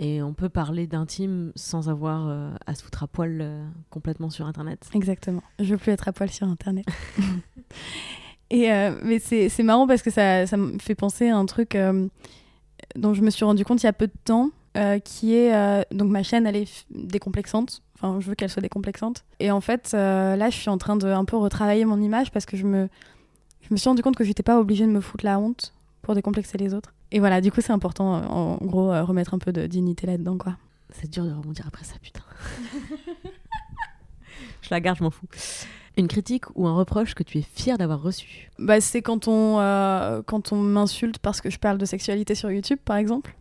Et 0.00 0.22
on 0.22 0.32
peut 0.32 0.48
parler 0.48 0.86
d'intime 0.86 1.52
sans 1.56 1.88
avoir 1.88 2.28
euh, 2.28 2.50
à 2.66 2.74
se 2.74 2.84
foutre 2.84 3.02
à 3.02 3.08
poil 3.08 3.38
euh, 3.40 3.66
complètement 3.90 4.30
sur 4.30 4.46
Internet. 4.46 4.88
Exactement. 4.94 5.42
Je 5.58 5.74
veux 5.74 5.76
plus 5.76 5.90
être 5.90 6.06
à 6.06 6.12
poil 6.12 6.30
sur 6.30 6.46
Internet. 6.46 6.86
Et 8.50 8.72
euh, 8.72 8.98
mais 9.02 9.18
c'est 9.18 9.48
c'est 9.48 9.62
marrant 9.62 9.86
parce 9.86 10.02
que 10.02 10.10
ça, 10.10 10.46
ça 10.46 10.56
me 10.56 10.78
fait 10.78 10.94
penser 10.94 11.28
à 11.28 11.36
un 11.36 11.44
truc 11.44 11.76
dont 12.96 13.12
je 13.12 13.20
me 13.20 13.28
suis 13.28 13.44
rendu 13.44 13.62
compte 13.62 13.82
il 13.82 13.86
y 13.86 13.88
a 13.88 13.92
peu 13.92 14.06
de 14.06 14.12
temps, 14.24 14.50
qui 15.04 15.34
est 15.34 15.84
donc 15.92 16.08
ma 16.08 16.22
chaîne 16.22 16.46
elle 16.46 16.56
est 16.56 16.86
décomplexante. 16.90 17.82
Enfin, 17.94 18.20
je 18.20 18.26
veux 18.26 18.34
qu'elle 18.34 18.48
soit 18.48 18.62
décomplexante. 18.62 19.26
Et 19.38 19.50
en 19.50 19.60
fait, 19.60 19.92
là, 19.92 20.48
je 20.48 20.56
suis 20.56 20.70
en 20.70 20.78
train 20.78 20.96
de 20.96 21.08
un 21.08 21.26
peu 21.26 21.36
retravailler 21.36 21.84
mon 21.84 22.00
image 22.00 22.30
parce 22.32 22.46
que 22.46 22.56
je 22.56 22.64
me 22.64 22.88
je 23.68 23.74
me 23.74 23.76
suis 23.76 23.88
rendu 23.88 24.02
compte 24.02 24.16
que 24.16 24.24
j'étais 24.24 24.42
pas 24.42 24.58
obligée 24.58 24.86
de 24.86 24.90
me 24.90 25.00
foutre 25.00 25.26
la 25.26 25.38
honte 25.38 25.74
pour 26.00 26.14
décomplexer 26.14 26.56
les 26.56 26.72
autres. 26.72 26.94
Et 27.12 27.18
voilà, 27.20 27.42
du 27.42 27.52
coup, 27.52 27.60
c'est 27.60 27.72
important, 27.72 28.16
euh, 28.16 28.26
en 28.26 28.56
gros, 28.62 28.90
euh, 28.90 29.02
remettre 29.02 29.34
un 29.34 29.38
peu 29.38 29.52
de 29.52 29.66
dignité 29.66 30.06
là-dedans, 30.06 30.38
quoi. 30.38 30.56
C'est 30.90 31.10
dur 31.10 31.24
de 31.24 31.32
rebondir 31.32 31.66
après 31.66 31.84
ça, 31.84 31.94
putain. 32.02 32.22
je 34.62 34.68
la 34.70 34.80
garde, 34.80 34.96
je 34.98 35.04
m'en 35.04 35.10
fous. 35.10 35.26
Une 35.98 36.08
critique 36.08 36.44
ou 36.54 36.66
un 36.66 36.74
reproche 36.74 37.14
que 37.14 37.22
tu 37.22 37.38
es 37.38 37.42
fier 37.42 37.76
d'avoir 37.76 38.00
reçu? 38.00 38.50
Bah, 38.58 38.80
c'est 38.80 39.02
quand 39.02 39.28
on, 39.28 39.58
euh, 39.60 40.22
quand 40.24 40.52
on 40.52 40.56
m'insulte 40.56 41.18
parce 41.18 41.42
que 41.42 41.50
je 41.50 41.58
parle 41.58 41.76
de 41.76 41.84
sexualité 41.84 42.34
sur 42.34 42.50
YouTube, 42.50 42.78
par 42.82 42.96
exemple. 42.96 43.34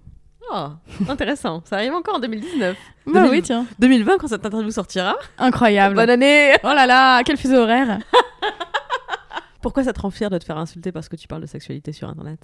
Oh, 0.53 0.67
intéressant. 1.07 1.61
Ça 1.65 1.77
arrive 1.77 1.93
encore 1.93 2.15
en 2.15 2.19
2019. 2.19 2.77
Bah 3.05 3.21
2000. 3.21 3.31
oui, 3.31 3.41
tiens. 3.41 3.65
2020, 3.79 4.17
quand 4.17 4.27
cette 4.27 4.45
interview 4.45 4.71
sortira. 4.71 5.15
Incroyable. 5.37 5.95
Bonne 5.95 6.09
année 6.09 6.53
Oh 6.63 6.73
là 6.73 6.85
là, 6.85 7.21
quel 7.23 7.37
fuseau 7.37 7.57
horaire 7.57 7.99
Pourquoi 9.68 9.84
ça 9.84 9.91
te 9.91 9.99
rend 9.99 10.11
fier 10.11 10.30
de 10.30 10.38
te 10.38 10.45
faire 10.45 10.57
insulter 10.57 10.94
parce 10.94 11.10
que 11.10 11.18
tu 11.18 11.27
parles 11.27 11.41
de 11.41 11.45
sexualité 11.48 11.91
sur 11.91 12.07
Internet? 12.07 12.39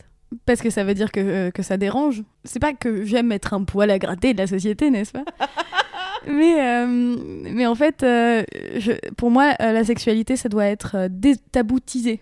Parce 0.45 0.59
que 0.61 0.69
ça 0.69 0.83
veut 0.83 0.93
dire 0.93 1.09
que, 1.09 1.21
euh, 1.21 1.51
que 1.51 1.63
ça 1.63 1.77
dérange. 1.77 2.21
C'est 2.43 2.59
pas 2.59 2.73
que 2.73 3.05
j'aime 3.05 3.31
être 3.31 3.53
un 3.53 3.63
poil 3.63 3.89
à 3.91 3.97
gratter 3.97 4.33
de 4.33 4.39
la 4.39 4.47
société, 4.47 4.89
n'est-ce 4.89 5.13
pas? 5.13 5.23
Mais, 6.27 6.61
euh, 6.61 7.15
mais 7.49 7.65
en 7.65 7.75
fait, 7.75 8.03
euh, 8.03 8.43
je- 8.75 9.09
pour 9.15 9.31
moi, 9.31 9.53
la 9.59 9.85
sexualité, 9.85 10.35
ça 10.35 10.49
doit 10.49 10.65
être 10.65 11.07
détaboutisé. 11.09 12.21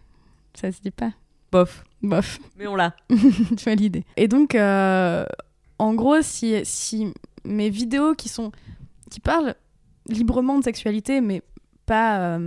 Ça 0.53 0.71
se 0.71 0.81
dit 0.81 0.91
pas? 0.91 1.11
Bof. 1.51 1.83
Bof, 2.03 2.39
Mais 2.57 2.67
on 2.67 2.75
l'a. 2.75 2.95
tu 3.09 3.63
vois 3.63 3.75
l'idée. 3.75 4.03
Et 4.17 4.27
donc, 4.27 4.55
en 4.55 5.93
gros, 5.95 6.21
si, 6.21 6.59
si 6.63 7.11
mes 7.43 7.69
vidéos 7.71 8.13
qui 8.13 8.29
sont 8.29 8.51
qui 9.09 9.19
parlent 9.19 9.55
librement 10.07 10.59
de 10.59 10.63
sexualité, 10.63 11.21
mais 11.21 11.41
pas, 11.87 12.39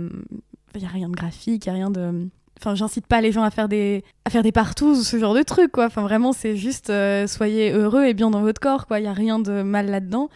il 0.73 0.81
y 0.81 0.85
a 0.85 0.89
rien 0.89 1.07
de 1.09 1.15
graphique, 1.15 1.65
il 1.65 1.67
y 1.67 1.71
a 1.71 1.73
rien 1.73 1.89
de, 1.89 2.27
enfin, 2.59 2.75
j'incite 2.75 3.07
pas 3.07 3.21
les 3.21 3.31
gens 3.31 3.43
à 3.43 3.51
faire 3.51 3.67
des 3.67 4.03
à 4.25 4.29
faire 4.29 4.43
des 4.43 4.51
partous 4.51 4.99
ou 4.99 5.03
ce 5.03 5.17
genre 5.17 5.33
de 5.33 5.43
trucs, 5.43 5.71
quoi. 5.71 5.85
Enfin, 5.85 6.01
vraiment, 6.01 6.33
c'est 6.33 6.55
juste 6.55 6.89
euh, 6.89 7.27
soyez 7.27 7.71
heureux 7.71 8.05
et 8.05 8.13
bien 8.13 8.29
dans 8.29 8.41
votre 8.41 8.61
corps, 8.61 8.87
quoi. 8.87 8.99
Il 8.99 9.03
y 9.03 9.07
a 9.07 9.13
rien 9.13 9.39
de 9.39 9.61
mal 9.61 9.87
là-dedans. 9.87 10.29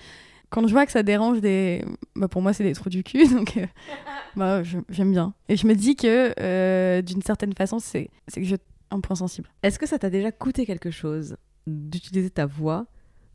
Quand 0.49 0.65
je 0.67 0.73
vois 0.73 0.85
que 0.85 0.91
ça 0.91 1.03
dérange 1.03 1.41
des, 1.41 1.85
bah, 2.15 2.27
pour 2.27 2.41
moi, 2.41 2.53
c'est 2.53 2.63
des 2.63 2.73
trous 2.73 2.89
du 2.89 3.03
cul, 3.03 3.27
donc 3.33 3.57
euh, 3.57 3.65
bah, 4.35 4.63
j'aime 4.63 5.11
bien. 5.11 5.33
Et 5.47 5.55
je 5.55 5.67
me 5.67 5.75
dis 5.75 5.95
que 5.95 6.33
euh, 6.39 7.01
d'une 7.01 7.21
certaine 7.21 7.53
façon, 7.53 7.79
c'est 7.79 8.09
c'est 8.27 8.41
que 8.41 8.47
je 8.47 8.55
un 8.91 9.01
point 9.01 9.15
sensible. 9.15 9.47
Est-ce 9.61 9.77
que 9.77 9.87
ça 9.87 9.99
t'a 9.99 10.09
déjà 10.09 10.31
coûté 10.31 10.65
quelque 10.65 10.89
chose 10.89 11.37
d'utiliser 11.67 12.31
ta 12.31 12.47
voix 12.47 12.87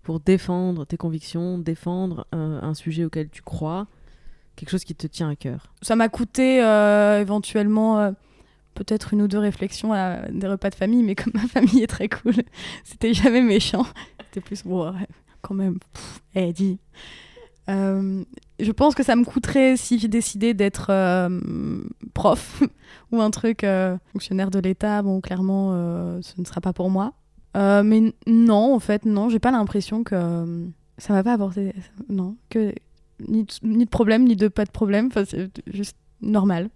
pour 0.03 0.19
défendre 0.19 0.85
tes 0.85 0.97
convictions, 0.97 1.59
défendre 1.59 2.27
un 2.33 2.75
sujet 2.75 3.05
auquel 3.05 3.29
tu 3.29 3.41
crois, 3.41 3.87
quelque 4.57 4.71
chose 4.71 4.83
qui 4.83 4.97
te 4.97 5.07
tient 5.07 5.29
à 5.29 5.37
cœur? 5.37 5.73
Ça 5.81 5.95
m'a 5.95 6.09
coûté 6.09 6.57
éventuellement 7.21 8.13
peut-être 8.75 9.15
une 9.15 9.23
ou 9.23 9.29
deux 9.29 9.39
réflexions 9.39 9.93
à 9.93 10.29
des 10.31 10.47
repas 10.47 10.71
de 10.71 10.75
famille, 10.75 11.03
mais 11.03 11.15
comme 11.15 11.33
ma 11.35 11.47
famille 11.47 11.83
est 11.83 11.89
très 11.89 12.09
cool, 12.09 12.35
c'était 12.85 13.15
jamais 13.15 13.43
méchant. 13.43 13.87
C'était 14.27 14.41
plus 14.41 14.65
bon, 14.65 14.93
quand 15.43 15.55
même. 15.55 15.79
Eh, 16.35 16.53
dis. 16.53 16.79
Euh, 17.71 18.25
je 18.61 18.73
pense 18.73 18.95
que 18.95 19.03
ça 19.03 19.17
me 19.17 19.25
coûterait 19.25 19.77
si 19.77 19.99
j'ai 19.99 20.09
décidé 20.09 20.55
d'être 20.55 20.89
euh, 20.91 21.41
prof 22.13 22.63
ou 23.13 23.21
un 23.21 23.31
truc 23.31 23.65
euh, 23.65 23.97
fonctionnaire 24.13 24.51
de 24.51 24.59
l'État. 24.59 25.03
Bon, 25.03 25.21
clairement, 25.21 25.71
euh, 25.73 26.21
ce 26.23 26.41
ne 26.41 26.45
sera 26.45 26.61
pas 26.61 26.73
pour 26.73 26.91
moi. 26.91 27.13
Mais 27.55 28.13
non, 28.27 28.75
en 28.75 28.81
fait, 28.81 29.05
non, 29.05 29.29
j'ai 29.29 29.39
pas 29.39 29.53
l'impression 29.53 30.03
que 30.03 30.67
ça 30.99 31.13
va 31.13 31.23
pas 31.23 31.35
apporter. 31.35 31.73
Non, 32.09 32.37
que 32.51 32.75
ni 33.29 33.47
ni 33.63 33.85
de 33.85 33.91
problème, 33.91 34.25
ni 34.25 34.35
de 34.35 34.49
pas 34.49 34.65
de 34.65 34.73
problème. 34.73 35.07
Enfin, 35.07 35.25
c'est 35.25 35.51
juste 35.73 35.97
normal. 36.21 36.69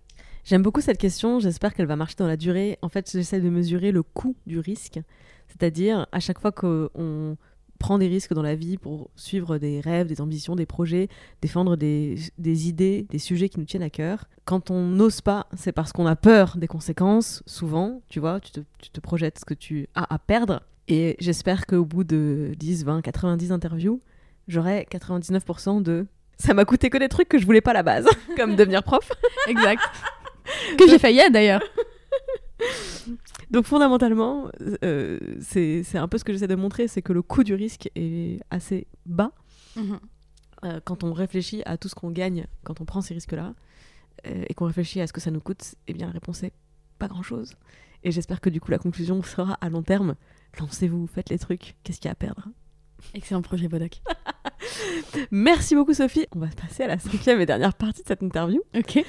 J'aime 0.45 0.63
beaucoup 0.63 0.81
cette 0.81 0.99
question, 0.99 1.41
j'espère 1.41 1.75
qu'elle 1.75 1.87
va 1.87 1.97
marcher 1.97 2.17
dans 2.19 2.27
la 2.27 2.37
durée. 2.37 2.79
En 2.83 2.89
fait, 2.89 3.11
j'essaie 3.13 3.41
de 3.41 3.51
mesurer 3.51 3.93
le 3.93 4.03
coût 4.03 4.37
du 4.47 4.59
risque, 4.59 5.01
c'est-à-dire 5.49 6.07
à 6.13 6.21
chaque 6.21 6.41
fois 6.41 6.53
qu'on 6.53 7.37
prend 7.79 7.99
des 7.99 8.09
risques 8.09 8.33
dans 8.35 8.43
la 8.43 8.55
vie 8.55 8.77
pour 8.77 9.11
suivre 9.17 9.59
des 9.59 9.81
rêves, 9.81 10.07
des 10.07 10.21
ambitions, 10.21 10.57
des 10.57 10.67
projets, 10.67 11.09
défendre 11.41 11.77
des, 11.77 12.31
idées, 12.39 13.07
des 13.09 13.19
sujets 13.19 13.49
qui 13.49 13.59
nous 13.61 13.67
tiennent 13.67 13.83
à 13.83 13.91
cœur. 13.91 14.25
Quand 14.45 14.71
on 14.71 14.87
n'ose 14.87 15.21
pas, 15.21 15.47
c'est 15.57 15.73
parce 15.73 15.93
qu'on 15.93 16.07
a 16.07 16.17
peur 16.17 16.57
des 16.57 16.67
conséquences, 16.67 17.43
souvent, 17.47 18.03
tu 18.09 18.21
vois, 18.21 18.41
tu 18.41 18.51
te, 18.53 18.61
tu 18.79 18.91
te 18.91 19.01
projettes 19.01 19.39
ce 19.39 19.45
que 19.45 19.55
tu 19.55 19.89
as 19.95 20.13
à 20.13 20.19
perdre. 20.19 20.63
Et 20.89 21.17
j'espère 21.21 21.67
qu'au 21.67 21.85
bout 21.85 22.05
de 22.05 22.53
10, 22.59 22.85
20, 22.85 23.03
90 23.03 23.53
interviews, 23.53 24.01
j'aurai 24.49 24.87
99% 24.91 25.83
de... 25.83 26.07
Ça 26.39 26.55
m'a 26.55 26.65
coûté 26.65 26.89
que 26.89 26.99
des 26.99 27.09
trucs 27.09 27.29
que 27.29 27.39
je 27.39 27.45
voulais 27.45 27.61
pas 27.61 27.73
à 27.73 27.75
la 27.75 27.83
base, 27.83 28.07
comme 28.37 28.57
devenir 28.57 28.83
prof. 28.83 29.11
Exact. 29.49 29.83
Que 30.77 30.89
j'ai 30.89 30.99
failli 30.99 31.21
d'ailleurs. 31.31 31.63
Donc 33.51 33.65
fondamentalement, 33.65 34.51
euh, 34.85 35.19
c'est 35.41 35.97
un 35.97 36.09
peu 36.09 36.19
ce 36.19 36.25
que 36.25 36.33
j'essaie 36.33 36.49
de 36.49 36.55
montrer, 36.55 36.89
c'est 36.89 37.03
que 37.03 37.13
le 37.13 37.23
coût 37.23 37.45
du 37.45 37.55
risque 37.55 37.91
est 37.95 38.41
assez 38.51 38.87
bas 39.07 39.33
euh, 40.65 40.81
quand 40.85 41.05
on 41.05 41.13
réfléchit 41.13 41.63
à 41.67 41.77
tout 41.77 41.89
ce 41.89 41.95
qu'on 41.95 42.11
gagne 42.11 42.47
quand 42.65 42.81
on 42.81 42.85
prend 42.85 43.01
ces 43.01 43.15
risques-là 43.15 43.55
euh, 44.27 44.45
et 44.49 44.55
qu'on 44.55 44.67
réfléchit 44.67 45.01
à 45.01 45.07
ce 45.07 45.13
que 45.13 45.21
ça 45.21 45.31
nous 45.31 45.41
coûte. 45.41 45.77
Eh 45.87 45.95
bien, 45.95 46.07
la 46.07 46.13
réponse 46.13 46.43
est 46.43 46.53
pas 46.99 47.09
grand-chose. 47.09 47.55
Et 48.05 48.11
j'espère 48.11 48.41
que 48.41 48.51
du 48.51 48.61
coup 48.61 48.71
la 48.71 48.79
conclusion 48.79 49.23
sera 49.23 49.55
à 49.61 49.69
long 49.69 49.83
terme. 49.83 50.15
Lancez-vous, 50.59 51.07
faites 51.07 51.31
les 51.31 51.39
trucs. 51.39 51.77
Qu'est-ce 51.85 52.01
qu'il 52.01 52.09
y 52.09 52.11
a 52.11 52.13
à 52.13 52.17
perdre? 52.17 52.49
Excellent 53.15 53.43
projet, 53.43 53.69
Bodoc. 53.69 54.03
Merci 55.31 55.75
beaucoup 55.75 55.95
Sophie. 55.95 56.27
On 56.35 56.41
va 56.41 56.49
passer 56.49 56.83
à 56.83 56.89
la 56.89 56.99
cinquième 56.99 57.41
et 57.41 57.47
dernière 57.47 57.75
partie 57.75 58.03
de 58.03 58.09
cette 58.09 58.23
interview 58.23 58.61
Ok. 58.77 59.05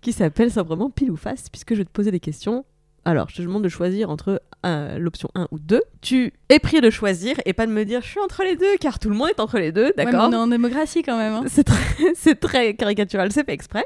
Qui 0.00 0.12
s'appelle 0.12 0.50
simplement 0.50 0.90
pile 0.90 1.10
ou 1.10 1.16
face 1.16 1.48
puisque 1.48 1.72
je 1.74 1.78
vais 1.78 1.84
te 1.84 1.90
poser 1.90 2.10
des 2.10 2.20
questions. 2.20 2.64
Alors, 3.04 3.28
je 3.30 3.36
te 3.36 3.42
demande 3.42 3.62
de 3.64 3.68
choisir 3.68 4.10
entre 4.10 4.42
euh, 4.66 4.98
l'option 4.98 5.30
1 5.34 5.48
ou 5.50 5.58
2. 5.58 5.80
Tu 6.02 6.32
es 6.50 6.58
pris 6.58 6.80
de 6.82 6.90
choisir 6.90 7.36
et 7.46 7.52
pas 7.54 7.66
de 7.66 7.72
me 7.72 7.84
dire 7.84 8.02
je 8.02 8.08
suis 8.08 8.20
entre 8.20 8.42
les 8.42 8.54
deux 8.56 8.76
car 8.80 8.98
tout 8.98 9.08
le 9.08 9.14
monde 9.16 9.28
est 9.30 9.40
entre 9.40 9.58
les 9.58 9.72
deux, 9.72 9.84
Ouais, 9.86 9.92
mais 9.96 10.04
d'accord 10.04 10.28
on 10.28 10.32
est 10.32 10.36
en 10.36 10.46
démocratie 10.48 11.02
quand 11.02 11.16
même. 11.16 11.32
hein. 11.32 11.44
C'est 12.14 12.38
très, 12.40 12.74
caricatural, 12.74 13.32
c'est 13.32 13.44
fait 13.44 13.52
exprès. 13.52 13.84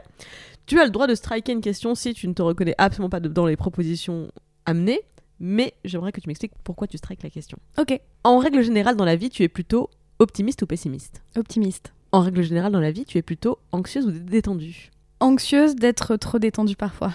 Tu 0.66 0.80
as 0.80 0.84
le 0.84 0.90
droit 0.90 1.06
de 1.06 1.14
striker 1.14 1.52
une 1.52 1.60
question 1.60 1.94
si 1.94 2.14
tu 2.14 2.26
ne 2.28 2.32
te 2.34 2.42
reconnais 2.42 2.74
absolument 2.78 3.10
pas 3.10 3.20
de- 3.20 3.28
dans 3.28 3.46
les 3.46 3.56
propositions 3.56 4.28
amenées, 4.64 5.00
mais 5.40 5.74
j'aimerais 5.84 6.12
que 6.12 6.20
tu 6.20 6.28
m'expliques 6.28 6.52
pourquoi 6.64 6.86
tu 6.86 6.96
strikes 6.98 7.22
la 7.22 7.30
question. 7.30 7.58
Ok. 7.78 8.00
En 8.24 8.38
règle 8.38 8.62
générale, 8.62 8.96
dans 8.96 9.04
la 9.04 9.16
vie, 9.16 9.28
tu 9.28 9.42
es 9.42 9.48
plutôt 9.48 9.90
optimiste 10.20 10.62
ou 10.62 10.66
pessimiste? 10.66 11.22
Optimiste. 11.36 11.92
En 12.12 12.20
règle 12.20 12.42
générale, 12.42 12.70
dans 12.72 12.80
la 12.80 12.92
vie, 12.92 13.04
tu 13.04 13.18
es 13.18 13.22
plutôt 13.22 13.58
anxieuse 13.72 14.06
ou 14.06 14.10
détendue? 14.12 14.90
Anxieuse 15.22 15.76
d'être 15.76 16.16
trop 16.16 16.40
détendue 16.40 16.74
parfois. 16.74 17.12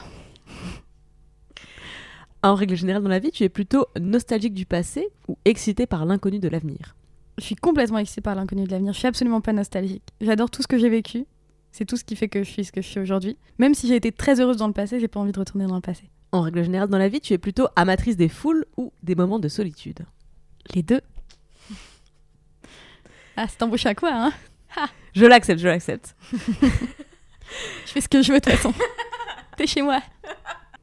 En 2.41 2.55
règle 2.55 2.77
générale, 2.77 3.03
dans 3.03 3.09
la 3.09 3.19
vie, 3.19 3.31
tu 3.31 3.43
es 3.43 3.49
plutôt 3.49 3.85
nostalgique 3.99 4.53
du 4.53 4.65
passé 4.65 5.09
ou 5.27 5.38
excité 5.43 5.88
par 5.88 6.05
l'inconnu 6.05 6.39
de 6.39 6.47
l'avenir? 6.47 6.95
Je 7.38 7.43
suis 7.43 7.55
complètement 7.55 7.97
excitée 7.97 8.21
par 8.21 8.34
l'inconnu 8.34 8.63
de 8.63 8.71
l'avenir. 8.71 8.93
Je 8.93 8.99
suis 8.99 9.09
absolument 9.09 9.41
pas 9.41 9.51
nostalgique. 9.51 10.03
J'adore 10.21 10.49
tout 10.49 10.61
ce 10.61 10.67
que 10.67 10.77
j'ai 10.77 10.88
vécu. 10.88 11.25
C'est 11.73 11.84
tout 11.84 11.97
ce 11.97 12.05
qui 12.05 12.15
fait 12.15 12.29
que 12.29 12.45
je 12.45 12.49
suis 12.49 12.63
ce 12.63 12.71
que 12.71 12.81
je 12.81 12.88
suis 12.88 13.01
aujourd'hui. 13.01 13.38
Même 13.59 13.73
si 13.73 13.89
j'ai 13.89 13.97
été 13.97 14.13
très 14.13 14.39
heureuse 14.39 14.55
dans 14.55 14.67
le 14.67 14.73
passé, 14.73 15.01
j'ai 15.01 15.09
pas 15.09 15.19
envie 15.19 15.34
de 15.34 15.39
retourner 15.39 15.67
dans 15.67 15.75
le 15.75 15.81
passé. 15.81 16.09
En 16.31 16.39
règle 16.39 16.63
générale, 16.63 16.88
dans 16.88 16.97
la 16.97 17.09
vie, 17.09 17.19
tu 17.19 17.34
es 17.34 17.38
plutôt 17.38 17.67
amatrice 17.75 18.15
des 18.15 18.29
foules 18.29 18.65
ou 18.77 18.93
des 19.03 19.15
moments 19.15 19.39
de 19.39 19.49
solitude? 19.49 20.05
Les 20.73 20.81
deux. 20.81 21.01
Ah, 23.35 23.49
c'est 23.49 23.61
embauché 23.63 23.89
à 23.89 23.95
quoi, 23.95 24.11
hein? 24.13 24.31
Je 25.13 25.25
l'accepte, 25.25 25.59
je 25.59 25.67
l'accepte. 25.67 26.15
Je 27.86 27.91
fais 27.91 28.02
ce 28.02 28.10
que 28.10 28.22
je 28.22 28.32
veux 28.34 28.40
de 28.40 28.44
toute 28.45 28.53
façon. 28.53 28.74
T'es 29.57 29.68
chez 29.68 29.82
moi. 29.82 29.99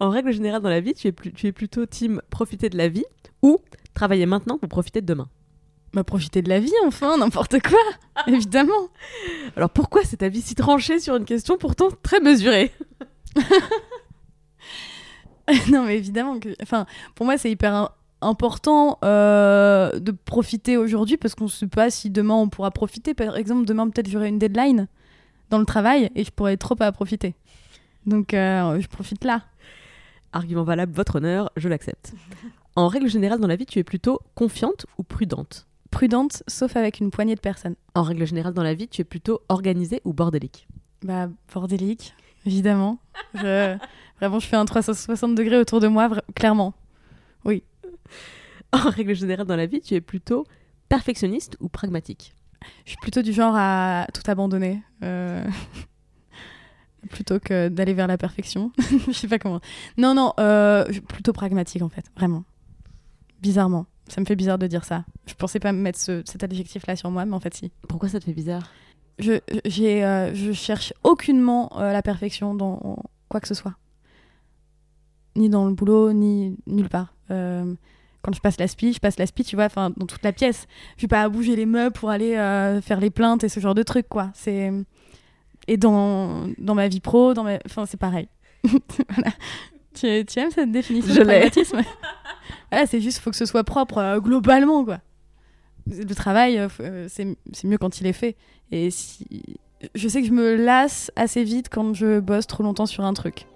En 0.01 0.11
règle 0.11 0.33
générale, 0.33 0.61
dans 0.63 0.69
la 0.71 0.81
vie, 0.81 0.95
tu 0.95 1.07
es, 1.09 1.13
plus- 1.13 1.33
tu 1.33 1.47
es 1.47 1.53
plutôt 1.53 1.87
team 1.87 2.21
profiter 2.31 2.69
de 2.69 2.77
la 2.77 2.89
vie 2.89 3.05
ou 3.43 3.59
travailler 3.95 4.27
maintenant 4.27 4.59
pour 4.59 4.69
profiter 4.69 5.01
de 5.01 5.07
demain. 5.07 5.29
Bah, 5.93 6.03
profiter 6.03 6.43
de 6.43 6.49
la 6.49 6.59
vie, 6.59 6.73
enfin, 6.87 7.17
n'importe 7.17 7.61
quoi. 7.63 7.79
Évidemment. 8.27 8.89
Alors 9.57 9.71
pourquoi 9.71 10.03
cet 10.03 10.23
avis 10.25 10.43
si 10.43 10.57
tranché 10.57 10.99
sur 10.99 11.15
une 11.17 11.25
question 11.25 11.57
pourtant 11.57 11.89
très 12.03 12.19
mesurée? 12.21 12.73
Non, 15.71 15.85
mais 15.85 15.99
évidemment 15.99 16.39
que. 16.41 16.49
Enfin, 16.63 16.87
pour 17.15 17.27
moi, 17.27 17.37
c'est 17.37 17.51
hyper 17.51 17.75
im- 17.75 17.91
important 18.23 18.99
euh, 19.05 19.99
de 19.99 20.11
profiter 20.11 20.79
aujourd'hui 20.79 21.19
parce 21.19 21.35
qu'on 21.35 21.45
ne 21.45 21.51
sait 21.51 21.67
pas 21.67 21.91
si 21.91 22.09
demain 22.09 22.35
on 22.35 22.49
pourra 22.49 22.71
profiter. 22.71 23.13
Par 23.13 23.37
exemple, 23.37 23.67
demain 23.67 23.89
peut-être 23.91 24.09
j'aurai 24.09 24.29
une 24.29 24.39
deadline 24.39 24.89
dans 25.51 25.59
le 25.59 25.65
travail 25.67 26.11
et 26.15 26.25
je 26.25 26.31
pourrais 26.31 26.57
trop 26.57 26.75
pas 26.75 26.91
profiter. 26.93 27.35
Donc 28.07 28.35
euh, 28.35 28.81
je 28.81 28.89
profite 28.89 29.25
là. 29.25 29.43
Argument 30.33 30.65
valable, 30.65 30.93
votre 30.93 31.17
honneur, 31.17 31.51
je 31.57 31.69
l'accepte. 31.69 32.13
En 32.77 32.89
règle 32.89 33.09
générale, 33.09 33.39
dans 33.39 33.47
la 33.47 33.57
vie, 33.57 33.67
tu 33.67 33.79
es 33.79 33.85
plutôt 33.85 34.21
confiante 34.35 34.87
ou 34.99 35.05
prudente? 35.05 35.67
Prudente, 35.93 36.43
sauf 36.49 36.75
avec 36.77 36.99
une 36.99 37.11
poignée 37.13 37.37
de 37.37 37.41
personnes. 37.41 37.77
En 37.95 38.03
règle 38.03 38.27
générale, 38.27 38.53
dans 38.53 38.65
la 38.65 38.75
vie, 38.75 38.89
tu 38.89 39.01
es 39.01 39.05
plutôt 39.05 39.43
organisée 39.49 40.01
ou 40.05 40.13
bordélique? 40.13 40.67
Bah, 41.05 41.29
bordélique, 41.53 42.15
évidemment. 42.47 42.99
Je- 43.35 43.77
Vraiment, 44.21 44.39
je 44.41 44.47
fais 44.47 44.57
un 44.57 44.65
360 44.65 45.35
degrés 45.35 45.59
autour 45.59 45.79
de 45.81 45.87
moi, 45.89 46.09
clairement. 46.35 46.75
En 48.73 48.91
règle 48.91 49.15
générale, 49.15 49.47
dans 49.47 49.57
la 49.57 49.67
vie, 49.67 49.81
tu 49.81 49.95
es 49.95 50.01
plutôt 50.01 50.47
perfectionniste 50.89 51.57
ou 51.61 51.69
pragmatique? 51.69 52.35
Je 52.85 52.91
suis 52.91 52.99
plutôt 53.01 53.23
du 53.23 53.33
genre 53.33 53.55
à 53.57 54.07
tout 54.15 54.23
abandonner. 54.31 54.83
euh, 55.03 55.45
plutôt 57.11 57.39
que 57.39 57.69
d'aller 57.69 57.93
vers 57.95 58.07
la 58.07 58.17
perfection. 58.19 58.73
je 59.07 59.13
sais 59.13 59.29
pas 59.29 59.39
comment. 59.39 59.61
Non, 59.99 60.15
non, 60.15 60.33
euh, 60.41 60.85
plutôt 61.09 61.33
pragmatique 61.33 61.83
en 61.83 61.89
fait, 61.89 62.05
vraiment. 62.17 62.45
Bizarrement. 63.43 63.87
Ça 64.09 64.21
me 64.21 64.27
fait 64.27 64.37
bizarre 64.37 64.59
de 64.59 64.67
dire 64.67 64.85
ça. 64.85 65.05
Je 65.27 65.35
pensais 65.35 65.61
pas 65.61 65.73
mettre 65.73 65.99
ce- 65.99 66.23
cet 66.25 66.43
adjectif-là 66.45 66.97
sur 66.97 67.11
moi, 67.11 67.25
mais 67.25 67.35
en 67.35 67.41
fait, 67.41 67.55
si. 67.55 67.73
Pourquoi 67.89 68.09
ça 68.09 68.21
te 68.21 68.25
fait 68.25 68.33
bizarre? 68.33 68.71
Je, 69.19 69.35
j'ai, 69.65 70.05
euh, 70.05 70.35
je 70.35 70.53
cherche 70.53 70.93
aucunement 71.05 71.71
euh, 71.79 71.93
la 71.93 72.03
perfection 72.03 72.55
dans 72.55 72.99
quoi 73.29 73.41
que 73.41 73.49
ce 73.49 73.55
soit. 73.55 73.75
Ni 75.37 75.49
dans 75.49 75.67
le 75.67 75.75
boulot, 75.75 76.13
ni 76.13 76.57
nulle 76.67 76.89
part. 76.89 77.15
Quand 78.25 78.35
je 78.35 78.41
passe 78.41 78.59
l'aspi, 78.59 78.95
je 78.95 79.01
passe 79.01 79.19
l'aspi, 79.19 79.45
tu 79.45 79.55
vois, 79.55 79.67
enfin, 79.67 79.91
dans 79.99 80.07
toute 80.07 80.23
la 80.23 80.33
pièce. 80.33 80.67
Je 80.97 81.03
vais 81.03 81.09
pas 81.09 81.29
bouger 81.29 81.57
les 81.57 81.67
meubles 81.67 81.93
pour 81.93 82.09
aller 82.09 82.37
euh, 82.37 82.81
faire 82.81 82.99
les 82.99 83.11
plaintes 83.11 83.45
et 83.45 83.51
ce 83.51 83.61
genre 83.61 83.75
de 83.75 83.83
trucs, 83.83 84.09
quoi. 84.09 84.31
C'est... 84.33 84.73
Et 85.69 85.77
dans, 85.77 86.49
dans 86.57 86.75
ma 86.75 86.89
vie 86.89 87.01
pro, 87.01 87.35
dans 87.35 87.45
ma... 87.45 87.59
enfin, 87.67 87.85
c'est 87.85 87.99
pareil. 87.99 88.29
voilà. 88.65 89.31
tu, 89.93 90.25
tu 90.25 90.39
aimes 90.39 90.51
cette 90.51 90.73
définition 90.73 91.13
Je 91.13 91.21
de 91.21 91.25
pragmatisme? 91.25 91.83
Voilà, 92.71 92.87
c'est 92.87 93.01
juste, 93.03 93.19
faut 93.19 93.31
que 93.31 93.37
ce 93.37 93.45
soit 93.45 93.63
propre 93.65 93.99
euh, 93.99 94.21
globalement, 94.21 94.85
quoi. 94.87 95.01
Le 95.87 96.15
travail, 96.15 96.59
euh, 96.59 96.69
euh, 96.81 97.07
c'est 97.11 97.37
c'est 97.53 97.69
mieux 97.69 97.77
quand 97.77 98.01
il 98.01 98.07
est 98.07 98.15
fait. 98.15 98.37
Et 98.73 98.91
si... 98.91 99.27
je 99.95 100.09
sais 100.09 100.23
que 100.23 100.29
je 100.29 100.33
me 100.33 100.57
lasse 100.57 101.13
assez 101.15 101.45
vite 101.45 101.69
quand 101.71 101.93
je 101.93 102.21
bosse 102.21 102.47
trop 102.47 102.63
longtemps 102.63 102.87
sur 102.87 103.05
un 103.05 103.13
truc. 103.13 103.47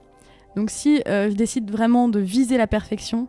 Donc 0.56 0.70
si 0.70 1.02
je 1.06 1.32
décide 1.34 1.70
vraiment 1.70 2.08
de 2.08 2.18
viser 2.18 2.58
la 2.58 2.66
perfection, 2.66 3.28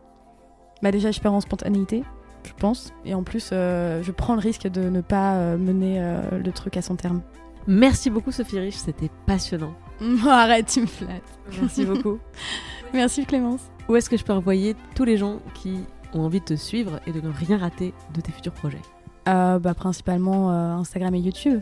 bah 0.82 0.92
déjà 0.92 1.12
je 1.12 1.20
perds 1.20 1.34
en 1.34 1.42
spontanéité, 1.42 2.04
je 2.46 2.54
pense. 2.54 2.94
Et 3.06 3.14
en 3.14 3.24
plus, 3.24 3.50
euh, 3.52 4.02
je 4.04 4.12
prends 4.12 4.34
le 4.34 4.40
risque 4.40 4.68
de 4.68 4.90
ne 4.90 5.02
pas 5.02 5.36
euh, 5.36 5.58
mener 5.58 5.98
euh, 6.00 6.40
le 6.44 6.52
truc 6.52 6.78
à 6.78 6.82
son 6.82 6.96
terme. 6.96 7.22
Merci 7.68 8.10
beaucoup, 8.10 8.32
Sophie 8.32 8.60
Rich, 8.60 8.76
c'était 8.76 9.10
passionnant. 9.26 9.74
Arrête, 10.28 10.68
tu 10.68 10.82
me 10.82 10.88
flattes. 10.88 11.40
Merci 11.60 11.86
beaucoup. 11.86 12.20
Merci 12.94 13.26
Clémence. 13.26 13.62
Où 13.88 13.96
est-ce 13.96 14.10
que 14.10 14.18
je 14.18 14.24
peux 14.24 14.34
envoyer 14.34 14.76
tous 14.96 15.04
les 15.04 15.18
gens 15.18 15.40
qui 15.54 15.80
ont 16.14 16.22
envie 16.22 16.40
de 16.40 16.46
te 16.46 16.56
suivre 16.56 17.00
et 17.06 17.12
de 17.12 17.22
ne 17.22 17.30
rien 17.30 17.58
rater 17.58 17.94
de 18.14 18.22
tes 18.22 18.32
futurs 18.32 18.54
projets? 18.54 18.82
Bah, 19.26 19.76
principalement 19.76 20.50
Instagram 20.50 21.14
et 21.14 21.20
YouTube. 21.20 21.62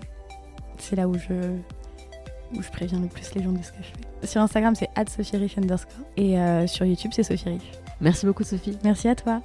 C'est 0.78 0.96
là 0.96 1.10
où 1.10 1.16
je, 1.16 1.34
où 2.56 2.62
je 2.62 2.70
préviens 2.70 3.00
le 3.00 3.08
plus 3.08 3.34
les 3.36 3.44
gens 3.44 3.52
de 3.52 3.62
ce 3.62 3.72
que 3.72 3.80
je 3.82 3.88
fais. 3.88 4.28
Sur 4.28 4.42
Instagram, 4.42 4.74
c'est 4.76 4.90
@sophierish 5.10 5.58
underscore. 5.58 6.06
Et 6.16 6.40
euh, 6.40 6.66
sur 6.68 6.86
YouTube, 6.86 7.12
c'est 7.14 7.24
Sophie 7.24 7.50
Rich. 7.50 7.72
Merci 8.02 8.26
beaucoup, 8.26 8.44
Sophie. 8.44 8.78
Merci 8.84 9.08
à 9.08 9.16
toi. 9.16 9.42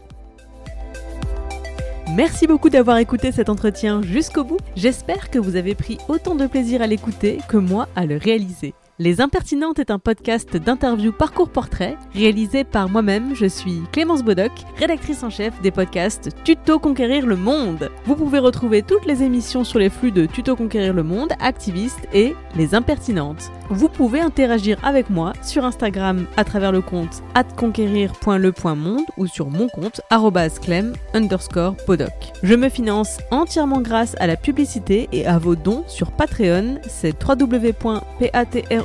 Merci 2.15 2.47
beaucoup 2.47 2.69
d'avoir 2.69 2.99
écouté 2.99 3.33
cet 3.33 3.49
entretien 3.49 4.03
jusqu'au 4.03 4.45
bout. 4.45 4.59
J'espère 4.77 5.31
que 5.31 5.39
vous 5.39 5.57
avez 5.57 5.75
pris 5.75 5.97
autant 6.09 6.35
de 6.35 6.47
plaisir 6.47 6.83
à 6.83 6.87
l'écouter 6.87 7.39
que 7.49 7.57
moi 7.57 7.89
à 7.97 8.05
le 8.05 8.19
réaliser. 8.19 8.75
Les 9.03 9.21
Impertinentes 9.21 9.81
est 9.81 9.91
un 9.91 9.99
podcast 9.99 10.57
d'interview 10.57 11.11
parcours 11.11 11.49
portrait 11.49 11.97
réalisé 12.15 12.63
par 12.63 12.89
moi-même. 12.89 13.35
Je 13.35 13.47
suis 13.47 13.83
Clémence 13.91 14.23
Bodoc, 14.23 14.53
rédactrice 14.79 15.25
en 15.25 15.29
chef 15.29 15.61
des 15.61 15.73
podcasts 15.73 16.29
Tuto 16.45 16.79
Conquérir 16.79 17.27
le 17.27 17.35
Monde. 17.35 17.91
Vous 18.05 18.15
pouvez 18.15 18.39
retrouver 18.39 18.83
toutes 18.83 19.05
les 19.05 19.25
émissions 19.25 19.65
sur 19.65 19.81
les 19.81 19.91
flux 19.91 20.13
de 20.13 20.27
Tuto 20.27 20.55
Conquérir 20.55 20.95
le 20.95 21.03
Monde, 21.03 21.33
Activiste 21.41 22.07
et 22.15 22.37
Les 22.55 22.77
Impertinentes. 22.77 23.51
Vous 23.71 23.89
pouvez 23.89 24.21
interagir 24.21 24.79
avec 24.85 25.11
moi 25.11 25.33
sur 25.43 25.65
Instagram 25.65 26.27
à 26.37 26.45
travers 26.45 26.71
le 26.71 26.81
compte 26.81 27.25
atconquérir.le.monde 27.35 29.07
ou 29.17 29.27
sur 29.27 29.51
mon 29.51 29.67
compte 29.67 30.01
clem 30.63 30.93
underscore 31.15 31.75
podoc. 31.87 32.13
Je 32.45 32.55
me 32.55 32.69
finance 32.69 33.19
entièrement 33.33 33.81
grâce 33.81 34.15
à 34.21 34.29
la 34.29 34.37
publicité 34.37 35.09
et 35.11 35.27
à 35.27 35.39
vos 35.39 35.57
dons 35.57 35.83
sur 35.89 36.13
Patreon, 36.13 36.79
c'est 36.87 37.19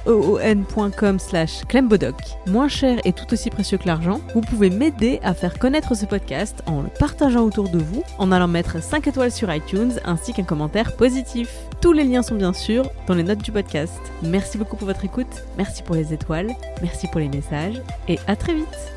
www.patreon.com 0.08 1.20
slash 1.20 1.64
clembodoc. 1.68 2.16
Moins 2.48 2.68
cher 2.68 3.00
et 3.06 3.14
tout 3.14 3.32
aussi 3.34 3.50
précieux 3.50 3.78
que 3.78 3.88
l'argent, 3.88 4.22
vous 4.34 4.42
pouvez 4.42 4.70
m'aider 4.70 5.20
à 5.24 5.34
faire 5.34 5.60
connaître 5.60 5.96
ce 5.96 6.06
podcast 6.06 6.62
en 6.66 6.82
le 6.82 6.90
partageant 7.00 7.44
autour 7.44 7.70
de 7.70 7.80
vous, 7.80 8.04
en 8.18 8.32
allant 8.32 8.48
mettre 8.48 8.82
5 8.82 9.08
étoiles 9.08 9.32
sur 9.32 9.54
iTunes 9.54 9.94
ainsi 10.06 10.34
qu'un 10.34 10.44
commentaire 10.44 10.96
positif. 10.96 11.50
Tous 11.82 11.94
les 11.94 12.04
liens 12.04 12.24
sont 12.24 12.36
bien 12.36 12.54
sûr 12.54 12.90
dans 13.08 13.14
les 13.14 13.24
notes 13.24 13.44
du 13.44 13.52
podcast. 13.52 14.00
Merci 14.24 14.58
beaucoup 14.58 14.78
pour 14.78 14.88
votre 14.88 15.06
écoute, 15.06 15.44
merci 15.58 15.84
pour 15.84 15.96
les 15.96 16.14
étoiles, 16.14 16.56
merci 16.82 17.08
pour 17.08 17.20
les 17.20 17.30
messages 17.30 17.82
et 18.08 18.20
à 18.28 18.36
très 18.36 18.54
vite 18.54 18.97